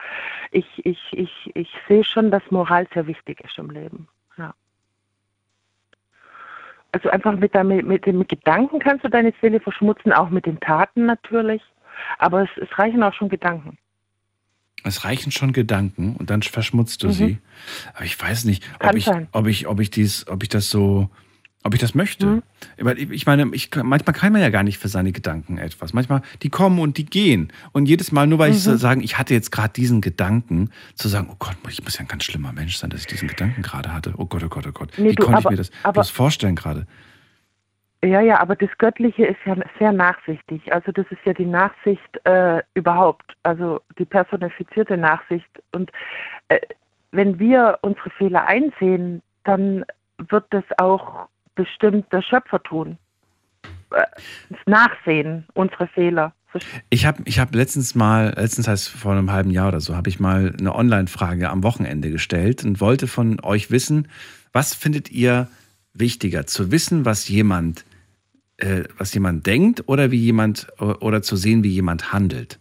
ich, 0.51 0.67
ich, 0.85 1.01
ich, 1.13 1.51
ich 1.55 1.73
sehe 1.87 2.03
schon, 2.03 2.33
dass 2.33 2.43
Moral 2.51 2.89
sehr 2.93 3.07
wichtig 3.07 3.41
ist 3.45 3.57
im 3.57 3.71
Leben. 3.71 4.09
Also 6.93 7.09
einfach 7.11 7.37
mit, 7.37 7.55
damit, 7.55 7.87
mit 7.87 8.07
dem 8.07 8.27
Gedanken 8.27 8.81
kannst 8.81 9.05
du 9.05 9.09
deine 9.09 9.33
Seele 9.41 9.61
verschmutzen, 9.61 10.13
auch 10.13 10.31
mit 10.31 10.47
den 10.47 10.59
Taten 10.61 11.07
natürlich. 11.07 11.63
Aber 12.19 12.43
es, 12.43 12.49
es 12.57 12.79
reichen 12.79 13.03
auch 13.03 13.15
schon 13.15 13.29
Gedanken. 13.29 13.79
Es 14.83 15.05
reichen 15.05 15.31
schon 15.31 15.53
Gedanken 15.53 16.17
und 16.17 16.31
dann 16.31 16.43
verschmutzt 16.43 17.03
du 17.03 17.09
Mhm. 17.09 17.13
sie. 17.13 17.39
Aber 17.95 18.05
ich 18.05 18.21
weiß 18.21 18.45
nicht, 18.45 18.65
ob 18.75 18.81
Kann 18.81 18.97
ich, 18.97 19.05
sein. 19.05 19.29
ob 19.33 19.47
ich, 19.47 19.67
ob 19.67 19.79
ich 19.81 19.91
dies, 19.91 20.27
ob 20.27 20.43
ich 20.43 20.49
das 20.49 20.71
so, 20.71 21.11
ob 21.63 21.75
ich 21.75 21.81
das 21.81 21.95
möchte. 21.95 22.27
Mhm. 22.27 22.43
Weil 22.79 22.99
ich 22.99 23.27
meine, 23.27 23.49
ich, 23.53 23.71
manchmal 23.75 24.15
kann 24.15 24.33
man 24.33 24.41
ja 24.41 24.49
gar 24.51 24.63
nicht 24.63 24.79
für 24.79 24.89
seine 24.89 25.13
Gedanken 25.13 25.59
etwas. 25.59 25.93
Manchmal, 25.93 26.23
die 26.43 26.49
kommen 26.49 26.79
und 26.79 26.97
die 26.97 27.05
gehen. 27.05 27.53
Und 27.73 27.87
jedes 27.87 28.13
Mal, 28.13 28.27
nur 28.27 28.39
weil 28.39 28.53
ich 28.53 28.63
so 28.63 28.73
Mhm. 28.73 28.77
sagen, 28.79 29.01
ich 29.03 29.19
hatte 29.19 29.35
jetzt 29.35 29.53
gerade 29.53 29.73
diesen 29.73 30.01
Gedanken, 30.01 30.71
zu 30.95 31.09
sagen, 31.09 31.29
oh 31.31 31.37
Gott, 31.39 31.57
ich 31.69 31.83
muss 31.85 31.99
ja 31.99 32.01
ein 32.05 32.09
ganz 32.09 32.25
schlimmer 32.25 32.53
Mensch 32.53 32.77
sein, 32.77 32.91
dass 32.91 33.01
ich 33.03 33.07
diesen 33.09 33.29
Gedanken 33.29 33.63
gerade 33.63 33.93
hatte. 33.93 34.15
Oh 34.17 34.25
Gott, 34.27 34.43
oh 34.43 34.49
Gott, 34.49 34.67
oh 34.67 34.73
Gott. 34.73 34.93
Nee, 34.97 35.11
Wie 35.11 35.15
du, 35.15 35.25
konnte 35.25 35.39
aber- 35.39 35.51
ich 35.51 35.51
mir 35.51 35.57
das 35.57 35.71
aber- 35.83 35.93
bloß 35.95 36.11
vorstellen 36.11 36.57
gerade? 36.57 36.87
Ja, 38.03 38.23
ja, 38.23 38.41
aber 38.41 38.57
das 38.57 38.71
Göttliche 38.79 39.27
ist 39.27 39.37
ja 39.45 39.55
sehr 39.79 39.93
nachsichtig. 39.93 40.73
Also 40.73 40.91
das 40.91 41.05
ist 41.11 41.21
ja 41.27 41.35
die 41.35 41.45
Nachsicht 41.45 42.01
äh, 42.25 42.63
überhaupt, 42.73 43.37
also 43.43 43.83
die 43.99 44.07
personifizierte 44.07 44.97
Nachsicht. 44.97 45.47
Und 45.73 45.91
äh, 46.49 46.59
wenn 47.13 47.39
wir 47.39 47.79
unsere 47.83 48.09
Fehler 48.09 48.47
einsehen, 48.47 49.21
dann 49.45 49.85
wird 50.17 50.47
das 50.49 50.65
auch 50.79 51.29
bestimmt 51.55 52.13
der 52.13 52.23
Schöpfer 52.23 52.63
tun. 52.63 52.99
Äh, 53.93 54.03
das 54.51 54.59
Nachsehen 54.67 55.45
unserer 55.55 55.89
Fehler. 55.89 56.33
Ich 56.89 57.07
habe 57.07 57.23
ich 57.27 57.39
hab 57.39 57.55
letztens 57.55 57.95
mal, 57.95 58.35
letztens 58.37 58.67
heißt 58.67 58.89
vor 58.89 59.13
einem 59.13 59.31
halben 59.31 59.51
Jahr 59.53 59.69
oder 59.69 59.81
so, 59.81 59.95
habe 59.95 60.09
ich 60.09 60.19
mal 60.19 60.53
eine 60.59 60.75
Online-Frage 60.75 61.49
am 61.49 61.63
Wochenende 61.63 62.11
gestellt 62.11 62.65
und 62.65 62.81
wollte 62.81 63.07
von 63.07 63.39
euch 63.45 63.71
wissen, 63.71 64.09
was 64.53 64.75
findet 64.75 65.11
ihr 65.13 65.49
wichtiger, 65.95 66.47
zu 66.47 66.73
wissen, 66.73 67.05
was 67.05 67.29
jemand, 67.29 67.85
äh, 68.57 68.83
was 68.99 69.15
jemand 69.15 69.47
denkt 69.47 69.85
oder 69.89 70.11
wie 70.11 70.19
jemand 70.19 70.67
oder 70.81 71.23
zu 71.23 71.37
sehen, 71.37 71.63
wie 71.63 71.69
jemand 71.71 72.13
handelt. 72.13 72.59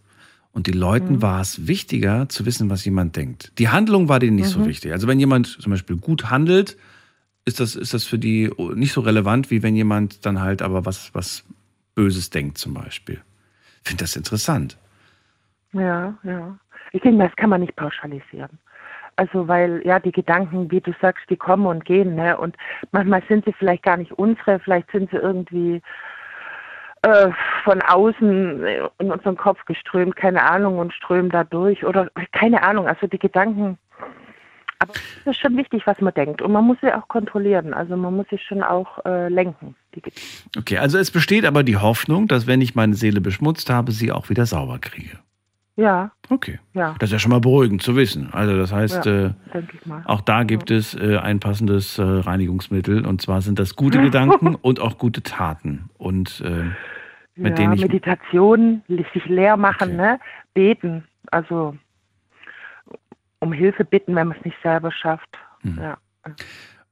Und 0.52 0.66
die 0.68 0.72
Leuten 0.72 1.14
Mhm. 1.14 1.22
war 1.22 1.40
es 1.40 1.66
wichtiger 1.66 2.28
zu 2.28 2.44
wissen, 2.46 2.70
was 2.70 2.84
jemand 2.84 3.16
denkt. 3.16 3.52
Die 3.58 3.68
Handlung 3.70 4.08
war 4.08 4.18
denen 4.20 4.36
nicht 4.36 4.48
so 4.48 4.60
Mhm. 4.60 4.66
wichtig. 4.66 4.92
Also 4.92 5.08
wenn 5.08 5.18
jemand 5.20 5.46
zum 5.46 5.70
Beispiel 5.70 5.96
gut 5.96 6.30
handelt, 6.30 6.76
ist 7.50 7.60
das, 7.60 7.74
ist 7.74 7.94
das 7.94 8.04
für 8.04 8.18
die 8.18 8.50
nicht 8.74 8.92
so 8.92 9.00
relevant, 9.00 9.50
wie 9.50 9.62
wenn 9.62 9.74
jemand 9.74 10.24
dann 10.24 10.40
halt 10.40 10.62
aber 10.62 10.86
was, 10.86 11.14
was 11.14 11.44
Böses 11.94 12.30
denkt 12.30 12.58
zum 12.58 12.74
Beispiel. 12.74 13.20
Ich 13.82 13.88
finde 13.88 14.04
das 14.04 14.14
interessant. 14.14 14.78
Ja, 15.72 16.14
ja. 16.22 16.56
Ich 16.92 17.02
denke 17.02 17.18
mal, 17.18 17.26
das 17.28 17.36
kann 17.36 17.50
man 17.50 17.60
nicht 17.60 17.76
pauschalisieren. 17.76 18.58
Also 19.16 19.48
weil 19.48 19.82
ja 19.84 19.98
die 19.98 20.12
Gedanken, 20.12 20.70
wie 20.70 20.80
du 20.80 20.92
sagst, 21.00 21.28
die 21.28 21.36
kommen 21.36 21.66
und 21.66 21.84
gehen, 21.84 22.14
ne? 22.14 22.38
Und 22.38 22.56
manchmal 22.92 23.22
sind 23.28 23.44
sie 23.44 23.52
vielleicht 23.52 23.82
gar 23.82 23.96
nicht 23.96 24.12
unsere, 24.12 24.60
vielleicht 24.60 24.90
sind 24.92 25.10
sie 25.10 25.16
irgendwie 25.16 25.82
äh, 27.02 27.30
von 27.64 27.82
außen 27.82 28.64
in 28.98 29.12
unseren 29.12 29.36
Kopf 29.36 29.64
geströmt, 29.64 30.16
keine 30.16 30.42
Ahnung, 30.42 30.78
und 30.78 30.94
strömen 30.94 31.30
da 31.30 31.44
durch 31.44 31.84
oder 31.84 32.08
keine 32.32 32.62
Ahnung. 32.62 32.86
Also 32.86 33.06
die 33.08 33.18
Gedanken. 33.18 33.76
Aber 34.80 34.94
es 34.94 35.26
ist 35.26 35.40
schon 35.40 35.56
wichtig, 35.56 35.82
was 35.86 36.00
man 36.00 36.14
denkt. 36.14 36.40
Und 36.40 36.52
man 36.52 36.64
muss 36.64 36.78
sie 36.80 36.92
auch 36.92 37.06
kontrollieren. 37.08 37.74
Also 37.74 37.96
man 37.96 38.16
muss 38.16 38.26
sie 38.30 38.38
schon 38.38 38.62
auch 38.62 39.04
äh, 39.04 39.28
lenken. 39.28 39.76
Okay, 40.56 40.78
also 40.78 40.96
es 40.98 41.10
besteht 41.10 41.44
aber 41.44 41.62
die 41.62 41.76
Hoffnung, 41.76 42.28
dass 42.28 42.46
wenn 42.46 42.62
ich 42.62 42.74
meine 42.74 42.94
Seele 42.94 43.20
beschmutzt 43.20 43.68
habe, 43.68 43.92
sie 43.92 44.10
auch 44.10 44.30
wieder 44.30 44.46
sauber 44.46 44.78
kriege. 44.78 45.18
Ja. 45.76 46.10
Okay. 46.28 46.58
Ja. 46.74 46.94
Das 46.98 47.08
ist 47.08 47.12
ja 47.12 47.18
schon 47.18 47.30
mal 47.30 47.40
beruhigend 47.40 47.82
zu 47.82 47.94
wissen. 47.94 48.30
Also 48.32 48.56
das 48.56 48.72
heißt, 48.72 49.04
Ja, 49.04 49.26
äh, 49.26 49.30
denke 49.52 49.76
ich 49.78 49.86
mal. 49.86 50.02
auch 50.06 50.22
da 50.22 50.44
gibt 50.44 50.70
es 50.70 50.94
äh, 50.94 51.18
ein 51.18 51.40
passendes 51.40 51.98
äh, 51.98 52.02
Reinigungsmittel. 52.02 53.06
Und 53.06 53.20
zwar 53.20 53.42
sind 53.42 53.58
das 53.58 53.76
gute 53.76 53.98
Gedanken 54.02 54.54
und 54.54 54.80
auch 54.80 54.98
gute 54.98 55.22
Taten. 55.22 55.90
Und 55.98 56.42
äh, 56.44 56.70
mit 57.36 57.50
ja, 57.50 57.64
denen 57.64 57.74
ich 57.74 57.82
Meditation, 57.82 58.82
sich 58.88 59.26
leer 59.26 59.56
machen, 59.56 59.96
ne? 59.96 60.18
beten, 60.54 61.04
also 61.30 61.76
um 63.40 63.52
Hilfe 63.52 63.84
bitten, 63.84 64.14
wenn 64.14 64.28
man 64.28 64.36
es 64.38 64.44
nicht 64.44 64.56
selber 64.62 64.92
schafft. 64.92 65.38
Mhm. 65.62 65.78
Ja. 65.80 65.98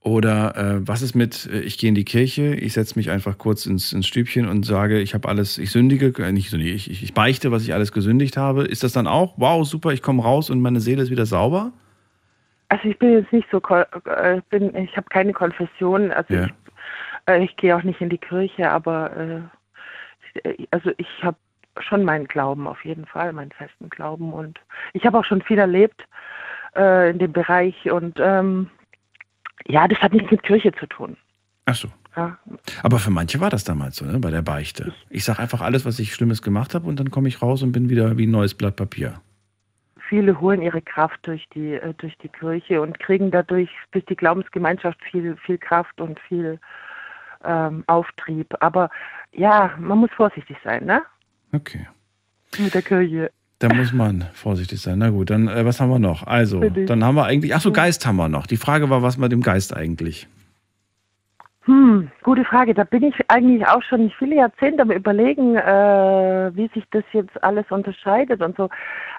Oder 0.01 0.57
äh, 0.57 0.89
was 0.89 1.03
ist 1.03 1.15
mit, 1.15 1.47
äh, 1.53 1.61
ich 1.61 1.77
gehe 1.77 1.89
in 1.89 1.95
die 1.95 2.05
Kirche, 2.05 2.55
ich 2.55 2.73
setze 2.73 2.99
mich 2.99 3.11
einfach 3.11 3.37
kurz 3.37 3.67
ins, 3.67 3.93
ins 3.93 4.07
Stübchen 4.07 4.49
und 4.49 4.65
sage, 4.65 5.01
ich 5.01 5.13
habe 5.15 5.29
alles, 5.29 5.59
ich 5.59 5.71
sündige, 5.71 6.13
äh, 6.23 6.33
nicht 6.33 6.51
sündige, 6.51 6.73
ich, 6.73 6.91
ich, 6.91 7.03
ich 7.03 7.15
beichte, 7.15 7.53
was 7.53 7.65
ich 7.65 7.75
alles 7.75 7.93
gesündigt 7.93 8.37
habe. 8.37 8.65
Ist 8.65 8.83
das 8.83 8.93
dann 8.93 9.07
auch, 9.07 9.35
wow, 9.37 9.67
super, 9.67 9.91
ich 9.91 10.03
komme 10.03 10.23
raus 10.23 10.51
und 10.51 10.61
meine 10.61 10.81
Seele 10.81 11.03
ist 11.03 11.11
wieder 11.11 11.27
sauber? 11.27 11.73
Also 12.69 12.89
ich 12.89 12.99
bin 12.99 13.13
jetzt 13.13 13.33
nicht 13.33 13.49
so, 13.51 13.61
äh, 13.61 14.41
bin, 14.51 14.75
ich 14.77 14.97
habe 14.97 15.09
keine 15.09 15.33
Konfession, 15.33 16.13
also 16.13 16.33
Ja. 16.33 16.47
ich, 16.47 16.53
äh, 17.27 17.45
ich 17.45 17.57
gehe 17.57 17.77
auch 17.77 17.83
nicht 17.83 18.01
in 18.01 18.09
die 18.09 18.19
Kirche, 18.19 18.71
aber 18.71 19.51
äh, 20.45 20.53
also 20.71 20.91
ich 20.97 21.09
habe 21.23 21.37
schon 21.81 22.05
meinen 22.05 22.27
Glauben 22.27 22.67
auf 22.67 22.85
jeden 22.85 23.07
Fall, 23.07 23.33
meinen 23.33 23.53
festen 23.53 23.91
Glauben 23.91 24.33
und 24.33 24.61
ich 24.93 25.05
habe 25.05 25.19
auch 25.19 25.25
schon 25.25 25.43
viel 25.43 25.59
erlebt 25.59 26.07
äh, 26.79 27.11
in 27.11 27.19
dem 27.19 27.33
Bereich 27.33 27.91
und 27.91 28.19
ähm, 28.21 28.71
ja, 29.67 29.87
das 29.89 29.99
hat 29.99 30.13
nichts 30.13 30.31
mit 30.31 30.43
Kirche 30.43 30.73
zu 30.73 30.87
tun. 30.87 31.17
Ach 31.67 31.75
so. 31.75 31.89
Ja. 32.17 32.39
Aber 32.83 32.99
für 32.99 33.11
manche 33.11 33.41
war 33.41 33.51
das 33.51 33.65
damals 33.65 33.97
so, 33.97 34.05
ne, 34.05 34.19
bei 34.19 34.31
der 34.31 34.43
Beichte. 34.43 34.93
Ich 35.11 35.25
sage 35.25 35.39
einfach 35.41 35.61
alles, 35.61 35.85
was 35.85 35.99
ich 35.99 36.15
Schlimmes 36.15 36.43
gemacht 36.43 36.75
habe 36.75 36.89
und 36.89 36.99
dann 36.99 37.11
komme 37.11 37.29
ich 37.29 37.43
raus 37.43 37.63
und 37.63 37.73
bin 37.73 37.91
wieder 37.91 38.17
wie 38.17 38.27
ein 38.27 38.31
neues 38.31 38.55
Blatt 38.55 38.77
Papier. 38.77 39.21
Viele 40.09 40.41
holen 40.41 40.63
ihre 40.63 40.81
Kraft 40.81 41.27
durch 41.27 41.47
die, 41.55 41.75
äh, 41.75 41.95
durch 41.99 42.17
die 42.19 42.29
Kirche 42.29 42.81
und 42.81 42.99
kriegen 42.99 43.31
dadurch 43.31 43.71
durch 43.93 44.07
die 44.07 44.17
Glaubensgemeinschaft 44.17 44.99
viel, 45.05 45.37
viel 45.37 45.59
Kraft 45.59 46.01
und 46.01 46.19
viel 46.21 46.59
ähm, 47.45 47.85
Auftrieb. 47.87 48.55
Aber 48.61 48.91
ja, 49.33 49.75
man 49.79 49.99
muss 49.99 50.11
vorsichtig 50.17 50.57
sein, 50.65 50.87
ne? 50.87 51.03
Okay. 51.53 51.87
Mit 52.59 52.75
der 52.75 52.83
Kirche. 52.83 53.31
Da 53.61 53.75
muss 53.75 53.93
man 53.93 54.27
vorsichtig 54.35 54.81
sein. 54.81 54.99
Na 54.99 55.11
gut, 55.11 55.31
dann 55.31 55.49
äh, 55.49 55.65
was 55.65 55.81
haben 55.81 55.91
wir 55.91 55.99
noch? 55.99 56.25
Also, 56.27 56.61
dann 56.61 57.03
haben 57.03 57.17
wir 57.17 57.25
eigentlich, 57.25 57.55
ach 57.55 57.61
so, 57.61 57.73
Geist 57.73 58.07
haben 58.07 58.17
wir 58.17 58.29
noch. 58.29 58.47
Die 58.47 58.57
Frage 58.57 58.89
war, 58.89 59.03
was 59.03 59.19
mit 59.19 59.33
dem 59.33 59.43
Geist 59.43 59.77
eigentlich? 59.77 60.29
Hm, 61.69 62.11
gute 62.23 62.45
Frage. 62.45 62.73
Da 62.73 62.85
bin 62.85 63.03
ich 63.03 63.15
eigentlich 63.29 63.67
auch 63.67 63.83
schon 63.83 64.11
viele 64.19 64.37
Jahrzehnte 64.37 64.83
am 64.83 64.91
Überlegen, 64.93 65.57
äh, 65.57 66.51
wie 66.55 66.69
sich 66.69 66.85
das 66.93 67.05
jetzt 67.13 67.43
alles 67.43 67.67
unterscheidet 67.71 68.41
und 68.41 68.57
so. 68.57 68.71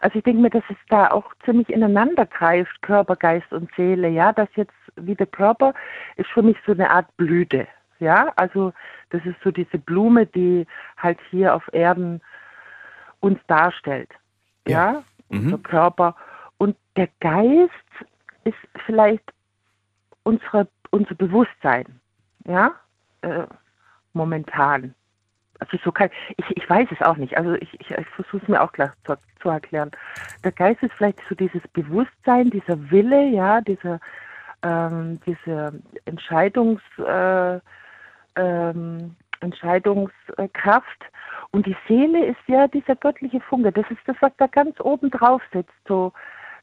Also 0.01 0.17
ich 0.17 0.23
denke 0.23 0.41
mir, 0.41 0.49
dass 0.49 0.63
es 0.69 0.77
da 0.87 1.11
auch 1.11 1.25
ziemlich 1.45 1.69
ineinander 1.69 2.25
greift, 2.25 2.81
Körper, 2.81 3.17
Geist 3.17 3.51
und 3.51 3.69
Seele. 3.75 4.07
Ja, 4.07 4.33
das 4.33 4.47
jetzt 4.55 4.73
wie 4.95 5.15
der 5.15 5.27
Körper 5.27 5.73
ist 6.15 6.29
für 6.31 6.41
mich 6.41 6.57
so 6.65 6.71
eine 6.71 6.89
Art 6.89 7.05
Blüte. 7.17 7.67
Ja, 7.99 8.31
also 8.37 8.73
das 9.09 9.23
ist 9.25 9.35
so 9.43 9.51
diese 9.51 9.77
Blume, 9.77 10.25
die 10.25 10.65
halt 10.97 11.19
hier 11.29 11.53
auf 11.53 11.69
Erden 11.73 12.21
uns 13.19 13.39
darstellt. 13.47 14.09
Ja, 14.69 15.03
unser 15.29 15.57
Körper. 15.57 16.15
Und 16.57 16.75
der 16.95 17.09
Geist 17.19 17.71
ist 18.43 18.57
vielleicht 18.85 19.23
unsere, 20.23 20.67
unser 20.91 21.15
Bewusstsein. 21.15 21.85
Ja, 22.45 22.73
äh, 23.21 23.45
momentan. 24.13 24.93
Also 25.59 25.77
so 25.83 25.91
kann 25.91 26.09
ich, 26.37 26.45
ich 26.57 26.69
weiß 26.69 26.87
es 26.91 27.01
auch 27.01 27.17
nicht. 27.17 27.37
Also 27.37 27.53
ich, 27.55 27.73
ich, 27.79 27.91
ich 27.91 28.07
versuche 28.07 28.37
es 28.37 28.47
mir 28.47 28.61
auch 28.61 28.71
klar 28.71 28.93
zu, 29.05 29.15
zu 29.41 29.49
erklären. 29.49 29.91
Der 30.43 30.51
Geist 30.51 30.81
ist 30.83 30.93
vielleicht 30.93 31.19
so 31.27 31.35
dieses 31.35 31.61
Bewusstsein, 31.73 32.49
dieser 32.49 32.89
Wille, 32.91 33.27
ja, 33.29 33.59
diese, 33.61 33.99
ähm, 34.63 35.19
diese 35.25 35.73
Entscheidungs, 36.05 36.81
äh, 36.97 37.59
ähm, 38.35 39.15
Entscheidungskraft. 39.41 41.05
Und 41.51 41.65
die 41.65 41.75
Seele 41.87 42.25
ist 42.25 42.39
ja 42.47 42.67
dieser 42.67 42.95
göttliche 42.95 43.39
Funke. 43.41 43.71
Das 43.71 43.89
ist 43.89 44.01
das, 44.05 44.15
was 44.19 44.31
da 44.37 44.47
ganz 44.47 44.79
oben 44.79 45.09
drauf 45.09 45.41
sitzt. 45.51 45.73
So, 45.87 46.13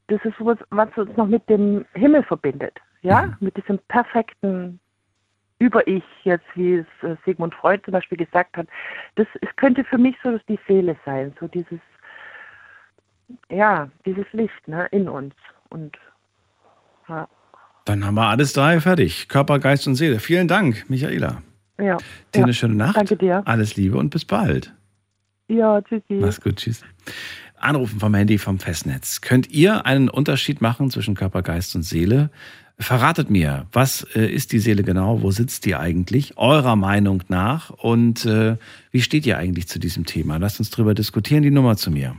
das 0.08 0.24
ist 0.24 0.34
was, 0.38 0.58
was 0.70 0.88
uns 0.96 1.16
noch 1.16 1.26
mit 1.26 1.48
dem 1.48 1.84
Himmel 1.94 2.22
verbindet. 2.22 2.78
Ja, 3.02 3.36
mit 3.40 3.56
diesem 3.56 3.78
perfekten 3.88 4.80
über-Ich, 5.58 6.04
jetzt 6.24 6.46
wie 6.54 6.74
es 6.76 6.86
äh, 7.02 7.16
Sigmund 7.24 7.54
Freud 7.54 7.82
zum 7.84 7.92
Beispiel 7.92 8.18
gesagt 8.18 8.56
hat. 8.56 8.66
Das 9.14 9.26
es 9.40 9.48
könnte 9.56 9.84
für 9.84 9.98
mich 9.98 10.16
so 10.22 10.38
die 10.48 10.58
Seele 10.66 10.96
sein, 11.04 11.34
so 11.40 11.48
dieses, 11.48 11.80
ja, 13.48 13.88
dieses 14.04 14.26
Licht 14.32 14.68
ne, 14.68 14.86
in 14.90 15.08
uns. 15.08 15.34
Und 15.70 15.96
ja. 17.08 17.28
Dann 17.84 18.04
haben 18.04 18.16
wir 18.16 18.28
alles 18.28 18.52
drei 18.52 18.80
fertig. 18.80 19.28
Körper, 19.28 19.58
Geist 19.58 19.86
und 19.86 19.94
Seele. 19.94 20.18
Vielen 20.18 20.48
Dank, 20.48 20.90
Michaela. 20.90 21.42
Ja. 21.78 21.98
Dir 22.34 22.44
eine 22.44 22.54
schöne 22.54 22.74
Nacht. 22.74 22.96
Danke 22.96 23.16
dir. 23.16 23.42
Alles 23.44 23.76
Liebe 23.76 23.98
und 23.98 24.10
bis 24.10 24.24
bald. 24.24 24.74
Ja, 25.48 25.80
tschüssi. 25.80 26.14
Mach's 26.14 26.40
gut, 26.40 26.56
tschüss. 26.56 26.82
Anrufen 27.58 28.00
vom 28.00 28.14
Handy 28.14 28.38
vom 28.38 28.58
Festnetz. 28.58 29.20
Könnt 29.20 29.50
ihr 29.50 29.86
einen 29.86 30.08
Unterschied 30.08 30.60
machen 30.60 30.90
zwischen 30.90 31.14
Körper, 31.14 31.42
Geist 31.42 31.74
und 31.74 31.82
Seele? 31.82 32.30
Verratet 32.78 33.30
mir, 33.30 33.66
was 33.72 34.06
äh, 34.14 34.26
ist 34.26 34.52
die 34.52 34.58
Seele 34.58 34.82
genau? 34.82 35.22
Wo 35.22 35.30
sitzt 35.30 35.64
die 35.64 35.76
eigentlich? 35.76 36.36
Eurer 36.36 36.76
Meinung 36.76 37.22
nach? 37.28 37.70
Und 37.70 38.26
äh, 38.26 38.56
wie 38.90 39.00
steht 39.00 39.24
ihr 39.24 39.38
eigentlich 39.38 39.66
zu 39.66 39.78
diesem 39.78 40.04
Thema? 40.04 40.36
Lasst 40.36 40.58
uns 40.58 40.70
drüber 40.70 40.94
diskutieren. 40.94 41.42
Die 41.42 41.50
Nummer 41.50 41.76
zu 41.76 41.90
mir. 41.90 42.16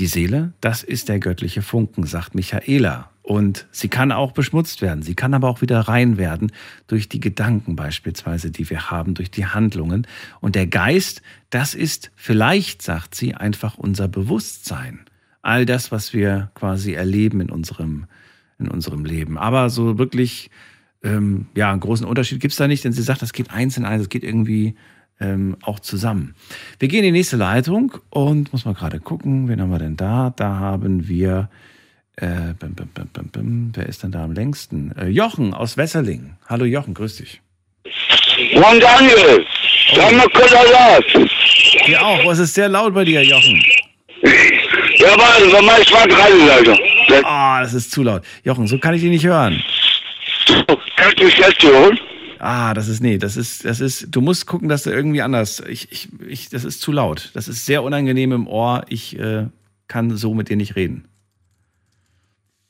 Die 0.00 0.06
Seele, 0.06 0.54
das 0.62 0.82
ist 0.82 1.10
der 1.10 1.20
göttliche 1.20 1.60
Funken, 1.60 2.06
sagt 2.06 2.34
Michaela. 2.34 3.10
Und 3.20 3.66
sie 3.70 3.88
kann 3.88 4.12
auch 4.12 4.32
beschmutzt 4.32 4.80
werden. 4.80 5.02
Sie 5.02 5.14
kann 5.14 5.34
aber 5.34 5.50
auch 5.50 5.60
wieder 5.60 5.78
rein 5.78 6.16
werden 6.16 6.52
durch 6.86 7.10
die 7.10 7.20
Gedanken 7.20 7.76
beispielsweise, 7.76 8.50
die 8.50 8.70
wir 8.70 8.90
haben, 8.90 9.12
durch 9.12 9.30
die 9.30 9.44
Handlungen. 9.44 10.06
Und 10.40 10.54
der 10.54 10.66
Geist, 10.66 11.20
das 11.50 11.74
ist 11.74 12.12
vielleicht, 12.16 12.80
sagt 12.80 13.14
sie, 13.14 13.34
einfach 13.34 13.76
unser 13.76 14.08
Bewusstsein. 14.08 15.00
All 15.42 15.66
das, 15.66 15.92
was 15.92 16.14
wir 16.14 16.50
quasi 16.54 16.94
erleben 16.94 17.42
in 17.42 17.50
unserem, 17.50 18.06
in 18.58 18.68
unserem 18.68 19.04
Leben. 19.04 19.36
Aber 19.36 19.68
so 19.68 19.98
wirklich, 19.98 20.50
ähm, 21.04 21.48
ja, 21.54 21.70
einen 21.70 21.80
großen 21.80 22.06
Unterschied 22.06 22.40
gibt 22.40 22.52
es 22.52 22.58
da 22.58 22.68
nicht, 22.68 22.84
denn 22.84 22.94
sie 22.94 23.02
sagt, 23.02 23.20
das 23.20 23.34
geht 23.34 23.50
eins 23.50 23.76
in 23.76 23.84
eins, 23.84 24.04
es 24.04 24.08
geht 24.08 24.24
irgendwie 24.24 24.76
ähm, 25.20 25.56
auch 25.62 25.80
zusammen. 25.80 26.34
Wir 26.78 26.88
gehen 26.88 27.00
in 27.00 27.12
die 27.12 27.18
nächste 27.18 27.36
Leitung 27.36 27.92
und 28.10 28.52
muss 28.52 28.64
mal 28.64 28.74
gerade 28.74 29.00
gucken, 29.00 29.48
wen 29.48 29.60
haben 29.60 29.70
wir 29.70 29.78
denn 29.78 29.96
da? 29.96 30.32
Da 30.34 30.58
haben 30.58 31.08
wir 31.08 31.48
äh, 32.16 32.54
bim, 32.58 32.74
bim, 32.74 33.28
bim. 33.30 33.72
Wer 33.74 33.86
ist 33.86 34.02
denn 34.02 34.12
da 34.12 34.24
am 34.24 34.32
längsten? 34.32 34.92
Äh, 34.96 35.08
Jochen 35.08 35.54
aus 35.54 35.76
Wesseling. 35.76 36.36
Hallo 36.48 36.64
Jochen, 36.64 36.94
grüß 36.94 37.16
dich. 37.16 37.40
Moin 38.54 38.80
Daniel, 38.80 39.44
sag 39.94 40.12
mal 40.12 40.28
Kollalat. 40.28 41.04
Dir 41.86 42.04
auch, 42.04 42.24
was 42.24 42.38
ist 42.38 42.54
sehr 42.54 42.68
laut 42.68 42.94
bei 42.94 43.04
dir, 43.04 43.22
Jochen? 43.22 43.62
Ja, 44.22 45.16
warte, 45.16 45.50
sag 45.50 45.62
mal, 45.62 45.80
ich 45.80 45.92
war 45.92 46.06
dran, 46.06 46.46
Leute. 46.46 46.76
Ah, 47.24 47.60
das 47.62 47.74
ist 47.74 47.90
zu 47.90 48.02
laut. 48.02 48.22
Jochen, 48.44 48.66
so 48.66 48.78
kann 48.78 48.94
ich 48.94 49.00
dich 49.00 49.10
nicht 49.10 49.24
hören. 49.24 49.62
Kannst 50.96 51.18
du 51.18 51.24
mich 51.24 51.38
jetzt 51.38 51.62
hören? 51.62 51.98
Ah, 52.40 52.72
das 52.72 52.88
ist, 52.88 53.02
nee, 53.02 53.18
das 53.18 53.36
ist, 53.36 53.66
das 53.66 53.80
ist, 53.80 54.08
du 54.10 54.22
musst 54.22 54.46
gucken, 54.46 54.68
dass 54.68 54.84
du 54.84 54.90
irgendwie 54.90 55.20
anders, 55.20 55.60
ich, 55.60 55.92
ich, 55.92 56.08
ich, 56.26 56.48
das 56.48 56.64
ist 56.64 56.80
zu 56.80 56.90
laut. 56.90 57.30
Das 57.34 57.48
ist 57.48 57.66
sehr 57.66 57.82
unangenehm 57.82 58.32
im 58.32 58.46
Ohr. 58.46 58.84
Ich 58.88 59.18
äh, 59.18 59.48
kann 59.88 60.16
so 60.16 60.32
mit 60.32 60.48
dir 60.48 60.56
nicht 60.56 60.74
reden. 60.74 61.06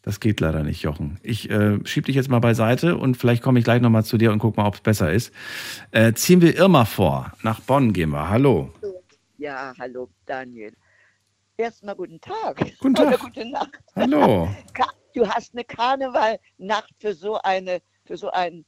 Das 0.03 0.19
geht 0.19 0.41
leider 0.41 0.65
nicht, 0.65 0.83
Jochen. 0.83 1.21
Ich 1.23 1.51
äh, 1.51 1.79
schieb 1.85 2.07
dich 2.07 2.17
jetzt 2.17 2.29
mal 2.29 2.41
beiseite 2.41 2.97
und 2.97 3.17
vielleicht 3.17 3.43
komme 3.43 3.61
ich 3.61 3.65
gleich 3.65 3.81
nochmal 3.81 4.05
zu 4.05 4.19
dir 4.19 4.33
und 4.33 4.41
guck 4.41 4.57
mal, 4.57 4.67
ob 4.67 4.75
es 4.75 4.81
besser 4.81 5.13
ist. 5.13 5.33
Äh, 5.93 6.15
ziehen 6.15 6.41
wir 6.41 6.57
Irma 6.57 6.85
vor. 6.85 7.33
Nach 7.43 7.61
Bonn 7.61 7.93
gehen 7.93 8.11
wir. 8.11 8.29
Hallo. 8.29 8.73
Ja, 9.39 9.73
hallo 9.79 10.09
Daniel. 10.27 10.73
Erstmal 11.57 11.95
guten 11.95 12.21
Tag. 12.21 12.59
Guten 12.81 12.95
Tag. 12.95 13.07
Oder 13.07 13.19
gute 13.19 13.49
Nacht. 13.49 13.79
Hallo. 13.95 14.49
Du 15.13 15.29
hast 15.29 15.55
eine 15.55 15.65
Karnevalnacht 15.65 16.95
für 17.01 17.15
so 17.15 17.37
eine, 17.43 17.83
für 18.07 18.17
so 18.17 18.31
ein 18.31 18.65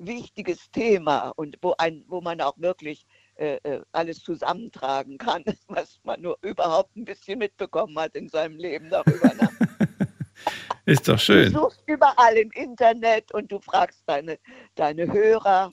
wichtiges 0.00 0.70
Thema 0.70 1.32
und 1.36 1.56
wo 1.62 1.74
ein, 1.78 2.04
wo 2.08 2.20
man 2.20 2.40
auch 2.40 2.58
wirklich 2.58 3.06
äh, 3.36 3.56
äh, 3.62 3.82
alles 3.92 4.22
zusammentragen 4.22 5.18
kann, 5.18 5.44
was 5.68 6.00
man 6.04 6.20
nur 6.20 6.38
überhaupt 6.42 6.96
ein 6.96 7.04
bisschen 7.04 7.38
mitbekommen 7.38 7.98
hat 7.98 8.14
in 8.16 8.28
seinem 8.28 8.56
Leben 8.56 8.90
darüber. 8.90 9.30
Ist 10.86 11.06
doch 11.08 11.14
Du 11.14 11.18
schön. 11.18 11.52
suchst 11.52 11.82
überall 11.86 12.36
im 12.36 12.50
Internet 12.52 13.32
und 13.32 13.52
du 13.52 13.60
fragst 13.60 14.02
deine, 14.06 14.38
deine 14.74 15.12
Hörer. 15.12 15.72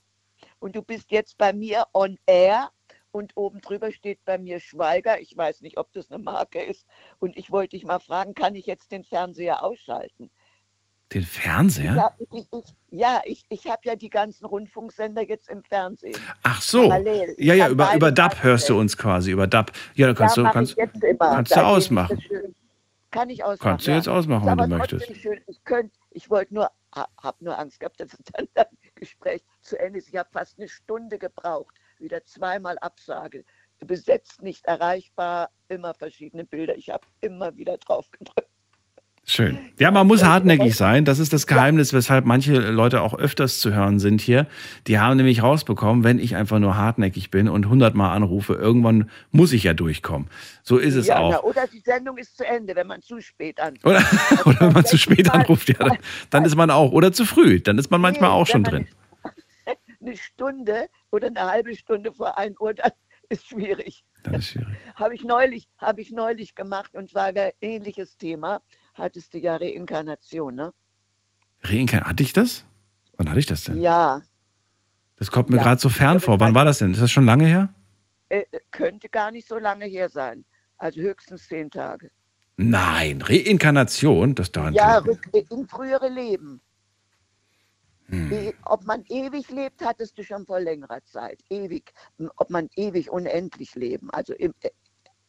Und 0.59 0.75
du 0.75 0.81
bist 0.81 1.11
jetzt 1.11 1.37
bei 1.37 1.53
mir 1.53 1.85
on 1.93 2.17
air 2.25 2.71
und 3.11 3.31
oben 3.35 3.61
drüber 3.61 3.91
steht 3.91 4.23
bei 4.25 4.37
mir 4.37 4.59
Schweiger. 4.59 5.19
Ich 5.19 5.35
weiß 5.35 5.61
nicht, 5.61 5.77
ob 5.77 5.91
das 5.93 6.11
eine 6.11 6.23
Marke 6.23 6.61
ist. 6.61 6.85
Und 7.19 7.37
ich 7.37 7.51
wollte 7.51 7.75
dich 7.77 7.85
mal 7.85 7.99
fragen, 7.99 8.33
kann 8.33 8.55
ich 8.55 8.65
jetzt 8.65 8.91
den 8.91 9.03
Fernseher 9.03 9.63
ausschalten? 9.63 10.29
Den 11.13 11.23
Fernseher? 11.23 11.95
Ja, 11.95 12.11
ich, 12.19 12.47
ich, 12.51 12.75
ja, 12.89 13.21
ich, 13.23 13.45
ich 13.49 13.65
habe 13.67 13.81
ja 13.85 13.95
die 13.95 14.09
ganzen 14.09 14.45
Rundfunksender 14.45 15.23
jetzt 15.23 15.49
im 15.49 15.63
Fernsehen. 15.63 16.17
Ach 16.43 16.61
so. 16.61 16.89
Parallel. 16.89 17.33
Ja, 17.37 17.53
ja, 17.53 17.69
über, 17.69 17.93
über 17.95 18.11
DAB 18.11 18.43
hörst 18.43 18.67
du 18.69 18.77
uns 18.77 18.97
quasi, 18.97 19.31
über 19.31 19.47
DAB. 19.47 19.71
Ja, 19.95 20.07
da 20.07 20.13
kannst 20.13 20.35
ja, 20.35 20.43
du, 20.43 20.51
kannst, 20.51 20.75
kannst 21.19 21.55
du 21.55 21.65
ausmachen. 21.65 22.21
Kann 23.11 23.29
ich 23.29 23.43
ausmachen. 23.43 23.59
Kannst 23.63 23.87
du 23.87 23.91
ja. 23.91 23.97
jetzt 23.97 24.09
ausmachen, 24.09 24.47
Ist 24.47 24.57
wenn 24.57 24.69
du 24.69 24.77
möchtest. 24.77 25.15
Schön. 25.15 25.39
Ich 25.47 25.61
ich 26.11 26.29
wollte 26.29 26.53
nur, 26.53 26.71
habe 26.93 27.43
nur 27.43 27.57
Angst 27.57 27.79
gehabt, 27.79 27.99
dass 27.99 28.09
dann 28.33 28.47
das 28.53 28.67
Gespräch 28.95 29.43
zu 29.61 29.79
Ende 29.79 29.99
ist. 29.99 30.09
Ich 30.09 30.17
habe 30.17 30.29
fast 30.31 30.57
eine 30.57 30.67
Stunde 30.67 31.17
gebraucht, 31.17 31.75
wieder 31.99 32.23
zweimal 32.25 32.77
Absage. 32.79 33.45
Besetzt, 33.79 34.41
nicht 34.41 34.65
erreichbar, 34.65 35.51
immer 35.69 35.93
verschiedene 35.93 36.43
Bilder. 36.43 36.75
Ich 36.75 36.89
habe 36.89 37.05
immer 37.21 37.55
wieder 37.55 37.77
drauf 37.77 38.09
gedrückt. 38.11 38.49
Schön. 39.29 39.59
Ja, 39.77 39.91
man 39.91 40.07
muss 40.07 40.23
hartnäckig 40.23 40.73
sein. 40.77 41.03
Das 41.03 41.19
ist 41.19 41.33
das 41.33 41.47
Geheimnis, 41.47 41.91
weshalb 41.91 42.23
manche 42.23 42.53
Leute 42.71 43.01
auch 43.01 43.13
öfters 43.13 43.59
zu 43.59 43.73
hören 43.73 43.99
sind 43.99 44.21
hier. 44.21 44.47
Die 44.87 44.99
haben 44.99 45.17
nämlich 45.17 45.43
rausbekommen, 45.43 46.05
wenn 46.05 46.17
ich 46.17 46.37
einfach 46.37 46.59
nur 46.59 46.77
hartnäckig 46.77 47.29
bin 47.29 47.49
und 47.49 47.67
hundertmal 47.67 48.15
anrufe, 48.15 48.53
irgendwann 48.53 49.11
muss 49.31 49.51
ich 49.51 49.63
ja 49.63 49.73
durchkommen. 49.73 50.29
So 50.63 50.77
ist 50.77 50.95
es 50.95 51.07
ja, 51.07 51.19
auch. 51.19 51.31
Na, 51.31 51.43
oder 51.43 51.67
die 51.67 51.81
Sendung 51.81 52.17
ist 52.17 52.37
zu 52.37 52.47
Ende, 52.47 52.73
wenn 52.77 52.87
man 52.87 53.01
zu 53.01 53.19
spät 53.19 53.59
anfängt. 53.59 53.85
Oder, 53.85 54.01
oder 54.45 54.61
wenn 54.61 54.71
man 54.71 54.85
zu 54.85 54.97
spät 54.97 55.29
anruft, 55.29 55.67
ja, 55.67 55.75
dann, 55.77 55.97
dann 56.29 56.45
ist 56.45 56.55
man 56.55 56.71
auch. 56.71 56.93
Oder 56.93 57.11
zu 57.11 57.25
früh, 57.25 57.59
dann 57.59 57.77
ist 57.77 57.91
man 57.91 57.99
manchmal 57.99 58.29
auch 58.29 58.47
schon 58.47 58.63
drin. 58.63 58.87
Eine 60.01 60.15
Stunde 60.15 60.87
oder 61.11 61.27
eine 61.27 61.41
halbe 61.41 61.75
Stunde 61.75 62.13
vor 62.13 62.37
1 62.37 62.57
Uhr, 62.61 62.73
das 62.73 62.93
ist 63.29 63.49
schwierig. 63.49 64.05
Das 64.23 64.37
ist 64.37 64.47
schwierig. 64.51 64.77
Habe 64.95 65.15
ich 65.15 65.25
neulich, 65.25 65.67
habe 65.79 65.99
ich 65.99 66.11
neulich 66.11 66.55
gemacht 66.55 66.95
und 66.95 67.09
zwar 67.09 67.25
ein 67.25 67.51
ähnliches 67.59 68.15
Thema. 68.15 68.61
Hattest 68.97 69.33
du 69.33 69.37
ja 69.39 69.55
Reinkarnation, 69.57 70.55
ne? 70.55 70.73
Reinkarn, 71.63 72.03
hatte 72.03 72.23
ich 72.23 72.33
das? 72.33 72.65
Wann 73.17 73.29
hatte 73.29 73.39
ich 73.39 73.45
das 73.45 73.63
denn? 73.63 73.81
Ja, 73.81 74.21
Das 75.19 75.31
kommt 75.31 75.49
mir 75.49 75.57
Ja. 75.57 75.63
gerade 75.63 75.81
so 75.81 75.89
fern 75.89 76.19
vor. 76.19 76.39
Wann 76.39 76.53
war 76.53 76.63
das 76.63 76.77
denn? 76.77 76.91
Ist 76.91 77.01
das 77.01 77.09
schon 77.11 77.25
lange 77.25 77.45
her? 77.47 77.73
äh, 78.29 78.43
könnte 78.71 79.09
gar 79.09 79.31
nicht 79.31 79.47
so 79.47 79.57
lange 79.57 79.85
her 79.85 80.09
sein. 80.09 80.45
Also 80.77 81.01
höchstens 81.01 81.47
zehn 81.47 81.71
Tage. 81.71 82.11
Nein, 82.57 83.21
Reinkarnation, 83.21 84.35
das 84.35 84.51
dauert. 84.51 84.75
Ja, 84.75 84.97
rück, 84.99 85.27
in 85.49 85.67
frühere 85.67 86.09
Leben. 86.09 86.61
Hm. 88.09 88.31
E- 88.31 88.53
Ob 88.65 88.85
man 88.85 89.03
ewig 89.09 89.49
lebt, 89.49 89.83
hattest 89.83 90.17
du 90.17 90.23
schon 90.23 90.45
vor 90.45 90.59
längerer 90.59 91.03
Zeit. 91.05 91.41
Ewig. 91.49 91.91
Ob 92.35 92.49
man 92.49 92.69
ewig 92.75 93.09
unendlich 93.09 93.73
leben. 93.75 94.09
Also 94.11 94.33
im, 94.33 94.53
äh, 94.61 94.69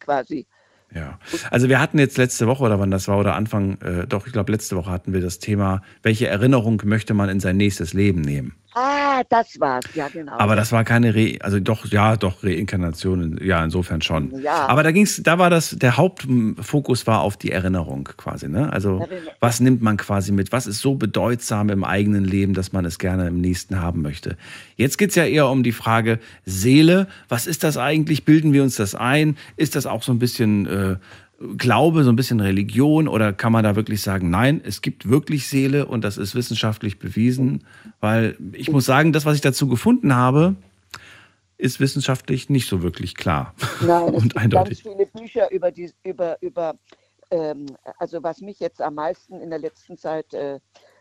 quasi. 0.00 0.46
Ja. 0.94 1.18
Also 1.50 1.68
wir 1.68 1.80
hatten 1.80 1.98
jetzt 1.98 2.16
letzte 2.16 2.46
Woche 2.46 2.64
oder 2.64 2.80
wann 2.80 2.90
das 2.90 3.08
war 3.08 3.18
oder 3.18 3.34
Anfang, 3.34 3.78
äh, 3.82 4.06
doch, 4.06 4.26
ich 4.26 4.32
glaube 4.32 4.52
letzte 4.52 4.76
Woche 4.76 4.90
hatten 4.90 5.12
wir 5.12 5.20
das 5.20 5.38
Thema, 5.38 5.82
welche 6.02 6.28
Erinnerung 6.28 6.80
möchte 6.84 7.12
man 7.14 7.28
in 7.28 7.40
sein 7.40 7.56
nächstes 7.56 7.92
Leben 7.92 8.22
nehmen? 8.22 8.54
Ah, 8.80 9.24
das 9.28 9.58
war's, 9.58 9.84
ja 9.94 10.06
genau. 10.06 10.38
Aber 10.38 10.54
das 10.54 10.70
war 10.70 10.84
keine 10.84 11.12
Re, 11.12 11.38
also 11.40 11.58
doch, 11.58 11.86
ja, 11.86 12.16
doch 12.16 12.44
Reinkarnation, 12.44 13.40
ja, 13.42 13.64
insofern 13.64 14.02
schon. 14.02 14.40
Ja. 14.40 14.68
Aber 14.68 14.84
da 14.84 14.92
ging's, 14.92 15.20
da 15.20 15.38
war 15.38 15.50
das, 15.50 15.70
der 15.70 15.96
Hauptfokus 15.96 17.06
war 17.08 17.22
auf 17.22 17.36
die 17.36 17.50
Erinnerung 17.50 18.04
quasi, 18.16 18.48
ne? 18.48 18.72
Also 18.72 18.98
Erinnerung. 18.98 19.32
was 19.40 19.58
nimmt 19.58 19.82
man 19.82 19.96
quasi 19.96 20.30
mit? 20.30 20.52
Was 20.52 20.68
ist 20.68 20.78
so 20.80 20.94
bedeutsam 20.94 21.70
im 21.70 21.82
eigenen 21.82 22.24
Leben, 22.24 22.54
dass 22.54 22.72
man 22.72 22.84
es 22.84 23.00
gerne 23.00 23.26
im 23.26 23.40
nächsten 23.40 23.80
haben 23.80 24.00
möchte? 24.00 24.36
Jetzt 24.76 24.96
geht's 24.96 25.16
ja 25.16 25.24
eher 25.24 25.48
um 25.48 25.64
die 25.64 25.72
Frage 25.72 26.20
Seele. 26.44 27.08
Was 27.28 27.48
ist 27.48 27.64
das 27.64 27.78
eigentlich? 27.78 28.24
Bilden 28.24 28.52
wir 28.52 28.62
uns 28.62 28.76
das 28.76 28.94
ein? 28.94 29.36
Ist 29.56 29.74
das 29.74 29.86
auch 29.86 30.04
so 30.04 30.12
ein 30.12 30.20
bisschen 30.20 30.66
äh, 30.66 30.96
Glaube, 31.56 32.02
so 32.02 32.10
ein 32.10 32.16
bisschen 32.16 32.40
Religion 32.40 33.06
oder 33.06 33.32
kann 33.32 33.52
man 33.52 33.62
da 33.62 33.76
wirklich 33.76 34.02
sagen, 34.02 34.28
nein, 34.28 34.60
es 34.64 34.82
gibt 34.82 35.08
wirklich 35.08 35.46
Seele 35.46 35.86
und 35.86 36.02
das 36.02 36.18
ist 36.18 36.34
wissenschaftlich 36.34 36.98
bewiesen? 36.98 37.64
Weil 38.00 38.36
ich 38.52 38.72
muss 38.72 38.86
sagen, 38.86 39.12
das, 39.12 39.24
was 39.24 39.36
ich 39.36 39.40
dazu 39.40 39.68
gefunden 39.68 40.16
habe, 40.16 40.56
ist 41.58 41.80
wissenschaftlich 41.80 42.48
nicht 42.48 42.68
so 42.68 42.82
wirklich 42.82 43.14
klar 43.16 43.54
Nein, 43.80 44.08
es 44.08 44.14
und 44.14 44.22
gibt 44.22 44.36
eindeutig. 44.36 44.84
ganz 44.84 44.94
viele 44.94 45.06
Bücher 45.06 45.50
über 45.50 45.70
die, 45.70 45.92
über, 46.04 46.40
über 46.40 46.74
ähm, 47.30 47.66
also 47.98 48.22
was 48.22 48.40
mich 48.40 48.60
jetzt 48.60 48.80
am 48.80 48.94
meisten 48.94 49.40
in 49.40 49.50
der 49.50 49.58
letzten 49.58 49.96
Zeit 49.96 50.32
äh, 50.34 50.60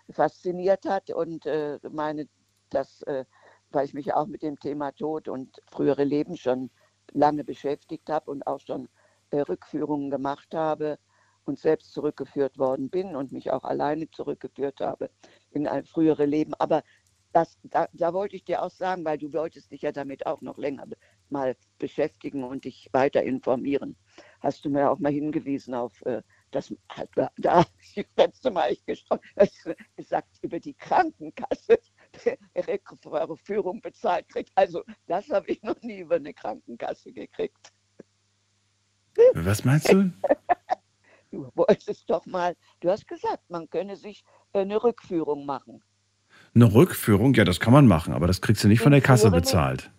fasziniert 0.09 0.85
hat 0.85 1.11
und 1.11 1.45
äh, 1.45 1.79
meine, 1.91 2.27
dass, 2.69 3.01
äh, 3.03 3.25
weil 3.71 3.85
ich 3.85 3.93
mich 3.93 4.13
auch 4.13 4.27
mit 4.27 4.41
dem 4.41 4.59
Thema 4.59 4.91
Tod 4.91 5.27
und 5.27 5.61
frühere 5.71 6.03
Leben 6.03 6.37
schon 6.37 6.69
lange 7.13 7.43
beschäftigt 7.43 8.09
habe 8.09 8.31
und 8.31 8.45
auch 8.47 8.59
schon 8.59 8.89
Rückführungen 9.31 10.09
gemacht 10.09 10.53
habe 10.53 10.97
und 11.45 11.59
selbst 11.59 11.93
zurückgeführt 11.93 12.57
worden 12.57 12.89
bin 12.89 13.15
und 13.15 13.31
mich 13.31 13.51
auch 13.51 13.63
alleine 13.63 14.09
zurückgeführt 14.09 14.81
habe 14.81 15.09
in 15.51 15.67
ein 15.67 15.85
frühere 15.85 16.25
Leben. 16.25 16.53
Aber 16.55 16.83
das, 17.33 17.57
da, 17.63 17.87
da 17.93 18.13
wollte 18.13 18.35
ich 18.35 18.45
dir 18.45 18.63
auch 18.63 18.71
sagen, 18.71 19.05
weil 19.05 19.17
du 19.17 19.31
wolltest 19.33 19.71
dich 19.71 19.81
ja 19.81 19.91
damit 19.91 20.25
auch 20.25 20.41
noch 20.41 20.57
länger 20.57 20.85
mal 21.29 21.55
beschäftigen 21.77 22.43
und 22.43 22.65
dich 22.65 22.89
weiter 22.93 23.23
informieren. 23.23 23.95
hast 24.39 24.65
du 24.65 24.69
mir 24.69 24.89
auch 24.89 24.99
mal 24.99 25.11
hingewiesen 25.11 25.73
auf 25.73 26.01
äh, 26.03 26.21
das, 26.51 26.73
da, 27.15 27.29
da 27.37 27.65
das 27.95 28.05
letzte 28.15 28.51
Mal 28.51 28.71
ich 28.71 28.83
gesagt 28.85 30.37
über 30.41 30.59
die 30.59 30.73
Krankenkasse, 30.73 31.79
ihre 32.55 32.79
Führung 33.37 33.81
bezahlt 33.81 34.29
kriegt. 34.29 34.51
Also 34.55 34.83
das 35.07 35.29
habe 35.29 35.47
ich 35.47 35.61
noch 35.63 35.81
nie 35.81 35.99
über 35.99 36.15
eine 36.15 36.33
Krankenkasse 36.33 37.11
gekriegt. 37.11 37.73
Was 39.33 39.63
meinst 39.65 39.91
du? 39.91 40.11
Du 41.29 41.51
wolltest 41.55 42.09
doch 42.09 42.25
mal, 42.25 42.55
du 42.79 42.89
hast 42.89 43.05
gesagt, 43.05 43.49
man 43.49 43.69
könne 43.69 43.97
sich 43.97 44.23
äh, 44.53 44.59
eine 44.59 44.81
Rückführung 44.81 45.45
machen. 45.45 45.83
Eine 46.55 46.73
Rückführung, 46.73 47.33
ja, 47.33 47.43
das 47.43 47.59
kann 47.59 47.73
man 47.73 47.85
machen, 47.85 48.13
aber 48.13 48.27
das 48.27 48.41
kriegst 48.41 48.63
du 48.63 48.69
nicht 48.69 48.79
von 48.79 48.93
der 48.93 49.01
Kasse 49.01 49.29
bezahlt. 49.29 49.91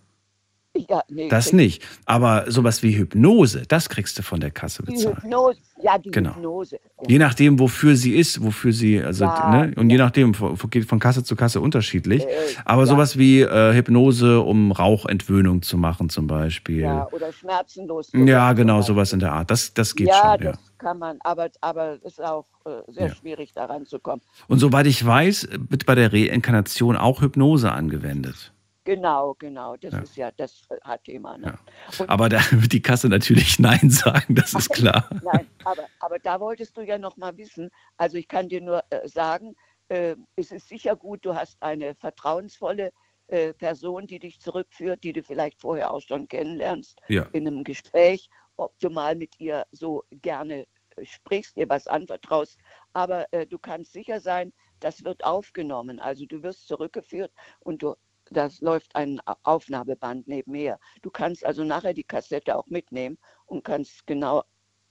Ja, 0.89 1.03
nee, 1.09 1.29
das 1.29 1.53
nicht. 1.53 1.83
Aber 2.07 2.51
sowas 2.51 2.83
wie 2.83 2.97
Hypnose, 2.97 3.65
das 3.69 3.89
kriegst 3.89 4.19
du 4.19 4.23
von 4.23 4.41
der 4.41 4.51
Kasse 4.51 4.83
bezahlt. 4.83 5.19
Die 5.19 5.23
Hypnose, 5.23 5.59
ja, 5.83 5.99
die 5.99 6.11
genau. 6.11 6.35
Hypnose. 6.35 6.79
Je 7.07 7.19
nachdem, 7.19 7.59
wofür 7.59 7.97
sie 7.97 8.17
ist, 8.17 8.43
wofür 8.43 8.73
sie, 8.73 9.03
also, 9.03 9.25
ja, 9.25 9.67
ne? 9.67 9.73
Und 9.77 9.91
ja. 9.91 9.97
je 9.97 10.03
nachdem, 10.03 10.35
geht 10.71 10.87
von 10.87 10.99
Kasse 10.99 11.25
zu 11.25 11.37
Kasse 11.37 11.61
unterschiedlich. 11.61 12.25
Äh, 12.25 12.29
Aber 12.65 12.83
ja. 12.83 12.87
sowas 12.87 13.19
wie 13.19 13.41
äh, 13.41 13.75
Hypnose, 13.75 14.41
um 14.41 14.73
Rauchentwöhnung 14.73 15.63
zu 15.63 15.77
machen, 15.77 16.09
zum 16.09 16.27
Beispiel. 16.27 16.81
Ja, 16.81 17.09
oder 17.13 17.33
schmerzenlos. 17.33 18.11
Ja, 18.13 18.53
genau, 18.53 18.83
sowas 18.83 19.13
in 19.13 19.21
der 19.21 19.33
Art. 19.33 19.51
Das, 19.51 19.75
das 19.75 19.95
geht 19.95 20.09
ja, 20.09 20.15
schon. 20.15 20.45
Ja, 20.45 20.53
das 20.53 20.61
kann 20.79 20.99
man, 20.99 21.19
aber, 21.21 21.51
aber 21.61 21.95
es 22.05 22.13
ist 22.13 22.23
auch 22.23 22.47
äh, 22.65 22.93
sehr 22.93 23.15
schwierig, 23.15 23.53
da 23.53 23.67
ranzukommen. 23.67 24.23
Und 24.47 24.59
soweit 24.59 24.87
ich 24.87 25.05
weiß, 25.05 25.49
wird 25.69 25.87
bei 25.87 25.95
der 25.95 26.13
Reinkarnation 26.13 26.97
auch 26.97 27.21
Hypnose 27.21 27.73
angewendet. 27.73 28.53
Genau, 28.89 29.35
genau. 29.39 29.77
Das 29.77 29.93
ja. 29.93 30.01
ist 30.01 30.17
ja 30.17 30.31
das 30.33 30.63
äh, 30.71 30.99
Thema. 31.05 31.37
Ne? 31.37 31.59
Ja. 31.99 32.07
Aber 32.09 32.31
da 32.31 32.41
wird 32.53 32.73
die 32.73 32.81
Kasse 32.81 33.11
natürlich 33.11 33.59
Nein 33.59 33.91
sagen, 33.91 34.35
das 34.35 34.55
ist 34.55 34.71
klar. 34.71 35.11
Nein, 35.23 35.47
aber, 35.63 35.87
aber 36.01 36.19
da 36.19 36.41
wolltest 36.41 36.75
du 36.75 36.81
ja 36.81 36.97
noch 36.97 37.19
mal 37.19 37.37
wissen. 37.37 37.69
Also 37.99 38.17
ich 38.17 38.27
kann 38.29 38.49
dir 38.49 38.63
nur 38.63 38.83
äh, 38.89 39.07
sagen, 39.07 39.55
äh, 39.89 40.17
es 40.37 40.53
ist 40.53 40.71
sicher 40.71 40.97
gut, 40.97 41.23
du 41.27 41.35
hast 41.35 41.63
eine 41.63 41.97
vertrauensvolle 41.97 42.91
äh, 43.27 43.53
Person, 43.53 44.07
die 44.07 44.21
dich 44.21 44.41
zurückführt, 44.41 45.05
die 45.05 45.13
du 45.13 45.23
vielleicht 45.23 45.61
vorher 45.61 45.93
auch 45.93 46.01
schon 46.01 46.27
kennenlernst 46.27 46.99
ja. 47.09 47.27
in 47.33 47.47
einem 47.47 47.65
Gespräch, 47.65 48.31
ob 48.57 48.73
du 48.79 48.89
mal 48.89 49.17
mit 49.17 49.39
ihr 49.39 49.67
so 49.71 50.03
gerne 50.13 50.67
äh, 50.97 51.05
sprichst, 51.05 51.59
ihr 51.59 51.69
was 51.69 51.87
anvertraust. 51.89 52.57
Aber 52.95 53.31
äh, 53.35 53.47
du 53.47 53.59
kannst 53.59 53.93
sicher 53.93 54.19
sein, 54.19 54.55
das 54.81 55.05
wird 55.05 55.25
aufgenommen. 55.25 56.01
Also 56.01 56.25
du 56.25 56.43
wirst 56.43 56.67
zurückgeführt 56.69 57.33
und 57.61 57.83
du 57.83 57.95
das 58.31 58.61
läuft 58.61 58.95
ein 58.95 59.21
Aufnahmeband 59.43 60.29
nebenher. 60.29 60.79
Du 61.03 61.11
kannst 61.11 61.45
also 61.45 61.65
nachher 61.65 61.95
die 61.95 62.05
Kassette 62.05 62.57
auch 62.57 62.67
mitnehmen 62.67 63.19
und 63.47 63.65
kannst 63.65 64.07
genau 64.07 64.45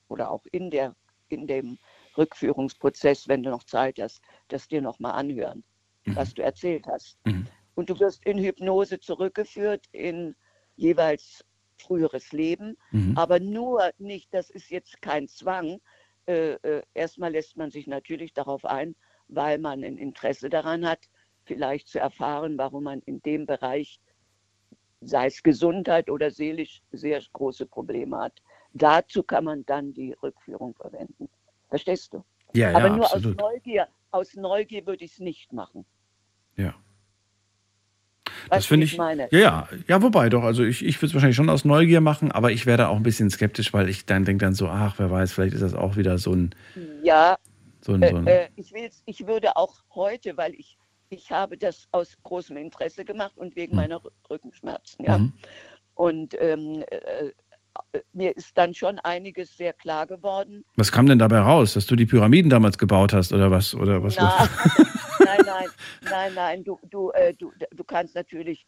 oder 0.08 0.32
auch 0.32 0.46
in, 0.52 0.70
der, 0.70 0.96
in 1.30 1.48
dem 1.48 1.78
Rückführungsprozess, 2.18 3.28
wenn 3.28 3.44
du 3.44 3.50
noch 3.50 3.64
Zeit 3.64 4.00
hast, 4.00 4.22
das 4.48 4.68
dir 4.68 4.82
nochmal 4.82 5.14
anhören, 5.14 5.64
mhm. 6.06 6.16
was 6.16 6.34
du 6.34 6.44
erzählt 6.44 6.88
hast. 6.88 7.18
Mhm. 7.26 7.48
Und 7.76 7.90
du 7.90 8.00
wirst 8.00 8.26
in 8.26 8.40
Hypnose 8.40 9.00
zurückgeführt 9.00 9.86
in 9.92 10.36
jeweils 10.76 11.44
früheres 11.78 12.32
Leben, 12.32 12.78
mhm. 12.92 13.16
aber 13.16 13.40
nur 13.40 13.92
nicht, 14.00 14.34
das 14.34 14.50
ist 14.50 14.70
jetzt 14.70 15.02
kein 15.02 15.28
Zwang. 15.28 15.80
Äh, 16.26 16.54
äh, 16.54 16.82
erstmal 16.94 17.32
lässt 17.32 17.56
man 17.56 17.70
sich 17.70 17.86
natürlich 17.88 18.34
darauf 18.34 18.66
ein, 18.66 18.96
weil 19.28 19.60
man 19.60 19.84
ein 19.84 19.98
Interesse 19.98 20.50
daran 20.50 20.88
hat, 20.88 21.08
vielleicht 21.48 21.88
zu 21.88 22.00
erfahren, 22.00 22.58
warum 22.58 22.84
man 22.84 23.02
in 23.02 23.22
dem 23.22 23.46
Bereich, 23.46 24.00
sei 25.02 25.28
es 25.28 25.42
Gesundheit 25.42 26.10
oder 26.10 26.30
seelisch, 26.32 26.82
sehr 26.92 27.22
große 27.34 27.66
Probleme 27.66 28.18
hat. 28.18 28.34
Dazu 28.74 29.24
kann 29.24 29.46
man 29.46 29.66
dann 29.66 29.94
die 29.94 30.14
Rückführung 30.22 30.76
verwenden. 30.76 31.30
Verstehst 31.70 32.14
du? 32.14 32.24
Ja, 32.54 32.70
Aber 32.76 32.88
ja, 32.88 32.96
nur 32.96 33.06
absolut. 33.06 33.42
aus 33.42 33.52
Neugier, 33.52 33.88
aus 34.12 34.36
Neugier 34.36 34.86
würde 34.86 35.06
ich 35.06 35.14
es 35.14 35.20
nicht 35.20 35.52
machen. 35.54 35.86
Ja. 36.56 36.76
Was 38.50 38.60
das 38.60 38.66
finde 38.68 38.86
ich. 38.86 38.98
meine. 38.98 39.28
Ja, 39.32 39.68
ja, 39.88 40.02
wobei 40.02 40.30
doch. 40.30 40.44
Also 40.44 40.64
ich, 40.64 40.84
ich 40.86 40.98
würde 40.98 41.08
es 41.08 41.14
wahrscheinlich 41.14 41.36
schon 41.36 41.50
aus 41.50 41.66
Neugier 41.66 42.02
machen, 42.02 42.32
aber 42.32 42.52
ich 42.52 42.66
werde 42.66 42.88
auch 42.88 42.96
ein 42.96 43.04
bisschen 43.04 43.30
skeptisch, 43.30 43.74
weil 43.74 43.90
ich 43.90 44.06
dann 44.06 44.26
denke 44.26 44.46
dann 44.46 44.54
so, 44.54 44.68
ach, 44.68 44.96
wer 44.98 45.12
weiß, 45.12 45.34
vielleicht 45.34 45.54
ist 45.54 45.62
das 45.62 45.74
auch 45.74 45.98
wieder 45.98 46.18
so 46.18 46.34
ein. 46.34 46.56
Ja. 47.04 47.38
So 47.82 47.94
ein, 47.94 48.02
so 48.02 48.16
ein 48.16 48.28
äh, 48.28 48.44
äh, 48.44 48.50
ich, 48.56 48.74
will's, 48.74 49.02
ich 49.06 49.28
würde 49.28 49.56
auch 49.56 49.84
heute, 49.94 50.38
weil 50.38 50.54
ich 50.54 50.78
ich 51.10 51.32
habe 51.32 51.58
das 51.58 51.88
aus 51.92 52.18
großem 52.24 52.58
Interesse 52.58 53.06
gemacht 53.06 53.38
und 53.38 53.56
wegen 53.56 53.74
mhm. 53.74 53.82
meiner 53.82 54.02
Rückenschmerzen. 54.30 55.06
Ja. 55.06 55.18
Mhm. 55.18 55.34
Und 55.96 56.36
ähm, 56.40 56.84
äh, 56.90 57.32
mir 58.14 58.36
ist 58.36 58.58
dann 58.58 58.74
schon 58.74 59.00
einiges 59.00 59.56
sehr 59.56 59.74
klar 59.74 60.08
geworden. 60.08 60.64
Was 60.76 60.92
kam 60.92 61.06
denn 61.08 61.20
dabei 61.20 61.40
raus, 61.40 61.74
dass 61.74 61.86
du 61.86 61.96
die 61.96 62.06
Pyramiden 62.06 62.50
damals 62.50 62.78
gebaut 62.78 63.14
hast 63.14 63.34
oder 63.34 63.52
was? 63.52 63.74
Oder 63.76 64.04
was 64.04 64.16
Na, 64.18 64.48
nein, 65.26 65.40
nein, 65.46 65.68
nein, 66.10 66.34
nein. 66.34 66.64
Du, 66.64 66.80
du, 66.90 67.12
äh, 67.12 67.34
du, 67.34 67.52
du 67.72 67.84
kannst 67.84 68.16
natürlich 68.16 68.66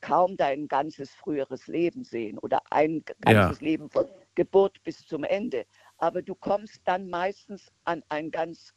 kaum 0.00 0.36
dein 0.36 0.68
ganzes 0.68 1.10
früheres 1.10 1.66
Leben 1.66 2.04
sehen 2.04 2.38
oder 2.38 2.60
ein 2.70 3.02
ganzes 3.22 3.60
ja. 3.60 3.66
Leben 3.66 3.90
von 3.90 4.06
Geburt 4.34 4.82
bis 4.84 5.06
zum 5.06 5.24
Ende. 5.24 5.66
Aber 5.98 6.22
du 6.22 6.34
kommst 6.34 6.82
dann 6.84 7.08
meistens 7.08 7.72
an 7.84 8.02
ein 8.08 8.30
ganz 8.30 8.74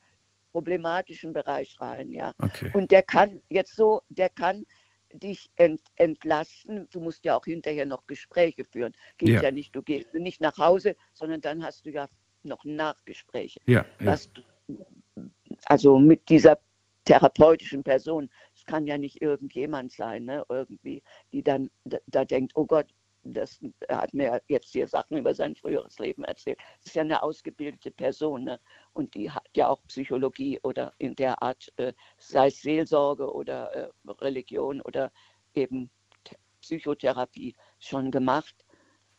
problematischen 0.52 1.34
Bereich 1.34 1.80
rein, 1.80 2.12
ja. 2.12 2.34
Okay. 2.42 2.72
Und 2.74 2.92
der 2.92 3.04
kann 3.04 3.42
jetzt 3.50 3.76
so, 3.76 4.02
der 4.10 4.30
kann 4.30 4.66
dich 5.14 5.50
ent, 5.56 5.82
entlasten. 5.96 6.88
Du 6.92 7.00
musst 7.00 7.26
ja 7.26 7.38
auch 7.38 7.46
hinterher 7.46 7.86
noch 7.86 8.06
Gespräche 8.08 8.64
führen. 8.66 8.94
Geht 9.18 9.30
ja. 9.30 9.42
ja 9.42 9.52
nicht, 9.52 9.76
du 9.76 9.82
gehst 9.82 10.14
nicht 10.14 10.42
nach 10.42 10.58
Hause, 10.58 10.96
sondern 11.14 11.42
dann 11.42 11.64
hast 11.64 11.86
du 11.86 11.92
ja 11.92 12.08
noch 12.44 12.64
Nachgespräche. 12.64 13.60
Ja, 13.66 13.86
ja. 14.00 14.18
also 15.66 15.98
mit 15.98 16.30
dieser 16.30 16.60
therapeutischen 17.06 17.84
Person. 17.84 18.30
Es 18.56 18.66
kann 18.66 18.86
ja 18.86 18.98
nicht 18.98 19.22
irgendjemand 19.22 19.92
sein, 19.92 20.26
ne, 20.26 20.46
irgendwie, 20.48 21.02
die 21.32 21.44
dann 21.44 21.72
da, 21.84 21.98
da 22.08 22.26
denkt, 22.26 22.52
oh 22.56 22.66
Gott, 22.66 22.88
das, 23.24 23.60
hat 23.90 24.14
mir 24.14 24.42
jetzt 24.48 24.72
hier 24.72 24.88
Sachen 24.88 25.18
über 25.18 25.34
sein 25.34 25.56
früheres 25.56 26.00
Leben 26.00 26.24
erzählt. 26.24 26.58
Das 26.78 26.88
ist 26.88 26.96
ja 26.96 27.04
eine 27.04 27.22
ausgebildete 27.22 27.92
Person 27.92 28.46
ne? 28.46 28.60
und 28.94 29.14
die 29.14 29.30
hat 29.30 29.48
ja 29.56 29.70
auch 29.70 29.82
Psychologie 29.88 30.60
oder 30.64 30.94
in 30.98 31.16
der 31.16 31.42
Art, 31.42 31.72
äh, 31.78 31.94
sei 32.18 32.48
es 32.48 32.62
Seelsorge 32.62 33.32
oder 33.34 33.74
äh, 33.74 33.90
Religion 34.22 34.82
oder 34.82 35.12
eben 35.54 35.90
Psychotherapie 36.62 37.56
schon 37.80 38.12
gemacht. 38.12 38.56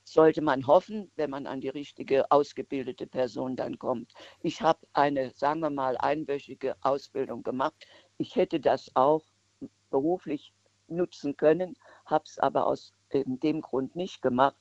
Sollte 0.05 0.43
man 0.43 0.67
hoffen, 0.67 1.11
wenn 1.17 1.31
man 1.31 1.47
an 1.47 1.61
die 1.61 1.69
richtige 1.69 2.31
ausgebildete 2.31 3.07
Person 3.07 3.55
dann 3.55 3.79
kommt. 3.79 4.13
Ich 4.43 4.61
habe 4.61 4.81
eine, 4.93 5.31
sagen 5.31 5.61
wir 5.61 5.71
mal, 5.71 5.97
einwöchige 5.99 6.75
Ausbildung 6.81 7.43
gemacht. 7.43 7.87
Ich 8.19 8.35
hätte 8.35 8.61
das 8.61 8.91
auch 8.95 9.23
beruflich 9.91 10.53
nutzen 10.89 11.37
können, 11.37 11.77
habe 12.07 12.25
es 12.27 12.39
aber 12.39 12.67
aus 12.67 12.93
eben 13.15 13.41
dem 13.41 13.61
Grund 13.61 13.97
nicht 13.97 14.23
gemacht, 14.23 14.57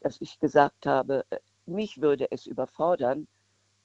dass 0.00 0.20
ich 0.20 0.38
gesagt 0.38 0.86
habe, 0.86 1.24
äh, 1.30 1.38
mich 1.66 2.00
würde 2.00 2.30
es 2.30 2.46
überfordern, 2.46 3.28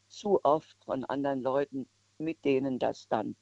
zu 0.07 0.39
oft 0.43 0.75
von 0.85 1.03
anderen 1.05 1.41
Leuten 1.41 1.87
mit 2.19 2.43
denen 2.45 2.79
das 2.79 3.07
dann 3.07 3.35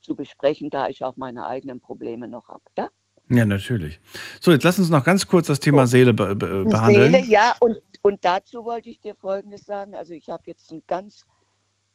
zu 0.00 0.16
besprechen, 0.16 0.70
da 0.70 0.88
ich 0.88 1.04
auch 1.04 1.16
meine 1.16 1.46
eigenen 1.46 1.80
Probleme 1.80 2.28
noch 2.28 2.48
habe. 2.48 2.62
Ja? 2.76 2.88
Ja, 3.28 3.44
natürlich. 3.44 4.00
So, 4.40 4.50
jetzt 4.50 4.64
lass 4.64 4.78
uns 4.78 4.90
noch 4.90 5.04
ganz 5.04 5.26
kurz 5.26 5.46
das 5.46 5.60
Thema 5.60 5.86
Seele 5.86 6.12
be 6.12 6.34
be 6.34 6.64
behandeln. 6.64 7.12
Seele, 7.12 7.24
ja, 7.26 7.54
und, 7.60 7.80
und 8.02 8.24
dazu 8.24 8.64
wollte 8.64 8.90
ich 8.90 9.00
dir 9.00 9.14
Folgendes 9.14 9.64
sagen. 9.64 9.94
Also 9.94 10.12
ich 10.12 10.28
habe 10.28 10.42
jetzt 10.46 10.70
ein 10.72 10.82
ganz 10.86 11.24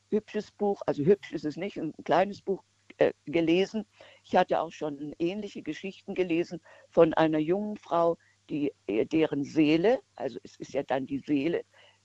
hübsches 0.10 0.52
Buch, 0.52 0.82
also 0.86 1.04
hübsch 1.04 1.34
ist 1.34 1.46
es 1.46 1.58
nicht, 1.58 1.78
ein 1.78 1.94
kleines 2.06 2.42
Buch 2.42 2.64
äh, 2.98 3.14
gelesen. 3.26 3.86
Ich 4.24 4.36
hatte 4.36 4.60
auch 4.60 4.72
schon 4.72 5.14
ähnliche 5.20 5.62
Geschichten 5.62 6.16
gelesen 6.16 6.62
von 6.90 7.14
einer 7.14 7.38
jungen 7.38 7.78
Frau, 7.78 8.18
die, 8.50 8.74
äh, 8.88 9.06
deren 9.06 9.44
Seele, 9.44 10.00
also 10.16 10.40
es 10.44 10.56
ist 10.58 10.74
ja 10.74 10.84
dann 10.84 11.06
die 11.06 11.20
Seele, 11.20 11.64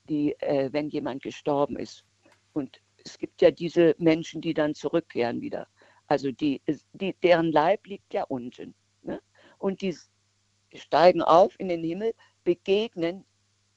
die, 0.08 0.34
äh, 0.40 0.70
wenn 0.72 0.88
jemand 0.88 1.22
gestorben 1.22 1.76
ist. 1.76 2.04
Und 2.52 2.80
es 3.04 3.16
gibt 3.18 3.40
ja 3.40 3.50
diese 3.50 3.94
Menschen, 3.98 4.40
die 4.42 4.54
dann 4.54 4.74
zurückkehren 4.74 5.40
wieder. 5.40 5.66
Also 6.08 6.30
die, 6.30 6.60
die, 6.92 7.14
deren 7.22 7.50
Leib 7.52 7.86
liegt 7.86 8.12
ja 8.12 8.24
unten. 8.24 8.74
Ne? 9.02 9.20
Und 9.58 9.80
die 9.80 9.96
steigen 10.74 11.22
auf 11.22 11.58
in 11.58 11.68
den 11.68 11.82
Himmel, 11.82 12.12
begegnen, 12.44 13.24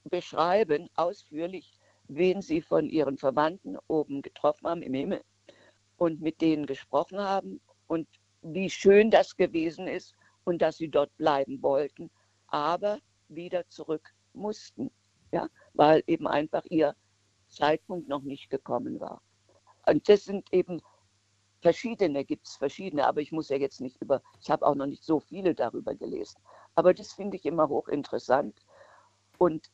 beschreiben 0.04 0.88
ausführlich, 0.94 1.78
wen 2.08 2.42
sie 2.42 2.60
von 2.60 2.88
ihren 2.90 3.16
Verwandten 3.16 3.78
oben 3.88 4.22
getroffen 4.22 4.68
haben 4.68 4.82
im 4.82 4.94
Himmel 4.94 5.22
und 5.96 6.20
mit 6.20 6.40
denen 6.40 6.66
gesprochen 6.66 7.18
haben 7.18 7.60
und 7.86 8.08
wie 8.42 8.70
schön 8.70 9.10
das 9.10 9.36
gewesen 9.36 9.86
ist 9.86 10.14
und 10.44 10.62
dass 10.62 10.76
sie 10.76 10.88
dort 10.88 11.16
bleiben 11.16 11.62
wollten, 11.62 12.10
aber 12.48 12.98
wieder 13.28 13.68
zurück 13.68 14.14
mussten, 14.32 14.90
ja, 15.32 15.48
weil 15.74 16.02
eben 16.06 16.26
einfach 16.26 16.64
ihr 16.66 16.94
Zeitpunkt 17.48 18.08
noch 18.08 18.22
nicht 18.22 18.50
gekommen 18.50 19.00
war. 19.00 19.20
Und 19.86 20.08
das 20.08 20.24
sind 20.24 20.52
eben 20.52 20.82
verschiedene, 21.60 22.24
gibt 22.24 22.46
es 22.46 22.56
verschiedene, 22.56 23.06
aber 23.06 23.20
ich 23.20 23.32
muss 23.32 23.48
ja 23.48 23.56
jetzt 23.56 23.80
nicht 23.80 24.00
über, 24.00 24.22
ich 24.40 24.50
habe 24.50 24.66
auch 24.66 24.74
noch 24.74 24.86
nicht 24.86 25.04
so 25.04 25.20
viele 25.20 25.54
darüber 25.54 25.94
gelesen. 25.94 26.38
Aber 26.74 26.92
das 26.92 27.12
finde 27.12 27.36
ich 27.36 27.44
immer 27.46 27.68
hochinteressant. 27.68 28.64
Und 29.38 29.70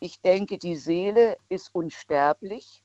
ich 0.00 0.20
denke, 0.20 0.58
die 0.58 0.76
Seele 0.76 1.36
ist 1.48 1.74
unsterblich. 1.74 2.83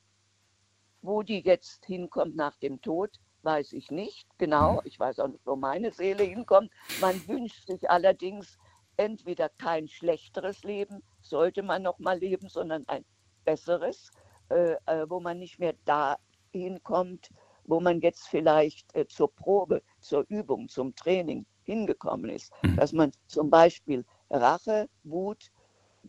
Wo 1.02 1.24
die 1.24 1.42
jetzt 1.42 1.86
hinkommt 1.86 2.36
nach 2.36 2.58
dem 2.58 2.82
Tod, 2.82 3.20
weiß 3.44 3.74
ich 3.74 3.90
nicht 3.92 4.28
genau. 4.38 4.82
Ich 4.84 5.00
weiß 5.00 5.20
auch 5.20 5.28
nicht, 5.28 5.46
wo 5.46 5.56
meine 5.56 5.92
Seele 5.92 6.24
hinkommt. 6.24 6.72
Man 7.00 7.26
wünscht 7.28 7.68
sich 7.68 7.90
allerdings 7.90 8.58
entweder 8.98 9.50
kein 9.50 9.88
schlechteres 9.88 10.64
Leben, 10.64 11.02
sollte 11.22 11.64
man 11.64 11.84
noch 11.84 12.00
mal 12.00 12.20
leben, 12.20 12.50
sondern 12.50 12.86
ein 12.88 13.06
besseres, 13.46 14.12
äh, 14.50 14.76
äh, 14.88 15.10
wo 15.10 15.20
man 15.20 15.40
nicht 15.40 15.58
mehr 15.58 15.74
dahin 15.86 16.84
kommt, 16.84 17.30
wo 17.64 17.80
man 17.80 18.02
jetzt 18.02 18.28
vielleicht 18.28 18.94
äh, 18.96 19.08
zur 19.08 19.34
Probe, 19.34 19.82
zur 20.00 20.26
Übung, 20.28 20.68
zum 20.68 20.94
Training 20.96 21.46
hingekommen 21.64 22.30
ist. 22.30 22.52
Dass 22.76 22.92
man 22.92 23.12
zum 23.28 23.50
Beispiel 23.50 24.04
Rache, 24.30 24.90
Wut, 25.04 25.52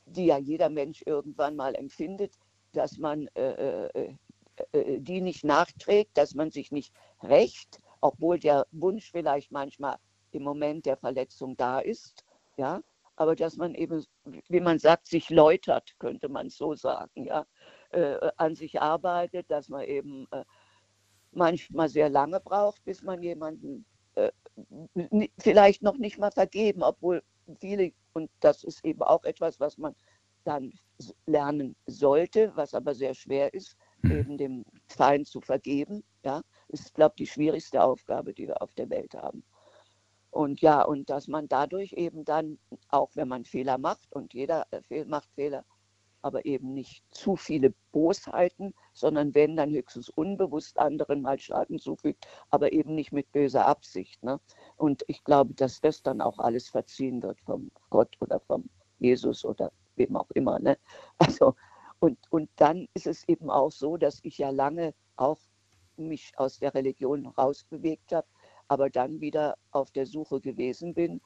die 0.07 0.27
ja 0.27 0.39
jeder 0.39 0.69
Mensch 0.69 1.03
irgendwann 1.07 1.55
mal 1.57 1.75
empfindet, 1.75 2.35
dass 2.73 2.99
man 2.99 3.29
äh, 3.35 3.53
äh, 3.53 3.87
äh, 3.95 4.15
die 4.75 5.21
nicht 5.21 5.45
nachträgt, 5.45 6.17
dass 6.17 6.35
man 6.35 6.51
sich 6.51 6.71
nicht 6.73 6.93
rächt, 7.23 7.81
obwohl 8.01 8.39
der 8.39 8.67
Wunsch 8.73 9.11
vielleicht 9.11 9.53
manchmal 9.53 9.97
im 10.33 10.43
Moment 10.43 10.87
der 10.87 10.97
Verletzung 10.97 11.57
da 11.57 11.81
ist, 11.81 12.25
ja, 12.57 12.81
aber 13.17 13.37
dass 13.37 13.57
man 13.57 13.75
eben, 13.75 14.05
wie 14.49 14.61
man 14.61 14.79
sagt, 14.79 15.07
sich 15.07 15.29
läutert, 15.29 15.95
könnte 15.99 16.29
man 16.29 16.49
so 16.49 16.75
sagen, 16.75 17.27
ja, 17.27 17.47
äh, 17.91 18.31
an 18.37 18.55
sich 18.55 18.81
arbeitet, 18.81 19.51
dass 19.51 19.69
man 19.69 19.83
eben 19.83 20.27
äh, 20.31 20.45
manchmal 21.33 21.89
sehr 21.89 22.09
lange 22.09 22.41
braucht, 22.41 22.83
bis 22.85 23.03
man 23.03 23.23
jemanden 23.23 23.85
äh, 24.15 24.31
vielleicht 25.39 25.83
noch 25.83 25.99
nicht 25.99 26.19
mal 26.19 26.31
vergeben, 26.31 26.83
obwohl 26.83 27.23
viele, 27.59 27.93
und 28.13 28.31
das 28.41 28.65
ist 28.65 28.85
eben 28.85 29.03
auch 29.03 29.25
etwas, 29.25 29.61
was 29.61 29.77
man 29.79 29.95
dann 30.45 30.73
lernen 31.27 31.77
sollte, 31.87 32.53
was 32.55 32.75
aber 32.75 32.95
sehr 32.95 33.15
schwer 33.15 33.53
ist, 33.53 33.77
mhm. 34.03 34.11
eben 34.11 34.39
dem 34.39 34.65
Feind 34.89 35.27
zu 35.27 35.41
vergeben. 35.41 36.05
Ja, 36.25 36.43
ist, 36.69 36.95
glaube 36.95 37.15
ich, 37.17 37.25
die 37.29 37.33
schwierigste 37.33 37.83
Aufgabe, 37.83 38.35
die 38.35 38.47
wir 38.47 38.61
auf 38.63 38.75
der 38.75 38.91
Welt 38.91 39.15
haben. 39.15 39.43
Und 40.31 40.61
ja, 40.61 40.83
und 40.83 41.11
dass 41.11 41.27
man 41.27 41.49
dadurch 41.49 41.93
eben 41.95 42.25
dann, 42.25 42.59
auch 42.89 43.11
wenn 43.15 43.29
man 43.29 43.45
Fehler 43.45 43.79
macht, 43.79 44.13
und 44.13 44.33
jeder 44.33 44.67
äh, 44.71 45.05
macht 45.05 45.29
Fehler, 45.35 45.65
aber 46.23 46.45
eben 46.45 46.75
nicht 46.75 47.03
zu 47.11 47.37
viele 47.37 47.73
Bosheiten, 47.93 48.75
sondern 48.93 49.35
wenn 49.35 49.57
dann 49.57 49.71
höchstens 49.71 50.09
unbewusst 50.11 50.79
anderen 50.79 51.23
mal 51.23 51.39
Schaden 51.39 51.79
zufügt, 51.79 52.27
aber 52.51 52.73
eben 52.73 52.95
nicht 52.95 53.13
mit 53.13 53.33
böser 53.33 53.67
Absicht. 53.67 54.23
Ne? 54.23 54.39
Und 54.77 55.03
ich 55.09 55.25
glaube, 55.25 55.55
dass 55.55 55.81
das 55.81 56.03
dann 56.03 56.21
auch 56.21 56.39
alles 56.39 56.69
verziehen 56.69 57.23
wird 57.23 57.41
vom 57.41 57.71
Gott 57.89 58.17
oder 58.21 58.41
vom 58.41 58.69
Jesus 58.99 59.45
oder 59.45 59.73
wem 59.97 60.17
auch 60.17 60.31
immer. 60.33 60.59
Ne? 60.59 60.79
Also, 61.19 61.55
und, 62.01 62.19
und 62.31 62.51
dann 62.57 62.89
ist 62.95 63.07
es 63.07 63.29
eben 63.29 63.51
auch 63.51 63.71
so, 63.71 63.97
dass 63.97 64.21
ich 64.23 64.39
ja 64.39 64.51
lange 64.51 64.95
auch 65.17 65.39
mich 65.97 66.33
aus 66.37 66.59
der 66.59 66.75
Religion 66.75 67.27
rausbewegt 67.27 68.13
habe, 68.13 68.27
aber 68.69 68.89
dann 68.89 69.21
wieder 69.21 69.57
auf 69.71 69.91
der 69.91 70.07
Suche 70.07 70.41
gewesen 70.41 70.95
bin 70.95 71.21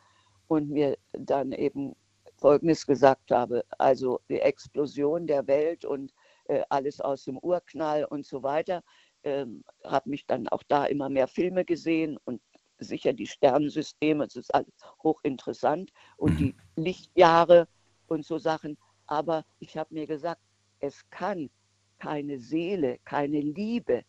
und 0.49 0.69
mir 0.71 0.99
dann 1.13 1.53
eben 1.53 1.95
Folgendes 2.37 2.87
gesagt 2.87 3.31
habe, 3.31 3.65
also 3.79 4.21
die 4.29 4.41
Explosion 4.41 5.29
der 5.29 5.47
Welt 5.47 5.85
und 5.85 6.13
äh, 6.47 6.63
alles 6.69 7.01
aus 7.01 7.25
dem 7.25 7.39
Urknall 7.39 8.05
und 8.05 8.27
so 8.27 8.43
weiter, 8.43 8.83
ähm, 9.23 9.63
habe 9.85 10.11
mich 10.11 10.27
dann 10.27 10.49
auch 10.49 10.65
da 10.65 10.87
immer 10.87 11.09
mehr 11.09 11.29
Filme 11.29 11.65
gesehen 11.65 12.19
und 12.25 12.43
sicher 12.79 13.13
die 13.13 13.29
Sternensysteme, 13.29 14.25
es 14.25 14.35
ist 14.35 14.53
alles 14.53 14.73
hochinteressant 15.05 15.93
und 16.17 16.39
die 16.41 16.55
Lichtjahre 16.77 17.69
und 18.09 18.25
so 18.25 18.39
Sachen. 18.39 18.77
Aber 19.07 19.45
ich 19.61 19.77
habe 19.77 19.95
mir 19.95 20.07
gesagt, 20.07 20.41
es 20.85 21.09
kann 21.11 21.51
keine 21.99 22.39
Seele, 22.39 22.99
keine 23.05 23.41
Liebe, 23.41 24.05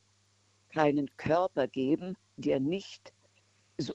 keinen 0.69 1.09
Körper 1.17 1.67
geben, 1.67 2.17
der 2.35 2.59
nicht, 2.59 3.13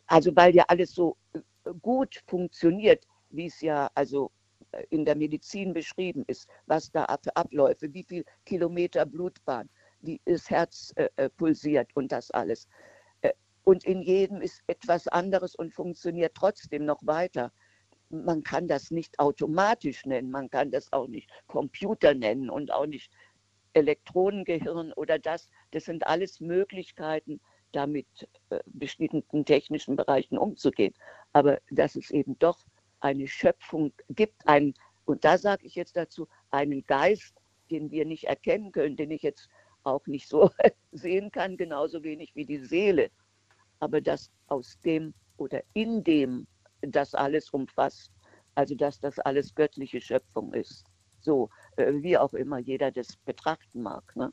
also 0.07 0.35
weil 0.35 0.55
ja 0.55 0.65
alles 0.69 0.95
so 0.95 1.17
äh, 1.35 1.41
gut 1.83 2.23
funktioniert, 2.27 3.07
wie 3.31 3.47
es 3.47 3.61
ja 3.61 3.91
also 3.95 4.31
äh, 4.73 4.85
in 4.89 5.05
der 5.05 5.17
Medizin 5.17 5.75
beschrieben 5.75 6.25
ist, 6.27 6.49
was 6.67 6.91
da 6.91 7.07
für 7.23 7.37
Abläufe, 7.37 7.93
wie 7.93 8.05
viel 8.05 8.25
Kilometer 8.47 9.05
Blutbahn, 9.05 9.69
wie 10.01 10.21
das 10.25 10.49
Herz 10.49 10.93
äh, 10.97 11.11
äh, 11.17 11.29
pulsiert 11.29 11.91
und 11.95 12.11
das 12.13 12.31
alles. 12.31 12.67
Und 13.63 13.85
in 13.85 14.01
jedem 14.03 14.41
ist 14.41 14.63
etwas 14.67 15.07
anderes 15.07 15.55
und 15.55 15.75
funktioniert 15.75 16.35
trotzdem 16.35 16.87
noch 16.87 17.07
weiter. 17.07 17.53
Man 18.11 18.43
kann 18.43 18.67
das 18.67 18.91
nicht 18.91 19.19
automatisch 19.19 20.05
nennen, 20.05 20.31
man 20.31 20.51
kann 20.51 20.71
das 20.71 20.93
auch 20.93 21.07
nicht 21.07 21.31
Computer 21.47 22.13
nennen 22.15 22.51
und 22.51 22.73
auch 22.73 22.87
nicht 22.87 23.11
Elektronengehirn 23.73 24.93
oder 24.95 25.19
das. 25.19 25.49
Das 25.71 25.85
sind 25.85 26.07
alles 26.07 26.41
Möglichkeiten, 26.41 27.41
damit 27.73 28.07
äh, 28.51 28.59
bestimmten 28.67 29.45
technischen 29.45 29.97
Bereichen 29.97 30.39
umzugehen. 30.39 30.95
Aber 31.33 31.61
dass 31.71 31.97
es 31.97 32.11
eben 32.11 32.39
doch 32.39 32.59
eine 33.01 33.29
Schöpfung 33.29 33.93
gibt, 34.11 34.47
einen, 34.47 34.75
und 35.05 35.25
da 35.25 35.39
sage 35.39 35.67
ich 35.67 35.75
jetzt 35.75 35.97
dazu, 35.97 36.29
einen 36.51 36.85
Geist, 36.87 37.35
den 37.71 37.91
wir 37.91 38.05
nicht 38.05 38.25
erkennen 38.25 38.73
können, 38.73 38.97
den 38.97 39.11
ich 39.11 39.23
jetzt 39.23 39.49
auch 39.85 40.07
nicht 40.07 40.29
so 40.29 40.51
sehen 40.93 41.31
kann, 41.31 41.57
genauso 41.57 42.03
wenig 42.03 42.35
wie 42.35 42.45
die 42.45 42.59
Seele. 42.59 43.11
Aber 43.79 44.01
dass 44.01 44.31
aus 44.49 44.79
dem 44.81 45.15
oder 45.37 45.63
in 45.73 46.05
dem 46.05 46.47
das 46.83 47.15
alles 47.15 47.51
umfasst, 47.51 48.13
also 48.55 48.75
dass 48.75 49.01
das 49.01 49.19
alles 49.19 49.55
göttliche 49.55 50.01
Schöpfung 50.01 50.53
ist. 50.55 50.85
So, 51.21 51.51
äh, 51.77 51.93
wie 51.95 52.17
auch 52.17 52.35
immer 52.35 52.59
jeder 52.59 52.91
das 52.91 53.17
betrachten 53.19 53.83
mag. 53.83 54.17
Ne? 54.17 54.33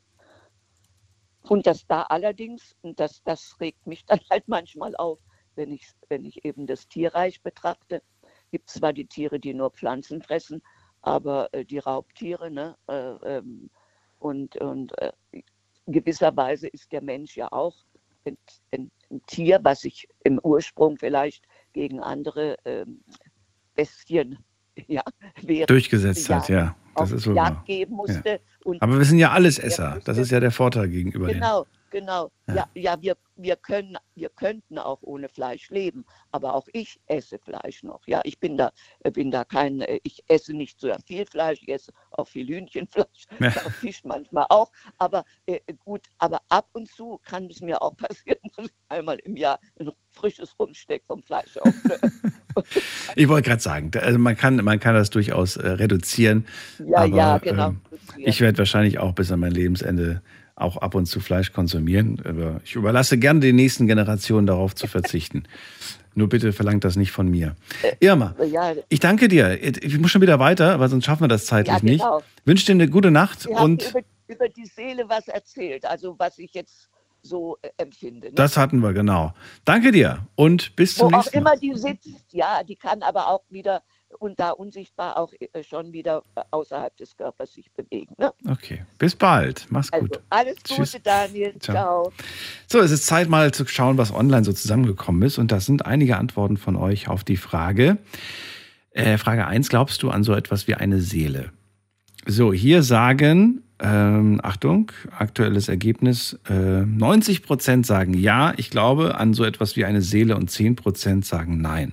Und 1.42 1.66
dass 1.66 1.86
da 1.86 2.02
allerdings, 2.02 2.76
und 2.82 2.98
das, 3.00 3.22
das 3.24 3.56
regt 3.60 3.86
mich 3.86 4.04
dann 4.06 4.20
halt 4.30 4.48
manchmal 4.48 4.96
auf, 4.96 5.18
wenn 5.54 5.72
ich, 5.72 5.90
wenn 6.08 6.24
ich 6.24 6.44
eben 6.44 6.66
das 6.66 6.86
Tierreich 6.88 7.42
betrachte, 7.42 8.02
gibt 8.50 8.70
zwar 8.70 8.92
die 8.92 9.06
Tiere, 9.06 9.40
die 9.40 9.54
nur 9.54 9.70
Pflanzen 9.70 10.22
fressen, 10.22 10.62
aber 11.02 11.52
äh, 11.52 11.64
die 11.64 11.78
Raubtiere, 11.78 12.50
ne, 12.50 12.76
äh, 12.88 13.38
ähm, 13.38 13.70
und, 14.18 14.56
und 14.56 14.96
äh, 14.98 15.12
gewisserweise 15.86 16.68
ist 16.68 16.92
der 16.92 17.02
Mensch 17.02 17.36
ja 17.36 17.50
auch 17.52 17.74
ein, 18.24 18.36
ein, 18.72 18.90
ein, 19.10 19.22
Tier, 19.26 19.60
was 19.62 19.80
sich 19.80 20.08
im 20.24 20.38
Ursprung 20.42 20.96
vielleicht 20.98 21.44
gegen 21.72 22.00
andere 22.00 22.56
ähm, 22.64 23.00
Bestien 23.74 24.38
ja, 24.86 25.02
durchgesetzt 25.66 26.28
hat, 26.30 26.48
ja. 26.48 26.76
Das 26.96 27.12
ist 27.12 27.26
Jagd 27.26 27.64
geben 27.66 27.94
musste. 27.94 28.40
Ja. 28.64 28.74
Aber 28.80 28.98
wir 28.98 29.04
sind 29.04 29.18
ja 29.18 29.30
Allesesser. 29.30 30.00
Das 30.04 30.18
ist 30.18 30.32
ja 30.32 30.40
der 30.40 30.50
Vorteil 30.50 30.88
gegenüber 30.88 31.28
Genau, 31.28 31.64
genau. 31.90 32.30
Ja, 32.48 32.54
ja, 32.54 32.68
ja 32.74 32.96
wir, 33.00 33.16
wir, 33.38 33.56
können, 33.56 33.96
wir 34.14 34.28
könnten 34.28 34.78
auch 34.78 34.98
ohne 35.02 35.28
Fleisch 35.28 35.70
leben, 35.70 36.04
aber 36.32 36.54
auch 36.54 36.66
ich 36.72 37.00
esse 37.06 37.38
Fleisch 37.38 37.82
noch. 37.82 38.06
Ja, 38.06 38.20
ich 38.24 38.38
bin 38.38 38.56
da, 38.56 38.72
äh, 39.00 39.10
bin 39.10 39.30
da 39.30 39.44
kein, 39.44 39.80
äh, 39.80 40.00
ich 40.02 40.22
esse 40.28 40.52
nicht 40.52 40.80
so 40.80 40.92
viel 41.06 41.24
Fleisch, 41.24 41.62
ich 41.62 41.68
esse 41.68 41.92
auch 42.10 42.28
viel 42.28 42.48
Hühnchenfleisch, 42.48 43.26
ja. 43.40 43.50
Fisch 43.50 44.02
manchmal 44.04 44.46
auch. 44.50 44.70
Aber 44.98 45.24
äh, 45.46 45.60
gut, 45.84 46.06
aber 46.18 46.40
ab 46.48 46.68
und 46.72 46.88
zu 46.88 47.20
kann 47.24 47.46
es 47.46 47.60
mir 47.60 47.80
auch 47.80 47.96
passieren, 47.96 48.38
dass 48.56 48.66
ich 48.66 48.72
einmal 48.88 49.18
im 49.20 49.36
Jahr 49.36 49.58
ein 49.78 49.90
frisches 50.10 50.58
Rumsteck 50.58 51.04
vom 51.06 51.22
Fleisch 51.22 51.56
auf. 51.58 51.74
ich 53.14 53.28
wollte 53.28 53.48
gerade 53.48 53.62
sagen, 53.62 53.90
also 54.00 54.18
man 54.18 54.36
kann, 54.36 54.56
man 54.56 54.80
kann 54.80 54.94
das 54.94 55.10
durchaus 55.10 55.56
äh, 55.56 55.68
reduzieren. 55.68 56.46
Ja, 56.78 56.98
aber, 56.98 57.16
ja, 57.16 57.38
genau. 57.38 57.68
Ähm, 57.68 57.80
ich 58.16 58.40
werde 58.40 58.58
wahrscheinlich 58.58 58.98
auch 58.98 59.12
bis 59.12 59.30
an 59.30 59.40
mein 59.40 59.52
Lebensende 59.52 60.22
auch 60.60 60.76
ab 60.76 60.94
und 60.94 61.06
zu 61.06 61.20
Fleisch 61.20 61.52
konsumieren. 61.52 62.20
Aber 62.24 62.60
ich 62.64 62.74
überlasse 62.74 63.18
gerne 63.18 63.40
den 63.40 63.56
nächsten 63.56 63.86
Generationen 63.86 64.46
darauf 64.46 64.74
zu 64.74 64.86
verzichten. 64.86 65.44
Nur 66.14 66.28
bitte 66.28 66.52
verlangt 66.52 66.84
das 66.84 66.96
nicht 66.96 67.12
von 67.12 67.28
mir. 67.28 67.54
Irma, 68.00 68.34
ich 68.88 68.98
danke 68.98 69.28
dir. 69.28 69.62
Ich 69.62 69.98
muss 69.98 70.10
schon 70.10 70.20
wieder 70.20 70.40
weiter, 70.40 70.72
aber 70.72 70.88
sonst 70.88 71.04
schaffen 71.04 71.24
wir 71.24 71.28
das 71.28 71.46
zeitlich 71.46 71.74
ja, 71.74 71.78
genau. 71.78 72.16
nicht. 72.16 72.26
Wünsche 72.44 72.66
dir 72.66 72.72
eine 72.72 72.88
gute 72.88 73.12
Nacht. 73.12 73.42
Sie 73.42 73.50
und 73.50 73.90
über, 73.90 74.00
über 74.26 74.48
die 74.48 74.66
Seele 74.66 75.08
was 75.08 75.28
erzählt, 75.28 75.84
also 75.84 76.16
was 76.18 76.38
ich 76.38 76.54
jetzt 76.54 76.88
so 77.22 77.56
äh, 77.62 77.70
empfinde. 77.76 78.28
Ne? 78.28 78.34
Das 78.34 78.56
hatten 78.56 78.80
wir, 78.80 78.92
genau. 78.92 79.32
Danke 79.64 79.92
dir 79.92 80.26
und 80.34 80.74
bis 80.74 80.96
zum 80.96 81.12
Wo 81.12 81.16
nächsten 81.16 81.42
Mal. 81.42 81.52
Wo 81.52 81.56
auch 81.56 81.62
immer 81.62 81.74
die 81.74 81.78
sitzt, 81.78 82.32
ja, 82.32 82.62
die 82.64 82.76
kann 82.76 83.02
aber 83.02 83.28
auch 83.28 83.42
wieder 83.48 83.82
und 84.18 84.40
da 84.40 84.50
unsichtbar 84.50 85.16
auch 85.16 85.32
äh, 85.38 85.62
schon 85.62 85.92
wieder 85.92 86.22
äh, 86.34 86.42
außerhalb 86.50 86.96
des 86.96 87.16
Körpers 87.16 87.54
sich 87.54 87.70
bewegen. 87.72 88.14
Ne? 88.18 88.32
Okay, 88.48 88.84
bis 88.98 89.14
bald. 89.14 89.66
Mach's 89.70 89.92
also, 89.92 90.06
gut. 90.06 90.20
Alles 90.30 90.56
Gute, 90.56 90.74
Tschüss. 90.74 90.96
Daniel. 91.02 91.54
Ciao. 91.58 91.74
Ciao. 91.74 92.12
So, 92.66 92.80
es 92.80 92.90
ist 92.90 93.06
Zeit 93.06 93.28
mal 93.28 93.52
zu 93.52 93.66
schauen, 93.66 93.98
was 93.98 94.12
online 94.12 94.44
so 94.44 94.52
zusammengekommen 94.52 95.22
ist. 95.22 95.38
Und 95.38 95.52
das 95.52 95.66
sind 95.66 95.86
einige 95.86 96.16
Antworten 96.16 96.56
von 96.56 96.76
euch 96.76 97.08
auf 97.08 97.24
die 97.24 97.36
Frage. 97.36 97.98
Äh, 98.90 99.18
Frage 99.18 99.46
1, 99.46 99.68
glaubst 99.68 100.02
du 100.02 100.10
an 100.10 100.24
so 100.24 100.34
etwas 100.34 100.66
wie 100.66 100.74
eine 100.74 101.00
Seele? 101.00 101.52
So, 102.26 102.52
hier 102.52 102.82
sagen, 102.82 103.62
ähm, 103.80 104.40
Achtung, 104.42 104.90
aktuelles 105.16 105.68
Ergebnis, 105.68 106.38
äh, 106.48 106.84
90 106.84 107.42
Prozent 107.42 107.86
sagen 107.86 108.14
ja, 108.14 108.52
ich 108.56 108.70
glaube 108.70 109.16
an 109.16 109.34
so 109.34 109.44
etwas 109.44 109.76
wie 109.76 109.84
eine 109.84 110.02
Seele 110.02 110.36
und 110.36 110.50
10 110.50 110.76
Prozent 110.76 111.24
sagen 111.24 111.60
nein. 111.60 111.92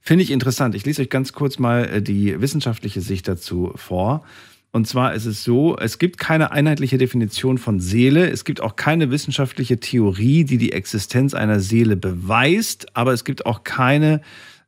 Finde 0.00 0.24
ich 0.24 0.30
interessant. 0.30 0.74
Ich 0.74 0.84
lese 0.84 1.02
euch 1.02 1.10
ganz 1.10 1.32
kurz 1.32 1.58
mal 1.58 1.84
äh, 1.84 2.02
die 2.02 2.40
wissenschaftliche 2.40 3.00
Sicht 3.00 3.28
dazu 3.28 3.72
vor. 3.76 4.24
Und 4.72 4.86
zwar 4.86 5.14
ist 5.14 5.26
es 5.26 5.42
so, 5.42 5.76
es 5.76 5.98
gibt 5.98 6.18
keine 6.18 6.52
einheitliche 6.52 6.96
Definition 6.96 7.58
von 7.58 7.80
Seele. 7.80 8.30
Es 8.30 8.44
gibt 8.44 8.60
auch 8.60 8.76
keine 8.76 9.10
wissenschaftliche 9.10 9.80
Theorie, 9.80 10.44
die 10.44 10.58
die 10.58 10.72
Existenz 10.72 11.34
einer 11.34 11.58
Seele 11.58 11.96
beweist. 11.96 12.96
Aber 12.96 13.12
es 13.12 13.24
gibt 13.24 13.46
auch 13.46 13.64
keine 13.64 14.20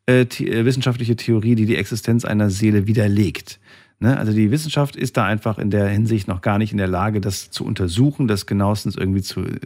äh, 0.06 0.22
äh, 0.22 0.64
wissenschaftliche 0.64 1.14
Theorie, 1.14 1.54
die 1.54 1.66
die 1.66 1.76
Existenz 1.76 2.24
einer 2.24 2.50
Seele 2.50 2.88
widerlegt. 2.88 3.60
Ne? 4.00 4.18
Also 4.18 4.32
die 4.32 4.50
Wissenschaft 4.50 4.96
ist 4.96 5.16
da 5.16 5.24
einfach 5.24 5.59
in 5.59 5.70
der 5.70 5.86
Hinsicht 5.86 6.26
noch 6.26 6.40
gar 6.40 6.59
nicht 6.59 6.72
in 6.72 6.78
der 6.78 6.88
Lage, 6.88 7.20
das 7.20 7.52
zu 7.52 7.64
untersuchen, 7.64 8.26
das 8.26 8.46
genauestens 8.46 8.96
irgendwie 8.96 9.22
zu, 9.22 9.42
äh, 9.42 9.60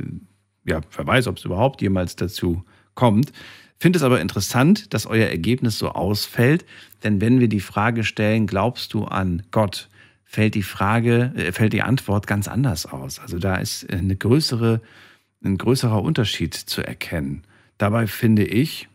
ja, 0.67 0.83
wer 0.95 1.07
weiß, 1.07 1.29
ob 1.29 1.39
es 1.39 1.47
überhaupt 1.47 1.81
jemals 1.81 2.17
dazu 2.17 2.63
kommt. 2.95 3.33
Finde 3.79 3.99
es 3.99 4.03
aber 4.03 4.21
interessant, 4.21 4.95
dass 4.95 5.07
euer 5.07 5.29
Ergebnis 5.29 5.79
so 5.79 5.91
ausfällt, 5.91 6.65
denn 7.03 7.21
wenn 7.21 7.41
wir 7.41 7.49
die 7.49 7.61
Frage 7.61 8.05
stellen, 8.05 8.47
glaubst 8.47 8.95
du 8.95 9.05
an 9.05 9.43
Gott, 9.51 9.89
fällt 10.25 10.55
die 10.55 10.63
Frage, 10.63 11.33
äh, 11.37 11.53
fällt 11.53 11.73
die 11.73 11.83
Antwort 11.83 12.27
ganz 12.27 12.49
anders 12.49 12.87
aus. 12.87 13.19
Also 13.19 13.39
da 13.39 13.57
ist 13.57 13.91
eine 13.91 14.17
größere, 14.17 14.81
ein 15.45 15.59
größerer 15.59 16.03
Unterschied 16.03 16.55
zu 16.55 16.83
erkennen. 16.83 17.45
Dabei 17.79 18.07
finde 18.07 18.45
ich, 18.45 18.89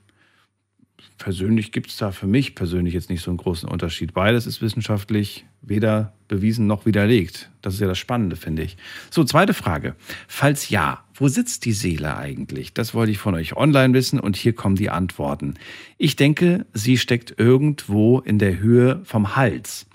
persönlich 1.18 1.72
gibt 1.72 1.92
es 1.92 1.98
da 1.98 2.12
für 2.12 2.26
mich 2.26 2.56
persönlich 2.56 2.96
jetzt 2.96 3.10
nicht 3.10 3.22
so 3.22 3.30
einen 3.30 3.38
großen 3.38 3.70
Unterschied. 3.70 4.14
Beides 4.14 4.48
ist 4.48 4.62
wissenschaftlich 4.62 5.46
weder 5.62 6.14
bewiesen 6.28 6.66
noch 6.66 6.86
widerlegt. 6.86 7.52
Das 7.62 7.76
ist 7.76 7.80
ja 7.80 7.88
das 7.88 8.00
Spannende, 8.00 8.36
finde 8.36 8.64
ich. 8.64 8.76
So, 9.12 9.24
zweite 9.24 9.54
Frage. 9.54 9.96
Falls 10.28 10.70
ja, 10.70 11.04
wo 11.22 11.28
sitzt 11.28 11.66
die 11.66 11.72
Seele 11.72 12.18
eigentlich? 12.18 12.74
Das 12.74 12.96
wollte 12.96 13.12
ich 13.12 13.20
von 13.20 13.36
euch 13.36 13.56
online 13.56 13.94
wissen 13.94 14.20
und 14.20 14.36
hier 14.36 14.54
kommen 14.54 14.76
die 14.76 14.90
Antworten. 14.90 15.54
Ich 16.00 16.16
denke, 16.16 16.66
sie 16.74 16.98
steckt 16.98 17.36
irgendwo 17.38 18.20
in 18.20 18.40
der 18.40 18.58
Höhe 18.58 19.02
vom 19.04 19.36
Hals. 19.36 19.86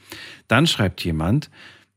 Dann 0.46 0.68
schreibt 0.68 1.04
jemand 1.04 1.50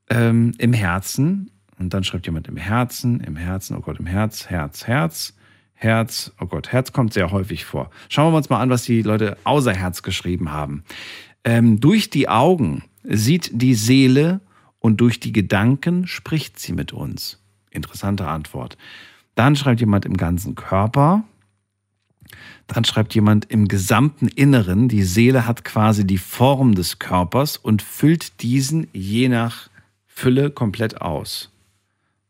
ähm, 0.10 0.54
im 0.58 0.74
Herzen 0.74 1.52
und 1.78 1.94
dann 1.94 2.04
schreibt 2.04 2.26
jemand 2.26 2.48
im 2.48 2.58
Herzen, 2.58 3.20
im 3.20 3.36
Herzen, 3.36 3.78
oh 3.78 3.82
Gott, 3.82 4.00
im 4.00 4.08
Herz, 4.08 4.48
Herz, 4.48 4.88
Herz. 4.88 5.36
Herz, 5.76 6.34
oh 6.42 6.48
Gott, 6.48 6.74
Herz 6.74 6.92
kommt 6.92 7.14
sehr 7.14 7.32
häufig 7.32 7.66
vor. 7.66 7.92
Schauen 8.10 8.34
wir 8.34 8.38
uns 8.38 8.50
mal 8.50 8.60
an, 8.60 8.72
was 8.72 8.84
die 8.84 9.04
Leute 9.04 9.38
außer 9.44 9.74
Herz 9.74 10.02
geschrieben 10.02 10.52
haben. 10.52 10.84
Ähm, 11.44 11.80
durch 11.80 12.10
die 12.10 12.28
Augen 12.28 12.84
sieht 13.04 13.52
die 13.54 13.76
Seele 13.76 14.42
und 14.80 15.00
durch 15.00 15.20
die 15.20 15.32
Gedanken 15.32 16.08
spricht 16.08 16.60
sie 16.60 16.74
mit 16.74 16.94
uns. 16.94 17.40
Interessante 17.70 18.28
Antwort. 18.28 18.76
Dann 19.40 19.56
schreibt 19.56 19.80
jemand 19.80 20.04
im 20.04 20.18
ganzen 20.18 20.56
Körper. 20.56 21.24
Dann 22.68 22.84
schreibt 22.84 23.16
jemand 23.16 23.50
im 23.50 23.70
gesamten 23.70 24.28
Inneren, 24.28 24.90
die 24.90 25.04
Seele 25.04 25.48
hat 25.48 25.64
quasi 25.64 26.06
die 26.06 26.18
Form 26.18 26.76
des 26.76 27.00
Körpers 27.00 27.56
und 27.56 27.82
füllt 27.82 28.42
diesen 28.42 28.90
je 28.92 29.30
nach 29.30 29.70
Fülle 30.06 30.52
komplett 30.52 31.00
aus. 31.00 31.54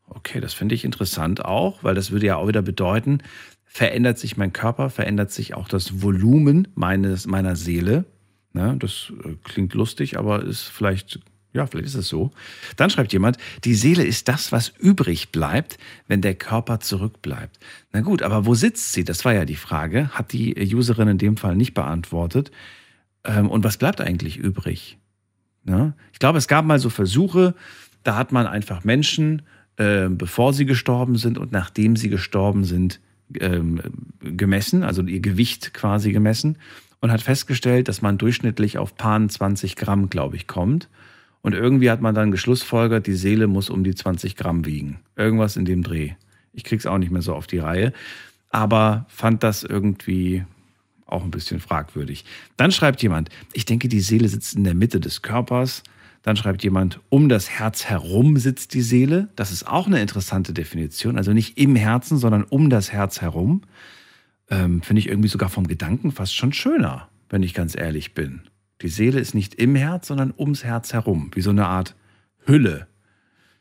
Okay, 0.07 0.39
das 0.39 0.53
finde 0.53 0.75
ich 0.75 0.85
interessant 0.85 1.43
auch, 1.43 1.83
weil 1.83 1.95
das 1.95 2.11
würde 2.11 2.27
ja 2.27 2.35
auch 2.35 2.47
wieder 2.47 2.61
bedeuten, 2.61 3.23
verändert 3.65 4.19
sich 4.19 4.37
mein 4.37 4.53
Körper, 4.53 4.91
verändert 4.91 5.31
sich 5.31 5.55
auch 5.55 5.67
das 5.67 6.03
Volumen 6.03 6.67
meines, 6.75 7.25
meiner 7.25 7.55
Seele. 7.55 8.05
Ne, 8.53 8.75
das 8.77 9.11
äh, 9.25 9.33
klingt 9.43 9.73
lustig, 9.73 10.19
aber 10.19 10.43
ist 10.43 10.61
vielleicht, 10.61 11.21
ja, 11.53 11.65
vielleicht 11.65 11.87
ist 11.87 11.95
es 11.95 12.07
so. 12.07 12.31
Dann 12.75 12.89
schreibt 12.89 13.11
jemand, 13.13 13.37
die 13.63 13.73
Seele 13.73 14.03
ist 14.03 14.27
das, 14.27 14.51
was 14.51 14.69
übrig 14.79 15.31
bleibt, 15.31 15.77
wenn 16.07 16.21
der 16.21 16.35
Körper 16.35 16.79
zurückbleibt. 16.79 17.59
Na 17.91 18.01
gut, 18.01 18.21
aber 18.21 18.45
wo 18.45 18.53
sitzt 18.53 18.93
sie? 18.93 19.03
Das 19.03 19.25
war 19.25 19.33
ja 19.33 19.45
die 19.45 19.55
Frage. 19.55 20.09
Hat 20.09 20.31
die 20.31 20.55
Userin 20.75 21.07
in 21.07 21.17
dem 21.17 21.37
Fall 21.37 21.55
nicht 21.55 21.73
beantwortet. 21.73 22.51
Ähm, 23.23 23.49
und 23.49 23.63
was 23.63 23.77
bleibt 23.77 24.01
eigentlich 24.01 24.37
übrig? 24.37 24.97
Ja, 25.65 25.93
ich 26.13 26.19
glaube, 26.19 26.37
es 26.37 26.47
gab 26.47 26.65
mal 26.65 26.79
so 26.79 26.89
Versuche, 26.89 27.53
da 28.03 28.15
hat 28.15 28.31
man 28.31 28.47
einfach 28.47 28.83
Menschen 28.83 29.41
äh, 29.79 30.09
bevor 30.09 30.51
sie 30.51 30.65
gestorben 30.65 31.15
sind 31.15 31.37
und 31.37 31.53
nachdem 31.53 31.95
sie 31.95 32.09
gestorben 32.09 32.65
sind, 32.65 32.99
ähm, 33.39 33.81
gemessen, 34.19 34.83
also 34.83 35.01
ihr 35.03 35.21
Gewicht 35.21 35.73
quasi 35.73 36.11
gemessen 36.11 36.57
und 36.99 37.13
hat 37.13 37.21
festgestellt, 37.21 37.87
dass 37.87 38.01
man 38.01 38.17
durchschnittlich 38.17 38.77
auf 38.77 38.97
paar 38.97 39.25
20 39.25 39.77
Gramm, 39.77 40.09
glaube 40.09 40.35
ich, 40.35 40.47
kommt. 40.47 40.89
Und 41.41 41.53
irgendwie 41.53 41.89
hat 41.89 42.01
man 42.01 42.15
dann 42.15 42.31
geschlussfolgert, 42.31 43.07
die 43.07 43.13
Seele 43.13 43.47
muss 43.47 43.69
um 43.69 43.83
die 43.83 43.95
20 43.95 44.35
Gramm 44.35 44.65
wiegen. 44.65 44.99
Irgendwas 45.15 45.55
in 45.55 45.65
dem 45.65 45.83
Dreh. 45.83 46.11
Ich 46.53 46.63
krieg's 46.63 46.85
auch 46.85 46.97
nicht 46.97 47.11
mehr 47.11 47.21
so 47.21 47.33
auf 47.33 47.47
die 47.47 47.59
Reihe. 47.59 47.93
Aber 48.49 49.05
fand 49.09 49.43
das 49.43 49.63
irgendwie 49.63 50.43
auch 51.05 51.23
ein 51.23 51.31
bisschen 51.31 51.59
fragwürdig. 51.59 52.25
Dann 52.57 52.71
schreibt 52.71 53.01
jemand, 53.01 53.29
ich 53.53 53.65
denke, 53.65 53.87
die 53.87 54.01
Seele 54.01 54.27
sitzt 54.27 54.55
in 54.55 54.63
der 54.63 54.75
Mitte 54.75 54.99
des 54.99 55.21
Körpers. 55.21 55.83
Dann 56.21 56.35
schreibt 56.35 56.63
jemand, 56.63 56.99
um 57.09 57.29
das 57.29 57.49
Herz 57.49 57.85
herum 57.85 58.37
sitzt 58.37 58.73
die 58.73 58.81
Seele. 58.81 59.29
Das 59.35 59.51
ist 59.51 59.67
auch 59.67 59.87
eine 59.87 60.01
interessante 60.01 60.53
Definition. 60.53 61.17
Also 61.17 61.31
nicht 61.31 61.57
im 61.57 61.75
Herzen, 61.75 62.17
sondern 62.17 62.43
um 62.43 62.69
das 62.69 62.91
Herz 62.91 63.21
herum. 63.21 63.61
Ähm, 64.49 64.81
Finde 64.81 64.99
ich 64.99 65.07
irgendwie 65.07 65.29
sogar 65.29 65.49
vom 65.49 65.67
Gedanken 65.67 66.11
fast 66.11 66.35
schon 66.35 66.53
schöner, 66.53 67.07
wenn 67.29 67.43
ich 67.43 67.53
ganz 67.53 67.77
ehrlich 67.77 68.13
bin. 68.13 68.41
Die 68.81 68.87
Seele 68.87 69.19
ist 69.19 69.33
nicht 69.35 69.55
im 69.55 69.75
Herz, 69.75 70.07
sondern 70.07 70.33
ums 70.37 70.63
Herz 70.63 70.93
herum, 70.93 71.31
wie 71.33 71.41
so 71.41 71.49
eine 71.49 71.67
Art 71.67 71.95
Hülle 72.45 72.87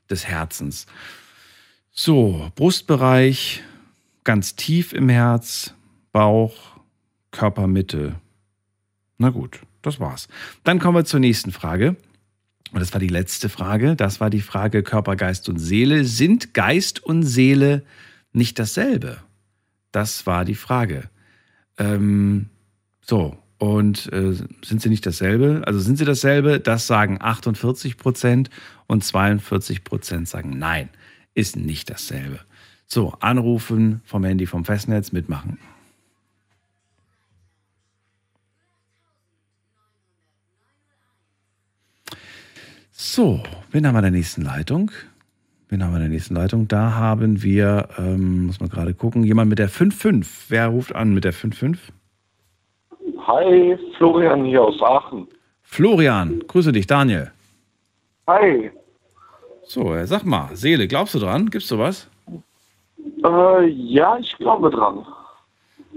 des 0.09 0.27
Herzens. 0.27 0.87
So, 1.91 2.51
Brustbereich, 2.55 3.63
ganz 4.25 4.55
tief 4.55 4.93
im 4.93 5.09
Herz, 5.09 5.75
Bauch, 6.13 6.79
Körpermitte. 7.33 8.15
Na 9.19 9.31
gut, 9.31 9.61
das 9.83 9.99
war's. 9.99 10.29
Dann 10.65 10.79
kommen 10.79 10.97
wir 10.97 11.05
zur 11.05 11.21
nächsten 11.21 11.53
Frage. 11.53 11.97
Und 12.73 12.81
das 12.81 12.93
war 12.93 13.01
die 13.01 13.09
letzte 13.09 13.49
Frage. 13.49 13.97
Das 13.97 14.21
war 14.21 14.31
die 14.31 14.41
Frage 14.41 14.83
Körper, 14.83 15.17
Geist 15.17 15.49
und 15.49 15.59
Seele. 15.59 16.05
Sind 16.05 16.55
Geist 16.55 17.03
und 17.03 17.23
Seele 17.23 17.83
nicht 18.33 18.59
dasselbe? 18.59 19.19
Das 19.91 20.27
war 20.27 20.45
die 20.45 20.55
Frage. 20.55 21.09
Ähm, 21.79 22.51
so, 23.01 23.39
und 23.59 24.13
äh, 24.13 24.35
sind 24.65 24.81
sie 24.81 24.89
nicht 24.89 25.05
dasselbe? 25.05 25.63
Also 25.67 25.81
sind 25.81 25.99
sie 25.99 26.05
dasselbe? 26.05 26.61
Das 26.61 26.87
sagen 26.87 27.19
48 27.21 27.97
Prozent 27.97 28.51
und 28.87 29.05
42 29.05 29.85
Prozent 29.85 30.29
sagen 30.29 30.59
nein, 30.59 30.89
ist 31.35 31.57
nicht 31.57 31.91
dasselbe. 31.91 32.41
So, 32.87 33.13
anrufen 33.21 34.01
vom 34.05 34.25
Handy 34.25 34.47
vom 34.47 34.65
Festnetz, 34.65 35.13
mitmachen. 35.13 35.59
So, 42.93 43.43
wen 43.71 43.87
haben 43.87 43.95
wir 43.95 43.99
in 43.99 44.05
der 44.05 44.11
nächsten 44.11 44.43
Leitung? 44.43 44.91
Wen 45.69 45.85
haben 45.85 45.93
wir 45.93 45.97
in 45.97 46.03
der 46.03 46.11
nächsten 46.11 46.35
Leitung? 46.35 46.67
Da 46.67 46.95
haben 46.95 47.43
wir, 47.43 47.89
ähm, 47.99 48.47
muss 48.47 48.59
man 48.59 48.71
gerade 48.71 48.95
gucken, 48.95 49.23
jemand 49.23 49.51
mit 49.51 49.59
der 49.59 49.69
5.5. 49.69 50.27
Wer 50.49 50.69
ruft 50.69 50.95
an 50.95 51.13
mit 51.13 51.25
der 51.25 51.35
5.5? 51.35 51.79
Hi, 53.29 53.77
Florian 53.99 54.47
hier 54.47 54.65
aus 54.65 54.81
Aachen. 54.81 55.29
Florian, 55.63 56.43
grüße 56.49 56.73
dich, 56.73 56.87
Daniel. 56.87 57.31
Hi. 58.27 58.71
So, 59.65 59.95
äh, 59.95 60.07
sag 60.07 60.25
mal, 60.25 60.57
Seele, 60.57 60.89
glaubst 60.89 61.15
du 61.15 61.19
dran? 61.19 61.51
Gibt's 61.51 61.69
sowas? 61.69 62.09
Äh, 63.23 63.67
ja, 63.67 64.17
ich 64.17 64.35
glaube 64.39 64.71
dran. 64.71 65.05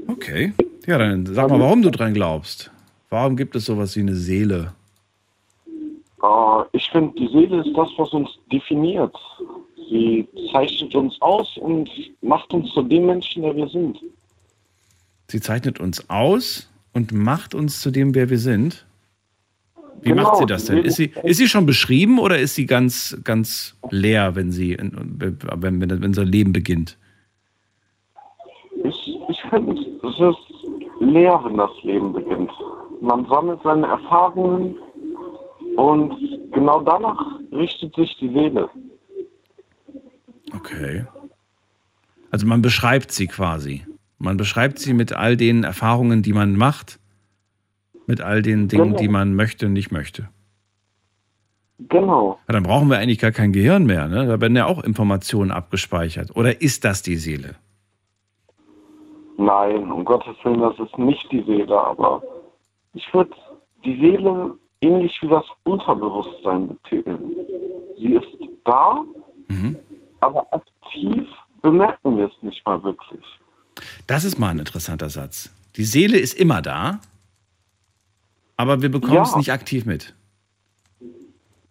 Okay. 0.07 0.51
Ja, 0.85 0.97
dann 0.97 1.25
sag 1.25 1.49
mal, 1.49 1.59
warum 1.61 1.81
du 1.81 1.89
dran 1.89 2.13
glaubst. 2.13 2.69
Warum 3.09 3.37
gibt 3.37 3.55
es 3.55 3.63
sowas 3.63 3.95
wie 3.95 4.01
eine 4.01 4.15
Seele? 4.15 4.73
Äh, 6.21 6.63
ich 6.73 6.89
finde, 6.91 7.17
die 7.17 7.29
Seele 7.29 7.61
ist 7.65 7.73
das, 7.77 7.89
was 7.95 8.09
uns 8.09 8.29
definiert. 8.51 9.15
Sie 9.89 10.27
zeichnet 10.51 10.93
uns 10.95 11.15
aus 11.21 11.57
und 11.57 11.89
macht 12.21 12.53
uns 12.53 12.73
zu 12.73 12.81
dem 12.81 13.05
Menschen, 13.05 13.43
der 13.43 13.55
wir 13.55 13.69
sind. 13.69 13.99
Sie 15.29 15.39
zeichnet 15.39 15.79
uns 15.79 16.09
aus 16.09 16.67
und 16.93 17.11
macht 17.11 17.55
uns 17.55 17.81
zu 17.81 17.91
dem, 17.91 18.15
wer 18.15 18.30
wir 18.30 18.39
sind. 18.39 18.85
Wie 20.01 20.09
Genau, 20.09 20.23
macht 20.23 20.38
sie 20.38 20.45
das 20.45 20.65
denn? 20.65 20.80
Ist 20.80 20.95
sie, 20.95 21.11
ist 21.23 21.38
sie 21.38 21.47
schon 21.47 21.65
beschrieben 21.65 22.19
oder 22.19 22.39
ist 22.39 22.55
sie 22.55 22.65
ganz, 22.65 23.18
ganz 23.23 23.77
leer, 23.91 24.35
wenn 24.35 24.51
sie, 24.51 24.77
wenn, 24.80 25.38
wenn, 25.61 25.81
wenn 25.81 26.03
unser 26.03 26.26
Leben 26.26 26.53
beginnt? 26.53 26.97
Ich, 28.84 29.19
ich 29.30 29.41
finde, 29.49 29.73
es 29.73 30.19
ist 30.19 31.01
leer, 31.01 31.39
wenn 31.43 31.57
das 31.57 31.72
Leben 31.84 32.13
beginnt. 32.13 32.51
Man 32.99 33.26
sammelt 33.27 33.59
seine 33.63 33.88
Erfahrungen 33.88 34.76
und 35.76 36.13
genau 36.51 36.81
danach 36.81 37.39
richtet 37.51 37.95
sich 37.95 38.15
die 38.18 38.30
Seele. 38.30 38.69
Okay. 40.55 41.05
Also 42.31 42.47
man 42.47 42.61
beschreibt 42.61 43.11
sie 43.11 43.27
quasi. 43.27 43.85
Man 44.22 44.38
beschreibt 44.38 44.80
sie 44.80 44.93
mit 44.93 45.14
all 45.14 45.35
den 45.35 45.64
Erfahrungen, 45.64 46.22
die 46.22 46.34
man 46.34 46.56
macht, 46.56 46.99
mit 48.07 48.22
all 48.22 48.41
den 48.41 48.68
Dingen, 48.68 48.84
Genau. 48.89 48.98
die 48.98 49.07
man 49.07 49.34
möchte 49.35 49.65
und 49.68 49.73
nicht 49.73 49.91
möchte. 49.91 50.30
Genau. 51.89 52.38
Ja, 52.48 52.53
dann 52.53 52.64
brauchen 52.64 52.89
wir 52.89 52.99
eigentlich 52.99 53.18
gar 53.19 53.31
kein 53.31 53.52
Gehirn 53.52 53.85
mehr. 53.85 54.07
Ne? 54.07 54.27
Da 54.27 54.39
werden 54.39 54.56
ja 54.56 54.68
auch 54.68 54.84
Informationen 54.84 55.49
abgespeichert. 55.52 56.35
Oder 56.35 56.61
ist 56.61 56.85
das 56.85 57.02
die 57.02 57.15
Seele? 57.15 57.56
Nein, 59.38 59.91
um 59.91 60.06
Gottes 60.06 60.35
Willen, 60.43 60.60
das 60.61 60.77
ist 60.77 60.95
nicht 60.99 61.31
die 61.31 61.41
Seele, 61.43 61.76
aber 61.80 62.22
ich 62.93 63.11
würde 63.14 63.31
die 63.84 63.99
Seele 63.99 64.53
ähnlich 64.81 65.18
wie 65.22 65.27
das 65.30 65.45
Unterbewusstsein 65.64 66.68
betiteln. 66.68 67.31
sie 67.98 68.14
ist 68.14 68.27
da, 68.65 69.03
aber 70.19 70.45
aktiv 70.53 71.27
bemerken 71.64 72.18
wir 72.18 72.26
es 72.27 72.43
nicht 72.43 72.64
mal 72.68 72.84
wirklich. 72.84 73.23
Das 74.07 74.23
ist 74.23 74.38
mal 74.39 74.49
ein 74.49 74.60
interessanter 74.60 75.10
Satz. 75.10 75.49
Die 75.76 75.84
Seele 75.85 76.18
ist 76.18 76.34
immer 76.34 76.61
da, 76.61 76.99
aber 78.57 78.81
wir 78.81 78.89
bekommen 78.89 79.15
Ja. 79.15 79.23
es 79.23 79.35
nicht 79.35 79.52
aktiv 79.52 79.85
mit. 79.85 80.14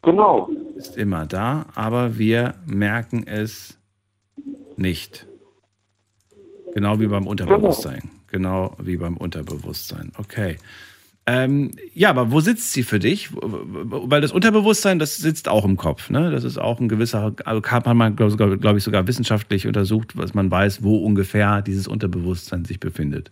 Genau. 0.03 0.51
Ist 0.77 0.97
immer 0.97 1.27
da, 1.27 1.67
aber 1.75 2.17
wir 2.19 2.55
merken 2.67 3.27
es 3.27 3.77
nicht. 4.77 5.27
Genau 6.75 6.99
wie 7.01 7.07
beim 7.07 7.27
Unterbewusstsein. 7.27 8.11
Genau 8.29 8.75
wie 8.79 8.97
beim 8.97 9.17
Unterbewusstsein. 9.17 10.13
Okay. 10.17 10.57
Ähm, 11.27 11.73
ja, 11.95 12.11
aber 12.11 12.33
wo 12.33 12.41
sitzt 12.41 12.73
sie 12.73 12.83
für 12.83 12.99
dich? 12.99 13.31
Weil 13.33 14.21
das 14.21 14.33
Unterbewusstsein, 14.33 14.99
das 14.99 15.17
sitzt 15.17 15.49
auch 15.49 15.65
im 15.65 15.77
Kopf. 15.77 16.11
Ne? 16.11 16.31
Das 16.31 16.45
ist 16.45 16.59
auch 16.59 16.81
ein 16.81 16.89
gewisser, 16.89 17.35
also 17.45 17.63
hat 17.63 17.87
man, 17.87 18.17
glaube 18.17 18.59
glaub 18.59 18.77
ich, 18.77 18.83
sogar 18.83 19.07
wissenschaftlich 19.07 19.67
untersucht, 19.67 20.17
was 20.17 20.35
man 20.35 20.51
weiß, 20.51 20.83
wo 20.83 20.97
ungefähr 20.99 21.63
dieses 21.63 21.87
Unterbewusstsein 21.87 22.65
sich 22.65 22.81
befindet. 22.81 23.31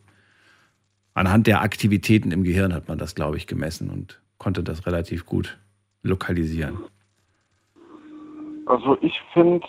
Anhand 1.15 1.47
der 1.47 1.62
Aktivitäten 1.62 2.31
im 2.31 2.44
Gehirn 2.44 2.73
hat 2.73 2.89
man 2.89 2.98
das, 2.98 3.15
glaube 3.15 3.36
ich, 3.36 3.47
gemessen 3.47 3.90
und 3.90 4.20
konnte 4.39 4.62
das 4.62 4.86
relativ 4.86 5.27
gut 5.27 5.59
lokalisieren. 6.02 6.78
Also 8.66 8.98
ich 9.01 9.20
finde, 9.32 9.66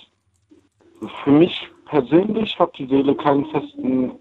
für 1.24 1.32
mich 1.32 1.68
persönlich 1.86 2.60
hat 2.60 2.78
die 2.78 2.86
Seele 2.86 3.16
keinen 3.16 3.46
festen 3.48 4.12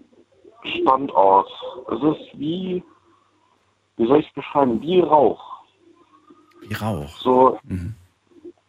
Standort. 0.63 1.49
Es 1.91 2.01
ist 2.01 2.39
wie, 2.39 2.83
wie 3.99 4.07
soll 4.07 4.21
ich 4.21 4.27
es 4.27 4.33
beschreiben, 4.33 4.81
wie 4.81 5.01
Rauch. 5.01 5.61
Wie 6.61 6.73
Rauch. 6.73 7.09
So, 7.17 7.59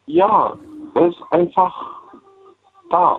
ja, 0.06 0.58
er 0.94 1.06
ist 1.06 1.22
einfach 1.30 1.72
da. 2.90 3.18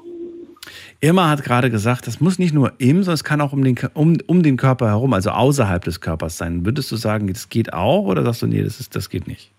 Irma 0.99 1.29
hat 1.29 1.43
gerade 1.43 1.71
gesagt, 1.71 2.05
das 2.07 2.19
muss 2.19 2.37
nicht 2.37 2.53
nur 2.53 2.73
im, 2.79 2.97
sondern 2.97 3.13
es 3.13 3.23
kann 3.23 3.39
auch 3.39 3.53
um 3.53 3.63
den, 3.63 3.77
um, 3.93 4.17
um 4.27 4.43
den 4.43 4.57
Körper 4.57 4.87
herum, 4.87 5.13
also 5.13 5.31
außerhalb 5.31 5.83
des 5.83 6.01
Körpers 6.01 6.37
sein. 6.37 6.65
Würdest 6.65 6.91
du 6.91 6.97
sagen, 6.97 7.27
das 7.27 7.47
geht 7.47 7.73
auch 7.73 8.03
oder 8.03 8.23
sagst 8.23 8.41
du, 8.41 8.47
nee, 8.47 8.61
das, 8.61 8.81
ist, 8.81 8.93
das 8.93 9.09
geht 9.09 9.27
nicht? 9.27 9.51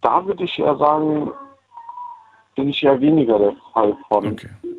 Da 0.00 0.24
würde 0.24 0.44
ich 0.44 0.56
ja 0.56 0.76
sagen, 0.76 1.32
bin 2.54 2.68
ich 2.68 2.80
ja 2.80 2.98
weniger 3.00 3.38
der 3.40 3.56
Fall 3.72 3.96
von. 4.08 4.36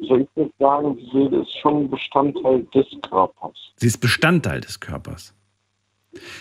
So, 0.08 0.18
ich 0.18 0.28
würde 0.36 0.52
sagen, 0.60 0.98
die 0.98 1.10
Seele 1.12 1.42
ist 1.42 1.58
schon 1.60 1.90
Bestandteil 1.90 2.64
des 2.74 2.86
Körpers. 3.10 3.54
Sie 3.78 3.88
ist 3.88 4.00
Bestandteil 4.00 4.62
des 4.62 4.80
Körpers. 4.80 5.34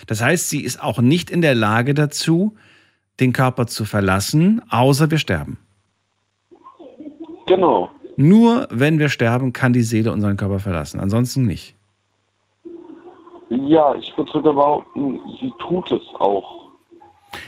Das 0.07 0.21
heißt, 0.21 0.49
sie 0.49 0.63
ist 0.63 0.81
auch 0.81 0.99
nicht 0.99 1.29
in 1.29 1.41
der 1.41 1.55
Lage 1.55 1.93
dazu, 1.93 2.55
den 3.19 3.33
Körper 3.33 3.67
zu 3.67 3.85
verlassen, 3.85 4.61
außer 4.69 5.11
wir 5.11 5.17
sterben. 5.17 5.57
Genau. 7.47 7.89
Nur 8.15 8.67
wenn 8.69 8.99
wir 8.99 9.09
sterben, 9.09 9.53
kann 9.53 9.73
die 9.73 9.81
Seele 9.81 10.11
unseren 10.11 10.37
Körper 10.37 10.59
verlassen. 10.59 10.99
Ansonsten 10.99 11.45
nicht. 11.45 11.75
Ja, 13.49 13.95
ich 13.95 14.15
würde 14.17 14.31
sogar 14.31 14.53
behaupten, 14.53 15.19
sie 15.39 15.51
tut 15.59 15.91
es 15.91 16.01
auch. 16.19 16.71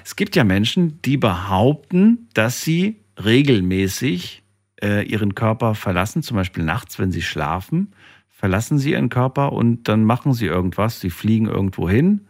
Es 0.03 0.15
gibt 0.15 0.35
ja 0.35 0.43
Menschen, 0.43 0.99
die 1.03 1.17
behaupten, 1.17 2.27
dass 2.33 2.61
sie 2.61 2.97
regelmäßig 3.23 4.43
äh, 4.81 5.05
ihren 5.05 5.35
Körper 5.35 5.75
verlassen, 5.75 6.23
zum 6.23 6.37
Beispiel 6.37 6.63
nachts, 6.63 6.99
wenn 6.99 7.11
sie 7.11 7.21
schlafen, 7.21 7.93
verlassen 8.29 8.77
sie 8.77 8.91
ihren 8.91 9.09
Körper 9.09 9.53
und 9.53 9.87
dann 9.87 10.03
machen 10.03 10.33
sie 10.33 10.45
irgendwas. 10.45 10.99
Sie 10.99 11.09
fliegen 11.09 11.47
irgendwo 11.47 11.89
hin 11.89 12.27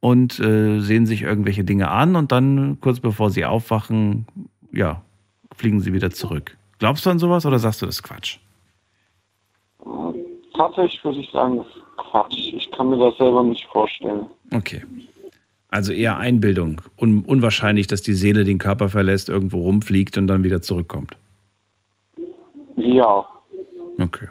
und 0.00 0.38
äh, 0.40 0.80
sehen 0.80 1.06
sich 1.06 1.22
irgendwelche 1.22 1.64
Dinge 1.64 1.90
an 1.90 2.16
und 2.16 2.32
dann 2.32 2.78
kurz 2.80 3.00
bevor 3.00 3.30
sie 3.30 3.44
aufwachen, 3.44 4.26
ja, 4.72 5.02
fliegen 5.56 5.80
sie 5.80 5.92
wieder 5.92 6.10
zurück. 6.10 6.56
Glaubst 6.78 7.06
du 7.06 7.10
an 7.10 7.18
sowas 7.18 7.44
oder 7.46 7.58
sagst 7.58 7.82
du 7.82 7.86
das 7.86 8.02
Quatsch? 8.02 8.38
Tatsächlich 10.54 11.02
würde 11.04 11.20
ich 11.20 11.30
sagen, 11.30 11.58
das 11.58 11.66
ist 11.66 11.96
Quatsch. 11.96 12.52
Ich 12.52 12.70
kann 12.72 12.90
mir 12.90 12.98
das 12.98 13.16
selber 13.16 13.42
nicht 13.42 13.64
vorstellen. 13.66 14.26
Okay. 14.52 14.84
Also 15.68 15.92
eher 15.92 16.16
Einbildung. 16.16 16.80
Un 17.00 17.24
unwahrscheinlich, 17.24 17.86
dass 17.86 18.02
die 18.02 18.14
Seele 18.14 18.44
den 18.44 18.58
Körper 18.58 18.88
verlässt, 18.88 19.28
irgendwo 19.28 19.62
rumfliegt 19.62 20.16
und 20.18 20.26
dann 20.26 20.44
wieder 20.44 20.62
zurückkommt. 20.62 21.16
Ja. 22.78 23.26
Okay. 24.00 24.28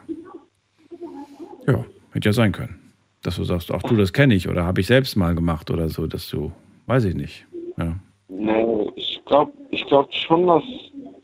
Ja, 1.66 1.84
hätte 2.12 2.28
ja 2.28 2.32
sein 2.32 2.52
können. 2.52 2.92
Dass 3.22 3.36
du 3.36 3.44
sagst, 3.44 3.70
ach 3.70 3.82
du, 3.82 3.96
das 3.96 4.12
kenne 4.12 4.34
ich 4.34 4.48
oder 4.48 4.64
habe 4.64 4.80
ich 4.80 4.86
selbst 4.86 5.16
mal 5.16 5.34
gemacht 5.34 5.70
oder 5.70 5.88
so, 5.88 6.06
dass 6.06 6.28
du, 6.28 6.52
weiß 6.86 7.04
ich 7.04 7.14
nicht. 7.14 7.46
Ja. 7.76 7.96
Nee, 8.28 8.90
ich 8.96 9.20
glaube 9.26 9.52
ich 9.70 9.84
glaub 9.86 10.12
schon, 10.14 10.46
dass 10.46 10.62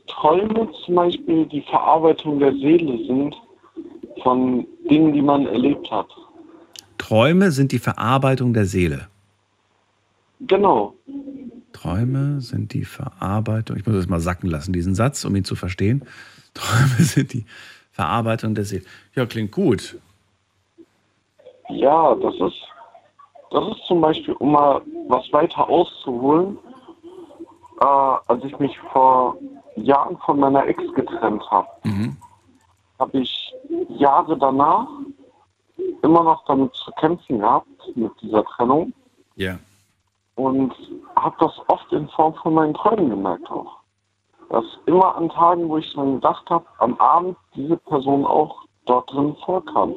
Träume 0.06 0.68
zum 0.84 0.94
Beispiel 0.96 1.46
die 1.46 1.62
Verarbeitung 1.62 2.38
der 2.38 2.52
Seele 2.52 2.98
sind 3.06 3.34
von 4.22 4.66
Dingen, 4.90 5.12
die 5.12 5.22
man 5.22 5.46
erlebt 5.46 5.90
hat. 5.90 6.06
Träume 6.98 7.50
sind 7.50 7.72
die 7.72 7.78
Verarbeitung 7.78 8.52
der 8.52 8.66
Seele. 8.66 9.08
Genau. 10.40 10.94
Träume 11.72 12.40
sind 12.40 12.72
die 12.72 12.84
Verarbeitung, 12.84 13.76
ich 13.76 13.86
muss 13.86 13.96
das 13.96 14.08
mal 14.08 14.20
sacken 14.20 14.48
lassen, 14.48 14.72
diesen 14.72 14.94
Satz, 14.94 15.24
um 15.24 15.34
ihn 15.36 15.44
zu 15.44 15.56
verstehen. 15.56 16.02
Träume 16.54 17.04
sind 17.04 17.32
die 17.32 17.44
Verarbeitung 17.92 18.54
der 18.54 18.64
Seele. 18.64 18.84
Ja, 19.14 19.26
klingt 19.26 19.52
gut. 19.52 19.98
Ja, 21.68 22.14
das 22.14 22.34
ist, 22.34 22.62
das 23.50 23.68
ist 23.68 23.86
zum 23.86 24.00
Beispiel, 24.00 24.34
um 24.34 24.52
mal 24.52 24.82
was 25.08 25.32
weiter 25.32 25.68
auszuholen, 25.68 26.58
äh, 27.80 27.84
als 27.84 28.44
ich 28.44 28.58
mich 28.58 28.78
vor 28.92 29.36
Jahren 29.76 30.16
von 30.18 30.38
meiner 30.38 30.66
Ex 30.66 30.82
getrennt 30.94 31.42
habe, 31.50 31.68
habe 32.98 33.18
ich 33.18 33.54
Jahre 33.88 34.38
danach 34.38 34.86
immer 36.02 36.22
noch 36.22 36.44
damit 36.46 36.72
zu 36.74 36.90
kämpfen 36.92 37.40
gehabt, 37.40 37.68
mit 37.94 38.12
dieser 38.20 38.44
Trennung. 38.44 38.92
Ja. 39.36 39.58
Und 40.36 40.74
habe 41.16 41.36
das 41.40 41.52
oft 41.68 41.92
in 41.92 42.08
Form 42.08 42.34
von 42.34 42.54
meinen 42.54 42.74
Träumen 42.74 43.10
gemerkt 43.10 43.50
auch. 43.50 43.78
Dass 44.50 44.64
immer 44.86 45.16
an 45.16 45.28
Tagen, 45.30 45.68
wo 45.68 45.78
ich 45.78 45.92
dann 45.94 46.16
gedacht 46.16 46.48
habe, 46.50 46.66
am 46.78 46.96
Abend 46.98 47.36
diese 47.54 47.76
Person 47.76 48.24
auch 48.24 48.64
dort 48.86 49.10
drin 49.12 49.34
vorkam. 49.44 49.94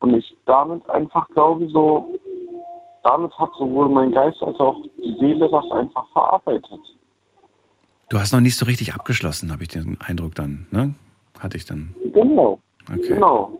Und 0.00 0.14
ich 0.14 0.36
damit 0.46 0.88
einfach 0.90 1.26
glaube, 1.28 1.68
so, 1.68 2.14
damit 3.02 3.32
hat 3.38 3.50
sowohl 3.58 3.88
mein 3.88 4.12
Geist 4.12 4.42
als 4.42 4.58
auch 4.60 4.76
die 4.98 5.16
Seele 5.18 5.48
das 5.50 5.70
einfach 5.70 6.06
verarbeitet. 6.12 6.80
Du 8.10 8.18
hast 8.18 8.32
noch 8.32 8.40
nicht 8.40 8.56
so 8.56 8.66
richtig 8.66 8.94
abgeschlossen, 8.94 9.50
habe 9.50 9.62
ich 9.62 9.70
den 9.70 9.98
Eindruck 10.00 10.34
dann, 10.34 10.66
ne? 10.70 10.94
Hatte 11.38 11.56
ich 11.56 11.64
dann. 11.64 11.94
Genau. 12.12 12.60
Okay. 12.88 13.14
Genau. 13.14 13.58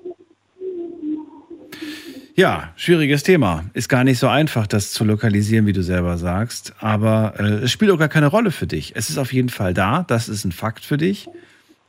Ja, 2.37 2.73
schwieriges 2.75 3.23
Thema. 3.23 3.65
Ist 3.75 3.89
gar 3.89 4.03
nicht 4.03 4.19
so 4.19 4.27
einfach, 4.27 4.67
das 4.67 4.91
zu 4.91 5.05
lokalisieren, 5.05 5.67
wie 5.67 5.73
du 5.73 5.85
selber 5.85 6.19
sagst. 6.19 6.75
Aber 6.81 7.35
äh, 7.39 7.63
es 7.63 7.71
spielt 7.71 7.93
auch 7.93 7.99
gar 7.99 8.09
keine 8.09 8.27
Rolle 8.27 8.51
für 8.51 8.67
dich. 8.67 8.97
Es 8.97 9.09
ist 9.09 9.19
auf 9.19 9.33
jeden 9.33 9.51
Fall 9.51 9.73
da. 9.73 10.03
Das 10.03 10.29
ist 10.29 10.45
ein 10.45 10.51
Fakt 10.51 10.85
für 10.85 10.97
dich. 10.97 11.29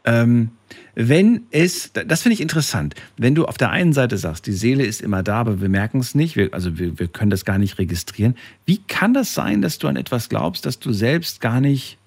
Ähm, 0.04 0.52
wenn 0.94 1.48
es, 1.50 1.92
das 1.94 2.22
finde 2.22 2.36
ich 2.36 2.42
interessant, 2.42 2.94
wenn 3.18 3.34
du 3.34 3.46
auf 3.46 3.58
der 3.58 3.72
einen 3.72 3.92
Seite 3.92 4.20
sagst, 4.20 4.46
die 4.46 4.54
Seele 4.54 4.86
ist 4.86 5.02
immer 5.02 5.24
da, 5.24 5.38
aber 5.38 5.62
wir 5.62 5.70
merken 5.70 6.00
es 6.00 6.14
nicht, 6.14 6.36
wir, 6.36 6.54
also 6.54 6.78
wir, 6.78 7.00
wir 7.00 7.08
können 7.08 7.32
das 7.32 7.44
gar 7.44 7.58
nicht 7.58 7.80
registrieren. 7.80 8.36
Wie 8.68 8.78
kann 8.78 9.16
das 9.16 9.34
sein, 9.34 9.64
dass 9.64 9.80
du 9.80 9.88
an 9.88 9.96
etwas 9.96 10.30
glaubst, 10.30 10.68
das 10.68 10.78
du 10.78 10.94
selbst 10.94 11.42
gar 11.42 11.60
nicht, 11.60 11.98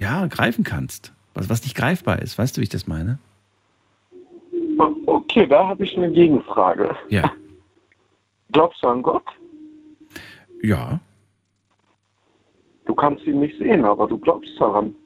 ja, 0.00 0.26
greifen 0.26 0.64
kannst? 0.64 1.12
Was, 1.34 1.48
was 1.48 1.62
nicht 1.62 1.76
greifbar 1.76 2.20
ist. 2.20 2.36
Weißt 2.36 2.56
du, 2.56 2.60
wie 2.60 2.64
ich 2.64 2.68
das 2.68 2.88
meine? 2.88 3.20
Okay, 5.38 5.46
da 5.46 5.68
habe 5.68 5.84
ich 5.84 5.96
eine 5.96 6.10
Gegenfrage. 6.10 6.96
Ja. 7.10 7.30
Glaubst 8.52 8.82
du 8.82 8.88
an 8.88 9.02
Gott? 9.02 9.22
Ja. 10.64 10.98
Du 12.86 12.94
kannst 12.96 13.24
ihn 13.24 13.38
nicht 13.38 13.56
sehen, 13.58 13.84
aber 13.84 14.08
du 14.08 14.18
glaubst 14.18 14.50
daran. 14.58 14.96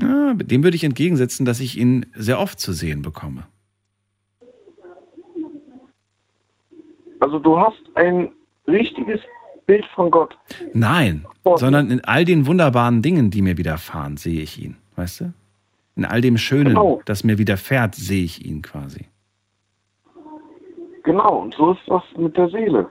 Ja, 0.00 0.32
dem 0.32 0.64
würde 0.64 0.76
ich 0.76 0.84
entgegensetzen, 0.84 1.44
dass 1.44 1.60
ich 1.60 1.76
ihn 1.76 2.06
sehr 2.14 2.38
oft 2.40 2.58
zu 2.58 2.72
sehen 2.72 3.02
bekomme. 3.02 3.46
Also 7.20 7.38
du 7.38 7.58
hast 7.58 7.82
ein 7.96 8.30
richtiges 8.66 9.20
Bild 9.66 9.84
von 9.94 10.10
Gott. 10.10 10.34
Nein, 10.72 11.26
sondern 11.56 11.90
in 11.90 12.02
all 12.04 12.24
den 12.24 12.46
wunderbaren 12.46 13.02
Dingen, 13.02 13.30
die 13.30 13.42
mir 13.42 13.58
widerfahren, 13.58 14.16
sehe 14.16 14.40
ich 14.40 14.62
ihn. 14.62 14.76
Weißt 14.96 15.20
du? 15.20 15.32
In 15.96 16.06
all 16.06 16.22
dem 16.22 16.38
Schönen, 16.38 16.68
Genau. 16.70 17.02
das 17.04 17.24
mir 17.24 17.36
widerfährt, 17.36 17.94
sehe 17.94 18.24
ich 18.24 18.46
ihn 18.46 18.62
quasi. 18.62 19.06
Genau, 21.04 21.42
und 21.42 21.54
so 21.54 21.72
ist 21.72 21.80
das 21.86 22.02
mit 22.16 22.36
der 22.36 22.48
Seele. 22.48 22.88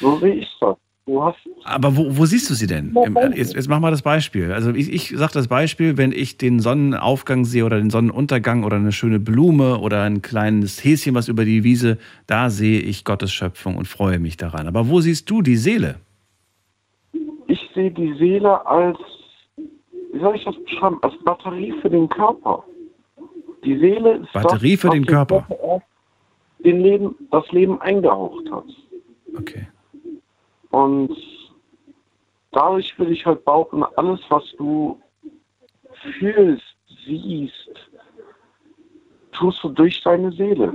So 0.00 0.18
sehe 0.18 0.34
ich 0.34 0.48
das. 0.60 0.76
Du 1.04 1.22
hast 1.22 1.36
Aber 1.64 1.96
wo, 1.96 2.16
wo 2.16 2.26
siehst 2.26 2.48
du 2.48 2.54
sie 2.54 2.68
denn? 2.68 2.94
Im- 3.04 3.18
Jetzt, 3.34 3.54
jetzt 3.54 3.68
mach 3.68 3.80
mal 3.80 3.90
das 3.90 4.02
Beispiel. 4.02 4.52
Also 4.52 4.70
ich, 4.70 4.92
ich 4.92 5.08
sage 5.10 5.32
das 5.34 5.48
Beispiel, 5.48 5.96
wenn 5.96 6.12
ich 6.12 6.38
den 6.38 6.60
Sonnenaufgang 6.60 7.44
sehe 7.44 7.64
oder 7.64 7.78
den 7.78 7.90
Sonnenuntergang 7.90 8.62
oder 8.62 8.76
eine 8.76 8.92
schöne 8.92 9.18
Blume 9.18 9.78
oder 9.78 10.02
ein 10.02 10.22
kleines 10.22 10.82
Häschen, 10.84 11.14
was 11.16 11.26
über 11.28 11.44
die 11.44 11.64
Wiese, 11.64 11.98
da 12.28 12.50
sehe 12.50 12.80
ich 12.80 13.04
Gottes 13.04 13.32
Schöpfung 13.32 13.76
und 13.76 13.88
freue 13.88 14.20
mich 14.20 14.36
daran. 14.36 14.68
Aber 14.68 14.88
wo 14.88 15.00
siehst 15.00 15.28
du 15.28 15.42
die 15.42 15.56
Seele? 15.56 15.96
sehe 17.74 17.90
die 17.90 18.14
Seele 18.14 18.64
als, 18.66 18.98
wie 19.56 20.20
soll 20.20 20.36
ich 20.36 20.44
das 20.44 20.54
beschreiben, 20.64 20.98
als 21.02 21.14
Batterie 21.24 21.72
für 21.80 21.90
den 21.90 22.08
Körper. 22.08 22.64
Die 23.64 23.78
Seele 23.78 24.18
ist 24.18 24.32
Batterie 24.32 24.72
das, 24.72 24.80
für 24.80 24.90
den 24.90 25.02
dem 25.02 25.06
Körper. 25.06 25.46
Den 26.64 26.80
Leben, 26.80 27.28
das 27.30 27.50
Leben 27.52 27.80
eingehaucht 27.80 28.50
hat. 28.50 28.64
Okay. 29.36 29.66
Und 30.70 31.16
dadurch 32.52 32.98
will 32.98 33.12
ich 33.12 33.24
halt 33.26 33.44
behaupten, 33.44 33.82
alles, 33.96 34.20
was 34.28 34.44
du 34.58 35.00
fühlst, 36.18 36.64
siehst, 37.04 37.70
tust 39.32 39.62
du 39.64 39.70
durch 39.70 40.02
deine 40.02 40.32
Seele. 40.32 40.72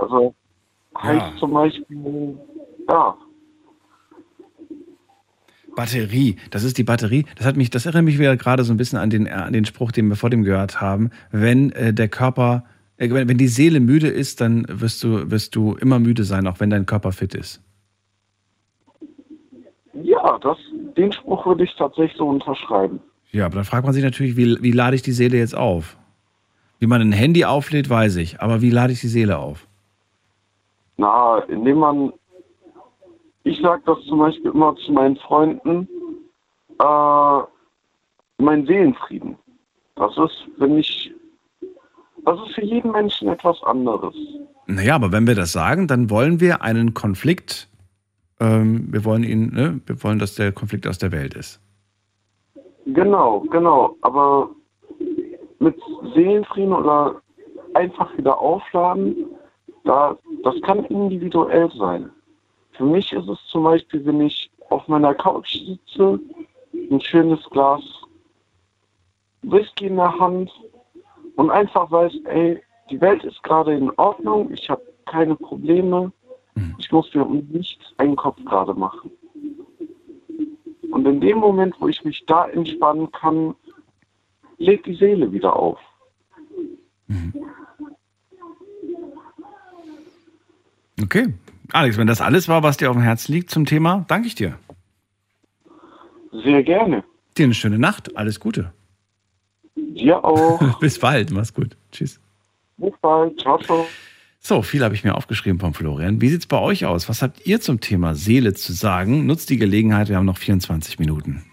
Also 0.00 0.34
heißt 0.96 1.38
zum 1.38 1.52
Beispiel, 1.52 2.38
ja, 2.88 3.16
Batterie, 5.74 6.36
das 6.50 6.64
ist 6.64 6.78
die 6.78 6.84
Batterie. 6.84 7.24
Das 7.36 7.46
hat 7.46 7.56
mich, 7.56 7.70
das 7.70 7.86
erinnert 7.86 8.04
mich 8.04 8.18
wieder 8.18 8.36
gerade 8.36 8.64
so 8.64 8.72
ein 8.72 8.76
bisschen 8.76 8.98
an 8.98 9.10
den, 9.10 9.26
äh, 9.26 9.30
an 9.30 9.52
den 9.52 9.64
Spruch, 9.64 9.92
den 9.92 10.08
wir 10.08 10.16
vor 10.16 10.30
dem 10.30 10.42
gehört 10.42 10.80
haben. 10.80 11.10
Wenn 11.30 11.72
äh, 11.72 11.92
der 11.92 12.08
Körper, 12.08 12.64
äh, 12.96 13.10
wenn, 13.10 13.28
wenn 13.28 13.38
die 13.38 13.48
Seele 13.48 13.80
müde 13.80 14.08
ist, 14.08 14.40
dann 14.40 14.66
wirst 14.68 15.02
du, 15.04 15.30
wirst 15.30 15.54
du 15.56 15.74
immer 15.74 15.98
müde 15.98 16.24
sein, 16.24 16.46
auch 16.46 16.60
wenn 16.60 16.70
dein 16.70 16.86
Körper 16.86 17.12
fit 17.12 17.34
ist. 17.34 17.62
ja, 20.02 20.38
das, 20.38 20.58
den 20.96 21.12
Spruch 21.12 21.46
würde 21.46 21.64
ich 21.64 21.74
tatsächlich 21.76 22.16
so 22.16 22.28
unterschreiben. 22.28 23.00
Ja, 23.32 23.46
aber 23.46 23.56
dann 23.56 23.64
fragt 23.64 23.84
man 23.84 23.94
sich 23.94 24.02
natürlich, 24.02 24.36
wie, 24.36 24.62
wie 24.62 24.72
lade 24.72 24.96
ich 24.96 25.02
die 25.02 25.12
Seele 25.12 25.38
jetzt 25.38 25.56
auf? 25.56 25.96
Wie 26.78 26.86
man 26.86 27.00
ein 27.00 27.12
Handy 27.12 27.44
auflädt, 27.44 27.88
weiß 27.88 28.16
ich. 28.16 28.40
Aber 28.40 28.60
wie 28.60 28.70
lade 28.70 28.92
ich 28.92 29.00
die 29.00 29.08
Seele 29.08 29.38
auf? 29.38 29.66
Na, 30.96 31.38
indem 31.48 31.78
man, 31.78 32.12
ich 33.50 33.60
sage 33.60 33.82
das 33.84 33.98
zum 34.04 34.20
Beispiel 34.20 34.52
immer 34.52 34.76
zu 34.76 34.92
meinen 34.92 35.16
Freunden, 35.16 35.88
äh, 36.78 37.40
mein 38.38 38.64
Seelenfrieden. 38.66 39.36
Das 39.96 40.16
ist, 40.16 40.48
wenn 40.58 40.78
ich, 40.78 41.12
das 42.24 42.38
ist 42.46 42.54
für 42.54 42.64
jeden 42.64 42.92
Menschen 42.92 43.28
etwas 43.28 43.60
anderes. 43.64 44.14
Naja, 44.66 44.94
aber 44.94 45.10
wenn 45.10 45.26
wir 45.26 45.34
das 45.34 45.52
sagen, 45.52 45.88
dann 45.88 46.10
wollen 46.10 46.40
wir 46.40 46.62
einen 46.62 46.94
Konflikt, 46.94 47.68
ähm, 48.38 48.86
wir 48.92 49.04
wollen 49.04 49.24
ihn, 49.24 49.52
ne, 49.52 49.80
wir 49.84 50.02
wollen, 50.04 50.20
dass 50.20 50.36
der 50.36 50.52
Konflikt 50.52 50.86
aus 50.86 50.98
der 50.98 51.10
Welt 51.10 51.34
ist. 51.34 51.60
Genau, 52.86 53.40
genau. 53.50 53.96
Aber 54.02 54.50
mit 55.58 55.76
Seelenfrieden 56.14 56.72
oder 56.72 57.20
einfach 57.74 58.16
wieder 58.16 58.38
aufladen, 58.38 59.16
da, 59.84 60.16
das 60.44 60.54
kann 60.62 60.84
individuell 60.84 61.70
sein. 61.76 62.10
Für 62.80 62.86
mich 62.86 63.12
ist 63.12 63.28
es 63.28 63.38
zum 63.48 63.64
Beispiel, 63.64 64.06
wenn 64.06 64.22
ich 64.22 64.50
auf 64.70 64.88
meiner 64.88 65.12
Couch 65.12 65.52
sitze, 65.52 66.18
ein 66.72 66.98
schönes 67.02 67.44
Glas 67.50 67.82
Whisky 69.42 69.88
in 69.88 69.96
der 69.96 70.18
Hand 70.18 70.50
und 71.36 71.50
einfach 71.50 71.90
weiß, 71.90 72.10
ey, 72.24 72.58
die 72.88 72.98
Welt 73.02 73.22
ist 73.22 73.42
gerade 73.42 73.74
in 73.74 73.90
Ordnung, 73.98 74.50
ich 74.50 74.70
habe 74.70 74.80
keine 75.04 75.36
Probleme, 75.36 76.10
ich 76.78 76.90
muss 76.90 77.12
mir 77.12 77.26
um 77.26 77.46
nichts 77.50 77.84
einen 77.98 78.16
Kopf 78.16 78.42
gerade 78.46 78.72
machen. 78.72 79.10
Und 80.90 81.06
in 81.06 81.20
dem 81.20 81.36
Moment, 81.36 81.74
wo 81.80 81.88
ich 81.88 82.02
mich 82.02 82.24
da 82.24 82.48
entspannen 82.48 83.12
kann, 83.12 83.54
legt 84.56 84.86
die 84.86 84.94
Seele 84.94 85.30
wieder 85.30 85.54
auf. 85.54 85.78
Okay. 91.02 91.34
Alex, 91.72 91.96
wenn 91.96 92.06
das 92.06 92.20
alles 92.20 92.48
war, 92.48 92.62
was 92.62 92.76
dir 92.76 92.90
auf 92.90 92.96
dem 92.96 93.02
Herzen 93.02 93.32
liegt 93.32 93.50
zum 93.50 93.66
Thema, 93.66 94.04
danke 94.08 94.26
ich 94.26 94.34
dir. 94.34 94.58
Sehr 96.32 96.62
gerne. 96.62 97.04
Dir 97.36 97.44
eine 97.44 97.54
schöne 97.54 97.78
Nacht. 97.78 98.16
Alles 98.16 98.40
Gute. 98.40 98.72
Dir 99.76 100.24
auch. 100.24 100.78
Bis 100.80 100.98
bald. 100.98 101.30
Mach's 101.30 101.52
gut. 101.54 101.76
Tschüss. 101.92 102.20
Bis 102.76 102.92
bald. 103.00 103.40
Ciao, 103.40 103.58
ciao. 103.58 103.86
So, 104.38 104.62
viel 104.62 104.82
habe 104.82 104.94
ich 104.94 105.04
mir 105.04 105.14
aufgeschrieben 105.14 105.60
von 105.60 105.74
Florian. 105.74 106.20
Wie 106.20 106.28
sieht's 106.28 106.46
bei 106.46 106.58
euch 106.58 106.86
aus? 106.86 107.08
Was 107.08 107.20
habt 107.20 107.46
ihr 107.46 107.60
zum 107.60 107.80
Thema 107.80 108.14
Seele 108.14 108.54
zu 108.54 108.72
sagen? 108.72 109.26
Nutzt 109.26 109.50
die 109.50 109.58
Gelegenheit, 109.58 110.08
wir 110.08 110.16
haben 110.16 110.24
noch 110.24 110.38
24 110.38 110.98
Minuten. 110.98 111.44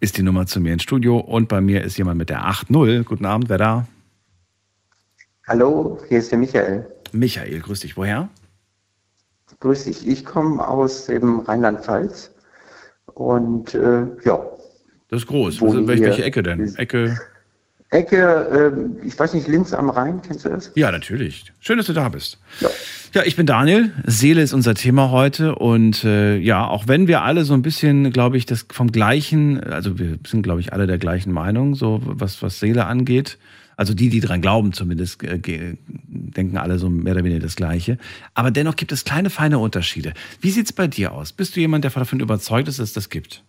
Ist 0.00 0.16
die 0.16 0.22
Nummer 0.22 0.46
zu 0.46 0.60
mir 0.60 0.72
ins 0.72 0.84
Studio 0.84 1.18
und 1.18 1.48
bei 1.48 1.60
mir 1.60 1.82
ist 1.82 1.98
jemand 1.98 2.18
mit 2.18 2.30
der 2.30 2.44
8.0. 2.44 3.02
Guten 3.02 3.26
Abend, 3.26 3.48
wer 3.48 3.58
da? 3.58 3.88
Hallo, 5.48 5.98
hier 6.08 6.18
ist 6.18 6.30
der 6.30 6.38
Michael. 6.38 6.86
Michael, 7.12 7.60
grüß 7.60 7.80
dich. 7.80 7.96
Woher? 7.96 8.28
Grüß 9.60 9.84
dich. 9.84 10.06
Ich 10.06 10.26
komme 10.26 10.66
aus 10.68 11.06
dem 11.06 11.40
Rheinland-Pfalz 11.40 12.32
und 13.14 13.74
äh, 13.74 14.02
ja. 14.26 14.46
Das 15.08 15.22
ist 15.22 15.26
groß. 15.26 15.62
Wohne 15.62 15.88
Welche, 15.88 16.02
welche 16.02 16.16
hier. 16.16 16.26
Ecke 16.26 16.42
denn? 16.42 16.74
Ecke. 16.76 17.18
Ecke, 17.88 18.92
äh, 19.02 19.06
ich 19.06 19.18
weiß 19.18 19.32
nicht, 19.32 19.48
Linz 19.48 19.72
am 19.72 19.88
Rhein, 19.88 20.20
kennst 20.20 20.44
du 20.44 20.50
das? 20.50 20.70
Ja, 20.74 20.92
natürlich. 20.92 21.50
Schön, 21.60 21.78
dass 21.78 21.86
du 21.86 21.94
da 21.94 22.10
bist. 22.10 22.38
Ja, 23.14 23.22
ich 23.24 23.34
bin 23.34 23.46
Daniel. 23.46 23.90
Seele 24.04 24.42
ist 24.42 24.52
unser 24.52 24.74
Thema 24.74 25.10
heute. 25.10 25.54
Und 25.54 26.04
äh, 26.04 26.36
ja, 26.36 26.68
auch 26.68 26.88
wenn 26.88 27.08
wir 27.08 27.22
alle 27.22 27.44
so 27.44 27.54
ein 27.54 27.62
bisschen, 27.62 28.12
glaube 28.12 28.36
ich, 28.36 28.44
das 28.44 28.66
vom 28.70 28.92
gleichen, 28.92 29.64
also 29.64 29.98
wir 29.98 30.18
sind, 30.26 30.42
glaube 30.42 30.60
ich, 30.60 30.74
alle 30.74 30.86
der 30.86 30.98
gleichen 30.98 31.32
Meinung, 31.32 31.74
so 31.74 32.02
was, 32.04 32.42
was 32.42 32.60
Seele 32.60 32.84
angeht. 32.84 33.38
Also 33.78 33.94
die, 33.94 34.08
die 34.08 34.18
dran 34.18 34.42
glauben, 34.42 34.72
zumindest 34.72 35.22
äh, 35.22 35.38
denken 35.38 36.56
alle 36.58 36.80
so 36.80 36.90
mehr 36.90 37.12
oder 37.12 37.22
weniger 37.22 37.40
das 37.40 37.54
Gleiche. 37.54 37.96
Aber 38.34 38.50
dennoch 38.50 38.74
gibt 38.74 38.90
es 38.90 39.04
kleine, 39.04 39.30
feine 39.30 39.60
Unterschiede. 39.60 40.14
Wie 40.40 40.50
sieht's 40.50 40.72
bei 40.72 40.88
dir 40.88 41.12
aus? 41.12 41.32
Bist 41.32 41.54
du 41.54 41.60
jemand, 41.60 41.84
der 41.84 41.92
davon 41.92 42.18
überzeugt 42.18 42.66
ist, 42.66 42.80
dass 42.80 42.88
es 42.88 42.92
das 42.92 43.08
gibt? 43.08 43.44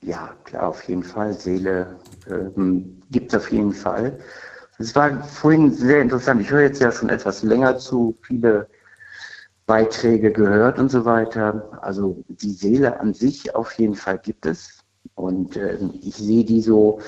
Ja, 0.00 0.34
klar, 0.44 0.68
auf 0.68 0.82
jeden 0.88 1.02
Fall. 1.02 1.34
Seele 1.34 2.00
ähm, 2.26 3.02
gibt 3.10 3.34
es 3.34 3.42
auf 3.42 3.52
jeden 3.52 3.74
Fall. 3.74 4.18
Es 4.78 4.94
war 4.94 5.22
vorhin 5.22 5.70
sehr 5.70 6.00
interessant. 6.00 6.40
Ich 6.40 6.50
höre 6.50 6.62
jetzt 6.62 6.80
ja 6.80 6.90
schon 6.90 7.10
etwas 7.10 7.42
länger 7.42 7.76
zu, 7.76 8.16
viele 8.22 8.66
Beiträge 9.66 10.32
gehört 10.32 10.78
und 10.78 10.90
so 10.90 11.04
weiter. 11.04 11.78
Also 11.82 12.24
die 12.28 12.52
Seele 12.52 12.98
an 12.98 13.12
sich 13.12 13.54
auf 13.54 13.72
jeden 13.74 13.94
Fall 13.94 14.18
gibt 14.18 14.46
es. 14.46 14.78
Und 15.16 15.54
ähm, 15.58 15.92
ich 16.00 16.14
sehe 16.14 16.46
die 16.46 16.62
so, 16.62 16.98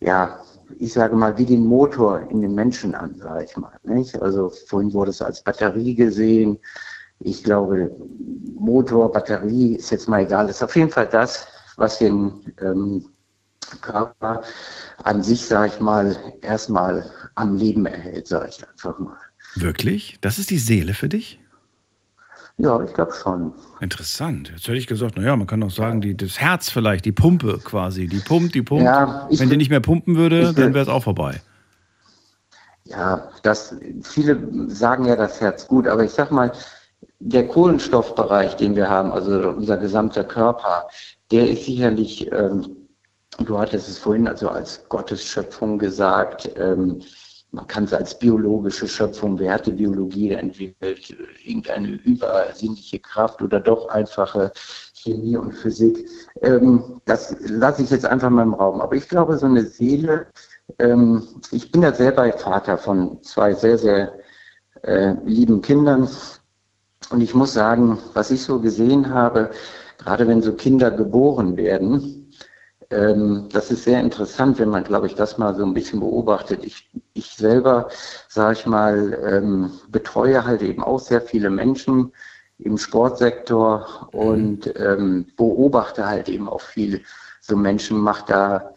ja, 0.00 0.40
ich 0.78 0.92
sage 0.92 1.16
mal, 1.16 1.36
wie 1.38 1.46
den 1.46 1.64
Motor 1.64 2.28
in 2.30 2.42
den 2.42 2.54
Menschen 2.54 2.94
an, 2.94 3.14
sage 3.16 3.44
ich 3.44 3.56
mal. 3.56 3.72
Nicht? 3.84 4.20
Also 4.20 4.50
vorhin 4.66 4.92
wurde 4.92 5.10
es 5.10 5.22
als 5.22 5.42
Batterie 5.42 5.94
gesehen. 5.94 6.58
Ich 7.20 7.44
glaube, 7.44 7.90
Motor, 8.54 9.12
Batterie 9.12 9.76
ist 9.76 9.90
jetzt 9.90 10.08
mal 10.08 10.22
egal. 10.22 10.46
Das 10.46 10.56
ist 10.56 10.62
auf 10.62 10.76
jeden 10.76 10.90
Fall 10.90 11.08
das, 11.08 11.46
was 11.76 11.98
den 11.98 12.52
ähm, 12.60 13.04
Körper 13.80 14.42
an 15.04 15.22
sich, 15.22 15.46
sage 15.46 15.72
ich 15.74 15.80
mal, 15.80 16.16
erstmal 16.42 17.10
am 17.34 17.56
Leben 17.56 17.86
erhält, 17.86 18.26
sage 18.26 18.48
ich 18.50 18.68
einfach 18.68 18.98
mal. 18.98 19.16
Wirklich? 19.54 20.18
Das 20.20 20.38
ist 20.38 20.50
die 20.50 20.58
Seele 20.58 20.94
für 20.94 21.08
dich? 21.08 21.41
Ja, 22.62 22.80
ich 22.80 22.94
glaube 22.94 23.12
schon. 23.12 23.52
Interessant. 23.80 24.50
Jetzt 24.50 24.68
hätte 24.68 24.78
ich 24.78 24.86
gesagt, 24.86 25.16
naja, 25.16 25.34
man 25.34 25.48
kann 25.48 25.64
auch 25.64 25.70
sagen, 25.72 26.00
die, 26.00 26.16
das 26.16 26.38
Herz 26.38 26.70
vielleicht, 26.70 27.04
die 27.04 27.10
Pumpe 27.10 27.58
quasi. 27.58 28.06
Die 28.06 28.20
pumpt, 28.20 28.54
die 28.54 28.62
pumpt. 28.62 28.84
Ja, 28.84 29.26
Wenn 29.30 29.50
die 29.50 29.56
nicht 29.56 29.70
mehr 29.70 29.80
pumpen 29.80 30.14
würde, 30.16 30.54
dann 30.54 30.72
wäre 30.72 30.84
es 30.84 30.88
auch 30.88 31.02
vorbei. 31.02 31.42
Ja, 32.84 33.30
das, 33.42 33.74
viele 34.04 34.38
sagen 34.68 35.06
ja 35.06 35.16
das 35.16 35.40
Herz 35.40 35.66
gut, 35.66 35.88
aber 35.88 36.04
ich 36.04 36.12
sag 36.12 36.30
mal, 36.30 36.52
der 37.18 37.48
Kohlenstoffbereich, 37.48 38.54
den 38.54 38.76
wir 38.76 38.88
haben, 38.88 39.10
also 39.10 39.48
unser 39.48 39.76
gesamter 39.76 40.22
Körper, 40.22 40.86
der 41.32 41.50
ist 41.50 41.64
sicherlich, 41.64 42.30
ähm, 42.30 42.76
du 43.44 43.58
hattest 43.58 43.88
es 43.88 43.98
vorhin 43.98 44.28
also 44.28 44.48
als 44.48 44.84
Gottes 44.88 45.24
Schöpfung 45.24 45.80
gesagt, 45.80 46.48
ähm, 46.56 47.02
man 47.52 47.66
kann 47.66 47.84
es 47.84 47.92
als 47.92 48.18
biologische 48.18 48.88
Schöpfung, 48.88 49.38
wer 49.38 49.54
hat 49.54 49.66
die 49.66 49.72
Biologie 49.72 50.30
entwickelt, 50.30 51.14
irgendeine 51.44 51.88
übersinnliche 51.88 52.98
Kraft 52.98 53.42
oder 53.42 53.60
doch 53.60 53.88
einfache 53.90 54.52
Chemie 54.94 55.36
und 55.36 55.52
Physik. 55.52 56.08
Ähm, 56.40 57.00
das 57.04 57.36
lasse 57.40 57.82
ich 57.82 57.90
jetzt 57.90 58.06
einfach 58.06 58.30
mal 58.30 58.42
im 58.42 58.54
Raum. 58.54 58.80
Aber 58.80 58.96
ich 58.96 59.06
glaube, 59.08 59.36
so 59.36 59.46
eine 59.46 59.64
Seele, 59.64 60.26
ähm, 60.78 61.22
ich 61.50 61.70
bin 61.70 61.82
ja 61.82 61.92
selber 61.92 62.32
Vater 62.32 62.78
von 62.78 63.22
zwei 63.22 63.52
sehr, 63.52 63.76
sehr 63.76 64.14
äh, 64.82 65.14
lieben 65.24 65.60
Kindern. 65.60 66.08
Und 67.10 67.20
ich 67.20 67.34
muss 67.34 67.52
sagen, 67.52 67.98
was 68.14 68.30
ich 68.30 68.42
so 68.42 68.60
gesehen 68.60 69.12
habe, 69.12 69.50
gerade 69.98 70.26
wenn 70.26 70.40
so 70.40 70.54
Kinder 70.54 70.90
geboren 70.90 71.56
werden, 71.58 72.21
ähm, 72.92 73.48
das 73.50 73.70
ist 73.70 73.84
sehr 73.84 74.00
interessant, 74.00 74.58
wenn 74.58 74.68
man, 74.68 74.84
glaube 74.84 75.06
ich, 75.06 75.14
das 75.14 75.38
mal 75.38 75.54
so 75.54 75.64
ein 75.64 75.74
bisschen 75.74 76.00
beobachtet. 76.00 76.64
Ich, 76.64 76.90
ich 77.14 77.32
selber, 77.32 77.88
sage 78.28 78.58
ich 78.58 78.66
mal, 78.66 79.18
ähm, 79.24 79.72
betreue 79.88 80.44
halt 80.44 80.62
eben 80.62 80.82
auch 80.84 81.00
sehr 81.00 81.20
viele 81.20 81.50
Menschen 81.50 82.12
im 82.58 82.78
Sportsektor 82.78 84.08
und 84.12 84.72
ähm, 84.78 85.26
beobachte 85.36 86.06
halt 86.06 86.28
eben 86.28 86.48
auch 86.48 86.60
viel 86.60 87.02
so 87.40 87.56
Menschen, 87.56 87.98
macht 87.98 88.30
da 88.30 88.74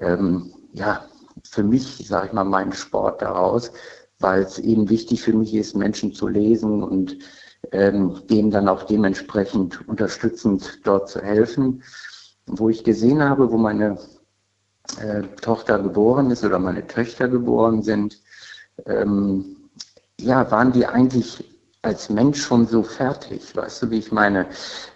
ähm, 0.00 0.52
ja 0.72 1.04
für 1.48 1.62
mich, 1.62 2.06
sage 2.08 2.28
ich 2.28 2.32
mal, 2.32 2.44
meinen 2.44 2.72
Sport 2.72 3.22
daraus, 3.22 3.70
weil 4.18 4.42
es 4.42 4.58
eben 4.58 4.88
wichtig 4.88 5.22
für 5.22 5.32
mich 5.32 5.54
ist, 5.54 5.76
Menschen 5.76 6.12
zu 6.12 6.26
lesen 6.26 6.82
und 6.82 7.18
ähm, 7.72 8.22
denen 8.28 8.50
dann 8.50 8.68
auch 8.68 8.84
dementsprechend 8.84 9.86
unterstützend 9.88 10.80
dort 10.84 11.08
zu 11.08 11.20
helfen. 11.20 11.82
Wo 12.48 12.68
ich 12.68 12.84
gesehen 12.84 13.22
habe, 13.22 13.52
wo 13.52 13.56
meine 13.56 13.98
äh, 15.00 15.22
Tochter 15.40 15.78
geboren 15.78 16.30
ist 16.30 16.44
oder 16.44 16.58
meine 16.58 16.86
Töchter 16.86 17.28
geboren 17.28 17.82
sind, 17.82 18.18
ähm, 18.86 19.56
ja, 20.20 20.50
waren 20.50 20.72
die 20.72 20.86
eigentlich 20.86 21.44
als 21.82 22.10
Mensch 22.10 22.42
schon 22.42 22.66
so 22.66 22.82
fertig, 22.82 23.54
weißt 23.54 23.82
du, 23.82 23.90
wie 23.90 23.98
ich 23.98 24.10
meine, 24.10 24.46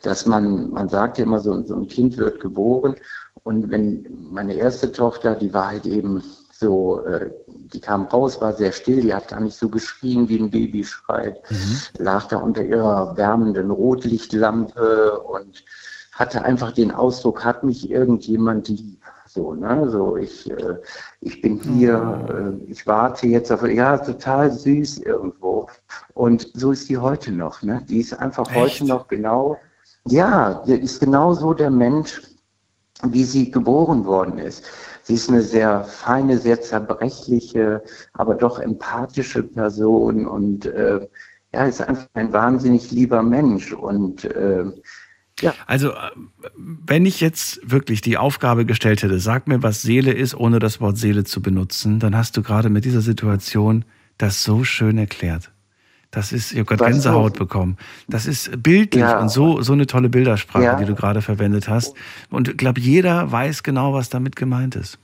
dass 0.03 0.27
man, 0.27 0.71
man 0.71 0.89
sagt 0.89 1.19
ja 1.19 1.25
immer, 1.25 1.39
so, 1.39 1.63
so 1.63 1.77
ein 1.77 1.87
Kind 1.87 2.17
wird 2.17 2.41
geboren 2.41 2.97
und 3.45 3.71
wenn 3.71 4.07
meine 4.31 4.55
erste 4.55 4.91
Tochter, 4.91 5.35
die 5.35 5.53
war 5.55 5.69
halt 5.69 5.87
eben 5.87 6.23
so, 6.53 7.05
äh, 7.05 7.31
die 7.47 7.81
kam 7.81 8.07
raus, 8.07 8.41
war 8.41 8.53
sehr 8.53 8.73
still, 8.73 9.01
die 9.01 9.15
hat 9.15 9.29
gar 9.29 9.41
nicht 9.41 9.57
so 9.57 9.69
geschrien, 9.69 10.29
wie 10.29 10.39
ein 10.39 10.51
Baby 10.51 10.85
schreit, 10.85 11.41
mhm. 11.51 11.79
lag 11.99 12.27
da 12.29 12.39
unter 12.39 12.63
ihrer 12.63 13.17
wärmenden 13.17 13.71
Rotlichtlampe 13.71 15.19
und 15.21 15.65
hatte 16.13 16.45
einfach 16.45 16.73
den 16.73 16.91
Ausdruck, 16.91 17.45
hat 17.45 17.65
mich 17.65 17.91
irgendjemand 17.91 18.69
lieb. 18.69 19.01
So, 19.27 19.55
ne? 19.55 19.89
So, 19.89 20.17
ich, 20.19 20.51
äh, 20.51 20.77
ich 21.21 21.41
bin 21.41 21.59
hier, 21.59 22.27
äh, 22.29 22.71
ich 22.71 22.87
warte 22.87 23.27
jetzt 23.27 23.51
auf, 23.51 23.67
ja, 23.67 23.97
total 23.97 24.53
süß 24.53 24.99
irgendwo. 24.99 25.69
Und 26.13 26.51
so 26.53 26.73
ist 26.73 26.91
die 26.91 26.99
heute 26.99 27.33
noch, 27.33 27.63
ne? 27.63 27.83
Die 27.89 28.01
ist 28.01 28.13
einfach 28.13 28.47
Echt? 28.51 28.57
heute 28.57 28.87
noch 28.87 29.09
genau, 29.09 29.57
ja, 30.07 30.63
ist 30.67 31.01
genau 31.01 31.33
so 31.33 31.55
der 31.55 31.71
Mensch, 31.71 32.21
wie 33.05 33.25
sie 33.25 33.51
geboren 33.51 34.05
worden 34.05 34.39
ist. 34.39 34.65
Sie 35.05 35.15
ist 35.15 35.31
eine 35.31 35.43
sehr 35.43 35.85
feine, 35.85 36.39
sehr 36.39 36.61
zerbrechliche, 36.61 37.83
aber 38.13 38.35
doch 38.35 38.59
empathische 38.59 39.43
Person 39.43 40.27
und 40.27 40.67
äh, 40.67 41.09
ja, 41.55 41.65
ist 41.65 41.83
einfach 41.83 42.09
ein 42.15 42.33
wahnsinnig 42.33 42.91
lieber 42.91 43.23
Mensch 43.23 43.73
und 43.73 44.25
äh, 44.25 44.65
ja. 45.41 45.55
Also, 45.67 45.91
äh, 45.91 46.11
wenn 46.57 47.07
ich 47.07 47.21
jetzt 47.21 47.61
wirklich 47.69 48.01
die 48.01 48.19
Aufgabe 48.19 48.65
gestellt 48.65 49.03
hätte, 49.03 49.19
sag 49.19 49.49
mir, 49.49 49.63
was 49.63 49.83
Seele 49.83 50.13
ist, 50.13 50.35
ohne 50.35 50.59
das 50.59 50.81
Wort 50.81 50.99
Seele 50.99 51.25
zu 51.25 51.43
benutzen, 51.43 51.99
dann 51.99 52.17
hast 52.17 52.37
du 52.37 52.43
gerade 52.43 52.69
mit 52.69 52.85
dieser 52.85 53.01
Situation 53.01 53.85
das 54.19 54.45
so 54.45 54.65
schön 54.65 54.99
erklärt. 54.99 55.51
Das 56.11 56.31
ist, 56.31 56.53
ich 56.53 56.59
habe 56.59 56.77
gerade 56.77 56.93
Gänsehaut 56.93 57.39
bekommen. 57.39 57.79
Das 58.07 58.27
ist 58.27 58.63
bildlich 58.63 59.01
ja. 59.01 59.19
und 59.19 59.31
so, 59.31 59.63
so 59.63 59.73
eine 59.73 59.87
tolle 59.87 60.11
Bildersprache, 60.11 60.63
ja. 60.63 60.77
die 60.77 60.85
du 60.85 60.95
gerade 60.95 61.23
verwendet 61.23 61.69
hast. 61.69 61.95
Und 62.29 62.49
ich 62.49 62.57
glaube, 62.59 62.81
jeder 62.81 63.33
weiß 63.33 63.63
genau, 63.63 63.95
was 63.95 64.11
damit 64.11 64.37
gemeint 64.37 64.77
ist. 64.77 64.99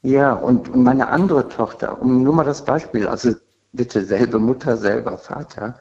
Ja, 0.00 0.32
und 0.32 0.74
meine 0.74 1.08
andere 1.08 1.48
Tochter, 1.48 2.00
um 2.00 2.22
nur 2.22 2.34
mal 2.34 2.44
das 2.44 2.64
Beispiel, 2.64 3.06
also 3.06 3.34
bitte 3.72 4.04
selbe 4.04 4.38
Mutter, 4.38 4.76
selber 4.78 5.18
Vater. 5.18 5.78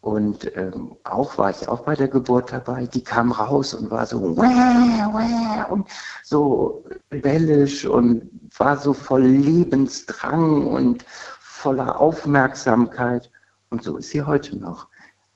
Und 0.00 0.56
ähm, 0.56 0.96
auch 1.04 1.38
war 1.38 1.50
ich 1.50 1.68
auch 1.68 1.80
bei 1.80 1.94
der 1.94 2.08
Geburt 2.08 2.52
dabei. 2.52 2.86
Die 2.86 3.02
kam 3.02 3.32
raus 3.32 3.74
und 3.74 3.90
war 3.90 4.06
so 4.06 4.36
wäh, 4.36 4.42
wäh, 4.42 5.70
und 5.70 5.88
so 6.22 6.84
rebellisch 7.10 7.84
und 7.84 8.30
war 8.56 8.76
so 8.76 8.92
voll 8.92 9.24
Lebensdrang 9.24 10.66
und 10.66 11.04
voller 11.40 12.00
Aufmerksamkeit. 12.00 13.30
Und 13.70 13.82
so 13.82 13.96
ist 13.96 14.10
sie 14.10 14.22
heute 14.22 14.56
noch. 14.56 14.86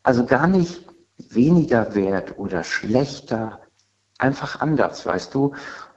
Also 0.05 0.25
gar 0.25 0.47
nicht 0.47 0.87
weniger 1.17 1.95
wert 1.95 2.39
oder 2.39 2.63
schlechter, 2.63 3.61
einfach 4.19 4.61
anders, 4.61 5.05
weißt 5.05 5.35
du? 5.35 5.55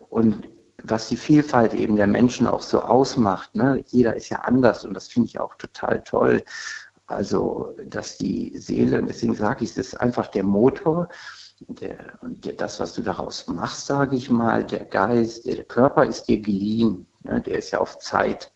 Und 0.09 0.47
was 0.83 1.07
die 1.07 1.17
Vielfalt 1.17 1.73
eben 1.73 1.95
der 1.95 2.07
Menschen 2.07 2.47
auch 2.47 2.61
so 2.61 2.81
ausmacht, 2.81 3.55
ne? 3.55 3.83
jeder 3.87 4.15
ist 4.15 4.29
ja 4.29 4.39
anders 4.39 4.85
und 4.85 4.93
das 4.93 5.07
finde 5.07 5.27
ich 5.27 5.39
auch 5.39 5.55
total 5.55 6.03
toll. 6.03 6.43
Also, 7.07 7.76
dass 7.86 8.18
die 8.18 8.57
Seele, 8.57 9.03
deswegen 9.03 9.36
sage 9.36 9.64
ich, 9.64 9.72
es 9.72 9.77
ist 9.77 10.02
einfach 10.02 10.27
der 10.27 10.44
Motor, 10.44 11.07
der, 11.60 12.18
und 12.22 12.45
der, 12.45 12.53
das, 12.53 12.80
was 12.80 12.94
du 12.94 13.02
daraus 13.02 13.48
machst, 13.48 13.86
sage 13.86 14.15
ich 14.15 14.30
mal, 14.30 14.64
der 14.64 14.86
Geist, 14.86 15.45
der, 15.45 15.56
der 15.56 15.65
Körper 15.65 16.06
ist 16.06 16.26
dir 16.26 16.41
geliehen, 16.41 17.07
ne? 17.23 17.41
der 17.41 17.60
ist 17.60 17.72
ja 17.72 17.80
auf 17.80 17.99
Zeit, 17.99 18.52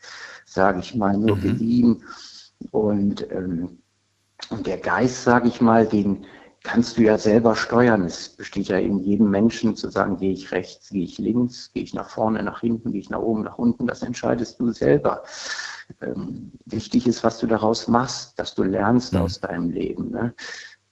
sage 0.46 0.80
ich 0.80 0.96
mal, 0.96 1.18
nur 1.18 1.36
mhm. 1.38 1.42
geliehen. 1.42 2.04
Und, 2.72 3.32
ähm, 3.32 3.80
und 4.50 4.68
der 4.68 4.78
Geist, 4.78 5.24
sage 5.24 5.48
ich 5.48 5.62
mal, 5.62 5.86
den 5.88 6.26
kannst 6.64 6.98
du 6.98 7.03
ja 7.03 7.18
selber 7.18 7.56
steuern. 7.56 8.06
Es 8.06 8.30
besteht 8.30 8.68
ja 8.68 8.77
in 8.77 8.99
jedem 8.99 9.30
Menschen 9.30 9.76
zu 9.76 9.90
sagen, 9.90 10.18
gehe 10.18 10.31
ich 10.31 10.52
rechts, 10.52 10.90
gehe 10.90 11.03
ich 11.03 11.18
links, 11.18 11.72
gehe 11.73 11.84
ich 11.84 11.94
nach 11.94 12.10
vorne, 12.10 12.44
nach 12.44 12.61
hinten, 12.61 12.91
gehe 12.91 13.02
ich 13.02 13.10
nach 13.10 13.19
oben, 13.19 13.44
nach 13.44 13.57
unten. 13.57 13.88
Das 13.88 14.02
entscheidest 14.02 14.60
du 14.60 14.72
selber. 14.72 15.23
Ähm, 16.02 16.52
wichtig 16.65 17.07
ist, 17.07 17.23
was 17.23 17.40
du 17.40 17.48
daraus 17.48 17.88
machst, 17.88 18.38
dass 18.38 18.56
du 18.56 18.64
lernst 18.64 19.14
mhm. 19.14 19.22
aus 19.22 19.40
deinem 19.40 19.69
Leben. 19.72 20.11
Ne? 20.11 20.34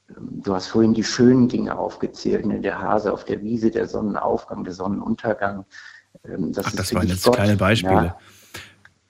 Ähm, 0.10 0.42
du 0.44 0.56
hast 0.56 0.68
vorhin 0.68 0.94
die 0.94 1.04
schönen 1.04 1.50
Dinge 1.50 1.78
aufgezählt, 1.78 2.46
ne? 2.46 2.60
der 2.60 2.82
Hase 2.82 3.14
auf 3.14 3.26
der 3.26 3.42
Wiese, 3.42 3.70
der 3.70 3.88
Sonnenaufgang, 3.88 4.64
der 4.64 4.74
Sonnenuntergang. 4.74 5.66
Ähm, 6.26 6.54
das 6.54 6.66
Ach, 6.68 6.76
das 6.76 6.94
waren 6.96 7.08
jetzt 7.08 7.26
Gott. 7.26 7.36
kleine 7.36 7.58
Beispiele. 7.58 7.94
Ja. 7.94 8.18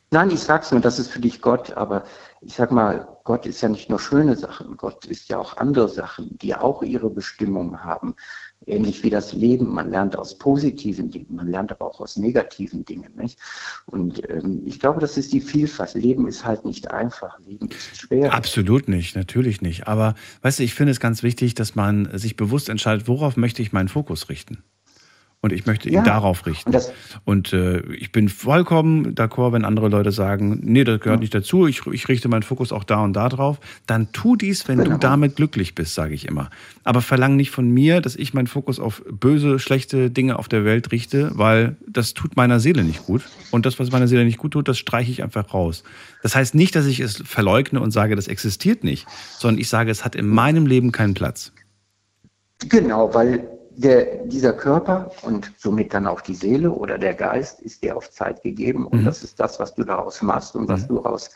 Nein, 0.09 0.31
ich 0.31 0.39
sag's 0.39 0.71
nur, 0.71 0.79
das 0.79 0.99
ist 0.99 1.09
für 1.09 1.19
dich 1.19 1.41
Gott, 1.41 1.75
aber 1.75 2.03
ich 2.41 2.53
sag 2.53 2.71
mal, 2.71 3.07
Gott 3.25 3.45
ist 3.45 3.59
ja 3.59 3.67
nicht 3.67 3.89
nur 3.89 3.99
schöne 3.99 4.38
Sachen, 4.38 4.77
Gott 4.77 5.05
ist 5.05 5.27
ja 5.27 5.38
auch 5.38 5.57
andere 5.57 5.89
Sachen, 5.89 6.38
die 6.38 6.55
auch 6.55 6.81
ihre 6.81 7.09
Bestimmung 7.09 7.84
haben. 7.84 8.15
Ähnlich 8.65 9.03
wie 9.03 9.09
das 9.09 9.34
Leben. 9.34 9.67
Man 9.67 9.91
lernt 9.91 10.17
aus 10.17 10.38
positiven 10.38 11.11
Dingen, 11.11 11.35
man 11.35 11.49
lernt 11.49 11.71
aber 11.71 11.85
auch 11.85 11.99
aus 11.99 12.15
negativen 12.15 12.85
Dingen. 12.85 13.13
Nicht? 13.17 13.38
Und 13.85 14.27
ähm, 14.29 14.63
ich 14.65 14.79
glaube, 14.79 15.01
das 15.01 15.17
ist 15.17 15.34
die 15.34 15.41
Vielfalt. 15.41 15.93
Leben 15.93 16.27
ist 16.27 16.45
halt 16.45 16.63
nicht 16.63 16.89
einfach, 16.89 17.38
Leben 17.39 17.69
ist 17.69 17.97
schwer. 17.97 18.34
Absolut 18.34 18.88
nicht, 18.88 19.15
natürlich 19.15 19.61
nicht. 19.61 19.88
Aber 19.88 20.15
weißt 20.41 20.59
du, 20.59 20.63
ich 20.63 20.73
finde 20.73 20.91
es 20.91 21.01
ganz 21.01 21.21
wichtig, 21.21 21.53
dass 21.53 21.75
man 21.75 22.17
sich 22.17 22.38
bewusst 22.38 22.69
entscheidet, 22.69 23.09
worauf 23.09 23.35
möchte 23.35 23.61
ich 23.61 23.73
meinen 23.73 23.89
Fokus 23.89 24.29
richten. 24.29 24.63
Und 25.39 25.53
ich 25.53 25.68
möchte 25.68 25.88
ihn 25.88 25.95
ja. 25.95 26.03
darauf 26.03 26.47
richten. 26.47 26.73
Und, 26.73 26.93
und 27.26 27.53
äh, 27.53 27.81
ich 27.93 28.11
bin 28.11 28.27
vollkommen 28.27 29.14
d'accord, 29.14 29.53
wenn 29.53 29.65
andere 29.65 29.88
Leute 29.88 30.11
sagen, 30.11 30.59
nee, 30.64 30.84
das 30.84 30.99
gehört 30.99 31.19
ja. 31.19 31.22
nicht 31.22 31.35
dazu, 31.35 31.68
ich, 31.68 31.85
ich, 31.85 32.07
richte 32.07 32.27
meinen 32.27 32.41
Fokus 32.41 32.72
auch 32.72 32.84
da 32.84 33.03
und 33.03 33.14
da 33.14 33.30
drauf. 33.30 33.59
Dann 33.85 34.11
tu 34.11 34.35
dies, 34.35 34.68
wenn 34.68 34.80
genau. 34.80 34.91
du 34.91 34.97
damit 34.97 35.35
glücklich 35.35 35.76
bist, 35.76 35.93
sage 35.93 36.15
ich 36.15 36.27
immer. 36.27 36.49
Aber 36.84 37.01
verlang 37.01 37.35
nicht 37.35 37.51
von 37.51 37.69
mir, 37.69 38.01
dass 38.01 38.15
ich 38.15 38.34
meinen 38.34 38.47
Fokus 38.47 38.80
auf 38.80 39.03
böse, 39.11 39.59
schlechte 39.59 40.09
Dinge 40.09 40.39
auf 40.39 40.47
der 40.47 40.65
Welt 40.65 40.91
richte, 40.91 41.30
weil 41.35 41.76
das 41.88 42.15
tut 42.15 42.35
meiner 42.35 42.59
Seele 42.59 42.84
nicht 42.84 43.05
gut. 43.05 43.22
Und 43.51 43.68
das, 43.68 43.77
was 43.77 43.91
meiner 43.91 44.07
Seele 44.07 44.26
nicht 44.26 44.39
gut 44.39 44.53
tut, 44.53 44.68
das 44.68 44.80
streiche 44.80 45.11
ich 45.11 45.22
einfach 45.22 45.53
raus. 45.53 45.84
Das 46.23 46.35
heißt 46.35 46.55
nicht, 46.55 46.76
dass 46.76 46.88
ich 46.88 46.99
es 46.99 47.22
verleugne 47.23 47.80
und 47.80 47.91
sage, 47.91 48.15
das 48.15 48.27
existiert 48.27 48.84
nicht, 48.84 49.05
sondern 49.38 49.61
ich 49.61 49.69
sage, 49.69 49.91
es 49.91 50.03
hat 50.03 50.15
in 50.15 50.27
meinem 50.27 50.65
Leben 50.65 50.91
keinen 50.91 51.14
Platz. 51.14 51.51
Genau, 52.68 53.14
weil 53.14 53.47
der, 53.77 54.25
dieser 54.25 54.53
Körper 54.53 55.11
und 55.21 55.53
somit 55.57 55.93
dann 55.93 56.07
auch 56.07 56.21
die 56.21 56.33
Seele 56.33 56.71
oder 56.71 56.97
der 56.97 57.13
Geist 57.13 57.61
ist 57.61 57.83
dir 57.83 57.95
auf 57.95 58.09
Zeit 58.09 58.41
gegeben 58.41 58.87
und 58.87 59.01
mhm. 59.01 59.05
das 59.05 59.23
ist 59.23 59.39
das, 59.39 59.59
was 59.59 59.75
du 59.75 59.83
daraus 59.83 60.21
machst 60.23 60.55
und 60.55 60.63
mhm. 60.63 60.69
was 60.69 60.87
du 60.87 60.95
daraus 60.95 61.29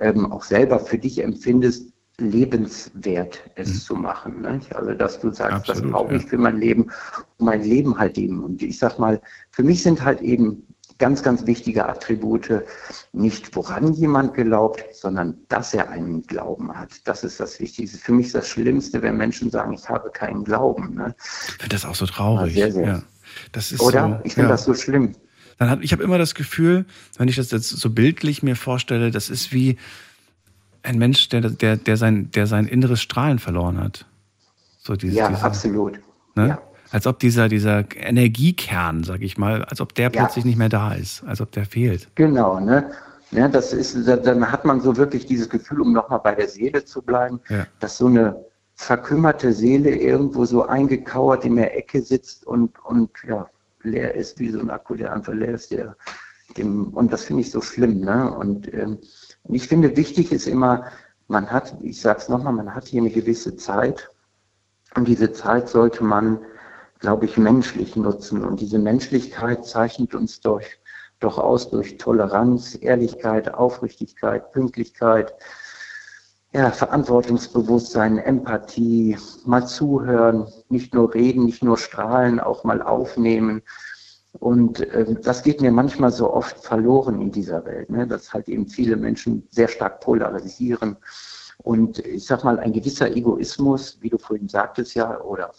ähm, 0.00 0.30
auch 0.32 0.42
selber 0.42 0.80
für 0.80 0.98
dich 0.98 1.22
empfindest, 1.22 1.92
lebenswert 2.18 3.40
es 3.54 3.68
mhm. 3.68 3.78
zu 3.78 3.94
machen. 3.94 4.42
Ne? 4.42 4.60
Also 4.74 4.94
dass 4.94 5.20
du 5.20 5.30
sagst, 5.30 5.70
Absolut, 5.70 5.84
das 5.84 5.90
brauche 5.92 6.14
ich 6.16 6.22
ja. 6.24 6.28
für 6.30 6.38
mein 6.38 6.58
Leben, 6.58 6.90
um 7.38 7.46
mein 7.46 7.62
Leben 7.62 7.96
halt 7.96 8.18
eben. 8.18 8.42
Und 8.42 8.62
ich 8.62 8.78
sag 8.78 8.98
mal, 8.98 9.20
für 9.50 9.62
mich 9.62 9.82
sind 9.82 10.04
halt 10.04 10.20
eben 10.20 10.66
ganz, 10.98 11.22
ganz 11.22 11.46
wichtige 11.46 11.86
Attribute, 11.88 12.62
nicht 13.12 13.54
woran 13.56 13.92
jemand 13.94 14.34
glaubt, 14.34 14.84
sondern 14.92 15.36
dass 15.48 15.74
er 15.74 15.90
einen 15.90 16.22
Glauben 16.22 16.76
hat. 16.76 16.90
Das 17.04 17.24
ist 17.24 17.40
das 17.40 17.60
Wichtigste. 17.60 17.98
Für 17.98 18.12
mich 18.12 18.26
ist 18.26 18.34
das 18.34 18.48
Schlimmste, 18.48 19.02
wenn 19.02 19.16
Menschen 19.16 19.50
sagen, 19.50 19.72
ich 19.72 19.88
habe 19.88 20.10
keinen 20.10 20.44
Glauben. 20.44 20.94
Ne? 20.94 21.14
Ich 21.18 21.52
finde 21.54 21.68
das 21.74 21.84
auch 21.84 21.94
so 21.94 22.06
traurig. 22.06 22.54
Sehr, 22.54 22.72
sehr. 22.72 22.86
Ja. 22.86 23.02
Das 23.52 23.72
ist 23.72 23.80
Oder? 23.80 24.20
So, 24.20 24.24
ich 24.24 24.34
finde 24.34 24.48
ja. 24.48 24.54
das 24.54 24.64
so 24.64 24.74
schlimm. 24.74 25.14
Dann 25.58 25.70
hat, 25.70 25.80
ich 25.82 25.92
habe 25.92 26.02
immer 26.02 26.18
das 26.18 26.34
Gefühl, 26.34 26.84
wenn 27.16 27.28
ich 27.28 27.36
das 27.36 27.50
jetzt 27.50 27.68
so 27.68 27.90
bildlich 27.90 28.42
mir 28.42 28.56
vorstelle, 28.56 29.10
das 29.10 29.30
ist 29.30 29.52
wie 29.52 29.78
ein 30.82 30.98
Mensch, 30.98 31.28
der, 31.28 31.40
der, 31.42 31.76
der, 31.76 31.96
sein, 31.96 32.30
der 32.32 32.46
sein 32.46 32.66
inneres 32.66 33.00
Strahlen 33.00 33.38
verloren 33.38 33.80
hat. 33.80 34.06
So 34.78 34.96
dieses, 34.96 35.16
ja, 35.16 35.28
diese, 35.28 35.42
absolut. 35.42 36.00
Ne? 36.34 36.48
Ja 36.48 36.62
als 36.94 37.08
ob 37.08 37.18
dieser, 37.18 37.48
dieser 37.48 37.84
Energiekern, 37.96 39.02
sag 39.02 39.20
ich 39.20 39.36
mal, 39.36 39.64
als 39.64 39.80
ob 39.80 39.96
der 39.96 40.12
ja. 40.12 40.20
plötzlich 40.20 40.44
nicht 40.44 40.56
mehr 40.56 40.68
da 40.68 40.94
ist, 40.94 41.24
als 41.24 41.40
ob 41.40 41.50
der 41.50 41.66
fehlt. 41.66 42.08
Genau, 42.14 42.60
ne? 42.60 42.88
Ja, 43.32 43.48
das 43.48 43.72
ist, 43.72 44.06
dann 44.06 44.52
hat 44.52 44.64
man 44.64 44.80
so 44.80 44.96
wirklich 44.96 45.26
dieses 45.26 45.50
Gefühl, 45.50 45.80
um 45.80 45.92
nochmal 45.92 46.20
bei 46.20 46.36
der 46.36 46.46
Seele 46.46 46.84
zu 46.84 47.02
bleiben, 47.02 47.40
ja. 47.48 47.66
dass 47.80 47.98
so 47.98 48.06
eine 48.06 48.36
verkümmerte 48.76 49.52
Seele 49.52 49.90
irgendwo 49.90 50.44
so 50.44 50.66
eingekauert 50.66 51.44
in 51.44 51.56
der 51.56 51.76
Ecke 51.76 52.00
sitzt 52.00 52.46
und, 52.46 52.72
und 52.84 53.10
ja, 53.26 53.48
leer 53.82 54.14
ist, 54.14 54.38
wie 54.38 54.50
so 54.50 54.60
ein 54.60 54.70
Akku, 54.70 54.94
der 54.94 55.12
einfach 55.12 55.34
leer 55.34 55.54
ist. 55.54 55.72
Der, 55.72 55.96
dem, 56.56 56.94
und 56.94 57.12
das 57.12 57.24
finde 57.24 57.42
ich 57.42 57.50
so 57.50 57.60
schlimm. 57.60 58.02
Ne? 58.02 58.32
Und, 58.32 58.72
ähm, 58.72 58.98
ich 59.48 59.66
finde, 59.66 59.96
wichtig 59.96 60.30
ist 60.30 60.46
immer, 60.46 60.84
man 61.26 61.50
hat, 61.50 61.76
ich 61.82 62.00
sage 62.00 62.20
es 62.20 62.28
nochmal, 62.28 62.52
man 62.52 62.72
hat 62.72 62.86
hier 62.86 63.00
eine 63.00 63.10
gewisse 63.10 63.56
Zeit 63.56 64.08
und 64.94 65.08
diese 65.08 65.32
Zeit 65.32 65.68
sollte 65.68 66.04
man 66.04 66.38
glaube 67.04 67.26
ich, 67.26 67.36
menschlich 67.36 67.96
nutzen. 67.96 68.42
Und 68.42 68.60
diese 68.60 68.78
Menschlichkeit 68.78 69.66
zeichnet 69.66 70.14
uns 70.14 70.40
durch, 70.40 70.64
doch 71.20 71.36
aus 71.36 71.68
durch 71.68 71.98
Toleranz, 71.98 72.78
Ehrlichkeit, 72.80 73.52
Aufrichtigkeit, 73.52 74.50
Pünktlichkeit, 74.52 75.34
ja, 76.54 76.70
Verantwortungsbewusstsein, 76.70 78.16
Empathie, 78.16 79.18
mal 79.44 79.66
zuhören, 79.66 80.46
nicht 80.70 80.94
nur 80.94 81.12
reden, 81.12 81.44
nicht 81.44 81.62
nur 81.62 81.76
strahlen, 81.76 82.40
auch 82.40 82.64
mal 82.64 82.80
aufnehmen. 82.80 83.60
Und 84.38 84.80
äh, 84.80 85.14
das 85.20 85.42
geht 85.42 85.60
mir 85.60 85.72
manchmal 85.72 86.10
so 86.10 86.32
oft 86.32 86.64
verloren 86.64 87.20
in 87.20 87.30
dieser 87.30 87.66
Welt, 87.66 87.90
ne? 87.90 88.06
dass 88.06 88.32
halt 88.32 88.48
eben 88.48 88.66
viele 88.66 88.96
Menschen 88.96 89.46
sehr 89.50 89.68
stark 89.68 90.00
polarisieren. 90.00 90.96
Und 91.58 91.98
ich 91.98 92.24
sag 92.24 92.44
mal, 92.44 92.58
ein 92.58 92.72
gewisser 92.72 93.14
Egoismus, 93.14 93.98
wie 94.00 94.08
du 94.08 94.16
vorhin 94.16 94.48
sagtest 94.48 94.94
ja, 94.94 95.20
oder 95.20 95.52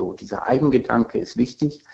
so 0.00 0.14
dieser 0.14 0.46
Eigengedanke 0.46 1.18
ist 1.18 1.36
wichtig, 1.36 1.84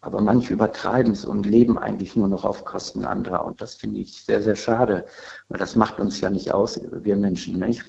aber 0.00 0.20
manche 0.20 0.52
übertreiben 0.52 1.12
es 1.12 1.24
und 1.24 1.46
leben 1.46 1.78
eigentlich 1.78 2.16
nur 2.16 2.26
noch 2.26 2.44
auf 2.44 2.64
Kosten 2.64 3.04
anderer. 3.04 3.46
Und 3.46 3.60
das 3.60 3.76
finde 3.76 4.00
ich 4.00 4.24
sehr, 4.24 4.42
sehr 4.42 4.56
schade, 4.56 5.06
weil 5.48 5.60
das 5.60 5.76
macht 5.76 6.00
uns 6.00 6.20
ja 6.20 6.30
nicht 6.30 6.52
aus, 6.52 6.80
wir 6.90 7.16
Menschen 7.16 7.60
nicht. 7.60 7.84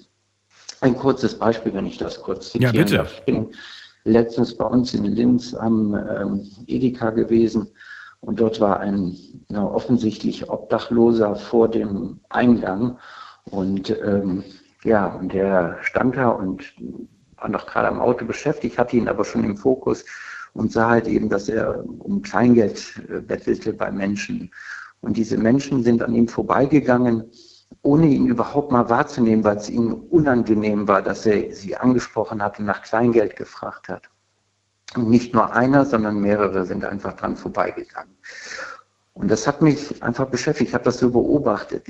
Ein 0.81 0.95
kurzes 0.95 1.39
Beispiel, 1.39 1.73
wenn 1.73 1.87
ich 1.87 1.97
das 1.97 2.21
kurz 2.21 2.51
zitieren 2.51 2.75
Ja, 2.75 2.83
bitte. 2.83 2.97
darf. 2.97 3.13
Ich 3.17 3.25
bin 3.25 3.47
letztens 4.03 4.55
bei 4.55 4.65
uns 4.65 4.93
in 4.93 5.05
Linz 5.05 5.55
am 5.55 5.95
ähm, 5.95 6.47
Edeka 6.67 7.09
gewesen 7.09 7.67
und 8.19 8.39
dort 8.39 8.61
war 8.61 8.79
ein 8.79 9.17
ja, 9.49 9.63
offensichtlich 9.65 10.47
Obdachloser 10.47 11.35
vor 11.35 11.69
dem 11.69 12.19
Eingang 12.29 12.99
und 13.49 13.89
ähm, 13.89 14.43
ja, 14.83 15.07
und 15.07 15.33
der 15.33 15.79
stand 15.81 16.17
da 16.17 16.29
und 16.29 16.61
noch 17.49 17.65
gerade 17.65 17.87
am 17.87 17.99
Auto 17.99 18.25
beschäftigt, 18.25 18.77
hatte 18.77 18.97
ihn 18.97 19.07
aber 19.07 19.25
schon 19.25 19.43
im 19.43 19.57
Fokus 19.57 20.05
und 20.53 20.71
sah 20.71 20.89
halt 20.89 21.07
eben, 21.07 21.29
dass 21.29 21.49
er 21.49 21.83
um 21.99 22.21
Kleingeld 22.21 23.01
äh, 23.09 23.19
bettelte 23.19 23.73
bei 23.73 23.91
Menschen. 23.91 24.51
Und 25.01 25.17
diese 25.17 25.37
Menschen 25.37 25.83
sind 25.83 26.01
an 26.01 26.15
ihm 26.15 26.27
vorbeigegangen, 26.27 27.25
ohne 27.81 28.07
ihn 28.07 28.27
überhaupt 28.27 28.71
mal 28.71 28.89
wahrzunehmen, 28.89 29.43
weil 29.43 29.57
es 29.57 29.69
ihnen 29.69 29.93
unangenehm 29.93 30.87
war, 30.87 31.01
dass 31.01 31.25
er 31.25 31.53
sie 31.53 31.75
angesprochen 31.75 32.41
hat 32.41 32.59
und 32.59 32.65
nach 32.65 32.81
Kleingeld 32.83 33.35
gefragt 33.35 33.89
hat. 33.89 34.09
Und 34.95 35.09
nicht 35.09 35.33
nur 35.33 35.53
einer, 35.53 35.85
sondern 35.85 36.19
mehrere 36.19 36.65
sind 36.65 36.85
einfach 36.85 37.13
dran 37.13 37.35
vorbeigegangen. 37.35 38.15
Und 39.13 39.29
das 39.29 39.47
hat 39.47 39.61
mich 39.61 40.01
einfach 40.03 40.27
beschäftigt. 40.27 40.69
Ich 40.69 40.73
habe 40.73 40.83
das 40.85 40.99
so 40.99 41.09
beobachtet. 41.09 41.85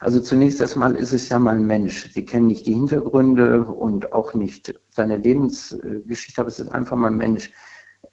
Also 0.00 0.20
zunächst 0.20 0.60
erstmal 0.60 0.94
ist 0.94 1.12
es 1.12 1.28
ja 1.28 1.38
mal 1.38 1.56
ein 1.56 1.66
Mensch. 1.66 2.12
Sie 2.12 2.24
kennen 2.24 2.46
nicht 2.46 2.66
die 2.66 2.74
Hintergründe 2.74 3.64
und 3.64 4.12
auch 4.12 4.32
nicht 4.34 4.78
seine 4.90 5.16
Lebensgeschichte, 5.16 6.40
aber 6.40 6.48
es 6.48 6.60
ist 6.60 6.70
einfach 6.70 6.96
mal 6.96 7.08
ein 7.08 7.16
Mensch. 7.16 7.52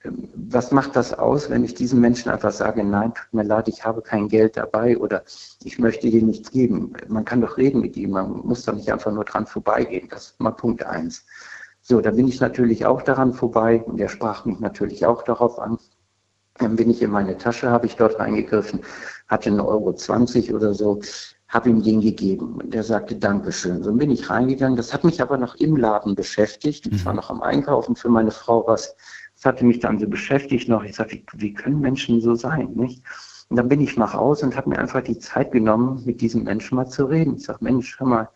Ähm, 0.02 0.28
Was 0.34 0.72
macht 0.72 0.96
das 0.96 1.14
aus, 1.14 1.48
wenn 1.48 1.64
ich 1.64 1.74
diesem 1.74 2.00
Menschen 2.00 2.30
einfach 2.30 2.52
sage, 2.52 2.82
nein, 2.82 3.14
tut 3.14 3.32
mir 3.32 3.44
leid, 3.44 3.68
ich 3.68 3.84
habe 3.84 4.02
kein 4.02 4.28
Geld 4.28 4.56
dabei 4.56 4.98
oder 4.98 5.22
ich 5.62 5.78
möchte 5.78 6.10
dir 6.10 6.22
nichts 6.22 6.50
geben? 6.50 6.92
Man 7.08 7.24
kann 7.24 7.40
doch 7.40 7.56
reden 7.56 7.80
mit 7.80 7.96
ihm, 7.96 8.10
man 8.10 8.30
muss 8.44 8.64
doch 8.64 8.74
nicht 8.74 8.90
einfach 8.92 9.12
nur 9.12 9.24
dran 9.24 9.46
vorbeigehen. 9.46 10.08
Das 10.10 10.30
ist 10.30 10.40
mal 10.40 10.50
Punkt 10.50 10.84
eins. 10.84 11.24
So, 11.82 12.00
da 12.00 12.10
bin 12.10 12.26
ich 12.26 12.40
natürlich 12.40 12.84
auch 12.84 13.02
daran 13.02 13.32
vorbei 13.32 13.80
und 13.86 14.00
er 14.00 14.08
sprach 14.08 14.44
mich 14.44 14.58
natürlich 14.58 15.06
auch 15.06 15.22
darauf 15.22 15.60
an. 15.60 15.78
Dann 16.58 16.74
bin 16.74 16.90
ich 16.90 17.00
in 17.02 17.10
meine 17.10 17.38
Tasche, 17.38 17.70
habe 17.70 17.86
ich 17.86 17.94
dort 17.96 18.18
reingegriffen, 18.18 18.80
hatte 19.28 19.50
1,20 19.50 19.68
Euro 19.68 19.92
20 19.94 20.54
oder 20.54 20.74
so, 20.74 21.00
habe 21.48 21.70
ihm 21.70 21.82
den 21.82 22.00
gegeben 22.00 22.56
und 22.56 22.74
er 22.74 22.82
sagte 22.82 23.14
Dankeschön. 23.14 23.82
So 23.82 23.92
bin 23.92 24.10
ich 24.10 24.28
reingegangen. 24.28 24.76
Das 24.76 24.92
hat 24.92 25.04
mich 25.04 25.22
aber 25.22 25.38
noch 25.38 25.54
im 25.56 25.76
Laden 25.76 26.14
beschäftigt. 26.14 26.86
Ich 26.86 27.04
war 27.04 27.14
noch 27.14 27.30
am 27.30 27.40
Einkaufen 27.40 27.94
für 27.94 28.08
meine 28.08 28.32
Frau 28.32 28.66
was. 28.66 28.96
Das 29.36 29.44
hatte 29.44 29.64
mich 29.64 29.80
dann 29.80 29.98
so 29.98 30.08
beschäftigt 30.08 30.68
noch. 30.68 30.82
Ich 30.82 30.96
sagte, 30.96 31.16
wie, 31.16 31.24
wie 31.34 31.54
können 31.54 31.80
Menschen 31.80 32.20
so 32.20 32.34
sein, 32.34 32.72
nicht? 32.72 33.02
Und 33.48 33.56
dann 33.56 33.68
bin 33.68 33.80
ich 33.80 33.96
nach 33.96 34.14
Hause 34.14 34.46
und 34.46 34.56
habe 34.56 34.70
mir 34.70 34.78
einfach 34.78 35.02
die 35.02 35.18
Zeit 35.18 35.52
genommen, 35.52 36.02
mit 36.04 36.20
diesem 36.20 36.42
Menschen 36.42 36.74
mal 36.74 36.88
zu 36.88 37.04
reden. 37.04 37.36
Ich 37.36 37.44
sage, 37.44 37.58
Mensch, 37.62 38.00
hör 38.00 38.06
mal, 38.06 38.28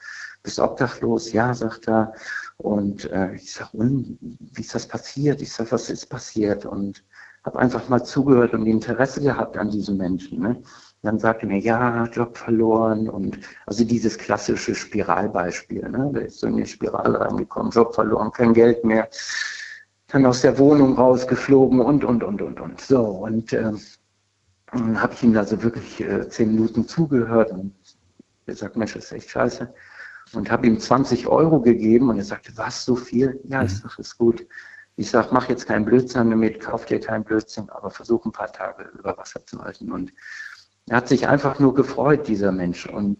bist 0.42 0.60
obdachlos? 0.60 1.32
Ja, 1.32 1.52
sagt 1.52 1.88
er. 1.88 2.14
Und 2.58 3.10
äh, 3.10 3.34
ich 3.34 3.52
sage, 3.52 3.70
wie 3.74 4.60
ist 4.60 4.74
das 4.74 4.86
passiert? 4.86 5.42
Ich 5.42 5.52
sage, 5.52 5.72
was 5.72 5.90
ist 5.90 6.06
passiert? 6.06 6.64
Und 6.64 7.02
habe 7.44 7.58
einfach 7.58 7.88
mal 7.88 8.04
zugehört 8.04 8.52
und 8.52 8.66
Interesse 8.66 9.20
gehabt 9.20 9.56
an 9.56 9.70
diesem 9.70 9.96
Menschen. 9.96 10.40
Ne? 10.40 10.62
Dann 11.02 11.18
sagte 11.18 11.46
er 11.46 11.48
mir, 11.48 11.58
ja, 11.58 12.04
Job 12.06 12.36
verloren 12.36 13.08
und 13.08 13.38
also 13.66 13.84
dieses 13.84 14.18
klassische 14.18 14.74
Spiralbeispiel. 14.74 15.88
Ne? 15.88 16.10
Der 16.14 16.26
ist 16.26 16.40
so 16.40 16.46
in 16.46 16.58
die 16.58 16.66
Spirale 16.66 17.20
reingekommen, 17.20 17.72
Job 17.72 17.94
verloren, 17.94 18.30
kein 18.32 18.52
Geld 18.52 18.84
mehr, 18.84 19.08
dann 20.08 20.26
aus 20.26 20.42
der 20.42 20.58
Wohnung 20.58 20.94
rausgeflogen 20.96 21.80
und, 21.80 22.04
und, 22.04 22.22
und, 22.22 22.42
und, 22.42 22.60
und. 22.60 22.80
So, 22.80 23.00
und 23.00 23.52
äh, 23.52 23.72
dann 24.72 25.00
habe 25.00 25.14
ich 25.14 25.22
ihm 25.22 25.36
also 25.36 25.62
wirklich 25.62 26.00
äh, 26.00 26.28
zehn 26.28 26.54
Minuten 26.54 26.86
zugehört 26.86 27.50
und 27.50 27.74
er 28.46 28.56
sagt, 28.56 28.76
Mensch, 28.76 28.94
das 28.94 29.04
ist 29.04 29.12
echt 29.12 29.30
scheiße. 29.30 29.72
Und 30.32 30.50
habe 30.50 30.66
ihm 30.66 30.78
20 30.78 31.26
Euro 31.26 31.60
gegeben 31.60 32.10
und 32.10 32.18
er 32.18 32.24
sagte, 32.24 32.52
was, 32.56 32.84
so 32.84 32.94
viel? 32.94 33.40
Ja, 33.44 33.62
ich 33.62 33.76
sage, 33.76 33.94
ist 33.98 34.18
gut. 34.18 34.46
Ich 34.96 35.10
sage, 35.10 35.28
mach 35.32 35.48
jetzt 35.48 35.66
keinen 35.66 35.84
Blödsinn 35.84 36.30
damit, 36.30 36.60
kauf 36.60 36.84
dir 36.84 37.00
keinen 37.00 37.24
Blödsinn, 37.24 37.70
aber 37.70 37.90
versuch 37.90 38.24
ein 38.26 38.32
paar 38.32 38.52
Tage 38.52 38.90
über 38.98 39.16
Wasser 39.16 39.44
zu 39.46 39.60
halten. 39.60 39.90
Und 39.90 40.12
er 40.88 40.96
hat 40.96 41.08
sich 41.08 41.28
einfach 41.28 41.58
nur 41.58 41.74
gefreut, 41.74 42.26
dieser 42.28 42.52
Mensch. 42.52 42.86
Und, 42.86 43.18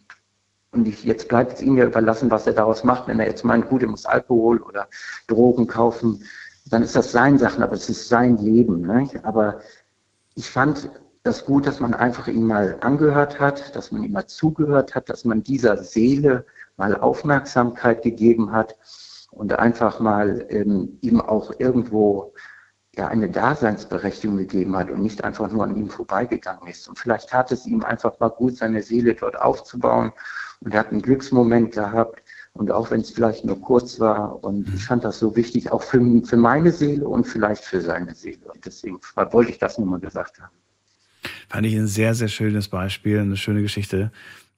und 0.73 0.89
ich, 0.89 1.05
jetzt 1.05 1.29
bleibt 1.29 1.55
es 1.55 1.63
ihm 1.63 1.77
ja 1.77 1.87
überlassen, 1.87 2.31
was 2.31 2.47
er 2.47 2.53
daraus 2.53 2.85
macht. 2.85 3.09
Wenn 3.09 3.21
er 3.21 3.27
jetzt 3.27 3.45
meint, 3.45 3.69
gut, 3.69 3.83
er 3.83 3.89
muss 3.89 4.07
Alkohol 4.07 4.59
oder 4.59 4.89
Drogen 5.27 5.67
kaufen, 5.67 6.25
dann 6.67 6.83
ist 6.83 6.97
das 6.97 7.13
sein 7.13 7.39
Sachen, 7.39 7.63
aber 7.63 7.75
es 7.75 7.89
ist 7.89 8.09
sein 8.09 8.37
Leben. 8.39 8.83
Ne? 8.83 9.09
Aber 9.23 9.61
ich 10.35 10.49
fand 10.49 10.91
das 11.23 11.45
gut, 11.45 11.67
dass 11.67 11.81
man 11.81 11.95
einfach 11.95 12.29
ihn 12.29 12.47
mal 12.47 12.79
angehört 12.81 13.41
hat, 13.41 13.77
dass 13.77 13.93
man 13.93 14.05
ihm 14.05 14.13
mal 14.13 14.27
zugehört 14.27 14.95
hat, 14.95 15.09
dass 15.11 15.25
man 15.25 15.43
dieser 15.43 15.83
Seele 15.83 16.47
mal 16.77 16.97
Aufmerksamkeit 16.97 18.03
gegeben 18.03 18.53
hat 18.53 18.77
und 19.31 19.53
einfach 19.59 20.01
mal 20.01 20.47
ähm, 20.49 20.99
ihm 21.03 21.21
auch 21.21 21.53
irgendwo 21.59 22.33
ja 22.97 23.09
eine 23.09 23.29
Daseinsberechtigung 23.31 24.37
gegeben 24.37 24.77
hat 24.77 24.91
und 24.91 25.03
nicht 25.03 25.23
einfach 25.23 25.51
nur 25.51 25.65
an 25.65 25.77
ihm 25.77 25.89
vorbeigegangen 25.89 26.67
ist. 26.69 26.89
Und 26.89 26.99
vielleicht 26.99 27.31
tat 27.31 27.53
es 27.53 27.67
ihm 27.67 27.85
einfach 27.85 28.19
mal 28.19 28.29
gut, 28.29 28.57
seine 28.57 28.83
Seele 28.83 29.15
dort 29.15 29.41
aufzubauen 29.41 30.13
und 30.61 30.75
er 30.75 30.81
hat 30.81 30.91
einen 30.91 31.03
Glücksmoment 31.03 31.73
gehabt. 31.73 32.23
Und 32.53 32.73
auch 32.73 32.91
wenn 32.91 33.01
es 33.01 33.11
vielleicht 33.11 33.45
nur 33.45 33.61
kurz 33.61 34.01
war, 34.01 34.43
und 34.43 34.69
ich 34.75 34.85
fand 34.85 35.05
das 35.05 35.21
so 35.21 35.37
wichtig, 35.37 35.71
auch 35.71 35.85
für, 35.85 36.01
für 36.25 36.37
meine 36.37 36.73
Seele 36.73 37.07
und 37.07 37.25
vielleicht 37.25 37.65
für 37.65 37.81
seine 37.81 38.13
Seele. 38.15 38.51
Und 38.53 38.67
deswegen 38.67 38.99
wollte 39.15 39.53
ich 39.53 39.59
das 39.59 39.79
nur 39.79 39.87
mal 39.87 40.01
gesagt 40.01 40.41
haben. 40.41 40.53
Fand 41.49 41.67
ich 41.67 41.77
ein 41.77 41.87
sehr, 41.87 42.15
sehr 42.15 42.29
schönes 42.29 42.69
Beispiel, 42.69 43.21
eine 43.21 43.37
schöne 43.37 43.63
Geschichte. 43.63 44.11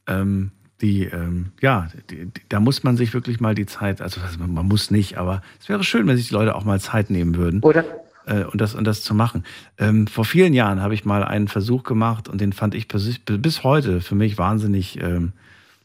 Ähm, 0.06 0.52
die, 0.80 1.04
ähm, 1.04 1.52
ja, 1.60 1.88
die, 2.10 2.26
die, 2.26 2.40
da 2.48 2.60
muss 2.60 2.82
man 2.82 2.96
sich 2.96 3.12
wirklich 3.12 3.40
mal 3.40 3.54
die 3.54 3.66
Zeit, 3.66 4.00
also 4.00 4.20
man 4.38 4.66
muss 4.66 4.90
nicht, 4.90 5.16
aber 5.16 5.42
es 5.60 5.68
wäre 5.68 5.84
schön, 5.84 6.06
wenn 6.06 6.16
sich 6.16 6.28
die 6.28 6.34
Leute 6.34 6.54
auch 6.54 6.64
mal 6.64 6.80
Zeit 6.80 7.10
nehmen 7.10 7.36
würden. 7.36 7.60
Oder? 7.60 7.84
Äh, 8.26 8.44
und, 8.44 8.60
das, 8.60 8.74
und 8.74 8.84
das 8.84 9.02
zu 9.02 9.14
machen. 9.14 9.44
Ähm, 9.78 10.06
vor 10.06 10.24
vielen 10.24 10.54
Jahren 10.54 10.80
habe 10.80 10.94
ich 10.94 11.04
mal 11.04 11.24
einen 11.24 11.48
Versuch 11.48 11.82
gemacht 11.82 12.28
und 12.28 12.40
den 12.40 12.52
fand 12.52 12.74
ich 12.74 12.88
bis, 12.88 13.64
heute 13.64 14.00
für 14.00 14.14
mich 14.14 14.38
wahnsinnig 14.38 15.00
ähm, 15.00 15.32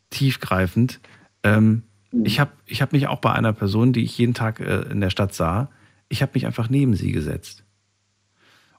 tiefgreifend. 0.09 0.99
Ähm, 1.43 1.83
ich 2.23 2.39
habe 2.39 2.51
ich 2.65 2.81
hab 2.81 2.93
mich 2.93 3.07
auch 3.07 3.19
bei 3.19 3.31
einer 3.33 3.53
Person, 3.53 3.93
die 3.93 4.03
ich 4.03 4.17
jeden 4.17 4.33
Tag 4.33 4.59
äh, 4.59 4.81
in 4.91 5.01
der 5.01 5.09
Stadt 5.09 5.33
sah, 5.33 5.69
ich 6.09 6.21
habe 6.21 6.31
mich 6.35 6.45
einfach 6.45 6.69
neben 6.69 6.95
sie 6.95 7.11
gesetzt. 7.11 7.63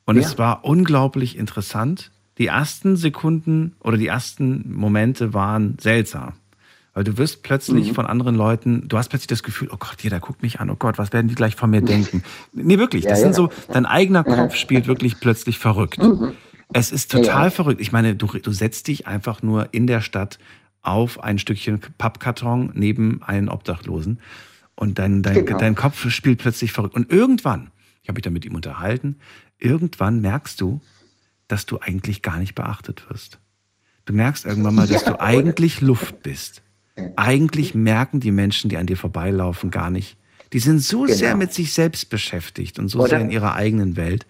Und 0.04 0.16
Ja. 0.16 0.22
es 0.22 0.38
war 0.38 0.64
unglaublich 0.64 1.36
interessant. 1.36 2.10
Die 2.38 2.46
ersten 2.46 2.96
Sekunden 2.96 3.74
oder 3.80 3.96
die 3.96 4.06
ersten 4.06 4.72
Momente 4.72 5.34
waren 5.34 5.76
seltsam. 5.80 6.34
Weil 6.98 7.04
du 7.04 7.16
wirst 7.16 7.44
plötzlich 7.44 7.90
Mhm. 7.90 7.94
von 7.94 8.06
anderen 8.06 8.34
Leuten, 8.34 8.88
du 8.88 8.98
hast 8.98 9.08
plötzlich 9.08 9.28
das 9.28 9.44
Gefühl, 9.44 9.68
oh 9.70 9.76
Gott, 9.78 10.02
jeder 10.02 10.18
guckt 10.18 10.42
mich 10.42 10.58
an, 10.58 10.68
oh 10.68 10.74
Gott, 10.74 10.98
was 10.98 11.12
werden 11.12 11.28
die 11.28 11.36
gleich 11.36 11.54
von 11.54 11.70
mir 11.70 11.80
denken? 11.80 12.24
Nee, 12.52 12.76
wirklich, 12.76 13.04
Ja, 13.04 13.10
das 13.10 13.20
ja. 13.20 13.26
sind 13.26 13.34
so, 13.36 13.50
dein 13.72 13.86
eigener 13.86 14.24
Kopf 14.24 14.56
spielt 14.56 14.88
wirklich 14.88 15.20
plötzlich 15.20 15.60
verrückt. 15.60 15.98
Mhm. 16.02 16.32
Es 16.72 16.90
ist 16.90 17.12
Ja, 17.12 17.20
total 17.20 17.44
ja. 17.44 17.50
verrückt. 17.50 17.80
Ich 17.80 17.92
meine, 17.92 18.16
du, 18.16 18.26
du 18.26 18.50
setzt 18.50 18.88
dich 18.88 19.06
einfach 19.06 19.42
nur 19.44 19.68
in 19.72 19.86
der 19.86 20.00
Stadt 20.00 20.40
auf 20.82 21.22
ein 21.22 21.38
Stückchen 21.38 21.80
Pappkarton 21.98 22.72
neben 22.74 23.22
einen 23.22 23.48
Obdachlosen 23.48 24.18
und 24.74 24.98
dein, 24.98 25.22
dein, 25.22 25.46
Genau. 25.46 25.56
dein 25.60 25.76
Kopf 25.76 26.10
spielt 26.10 26.40
plötzlich 26.40 26.72
verrückt. 26.72 26.96
Und 26.96 27.12
irgendwann, 27.12 27.70
ich 28.02 28.08
habe 28.08 28.16
mich 28.16 28.24
da 28.24 28.30
mit 28.30 28.44
ihm 28.44 28.56
unterhalten, 28.56 29.20
irgendwann 29.60 30.20
merkst 30.20 30.60
du, 30.60 30.80
dass 31.46 31.64
du 31.64 31.78
eigentlich 31.78 32.22
gar 32.22 32.38
nicht 32.40 32.56
beachtet 32.56 33.08
wirst. 33.08 33.38
Du 34.04 34.12
merkst 34.14 34.46
irgendwann 34.46 34.74
mal, 34.74 34.88
dass 34.88 35.04
Ja, 35.04 35.12
du 35.12 35.20
eigentlich 35.20 35.80
Luft 35.80 36.24
bist. 36.24 36.62
Eigentlich 37.16 37.74
merken 37.74 38.20
die 38.20 38.30
Menschen, 38.30 38.70
die 38.70 38.76
an 38.76 38.86
dir 38.86 38.96
vorbeilaufen, 38.96 39.70
gar 39.70 39.90
nicht. 39.90 40.16
Die 40.52 40.58
sind 40.60 40.80
so 40.80 41.02
Genau. 41.02 41.14
sehr 41.14 41.36
mit 41.36 41.52
sich 41.52 41.72
selbst 41.72 42.08
beschäftigt 42.10 42.78
und 42.78 42.88
so 42.88 43.00
Oder? 43.00 43.08
sehr 43.10 43.20
in 43.20 43.30
ihrer 43.30 43.54
eigenen 43.54 43.96
Welt, 43.96 44.26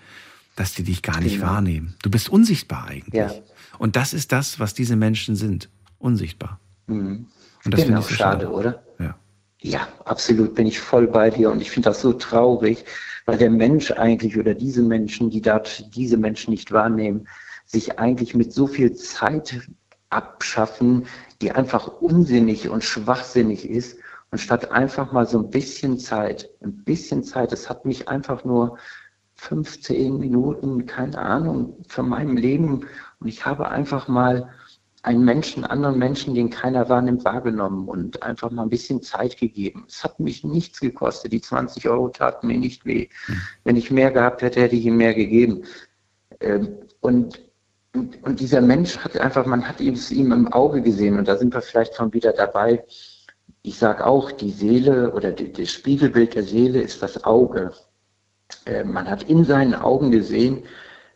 dass 0.57 0.75
die 0.75 0.83
dich 0.83 1.03
gar 1.03 1.21
nicht 1.21 1.37
Genau. 1.37 1.47
wahrnehmen. 1.47 1.95
Du 2.03 2.11
bist 2.11 2.29
unsichtbar 2.29 2.87
eigentlich. 2.89 3.15
Ja. 3.15 3.31
Und 3.79 3.95
das 3.97 4.13
ist 4.13 4.33
das, 4.33 4.59
was 4.59 4.75
diese 4.75 4.97
Menschen 4.97 5.37
sind. 5.37 5.69
Unsichtbar. 5.99 6.59
Mhm. 6.89 7.27
Und 7.65 7.75
das 7.75 7.83
genau, 7.85 7.87
finde 7.87 8.01
ich 8.01 8.07
so 8.09 8.15
schade, 8.15 8.45
schade. 8.47 8.53
oder? 8.53 8.83
Ja. 8.99 9.15
Ja, 9.61 9.89
absolut 10.05 10.55
bin 10.55 10.67
ich 10.67 10.79
voll 10.81 11.07
bei 11.09 11.31
dir 11.31 11.51
und 11.51 11.61
ich 11.61 11.71
finde 11.71 11.89
das 11.91 12.01
so 12.01 12.13
traurig, 12.13 12.85
weil 13.27 13.39
der 13.39 13.51
Mensch 13.51 13.91
eigentlich 13.93 14.37
oder 14.39 14.55
diese 14.55 14.83
Menschen, 14.83 15.31
die 15.31 15.41
dort 15.43 15.95
diese 15.95 16.17
Menschen 16.17 16.51
nicht 16.51 16.73
wahrnehmen, 16.73 17.27
sich 17.67 17.99
eigentlich 17.99 18.35
mit 18.35 18.53
so 18.53 18.67
viel 18.67 18.95
Zeit 18.95 19.69
abschaffen, 20.11 21.07
die 21.41 21.53
einfach 21.53 22.01
unsinnig 22.01 22.69
und 22.69 22.85
schwachsinnig 22.85 23.69
ist. 23.69 23.99
Und 24.31 24.39
statt 24.39 24.71
einfach 24.73 25.13
mal 25.13 25.27
so 25.27 25.39
ein 25.39 25.51
bisschen 25.51 25.99
Zeit, 25.99 26.51
ein 26.63 26.85
bisschen 26.85 27.25
Zeit, 27.25 27.53
es 27.53 27.71
hat 27.71 27.85
mich 27.87 28.09
einfach 28.09 28.45
nur 28.45 28.79
15 29.37 30.19
Minuten, 30.19 30.85
keine 30.87 31.19
Ahnung, 31.19 31.77
für 31.89 32.03
mein 32.03 32.37
Leben. 32.37 32.87
Und 33.21 33.29
ich 33.29 33.47
habe 33.47 33.69
einfach 33.69 34.09
mal 34.09 34.51
einen 35.03 35.25
Menschen, 35.25 35.65
anderen 35.65 35.99
Menschen, 35.99 36.35
den 36.35 36.51
keiner 36.51 36.89
wahrnimmt, 36.89 37.25
wahrgenommen 37.25 37.89
und 37.89 38.23
einfach 38.23 38.51
mal 38.51 38.65
ein 38.65 38.69
bisschen 38.69 39.01
Zeit 39.01 39.39
gegeben. 39.39 39.85
Es 39.89 40.03
hat 40.03 40.19
mich 40.21 40.45
nichts 40.45 40.81
gekostet. 40.81 41.33
Die 41.33 41.41
20 41.41 41.89
Euro 41.89 42.09
taten 42.09 42.49
mir 42.49 42.59
nicht 42.59 42.85
weh. 42.85 43.09
Wenn 43.65 43.77
ich 43.77 43.91
mehr 43.91 44.11
gehabt 44.11 44.43
hätte, 44.43 44.61
hätte 44.61 44.77
ich 44.77 44.85
ihm 44.85 44.97
mehr 44.97 45.15
gegeben. 45.15 45.63
Ähm, 46.41 46.77
und, 47.01 47.41
und, 47.95 48.23
und 48.23 48.41
dieser 48.41 48.61
Mensch 48.61 48.99
hat 48.99 49.17
einfach, 49.19 49.47
man 49.47 49.67
hat 49.67 49.81
es 49.81 50.11
ihm 50.11 50.33
im 50.33 50.53
Auge 50.53 50.83
gesehen 50.83 51.19
und 51.19 51.27
da 51.27 51.37
sind 51.37 51.55
wir 51.55 51.63
vielleicht 51.63 51.95
schon 51.95 52.13
wieder 52.13 52.33
dabei. 52.33 52.85
Ich 53.63 53.79
sage 53.79 54.07
auch, 54.07 54.31
die 54.33 54.51
Seele 54.51 55.13
oder 55.13 55.33
die, 55.33 55.53
das 55.53 55.71
Spiegelbild 55.73 56.35
der 56.35 56.45
Seele 56.45 56.81
ist 56.81 57.03
das 57.03 57.25
Auge. 57.25 57.73
Äh, 58.67 58.85
man 58.85 59.09
hat 59.09 59.25
in 59.25 59.45
seinen 59.45 59.75
Augen 59.75 60.11
gesehen, 60.11 60.65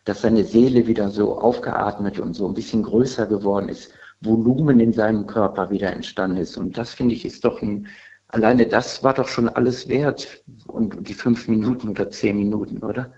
dass 0.05 0.23
seine 0.23 0.45
Seele 0.45 0.87
wieder 0.87 1.11
so 1.11 1.39
aufgeatmet 1.39 2.19
und 2.19 2.35
so 2.35 2.47
ein 2.49 2.55
bisschen 2.55 2.83
größer 2.83 3.27
geworden 3.27 3.69
ist, 3.69 3.93
Volumen 4.21 4.81
in 4.81 4.93
seinem 4.93 5.27
Körper 5.27 5.71
wieder 5.71 5.93
entstanden 5.93 6.39
ist. 6.39 6.57
Und 6.57 6.77
das 6.79 6.95
finde 6.95 7.15
ich 7.15 7.25
ist 7.25 7.45
doch 7.45 7.63
ein, 7.63 7.87
alleine 8.29 8.67
das 8.67 9.05
war 9.05 9.15
doch 9.15 9.29
schon 9.29 9.49
alles 9.49 9.89
wert. 9.89 10.43
Und 10.67 11.09
die 11.09 11.15
fünf 11.15 11.49
Minuten 11.49 11.89
oder 11.89 12.11
zehn 12.11 12.37
Minuten, 12.37 12.79
oder? 12.79 13.13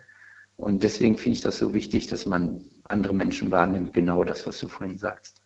Und 0.57 0.83
deswegen 0.83 1.17
finde 1.17 1.37
ich 1.37 1.43
das 1.43 1.59
so 1.59 1.73
wichtig, 1.73 2.09
dass 2.09 2.27
man 2.27 2.65
andere 2.89 3.15
Menschen 3.15 3.51
wahrnimmt, 3.51 3.93
genau 3.95 4.25
das, 4.25 4.47
was 4.47 4.59
du 4.59 4.69
vorhin 4.69 4.99
sagst. 4.99 5.41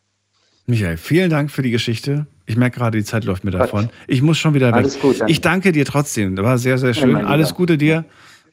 Michael, 0.66 0.96
vielen 0.98 1.30
Dank 1.30 1.50
für 1.50 1.62
die 1.62 1.70
Geschichte. 1.70 2.26
Ich 2.44 2.56
merke 2.56 2.78
gerade, 2.78 2.98
die 2.98 3.04
Zeit 3.04 3.24
läuft 3.24 3.42
mir 3.44 3.50
davon. 3.52 3.88
Ich 4.06 4.20
muss 4.22 4.36
schon 4.38 4.52
wieder 4.54 4.68
weg. 4.68 4.74
Alles 4.76 4.98
gut, 5.00 5.18
danke. 5.20 5.32
ich 5.32 5.40
danke 5.40 5.72
dir 5.72 5.84
trotzdem. 5.86 6.36
Das 6.36 6.44
war 6.44 6.58
sehr, 6.58 6.76
sehr 6.78 6.90
Ja, 6.90 6.94
schön. 6.94 7.12
mein 7.12 7.24
Alles. 7.26 7.54
Gute 7.54 7.78
dir 7.78 8.04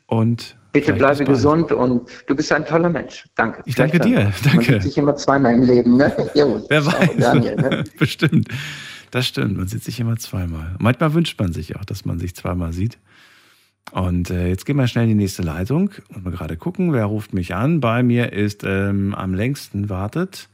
und 0.05 0.55
Bitte 0.71 0.93
bleibe 0.93 1.23
gesund 1.23 1.71
und 1.71 2.09
du 2.27 2.35
bist 2.35 2.51
ein 2.51 2.65
toller 2.65 2.89
Mensch. 2.89 3.25
Danke. 3.35 3.63
Ich 3.65 3.75
danke 3.75 3.97
dir. 3.99 4.15
dann. 4.15 4.23
Man 4.25 4.33
Danke. 4.43 4.73
sieht 4.73 4.83
sich 4.83 4.97
immer 4.97 5.15
zweimal 5.15 5.53
im 5.55 5.63
Leben, 5.63 5.95
ne? 5.97 6.13
Jo, 6.35 6.65
Wer 6.69 6.85
weiß. 6.85 7.09
Daniel, 7.17 7.55
ne? 7.55 7.83
Bestimmt. 7.99 8.49
Das 9.11 9.25
stimmt. 9.27 9.55
Man 9.57 9.67
sieht 9.67 9.83
sich 9.83 9.99
immer 10.01 10.17
zweimal. 10.17 10.75
Manchmal 10.79 11.13
wünscht 11.13 11.39
man 11.39 11.53
sich 11.53 11.77
auch, 11.77 11.85
dass 11.85 12.03
man 12.03 12.19
sich 12.19 12.35
zweimal 12.35 12.73
sieht. 12.73 12.97
Und 13.91 14.29
äh, 14.29 14.47
jetzt 14.47 14.65
gehen 14.65 14.77
wir 14.77 14.87
schnell 14.87 15.03
in 15.05 15.11
die 15.11 15.15
nächste 15.15 15.41
Leitung 15.41 15.91
und 16.13 16.25
mal 16.25 16.31
gerade 16.31 16.57
gucken, 16.57 16.91
wer 16.91 17.05
ruft 17.05 17.33
mich 17.33 17.55
an. 17.55 17.79
Bei 17.79 18.03
mir 18.03 18.33
ist 18.33 18.63
ähm, 18.63 19.13
am 19.15 19.33
längsten 19.33 19.89
wartet. 19.89 20.49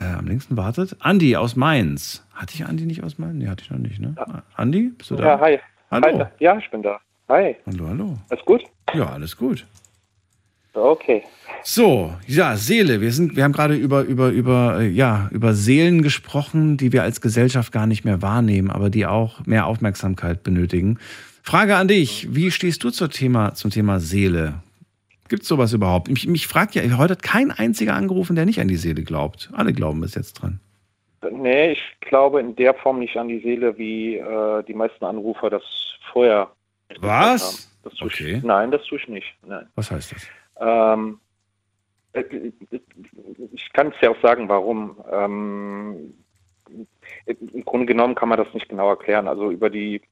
Äh, 0.00 0.04
am 0.04 0.26
längsten 0.26 0.56
wartet. 0.56 0.96
Andi 1.00 1.36
aus 1.36 1.56
Mainz. 1.56 2.26
Hatte 2.34 2.54
ich 2.54 2.66
Andi 2.66 2.84
nicht 2.84 3.02
aus 3.02 3.18
Mainz? 3.18 3.34
Nee, 3.34 3.48
hatte 3.48 3.62
ich 3.64 3.70
noch 3.70 3.78
nicht, 3.78 4.00
ne? 4.00 4.14
Andi, 4.54 4.90
bist 4.96 5.10
du 5.10 5.16
da? 5.16 5.24
Ja, 5.24 5.40
hi. 5.40 5.58
Hallo. 5.90 6.18
Hi, 6.18 6.26
ja, 6.38 6.58
ich 6.58 6.70
bin 6.70 6.82
da. 6.82 6.98
Hi. 7.28 7.56
Hallo, 7.66 7.88
hallo. 7.88 8.18
Alles 8.28 8.44
gut? 8.44 8.64
Ja, 8.94 9.10
alles 9.10 9.36
gut. 9.36 9.64
Okay. 10.74 11.22
So, 11.62 12.12
ja, 12.26 12.56
Seele. 12.56 13.00
Wir 13.00 13.10
sind, 13.10 13.34
wir 13.34 13.44
haben 13.44 13.52
gerade 13.52 13.74
über, 13.74 14.02
über, 14.02 14.28
über, 14.28 14.80
äh, 14.80 14.88
ja, 14.88 15.28
über 15.32 15.54
Seelen 15.54 16.02
gesprochen, 16.02 16.76
die 16.76 16.92
wir 16.92 17.02
als 17.02 17.20
Gesellschaft 17.20 17.72
gar 17.72 17.86
nicht 17.86 18.04
mehr 18.04 18.20
wahrnehmen, 18.22 18.70
aber 18.70 18.90
die 18.90 19.06
auch 19.06 19.44
mehr 19.46 19.66
Aufmerksamkeit 19.66 20.42
benötigen. 20.42 20.98
Frage 21.46 21.76
an 21.76 21.86
dich. 21.86 22.34
Wie 22.34 22.50
stehst 22.50 22.82
du 22.82 22.90
zum 22.90 23.08
Thema, 23.08 23.54
zum 23.54 23.70
Thema 23.70 24.00
Seele? 24.00 24.54
Gibt 25.28 25.42
es 25.42 25.48
sowas 25.48 25.72
überhaupt? 25.72 26.08
Mich, 26.08 26.26
mich 26.26 26.48
fragt 26.48 26.74
ja, 26.74 26.82
heute 26.98 27.12
hat 27.12 27.22
kein 27.22 27.52
einziger 27.52 27.94
angerufen, 27.94 28.34
der 28.34 28.46
nicht 28.46 28.60
an 28.60 28.66
die 28.66 28.74
Seele 28.74 29.04
glaubt. 29.04 29.48
Alle 29.52 29.72
glauben 29.72 30.00
bis 30.00 30.16
jetzt 30.16 30.42
dran. 30.42 30.58
Nee, 31.30 31.72
ich 31.72 31.82
glaube 32.00 32.40
in 32.40 32.56
der 32.56 32.74
Form 32.74 32.98
nicht 32.98 33.16
an 33.16 33.28
die 33.28 33.38
Seele, 33.38 33.78
wie 33.78 34.16
äh, 34.16 34.64
die 34.64 34.74
meisten 34.74 35.04
Anrufer 35.04 35.48
das 35.48 35.62
vorher. 36.12 36.50
Was? 36.98 37.72
Das 37.84 37.94
tue 37.94 38.08
ich, 38.08 38.42
Nein, 38.42 38.72
das 38.72 38.82
tue 38.84 38.98
ich 38.98 39.06
nicht. 39.06 39.32
Nein. 39.46 39.68
Was 39.76 39.92
heißt 39.92 40.12
das? 40.12 40.26
Ähm, 40.58 41.20
äh, 42.12 42.24
ich 43.52 43.72
kann 43.72 43.88
es 43.88 43.94
ja 44.00 44.10
auch 44.10 44.20
sagen, 44.20 44.48
warum. 44.48 44.96
Ähm, 45.12 46.12
Im 47.26 47.64
Grunde 47.64 47.86
genommen 47.86 48.16
kann 48.16 48.28
man 48.28 48.38
das 48.38 48.52
nicht 48.52 48.68
genau 48.68 48.88
erklären. 48.88 49.28
Also 49.28 49.52
über 49.52 49.70
die 49.70 50.02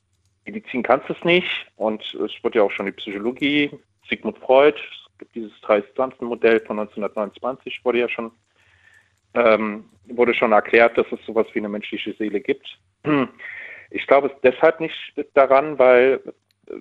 Medizin 0.44 0.82
kannst 0.82 1.08
du 1.08 1.14
es 1.14 1.24
nicht 1.24 1.66
und 1.76 2.02
es 2.14 2.32
wird 2.42 2.54
ja 2.54 2.62
auch 2.62 2.70
schon 2.70 2.86
die 2.86 2.92
Psychologie, 2.92 3.70
Sigmund 4.08 4.38
Freud, 4.38 4.76
es 4.76 5.18
gibt 5.18 5.34
dieses 5.34 5.52
Drei-Instanzen-Modell 5.62 6.60
von 6.60 6.78
1929, 6.78 7.84
wurde 7.84 8.00
ja 8.00 8.08
schon, 8.08 8.30
ähm, 9.34 9.84
wurde 10.06 10.34
schon 10.34 10.52
erklärt, 10.52 10.98
dass 10.98 11.06
es 11.12 11.24
sowas 11.24 11.46
wie 11.54 11.60
eine 11.60 11.68
menschliche 11.68 12.12
Seele 12.14 12.40
gibt. 12.40 12.78
Ich 13.90 14.06
glaube 14.06 14.28
es 14.28 14.32
deshalb 14.42 14.80
nicht 14.80 14.94
daran, 15.34 15.78
weil 15.78 16.20
äh, 16.68 16.74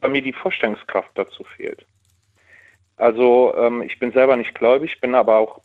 bei 0.00 0.08
mir 0.08 0.22
die 0.22 0.32
Vorstellungskraft 0.32 1.10
dazu 1.14 1.44
fehlt. 1.44 1.86
Also 2.96 3.54
ähm, 3.56 3.82
ich 3.82 3.98
bin 3.98 4.12
selber 4.12 4.36
nicht 4.36 4.54
gläubig, 4.54 5.00
bin 5.00 5.14
aber 5.14 5.36
auch 5.36 5.60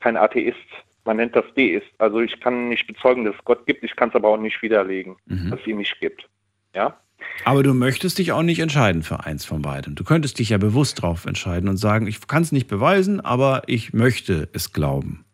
kein 0.00 0.16
Atheist. 0.16 0.58
Man 1.04 1.16
nennt 1.16 1.34
das 1.34 1.44
Deist. 1.56 1.86
Also 1.98 2.20
ich 2.20 2.38
kann 2.40 2.68
nicht 2.68 2.86
bezeugen, 2.86 3.24
dass 3.24 3.34
es 3.34 3.44
Gott 3.44 3.66
gibt, 3.66 3.82
ich 3.84 3.96
kann 3.96 4.10
es 4.10 4.14
aber 4.14 4.28
auch 4.28 4.36
nicht 4.36 4.60
widerlegen, 4.62 5.16
Mhm. 5.26 5.50
dass 5.50 5.60
es 5.60 5.66
ihn 5.66 5.78
nicht 5.78 5.98
gibt. 6.00 6.28
Ja? 6.74 6.98
Aber 7.44 7.62
du 7.62 7.74
möchtest 7.74 8.18
dich 8.18 8.32
auch 8.32 8.42
nicht 8.42 8.60
entscheiden 8.60 9.02
für 9.02 9.24
eins 9.24 9.44
von 9.44 9.62
beiden. 9.62 9.94
Du 9.94 10.04
könntest 10.04 10.38
dich 10.38 10.50
ja 10.50 10.58
bewusst 10.58 11.02
drauf 11.02 11.26
entscheiden 11.26 11.68
und 11.68 11.76
sagen, 11.76 12.06
ich 12.06 12.26
kann 12.26 12.42
es 12.42 12.52
nicht 12.52 12.66
beweisen, 12.68 13.20
aber 13.20 13.62
ich 13.66 13.92
möchte 13.92 14.48
es 14.52 14.72
glauben. 14.72 15.24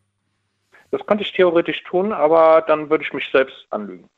Das 0.91 1.05
könnte 1.07 1.25
ich 1.25 1.33
theoretisch 1.33 1.83
tun, 1.85 2.13
aber 2.13 2.65
dann 2.67 2.91
würde 2.91 3.05
ich 3.05 3.13
mich 3.13 3.25
selbst 3.33 3.67
anlügen. 3.71 4.09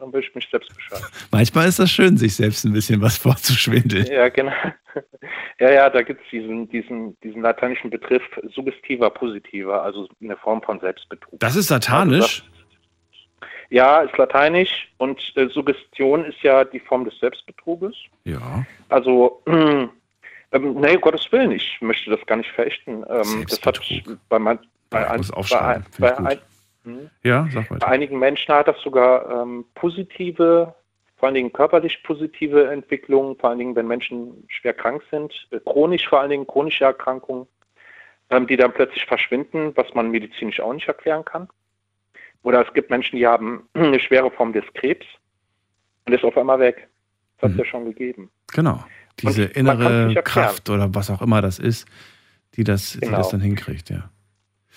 Dann 0.00 0.12
würde 0.12 0.26
ich 0.26 0.34
mich 0.34 0.48
selbst 0.50 0.74
bescheiden. 0.74 1.06
Manchmal 1.30 1.68
ist 1.68 1.78
das 1.78 1.90
schön, 1.90 2.16
sich 2.16 2.34
selbst 2.34 2.64
ein 2.64 2.72
bisschen 2.72 3.02
was 3.02 3.18
vorzuschwindeln. 3.18 4.06
Ja, 4.06 4.28
genau. 4.28 4.52
Ja, 5.60 5.70
ja, 5.70 5.90
da 5.90 6.00
gibt 6.00 6.22
es 6.24 6.30
diesen, 6.30 6.68
diesen, 6.70 7.20
diesen 7.20 7.42
lateinischen 7.42 7.90
Begriff 7.90 8.22
suggestiver 8.50 9.10
positiver, 9.10 9.82
also 9.82 10.08
eine 10.22 10.36
Form 10.38 10.62
von 10.62 10.80
Selbstbetrug. 10.80 11.38
Das 11.38 11.54
ist 11.54 11.68
satanisch. 11.68 12.42
Ja, 13.68 14.00
ist 14.00 14.16
lateinisch 14.16 14.90
und 14.96 15.20
äh, 15.36 15.48
Suggestion 15.48 16.24
ist 16.24 16.42
ja 16.42 16.64
die 16.64 16.80
Form 16.80 17.04
des 17.04 17.16
Selbstbetruges. 17.20 17.94
Ja. 18.24 18.64
Also, 18.88 19.42
ähm, 19.46 19.90
nee, 20.50 20.96
Gottes 20.96 21.30
Willen, 21.30 21.52
ich 21.52 21.76
möchte 21.80 22.10
das 22.10 22.24
gar 22.26 22.36
nicht 22.36 22.50
verächten. 22.50 23.04
Ähm, 23.08 23.44
das 23.48 23.60
hat 23.62 23.80
bei, 24.30 24.38
man, 24.38 24.58
bei, 24.88 25.08
ein, 25.08 25.20
bei, 25.50 25.60
ein, 25.60 25.86
bei, 25.98 26.18
ein, 26.18 26.38
hm? 26.84 27.10
Ja, 27.22 27.46
sag 27.52 27.68
bei 27.68 27.74
weiter. 27.76 27.88
einigen 27.88 28.18
Menschen 28.18 28.54
hat 28.54 28.68
das 28.68 28.80
sogar 28.80 29.42
ähm, 29.42 29.64
positive, 29.74 30.74
vor 31.16 31.26
allen 31.26 31.34
Dingen 31.34 31.52
körperlich 31.52 32.02
positive 32.02 32.70
Entwicklungen, 32.70 33.36
vor 33.36 33.50
allen 33.50 33.58
Dingen, 33.58 33.76
wenn 33.76 33.86
Menschen 33.86 34.44
schwer 34.48 34.72
krank 34.72 35.02
sind, 35.10 35.32
äh, 35.50 35.60
chronisch 35.60 36.08
vor 36.08 36.20
allen 36.20 36.30
Dingen, 36.30 36.46
chronische 36.46 36.84
Erkrankungen, 36.84 37.46
ähm, 38.30 38.46
die 38.46 38.56
dann 38.56 38.72
plötzlich 38.72 39.04
verschwinden, 39.04 39.72
was 39.76 39.92
man 39.94 40.10
medizinisch 40.10 40.60
auch 40.60 40.72
nicht 40.72 40.88
erklären 40.88 41.24
kann. 41.24 41.48
Oder 42.42 42.66
es 42.66 42.72
gibt 42.72 42.88
Menschen, 42.90 43.16
die 43.16 43.26
haben 43.26 43.68
eine 43.74 44.00
schwere 44.00 44.30
Form 44.30 44.52
des 44.52 44.64
Krebs 44.74 45.06
und 46.06 46.14
ist 46.14 46.24
auf 46.24 46.36
einmal 46.38 46.58
weg. 46.58 46.88
Das 47.38 47.50
hat 47.50 47.52
es 47.52 47.58
ja 47.58 47.64
schon 47.70 47.84
gegeben. 47.86 48.30
Genau. 48.52 48.84
Diese 49.20 49.44
innere. 49.44 50.14
Kraft 50.24 50.70
oder 50.70 50.94
was 50.94 51.10
auch 51.10 51.20
immer 51.20 51.42
das 51.42 51.58
ist, 51.58 51.86
die 52.54 52.64
das, 52.64 52.92
die 52.92 53.00
Genau. 53.00 53.18
das 53.18 53.28
dann 53.30 53.40
hinkriegt, 53.40 53.90
ja. 53.90 54.10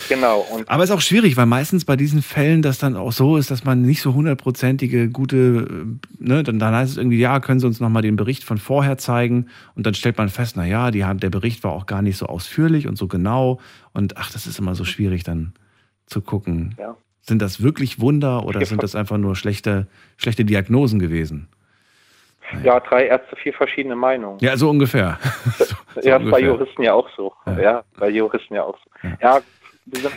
Genau. 0.09 0.45
Aber 0.67 0.83
es 0.83 0.89
ist 0.89 0.95
auch 0.95 1.01
schwierig, 1.01 1.37
weil 1.37 1.45
meistens 1.45 1.85
bei 1.85 1.95
diesen 1.95 2.21
Fällen 2.21 2.61
das 2.61 2.79
dann 2.79 2.97
auch 2.97 3.11
so 3.11 3.37
ist, 3.37 3.51
dass 3.51 3.63
man 3.63 3.83
nicht 3.83 4.01
so 4.01 4.13
hundertprozentige 4.13 5.09
gute, 5.09 5.37
äh, 5.37 5.85
ne, 6.19 6.43
dann, 6.43 6.59
dann 6.59 6.73
heißt 6.73 6.91
es 6.91 6.97
irgendwie, 6.97 7.19
ja, 7.19 7.39
können 7.39 7.59
Sie 7.59 7.67
uns 7.67 7.79
nochmal 7.79 8.01
den 8.01 8.15
Bericht 8.15 8.43
von 8.43 8.57
vorher 8.57 8.97
zeigen 8.97 9.47
und 9.75 9.85
dann 9.85 9.93
stellt 9.93 10.17
man 10.17 10.29
fest, 10.29 10.55
na 10.57 10.65
ja, 10.65 10.91
die 10.91 11.05
der 11.17 11.29
Bericht 11.29 11.63
war 11.63 11.71
auch 11.71 11.85
gar 11.85 12.01
nicht 12.01 12.17
so 12.17 12.25
ausführlich 12.25 12.87
und 12.87 12.97
so 12.97 13.07
genau 13.07 13.59
und 13.93 14.17
ach, 14.17 14.31
das 14.31 14.47
ist 14.47 14.59
immer 14.59 14.75
so 14.75 14.83
schwierig 14.83 15.23
dann 15.23 15.53
zu 16.07 16.21
gucken. 16.21 16.75
Ja. 16.79 16.97
Sind 17.21 17.41
das 17.41 17.61
wirklich 17.61 18.01
Wunder 18.01 18.45
oder 18.45 18.59
Ja, 18.59 18.65
sind 18.65 18.83
das 18.83 18.95
einfach 18.95 19.17
nur 19.17 19.35
schlechte, 19.35 19.87
schlechte 20.17 20.43
Diagnosen 20.43 20.99
gewesen? 20.99 21.47
ja, 22.63 22.79
drei 22.79 23.07
Ärzte, 23.07 23.35
vier 23.37 23.53
verschiedene 23.53 23.95
Meinungen. 23.95 24.37
Ja, 24.39 24.57
so 24.57 24.69
ungefähr. 24.69 25.17
so, 25.57 25.65
so 25.65 25.73
ja, 26.01 26.01
ist 26.01 26.03
bei 26.03 26.17
ungefähr. 26.17 26.39
Juristen 26.41 26.83
ja 26.83 26.93
auch 26.93 27.09
so. 27.15 27.33
Ja, 27.45 27.83
bei 27.97 28.09
Juristen 28.09 28.53
ja 28.55 28.63
auch 28.63 28.77
so. 28.77 29.09
Ja, 29.21 29.37
Äh, 29.37 29.41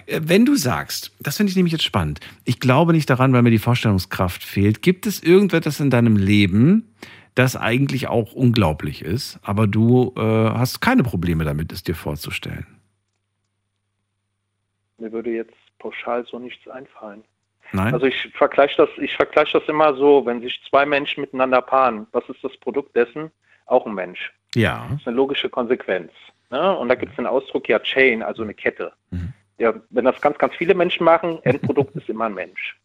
Wenn 0.07 0.45
du 0.47 0.55
sagst, 0.55 1.13
das 1.21 1.37
finde 1.37 1.51
ich 1.51 1.57
nämlich 1.57 1.73
jetzt 1.73 1.85
spannend, 1.85 2.21
ich 2.45 2.61
glaube 2.61 2.93
nicht 2.93 3.11
daran, 3.11 3.33
weil 3.33 3.43
mir 3.43 3.51
die 3.51 3.59
Vorstellungskraft 3.59 4.45
fehlt. 4.45 4.83
Gibt 4.83 5.07
es 5.07 5.23
irgendetwas 5.23 5.81
in 5.81 5.91
deinem 5.91 6.17
Leben, 6.17 6.95
das 7.35 7.57
eigentlich 7.57 8.09
auch 8.09 8.33
unglaublich 8.33 9.03
ist, 9.03 9.39
aber 9.43 9.67
du 9.67 10.15
äh, 10.17 10.21
hast 10.21 10.81
keine 10.81 11.03
Probleme 11.03 11.45
damit, 11.45 11.73
es 11.73 11.83
dir 11.83 11.95
vorzustellen? 11.95 12.67
mir 14.99 15.13
würde 15.13 15.31
jetzt 15.31 15.55
pauschal 15.79 16.25
so 16.27 16.39
nichts 16.39 16.67
einfallen. 16.69 17.25
Nein? 17.73 17.95
Also 17.95 18.07
ich 18.07 18.29
vergleiche 18.35 18.77
das, 18.77 18.89
ich 18.99 19.15
vergleiche 19.15 19.59
das 19.59 19.69
immer 19.69 19.95
so, 19.95 20.25
wenn 20.25 20.41
sich 20.41 20.61
zwei 20.69 20.87
Menschen 20.87 21.21
miteinander 21.21 21.61
paaren, 21.61 22.07
was 22.13 22.29
ist 22.29 22.43
das 22.43 22.57
Produkt 22.59 22.95
dessen? 22.95 23.31
Auch 23.67 23.87
ein 23.87 23.95
Mensch. 23.95 24.33
ja. 24.55 24.87
Das 24.91 25.01
ist 25.01 25.09
eine 25.09 25.17
logische 25.17 25.49
Konsequenz. 25.49 26.13
Ne? 26.51 26.77
Und 26.77 26.89
da 26.89 26.95
gibt 26.95 27.13
es 27.13 27.17
den 27.17 27.27
Ausdruck 27.27 27.69
ja 27.69 27.81
Chain, 27.81 28.23
also 28.23 28.43
eine 28.43 28.55
Kette. 28.55 28.93
Ja, 29.59 29.75
wenn 29.91 30.05
das 30.05 30.21
ganz, 30.21 30.37
ganz 30.39 30.55
viele 30.55 30.75
Menschen 30.75 31.05
machen, 31.05 31.39
Endprodukt 31.45 31.95
ist 31.97 32.09
immer 32.09 32.27
ein 32.27 32.35
Mensch. 32.35 32.79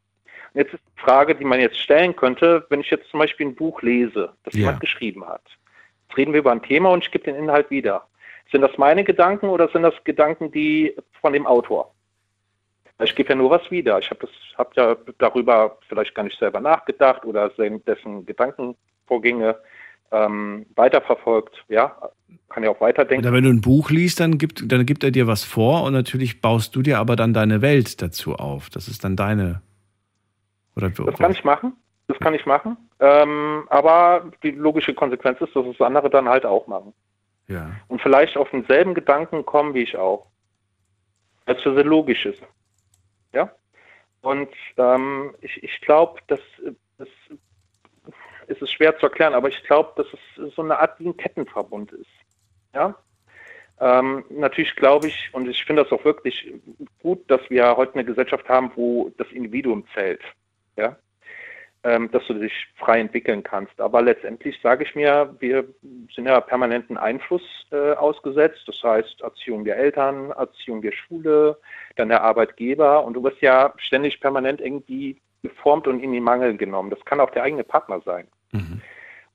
Und 0.53 0.61
jetzt 0.61 0.73
ist 0.73 0.83
die 0.97 1.01
Frage, 1.01 1.35
die 1.35 1.45
man 1.45 1.59
jetzt 1.59 1.77
stellen 1.77 2.15
könnte, 2.15 2.65
wenn 2.69 2.81
ich 2.81 2.89
jetzt 2.89 3.09
zum 3.09 3.19
Beispiel 3.19 3.47
ein 3.47 3.55
Buch 3.55 3.81
lese, 3.81 4.33
das 4.43 4.53
Ja. 4.53 4.59
jemand 4.61 4.79
geschrieben 4.81 5.27
hat. 5.27 5.41
Jetzt 6.07 6.17
reden 6.17 6.33
wir 6.33 6.39
über 6.39 6.51
ein 6.51 6.61
Thema 6.61 6.89
und 6.91 7.03
ich 7.05 7.11
gebe 7.11 7.23
den 7.25 7.35
Inhalt 7.35 7.69
wieder. 7.69 8.05
Sind 8.51 8.61
das 8.61 8.77
meine 8.77 9.03
Gedanken 9.05 9.47
oder 9.47 9.69
sind 9.69 9.83
das 9.83 9.93
Gedanken, 10.03 10.51
die 10.51 10.93
von 11.21 11.31
dem 11.33 11.47
Autor? 11.47 11.93
Ich 13.01 13.15
gebe 13.15 13.29
ja 13.29 13.35
nur 13.35 13.49
was 13.49 13.71
wieder. 13.71 13.97
Ich 13.99 14.09
habe 14.11 14.27
hab 14.57 14.75
ja 14.75 14.95
darüber 15.17 15.77
vielleicht 15.87 16.13
gar 16.13 16.23
nicht 16.23 16.37
selber 16.37 16.59
nachgedacht 16.59 17.25
oder 17.25 17.49
se- 17.51 17.79
dessen 17.79 18.25
Gedankenvorgänge 18.25 19.57
ähm, 20.11 20.65
weiterverfolgt. 20.75 21.63
Ja, 21.69 21.95
kann 22.49 22.63
ja 22.63 22.69
auch 22.69 22.81
weiterdenken. 22.81 23.25
Oder 23.25 23.33
wenn 23.33 23.43
du 23.43 23.49
ein 23.49 23.61
Buch 23.61 23.89
liest, 23.89 24.19
dann 24.19 24.37
gibt, 24.37 24.71
dann 24.71 24.85
gibt 24.85 25.03
er 25.03 25.11
dir 25.11 25.27
was 25.27 25.43
vor 25.43 25.83
und 25.83 25.93
natürlich 25.93 26.41
baust 26.41 26.75
du 26.75 26.81
dir 26.81 26.99
aber 26.99 27.15
dann 27.15 27.33
deine 27.33 27.61
Welt 27.61 28.01
dazu 28.01 28.35
auf. 28.35 28.69
Das 28.69 28.87
ist 28.87 29.03
dann 29.03 29.15
deine. 29.15 29.61
Oder, 30.75 30.89
Das 30.89 31.17
kann 31.17 31.31
ich 31.31 31.43
machen. 31.43 31.73
Das 32.07 32.19
kann 32.19 32.33
ich 32.33 32.45
machen. 32.45 32.77
Ähm, 32.99 33.63
aber 33.69 34.31
die 34.43 34.51
logische 34.51 34.93
Konsequenz 34.93 35.39
ist, 35.41 35.55
dass 35.55 35.65
es 35.65 35.79
andere 35.81 36.09
dann 36.09 36.27
halt 36.27 36.45
auch 36.45 36.67
machen. 36.67 36.93
Ja. 37.47 37.71
Und 37.87 38.01
vielleicht 38.01 38.37
auf 38.37 38.49
denselben 38.49 38.93
Gedanken 38.93 39.45
kommen 39.45 39.73
wie 39.73 39.83
ich 39.83 39.97
auch. 39.97 40.27
Es 41.45 41.61
für 41.61 41.75
sie 41.75 41.83
logisch 41.83 42.25
ist. 42.25 42.41
Ja? 43.33 43.51
Und 44.21 44.49
ähm, 44.77 45.33
ich, 45.41 45.63
ich 45.63 45.81
glaube, 45.81 46.19
das, 46.27 46.39
das 46.97 47.07
ist 48.47 48.61
es 48.61 48.71
schwer 48.71 48.97
zu 48.97 49.05
erklären, 49.07 49.33
aber 49.33 49.49
ich 49.49 49.63
glaube, 49.63 49.91
dass 49.95 50.07
es 50.13 50.55
so 50.55 50.61
eine 50.61 50.79
Art 50.79 50.99
wie 50.99 51.07
ein 51.07 51.17
Kettenverbund 51.17 51.91
ist. 51.93 52.09
Ja? 52.73 52.95
Ähm, 53.79 54.23
natürlich 54.29 54.75
glaube 54.75 55.07
ich, 55.07 55.29
und 55.33 55.47
ich 55.47 55.63
finde 55.65 55.83
das 55.83 55.91
auch 55.91 56.05
wirklich 56.05 56.53
gut, 57.01 57.29
dass 57.29 57.41
wir 57.49 57.75
heute 57.77 57.95
eine 57.95 58.05
Gesellschaft 58.05 58.47
haben, 58.49 58.71
wo 58.75 59.11
das 59.17 59.27
Individuum 59.31 59.85
zählt. 59.93 60.21
Ja? 60.77 60.97
ähm, 61.83 62.11
dass 62.11 62.25
du 62.27 62.35
dich 62.35 62.53
frei 62.75 62.99
entwickeln 62.99 63.43
kannst. 63.43 63.79
Aber 63.81 64.01
letztendlich 64.01 64.59
sage 64.61 64.83
ich 64.83 64.95
mir, 64.95 65.35
wir 65.39 65.65
sind 66.13 66.27
ja 66.27 66.39
permanenten 66.39 66.97
Einfluss 66.97 67.41
äh, 67.71 67.93
ausgesetzt. 67.93 68.63
Das 68.67 68.81
heißt 68.83 69.21
Erziehung 69.21 69.65
der 69.65 69.77
Eltern, 69.77 70.31
Erziehung 70.31 70.81
der 70.81 70.91
Schule, 70.91 71.57
dann 71.95 72.09
der 72.09 72.21
Arbeitgeber. 72.21 73.03
Und 73.03 73.15
du 73.15 73.23
wirst 73.23 73.41
ja 73.41 73.73
ständig 73.77 74.19
permanent 74.19 74.61
irgendwie 74.61 75.19
geformt 75.41 75.87
und 75.87 76.01
in 76.01 76.11
die 76.11 76.19
Mangel 76.19 76.57
genommen. 76.57 76.89
Das 76.89 77.03
kann 77.05 77.19
auch 77.19 77.31
der 77.31 77.43
eigene 77.43 77.63
Partner 77.63 78.01
sein. 78.01 78.27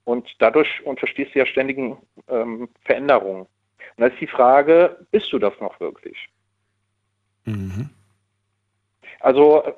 Und 0.05 0.29
dadurch 0.39 0.85
unterstehst 0.85 1.35
du 1.35 1.41
ja 1.41 1.47
ständigen 1.47 1.99
ähm, 2.29 2.69
Veränderungen. 2.85 3.43
Und 3.43 3.49
da 3.97 4.07
ist 4.07 4.21
die 4.21 4.27
Frage, 4.27 5.05
bist 5.11 5.33
du 5.33 5.39
das 5.39 5.53
noch 5.61 5.81
wirklich? 5.81 6.17
Also 9.21 9.65
äh, 9.65 9.73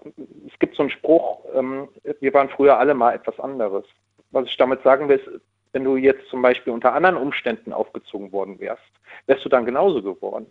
es 0.47 0.59
gibt 0.59 0.77
so 0.77 0.83
einen 0.83 0.91
Spruch, 0.91 1.45
ähm, 1.55 1.89
wir 2.21 2.35
waren 2.35 2.51
früher 2.51 2.79
alle 2.79 2.95
mal 2.95 3.15
etwas 3.15 3.39
anderes. 3.41 3.85
Was 4.31 4.47
ich 4.47 4.57
damit 4.57 4.83
sagen 4.83 5.09
will, 5.09 5.17
ist, 5.19 5.41
wenn 5.73 5.85
du 5.85 5.97
jetzt 5.97 6.29
zum 6.29 6.43
Beispiel 6.43 6.73
unter 6.73 6.93
anderen 6.93 7.17
Umständen 7.17 7.73
aufgezogen 7.73 8.33
worden 8.33 8.59
wärst, 8.59 8.83
wärst 9.27 9.45
du 9.45 9.49
dann 9.49 9.65
genauso 9.65 10.03
geworden. 10.03 10.47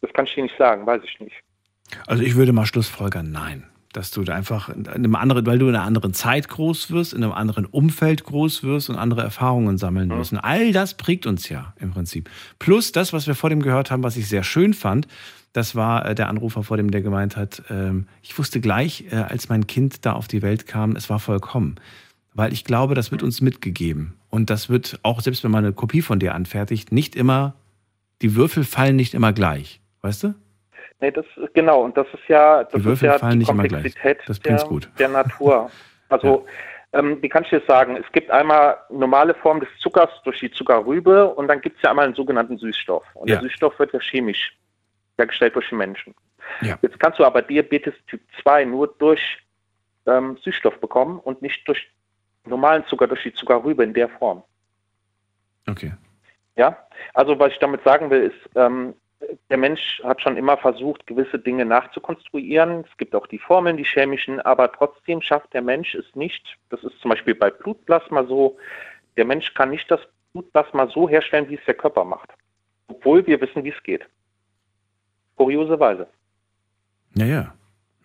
Das 0.00 0.12
kann 0.12 0.26
ich 0.26 0.34
dir 0.34 0.44
nicht 0.44 0.56
sagen, 0.56 0.86
weiß 0.86 1.02
ich 1.04 1.18
nicht. 1.20 1.42
Also 2.06 2.22
ich 2.22 2.36
würde 2.36 2.52
mal 2.52 2.66
Schlussfolgern, 2.66 3.30
nein. 3.30 3.68
Dass 3.92 4.10
du 4.10 4.22
da 4.22 4.34
einfach 4.34 4.68
in 4.68 4.86
einem 4.86 5.14
anderen, 5.14 5.46
weil 5.46 5.58
du 5.58 5.68
in 5.68 5.74
einer 5.74 5.84
anderen 5.84 6.12
Zeit 6.12 6.48
groß 6.48 6.90
wirst, 6.90 7.14
in 7.14 7.22
einem 7.22 7.32
anderen 7.32 7.64
Umfeld 7.64 8.24
groß 8.24 8.62
wirst 8.62 8.90
und 8.90 8.96
andere 8.96 9.22
Erfahrungen 9.22 9.78
sammeln 9.78 10.10
wirst. 10.10 10.32
Und 10.32 10.38
all 10.38 10.72
das 10.72 10.94
prägt 10.94 11.26
uns 11.26 11.48
ja 11.48 11.72
im 11.78 11.92
Prinzip. 11.92 12.28
Plus 12.58 12.92
das, 12.92 13.12
was 13.12 13.26
wir 13.26 13.34
vor 13.34 13.48
dem 13.48 13.62
gehört 13.62 13.90
haben, 13.90 14.02
was 14.02 14.16
ich 14.16 14.28
sehr 14.28 14.44
schön 14.44 14.74
fand, 14.74 15.08
das 15.52 15.74
war 15.74 16.06
äh, 16.06 16.14
der 16.14 16.28
Anrufer 16.28 16.62
vor 16.62 16.76
dem, 16.76 16.90
der 16.90 17.02
gemeint 17.02 17.36
hat, 17.36 17.62
ähm, 17.70 18.06
ich 18.22 18.38
wusste 18.38 18.60
gleich, 18.60 19.06
äh, 19.10 19.16
als 19.16 19.48
mein 19.48 19.66
Kind 19.66 20.04
da 20.04 20.12
auf 20.12 20.28
die 20.28 20.42
Welt 20.42 20.66
kam, 20.66 20.94
es 20.94 21.08
war 21.08 21.18
vollkommen. 21.18 21.76
Weil 22.34 22.52
ich 22.52 22.64
glaube, 22.64 22.94
das 22.94 23.10
wird 23.10 23.22
uns 23.22 23.40
mitgegeben. 23.40 24.14
Und 24.30 24.50
das 24.50 24.68
wird 24.68 25.00
auch, 25.02 25.20
selbst 25.20 25.42
wenn 25.44 25.50
man 25.50 25.64
eine 25.64 25.72
Kopie 25.72 26.02
von 26.02 26.18
dir 26.18 26.34
anfertigt, 26.34 26.92
nicht 26.92 27.16
immer, 27.16 27.54
die 28.22 28.34
Würfel 28.34 28.64
fallen 28.64 28.96
nicht 28.96 29.14
immer 29.14 29.32
gleich. 29.32 29.80
Weißt 30.02 30.24
du? 30.24 30.34
Nee, 31.00 31.10
das 31.12 31.24
genau, 31.54 31.82
und 31.82 31.96
das 31.96 32.06
ist 32.12 32.26
ja, 32.28 32.64
das 32.64 32.82
Die 32.82 32.88
ist 32.90 33.02
ja 33.02 33.18
die 33.18 33.36
nicht 33.36 33.48
immer 33.48 33.62
gleich. 33.64 33.82
Komplexität 33.94 34.18
Das 34.26 34.40
der, 34.40 34.64
der 34.98 35.08
Natur. 35.08 35.70
Also 36.08 36.46
ähm, 36.92 37.22
wie 37.22 37.28
kann 37.28 37.44
ich 37.44 37.50
das 37.50 37.64
sagen? 37.66 37.96
Es 37.96 38.10
gibt 38.12 38.30
einmal 38.30 38.78
normale 38.90 39.34
Form 39.34 39.60
des 39.60 39.68
Zuckers 39.78 40.10
durch 40.24 40.40
die 40.40 40.50
Zuckerrübe 40.50 41.28
und 41.34 41.48
dann 41.48 41.60
gibt 41.60 41.76
es 41.76 41.82
ja 41.82 41.90
einmal 41.90 42.06
einen 42.06 42.14
sogenannten 42.14 42.56
Süßstoff. 42.58 43.04
Und 43.14 43.28
Ja. 43.28 43.36
der 43.36 43.42
Süßstoff 43.48 43.78
wird 43.78 43.92
ja 43.92 44.00
chemisch 44.00 44.56
hergestellt 45.18 45.54
durch 45.54 45.68
den 45.68 45.78
Menschen. 45.78 46.14
Ja. 46.62 46.78
Jetzt 46.80 46.98
kannst 46.98 47.18
du 47.18 47.24
aber 47.24 47.42
Diabetes 47.42 47.94
Typ 48.06 48.20
2 48.42 48.64
nur 48.64 48.88
durch 48.98 49.20
ähm, 50.06 50.38
Süßstoff 50.42 50.80
bekommen 50.80 51.18
und 51.20 51.42
nicht 51.42 51.66
durch 51.68 51.90
normalen 52.46 52.84
Zucker, 52.86 53.06
durch 53.06 53.22
die 53.22 53.34
Zuckerrübe 53.34 53.84
in 53.84 53.92
der 53.92 54.08
Form. 54.08 54.42
Okay. 55.68 55.92
Ja, 56.56 56.76
also 57.14 57.38
was 57.38 57.52
ich 57.52 57.58
damit 57.58 57.84
sagen 57.84 58.08
will, 58.10 58.22
ist, 58.22 58.50
ähm, 58.56 58.94
der 59.50 59.56
Mensch 59.56 60.00
hat 60.04 60.20
schon 60.22 60.36
immer 60.36 60.56
versucht, 60.56 61.06
gewisse 61.06 61.38
Dinge 61.38 61.64
nachzukonstruieren. 61.64 62.84
Es 62.90 62.96
gibt 62.98 63.14
auch 63.14 63.26
die 63.26 63.38
Formeln, 63.38 63.76
die 63.76 63.84
chemischen, 63.84 64.40
aber 64.40 64.70
trotzdem 64.70 65.20
schafft 65.22 65.52
der 65.54 65.62
Mensch 65.62 65.94
es 65.94 66.04
nicht. 66.14 66.56
Das 66.70 66.82
ist 66.84 66.98
zum 67.00 67.10
Beispiel 67.10 67.34
bei 67.34 67.50
Blutplasma 67.50 68.24
so. 68.24 68.56
Der 69.16 69.24
Mensch 69.24 69.52
kann 69.54 69.70
nicht 69.70 69.90
das 69.90 70.00
Blutplasma 70.32 70.86
so 70.88 71.08
herstellen, 71.08 71.48
wie 71.48 71.56
es 71.56 71.64
der 71.66 71.74
Körper 71.74 72.04
macht. 72.04 72.30
Obwohl 72.86 73.26
wir 73.26 73.40
wissen, 73.40 73.64
wie 73.64 73.70
es 73.70 73.82
geht. 73.82 74.06
Kuriose 75.36 75.78
Weise. 75.80 76.06
Ja, 77.16 77.26
ja, 77.26 77.54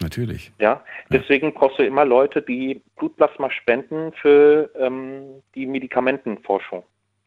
natürlich. 0.02 0.52
Ja, 0.60 0.84
deswegen 1.10 1.53
brauchst 1.53 1.77
du 1.80 1.84
immer 1.85 2.06
Leute, 2.06 2.41
die 2.41 2.81
Blutplasma 2.95 3.52
spenden 3.52 4.14
für 4.14 4.69
ähm, 4.77 5.44
die 5.53 5.65
Medikamentenforschung. 5.65 6.84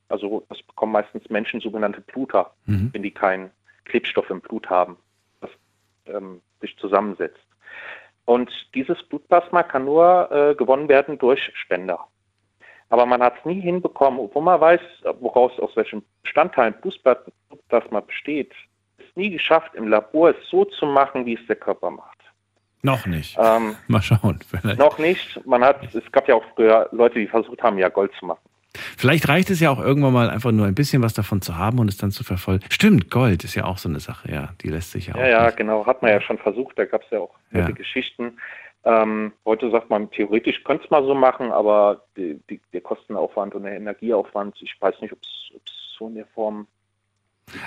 Also 0.08 0.44
das 0.48 0.62
bekommen 0.62 0.92
meistens 0.92 1.28
Menschen 1.30 1.60
sogenannte 1.60 2.00
Bluter, 2.00 2.52
Mhm. 2.66 2.90
wenn 2.92 3.02
die 3.02 3.10
keinen 3.10 3.50
Klebstoff 3.86 4.28
im 4.30 4.40
Blut 4.40 4.68
haben, 4.68 4.96
das 5.40 5.50
ähm, 6.06 6.42
sich 6.60 6.76
zusammensetzt. 6.78 7.40
Und 8.24 8.50
dieses 8.74 9.02
Blutplasma 9.04 9.62
kann 9.62 9.84
nur 9.84 10.30
äh, 10.30 10.54
gewonnen 10.54 10.88
werden 10.88 11.16
durch 11.18 11.40
Spender. 11.54 12.06
Aber 12.88 13.06
man 13.06 13.22
hat 13.22 13.34
es 13.38 13.44
nie 13.44 13.60
hinbekommen, 13.60 14.20
obwohl 14.20 14.42
man 14.42 14.60
weiß, 14.60 14.80
woraus 15.20 15.58
aus 15.58 15.74
welchen 15.76 16.04
Bestandteilen 16.22 16.74
Blutpla- 16.74 17.18
Blutplasma 17.48 18.00
besteht, 18.00 18.52
es 18.98 19.04
nie 19.16 19.30
geschafft, 19.30 19.74
im 19.74 19.88
Labor 19.88 20.30
es 20.30 20.36
so 20.50 20.64
zu 20.64 20.86
machen, 20.86 21.26
wie 21.26 21.34
es 21.34 21.46
der 21.46 21.56
Körper 21.56 21.90
macht. 21.90 22.18
Noch 22.82 23.06
nicht. 23.06 23.36
Ähm, 23.40 23.76
Mal 23.88 24.02
schauen. 24.02 24.38
Vielleicht, 24.48 24.78
noch 24.78 24.98
nicht. 24.98 25.44
Man 25.46 25.64
hat, 25.64 25.94
es 25.94 26.12
gab 26.12 26.28
ja 26.28 26.36
auch 26.36 26.44
früher 26.54 26.88
Leute, 26.92 27.18
die 27.18 27.26
versucht 27.26 27.62
haben, 27.62 27.78
ja 27.78 27.88
Gold 27.88 28.12
zu 28.18 28.26
machen. 28.26 28.45
Vielleicht 28.96 29.28
reicht 29.28 29.50
es 29.50 29.60
ja 29.60 29.70
auch 29.70 29.80
irgendwann 29.80 30.12
mal 30.12 30.30
einfach 30.30 30.52
nur 30.52 30.66
ein 30.66 30.74
bisschen 30.74 31.02
was 31.02 31.14
davon 31.14 31.42
zu 31.42 31.56
haben 31.56 31.78
und 31.78 31.88
es 31.88 31.96
dann 31.96 32.10
zu 32.10 32.24
verfolgen. 32.24 32.64
Stimmt, 32.70 33.10
Gold 33.10 33.44
ist 33.44 33.54
ja 33.54 33.64
auch 33.64 33.78
so 33.78 33.88
eine 33.88 34.00
Sache, 34.00 34.30
ja. 34.32 34.50
Die 34.62 34.68
lässt 34.68 34.92
sich 34.92 35.08
ja 35.08 35.14
auch. 35.14 35.18
Ja, 35.20 35.28
ja, 35.28 35.50
genau. 35.50 35.86
Hat 35.86 36.02
man 36.02 36.10
ja 36.10 36.20
schon 36.20 36.38
versucht. 36.38 36.78
Da 36.78 36.84
gab 36.84 37.02
es 37.02 37.10
ja 37.10 37.20
auch 37.20 37.34
Ja. 37.52 37.60
nette 37.62 37.74
Geschichten. 37.74 38.32
Ähm, 38.84 39.32
heute 39.44 39.68
sagt 39.70 39.90
man, 39.90 40.10
theoretisch 40.12 40.62
könnte 40.62 40.84
es 40.84 40.90
mal 40.90 41.02
so 41.02 41.14
machen, 41.14 41.50
aber 41.50 42.02
die, 42.16 42.38
die, 42.48 42.60
der 42.72 42.80
Kostenaufwand 42.82 43.54
und 43.56 43.64
der 43.64 43.76
Energieaufwand, 43.76 44.56
ich 44.60 44.76
weiß 44.78 45.00
nicht, 45.00 45.12
ob 45.12 45.18
es 45.22 45.58
so 45.98 46.06
in 46.06 46.14
der 46.14 46.26
Form. 46.26 46.68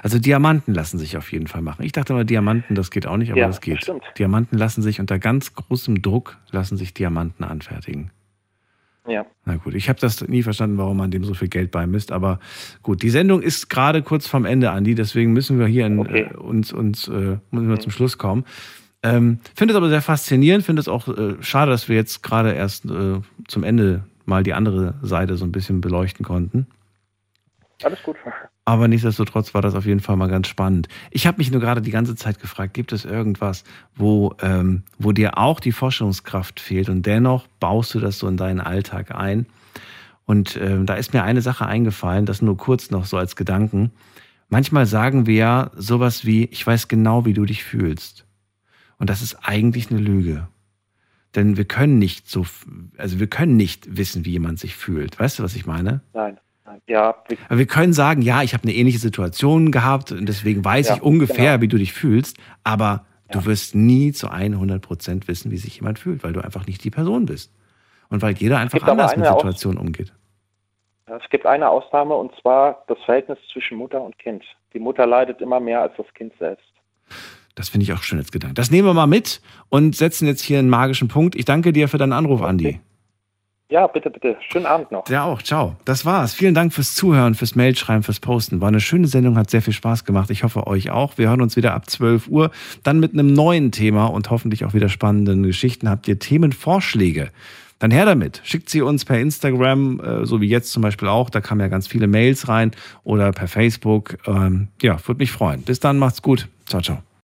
Also 0.03 0.17
Diamanten 0.19 0.73
lassen 0.73 0.97
sich 0.97 1.17
auf 1.17 1.31
jeden 1.31 1.47
Fall 1.47 1.61
machen. 1.61 1.83
Ich 1.83 1.91
dachte 1.91 2.13
mal, 2.13 2.23
Diamanten, 2.25 2.75
das 2.75 2.91
geht 2.91 3.05
auch 3.07 3.17
nicht, 3.17 3.31
aber 3.31 3.39
Ja, 3.39 3.47
das 3.47 3.59
geht. 3.61 3.81
stimmt. 3.83 4.03
Diamanten 4.17 4.57
lassen 4.57 4.81
sich 4.81 4.99
unter 5.01 5.19
ganz 5.19 5.53
großem 5.55 6.01
Druck 6.01 6.37
lassen 6.51 6.77
sich 6.77 6.93
Diamanten 6.93 7.43
anfertigen. 7.45 8.11
Ja. 9.09 9.25
Na 9.45 9.57
gut, 9.57 9.73
ich 9.75 9.89
habe 9.89 9.99
das 9.99 10.27
nie 10.27 10.43
verstanden, 10.43 10.77
warum 10.77 10.97
man 10.97 11.11
dem 11.11 11.23
so 11.23 11.33
viel 11.33 11.47
Geld 11.47 11.71
beimisst. 11.71 12.11
Aber 12.11 12.39
gut, 12.83 13.01
die 13.01 13.09
Sendung 13.09 13.41
ist 13.41 13.69
gerade 13.69 14.01
kurz 14.01 14.27
vorm 14.27 14.45
Ende, 14.45 14.71
Andi. 14.71 14.95
Deswegen 14.95 15.33
müssen 15.33 15.59
wir 15.59 15.67
hier 15.67 15.85
in, 15.85 15.99
Okay. 15.99 16.29
äh, 16.31 16.37
uns, 16.37 16.71
uns 16.73 17.07
äh, 17.07 17.37
müssen 17.51 17.69
wir 17.69 17.79
zum 17.79 17.91
Schluss 17.91 18.17
kommen. 18.17 18.45
Ähm, 19.01 19.39
finde 19.55 19.73
es 19.73 19.77
aber 19.77 19.89
sehr 19.89 20.01
faszinierend. 20.01 20.65
Finde 20.65 20.81
es 20.81 20.87
auch 20.87 21.07
äh, 21.07 21.35
schade, 21.41 21.71
dass 21.71 21.87
wir 21.89 21.95
jetzt 21.95 22.21
gerade 22.21 22.51
erst 22.53 22.85
äh, 22.85 23.21
zum 23.47 23.63
Ende 23.63 24.03
mal 24.25 24.43
die 24.43 24.53
andere 24.53 24.95
Seite 25.01 25.37
so 25.37 25.45
ein 25.45 25.51
bisschen 25.51 25.81
beleuchten 25.81 26.25
konnten. 26.25 26.67
Alles 27.83 28.01
gut. 28.03 28.17
Aber 28.69 28.87
nichtsdestotrotz 28.87 29.55
war 29.55 29.63
das 29.63 29.73
auf 29.73 29.87
jeden 29.87 29.99
Fall 29.99 30.15
mal 30.15 30.29
ganz 30.29 30.47
spannend. 30.47 30.89
Ich 31.09 31.25
habe 31.25 31.39
mich 31.39 31.49
nur 31.49 31.59
gerade 31.59 31.81
die 31.81 31.89
ganze 31.89 32.15
Zeit 32.15 32.39
gefragt, 32.39 32.75
gibt 32.75 32.91
es 32.91 33.03
irgendwas, 33.03 33.63
wo, 33.95 34.35
ähm, 34.43 34.83
wo 34.99 35.11
dir 35.11 35.39
auch 35.39 35.59
die 35.59 35.71
Forschungskraft 35.71 36.59
fehlt 36.59 36.87
und 36.87 37.03
dennoch 37.07 37.47
baust 37.59 37.95
du 37.95 37.99
das 37.99 38.19
so 38.19 38.27
in 38.27 38.37
deinen 38.37 38.59
Alltag 38.59 39.09
ein? 39.15 39.47
Und 40.25 40.55
ähm, 40.61 40.85
da 40.85 40.93
ist 40.93 41.15
mir 41.15 41.23
eine 41.23 41.41
Sache 41.41 41.65
eingefallen, 41.65 42.27
das 42.27 42.43
nur 42.43 42.57
kurz 42.57 42.91
noch 42.91 43.05
so 43.05 43.17
als 43.17 43.35
Gedanken. 43.35 43.89
Manchmal 44.49 44.85
sagen 44.85 45.25
wir 45.25 45.33
ja 45.33 45.71
sowas 45.75 46.23
wie, 46.23 46.45
ich 46.45 46.67
weiß 46.67 46.87
genau, 46.87 47.25
wie 47.25 47.33
du 47.33 47.45
dich 47.45 47.63
fühlst. 47.63 48.27
Und 48.99 49.09
das 49.09 49.23
ist 49.23 49.39
eigentlich 49.41 49.89
eine 49.89 49.99
Lüge. 49.99 50.47
Denn 51.33 51.57
wir 51.57 51.65
können 51.65 51.97
nicht 51.97 52.29
so, 52.29 52.45
also 52.99 53.19
wir 53.19 53.25
können 53.25 53.57
nicht 53.57 53.97
wissen, 53.97 54.25
wie 54.25 54.31
jemand 54.33 54.59
sich 54.59 54.75
fühlt. 54.75 55.19
Weißt 55.19 55.39
du, 55.39 55.43
was 55.43 55.55
ich 55.55 55.65
meine? 55.65 56.01
Nein. 56.13 56.37
Ja, 56.87 57.15
Aber 57.47 57.57
wir 57.57 57.65
können 57.67 57.93
sagen, 57.93 58.21
ja, 58.21 58.41
ich 58.43 58.53
habe 58.53 58.63
eine 58.63 58.73
ähnliche 58.73 58.99
Situation 58.99 59.71
gehabt 59.71 60.11
und 60.11 60.25
deswegen 60.27 60.63
weiß 60.63 60.89
Ja, 60.89 60.95
ich 60.95 61.01
ungefähr, 61.01 61.51
genau. 61.53 61.61
wie 61.61 61.67
du 61.67 61.77
dich 61.77 61.93
fühlst, 61.93 62.37
aber 62.63 63.05
du 63.31 63.45
wirst 63.45 63.75
nie 63.75 64.11
zu 64.11 64.29
100 64.29 64.81
Prozent 64.81 65.27
wissen, 65.27 65.51
wie 65.51 65.57
sich 65.57 65.75
jemand 65.77 65.99
fühlt, 65.99 66.23
weil 66.23 66.33
du 66.33 66.41
einfach 66.41 66.65
nicht 66.67 66.83
die 66.83 66.89
Person 66.91 67.25
bist. 67.25 67.51
Und 68.09 68.21
weil 68.21 68.33
jeder 68.35 68.57
einfach 68.57 68.81
anders 68.87 69.15
mit 69.15 69.25
eine 69.25 69.35
Aus- 69.35 69.41
Situationen 69.41 69.77
umgeht. 69.79 70.13
es 71.05 71.29
gibt 71.29 71.45
eine 71.45 71.69
Ausnahme 71.69 72.15
und 72.15 72.31
zwar 72.41 72.83
das 72.87 72.97
Verhältnis 73.05 73.37
zwischen 73.53 73.77
Mutter 73.77 74.01
und 74.01 74.17
Kind. 74.17 74.43
Die 74.73 74.79
Mutter 74.79 75.05
leidet 75.05 75.41
immer 75.41 75.59
mehr 75.59 75.81
als 75.81 75.93
das 75.97 76.05
Kind 76.15 76.33
selbst. 76.39 76.65
Das 77.55 77.69
finde 77.69 77.83
ich 77.83 77.93
auch 77.93 78.03
schön 78.03 78.19
als 78.19 78.31
Gedanke. 78.31 78.53
Das 78.55 78.71
nehmen 78.71 78.87
wir 78.87 78.93
mal 78.93 79.07
mit 79.07 79.41
und 79.69 79.95
setzen 79.95 80.27
jetzt 80.27 80.41
hier 80.41 80.59
einen 80.59 80.69
magischen 80.69 81.07
Punkt. 81.07 81.35
Ich 81.35 81.45
danke 81.45 81.73
dir 81.73 81.87
für 81.87 81.97
deinen 81.97 82.13
Anruf, 82.13 82.41
Andi. 82.41 82.79
Ja, 83.69 83.85
bitte, 83.85 84.09
bitte. 84.09 84.35
Schönen 84.51 84.65
Abend 84.65 84.91
noch. 84.91 85.07
Ja 85.09 85.25
auch, 85.25 85.43
ciao. 85.43 85.75
Das 85.85 86.03
war's. 86.03 86.33
Vielen 86.33 86.55
Dank 86.55 86.73
fürs 86.73 86.95
Zuhören, 86.95 87.35
fürs 87.35 87.55
Mailschreiben, 87.55 88.01
fürs 88.01 88.19
Posten. 88.19 88.61
War 88.61 88.69
eine 88.69 88.79
schöne 88.79 89.05
Sendung, 89.07 89.37
hat 89.37 89.51
sehr 89.51 89.61
viel 89.61 89.73
Spaß 89.73 90.05
gemacht. 90.05 90.31
Ich 90.31 90.43
hoffe 90.43 90.65
euch 90.65 90.89
auch. 90.89 91.19
Wir 91.19 91.29
hören 91.29 91.41
uns 91.41 91.55
wieder 91.55 91.75
ab 91.75 91.87
12 91.87 92.27
Uhr, 92.29 92.49
dann 92.81 92.99
mit 92.99 93.13
einem 93.13 93.31
neuen 93.31 93.71
Thema 93.71 94.07
und 94.07 94.31
hoffentlich 94.31 94.65
auch 94.65 94.73
wieder 94.73 94.89
spannenden 94.89 95.43
Geschichten. 95.43 95.87
Habt 95.87 96.07
ihr 96.07 96.17
Themenvorschläge? 96.17 97.29
Dann 97.77 97.91
her 97.91 98.05
damit. 98.05 98.41
Schickt 98.43 98.69
sie 98.69 98.81
uns 98.81 99.05
per 99.05 99.19
Instagram, 99.19 99.99
äh, 99.99 100.25
so 100.25 100.41
wie 100.41 100.49
jetzt 100.49 100.71
zum 100.71 100.81
Beispiel 100.81 101.07
auch. 101.07 101.29
Da 101.29 101.39
kamen 101.39 101.61
ja 101.61 101.67
ganz 101.67 101.87
viele 101.87 102.07
Mails 102.07 102.47
rein 102.47 102.71
oder 103.03 103.31
per 103.31 103.47
Facebook. 103.47 104.17
Ähm, 104.25 104.69
ja, 104.81 104.97
würde 105.07 105.19
mich 105.19 105.31
freuen. 105.31 105.61
Bis 105.61 105.79
dann, 105.79 105.99
macht's 105.99 106.21
gut. 106.21 106.47
Ciao, 106.65 106.81
ciao. 106.81 107.03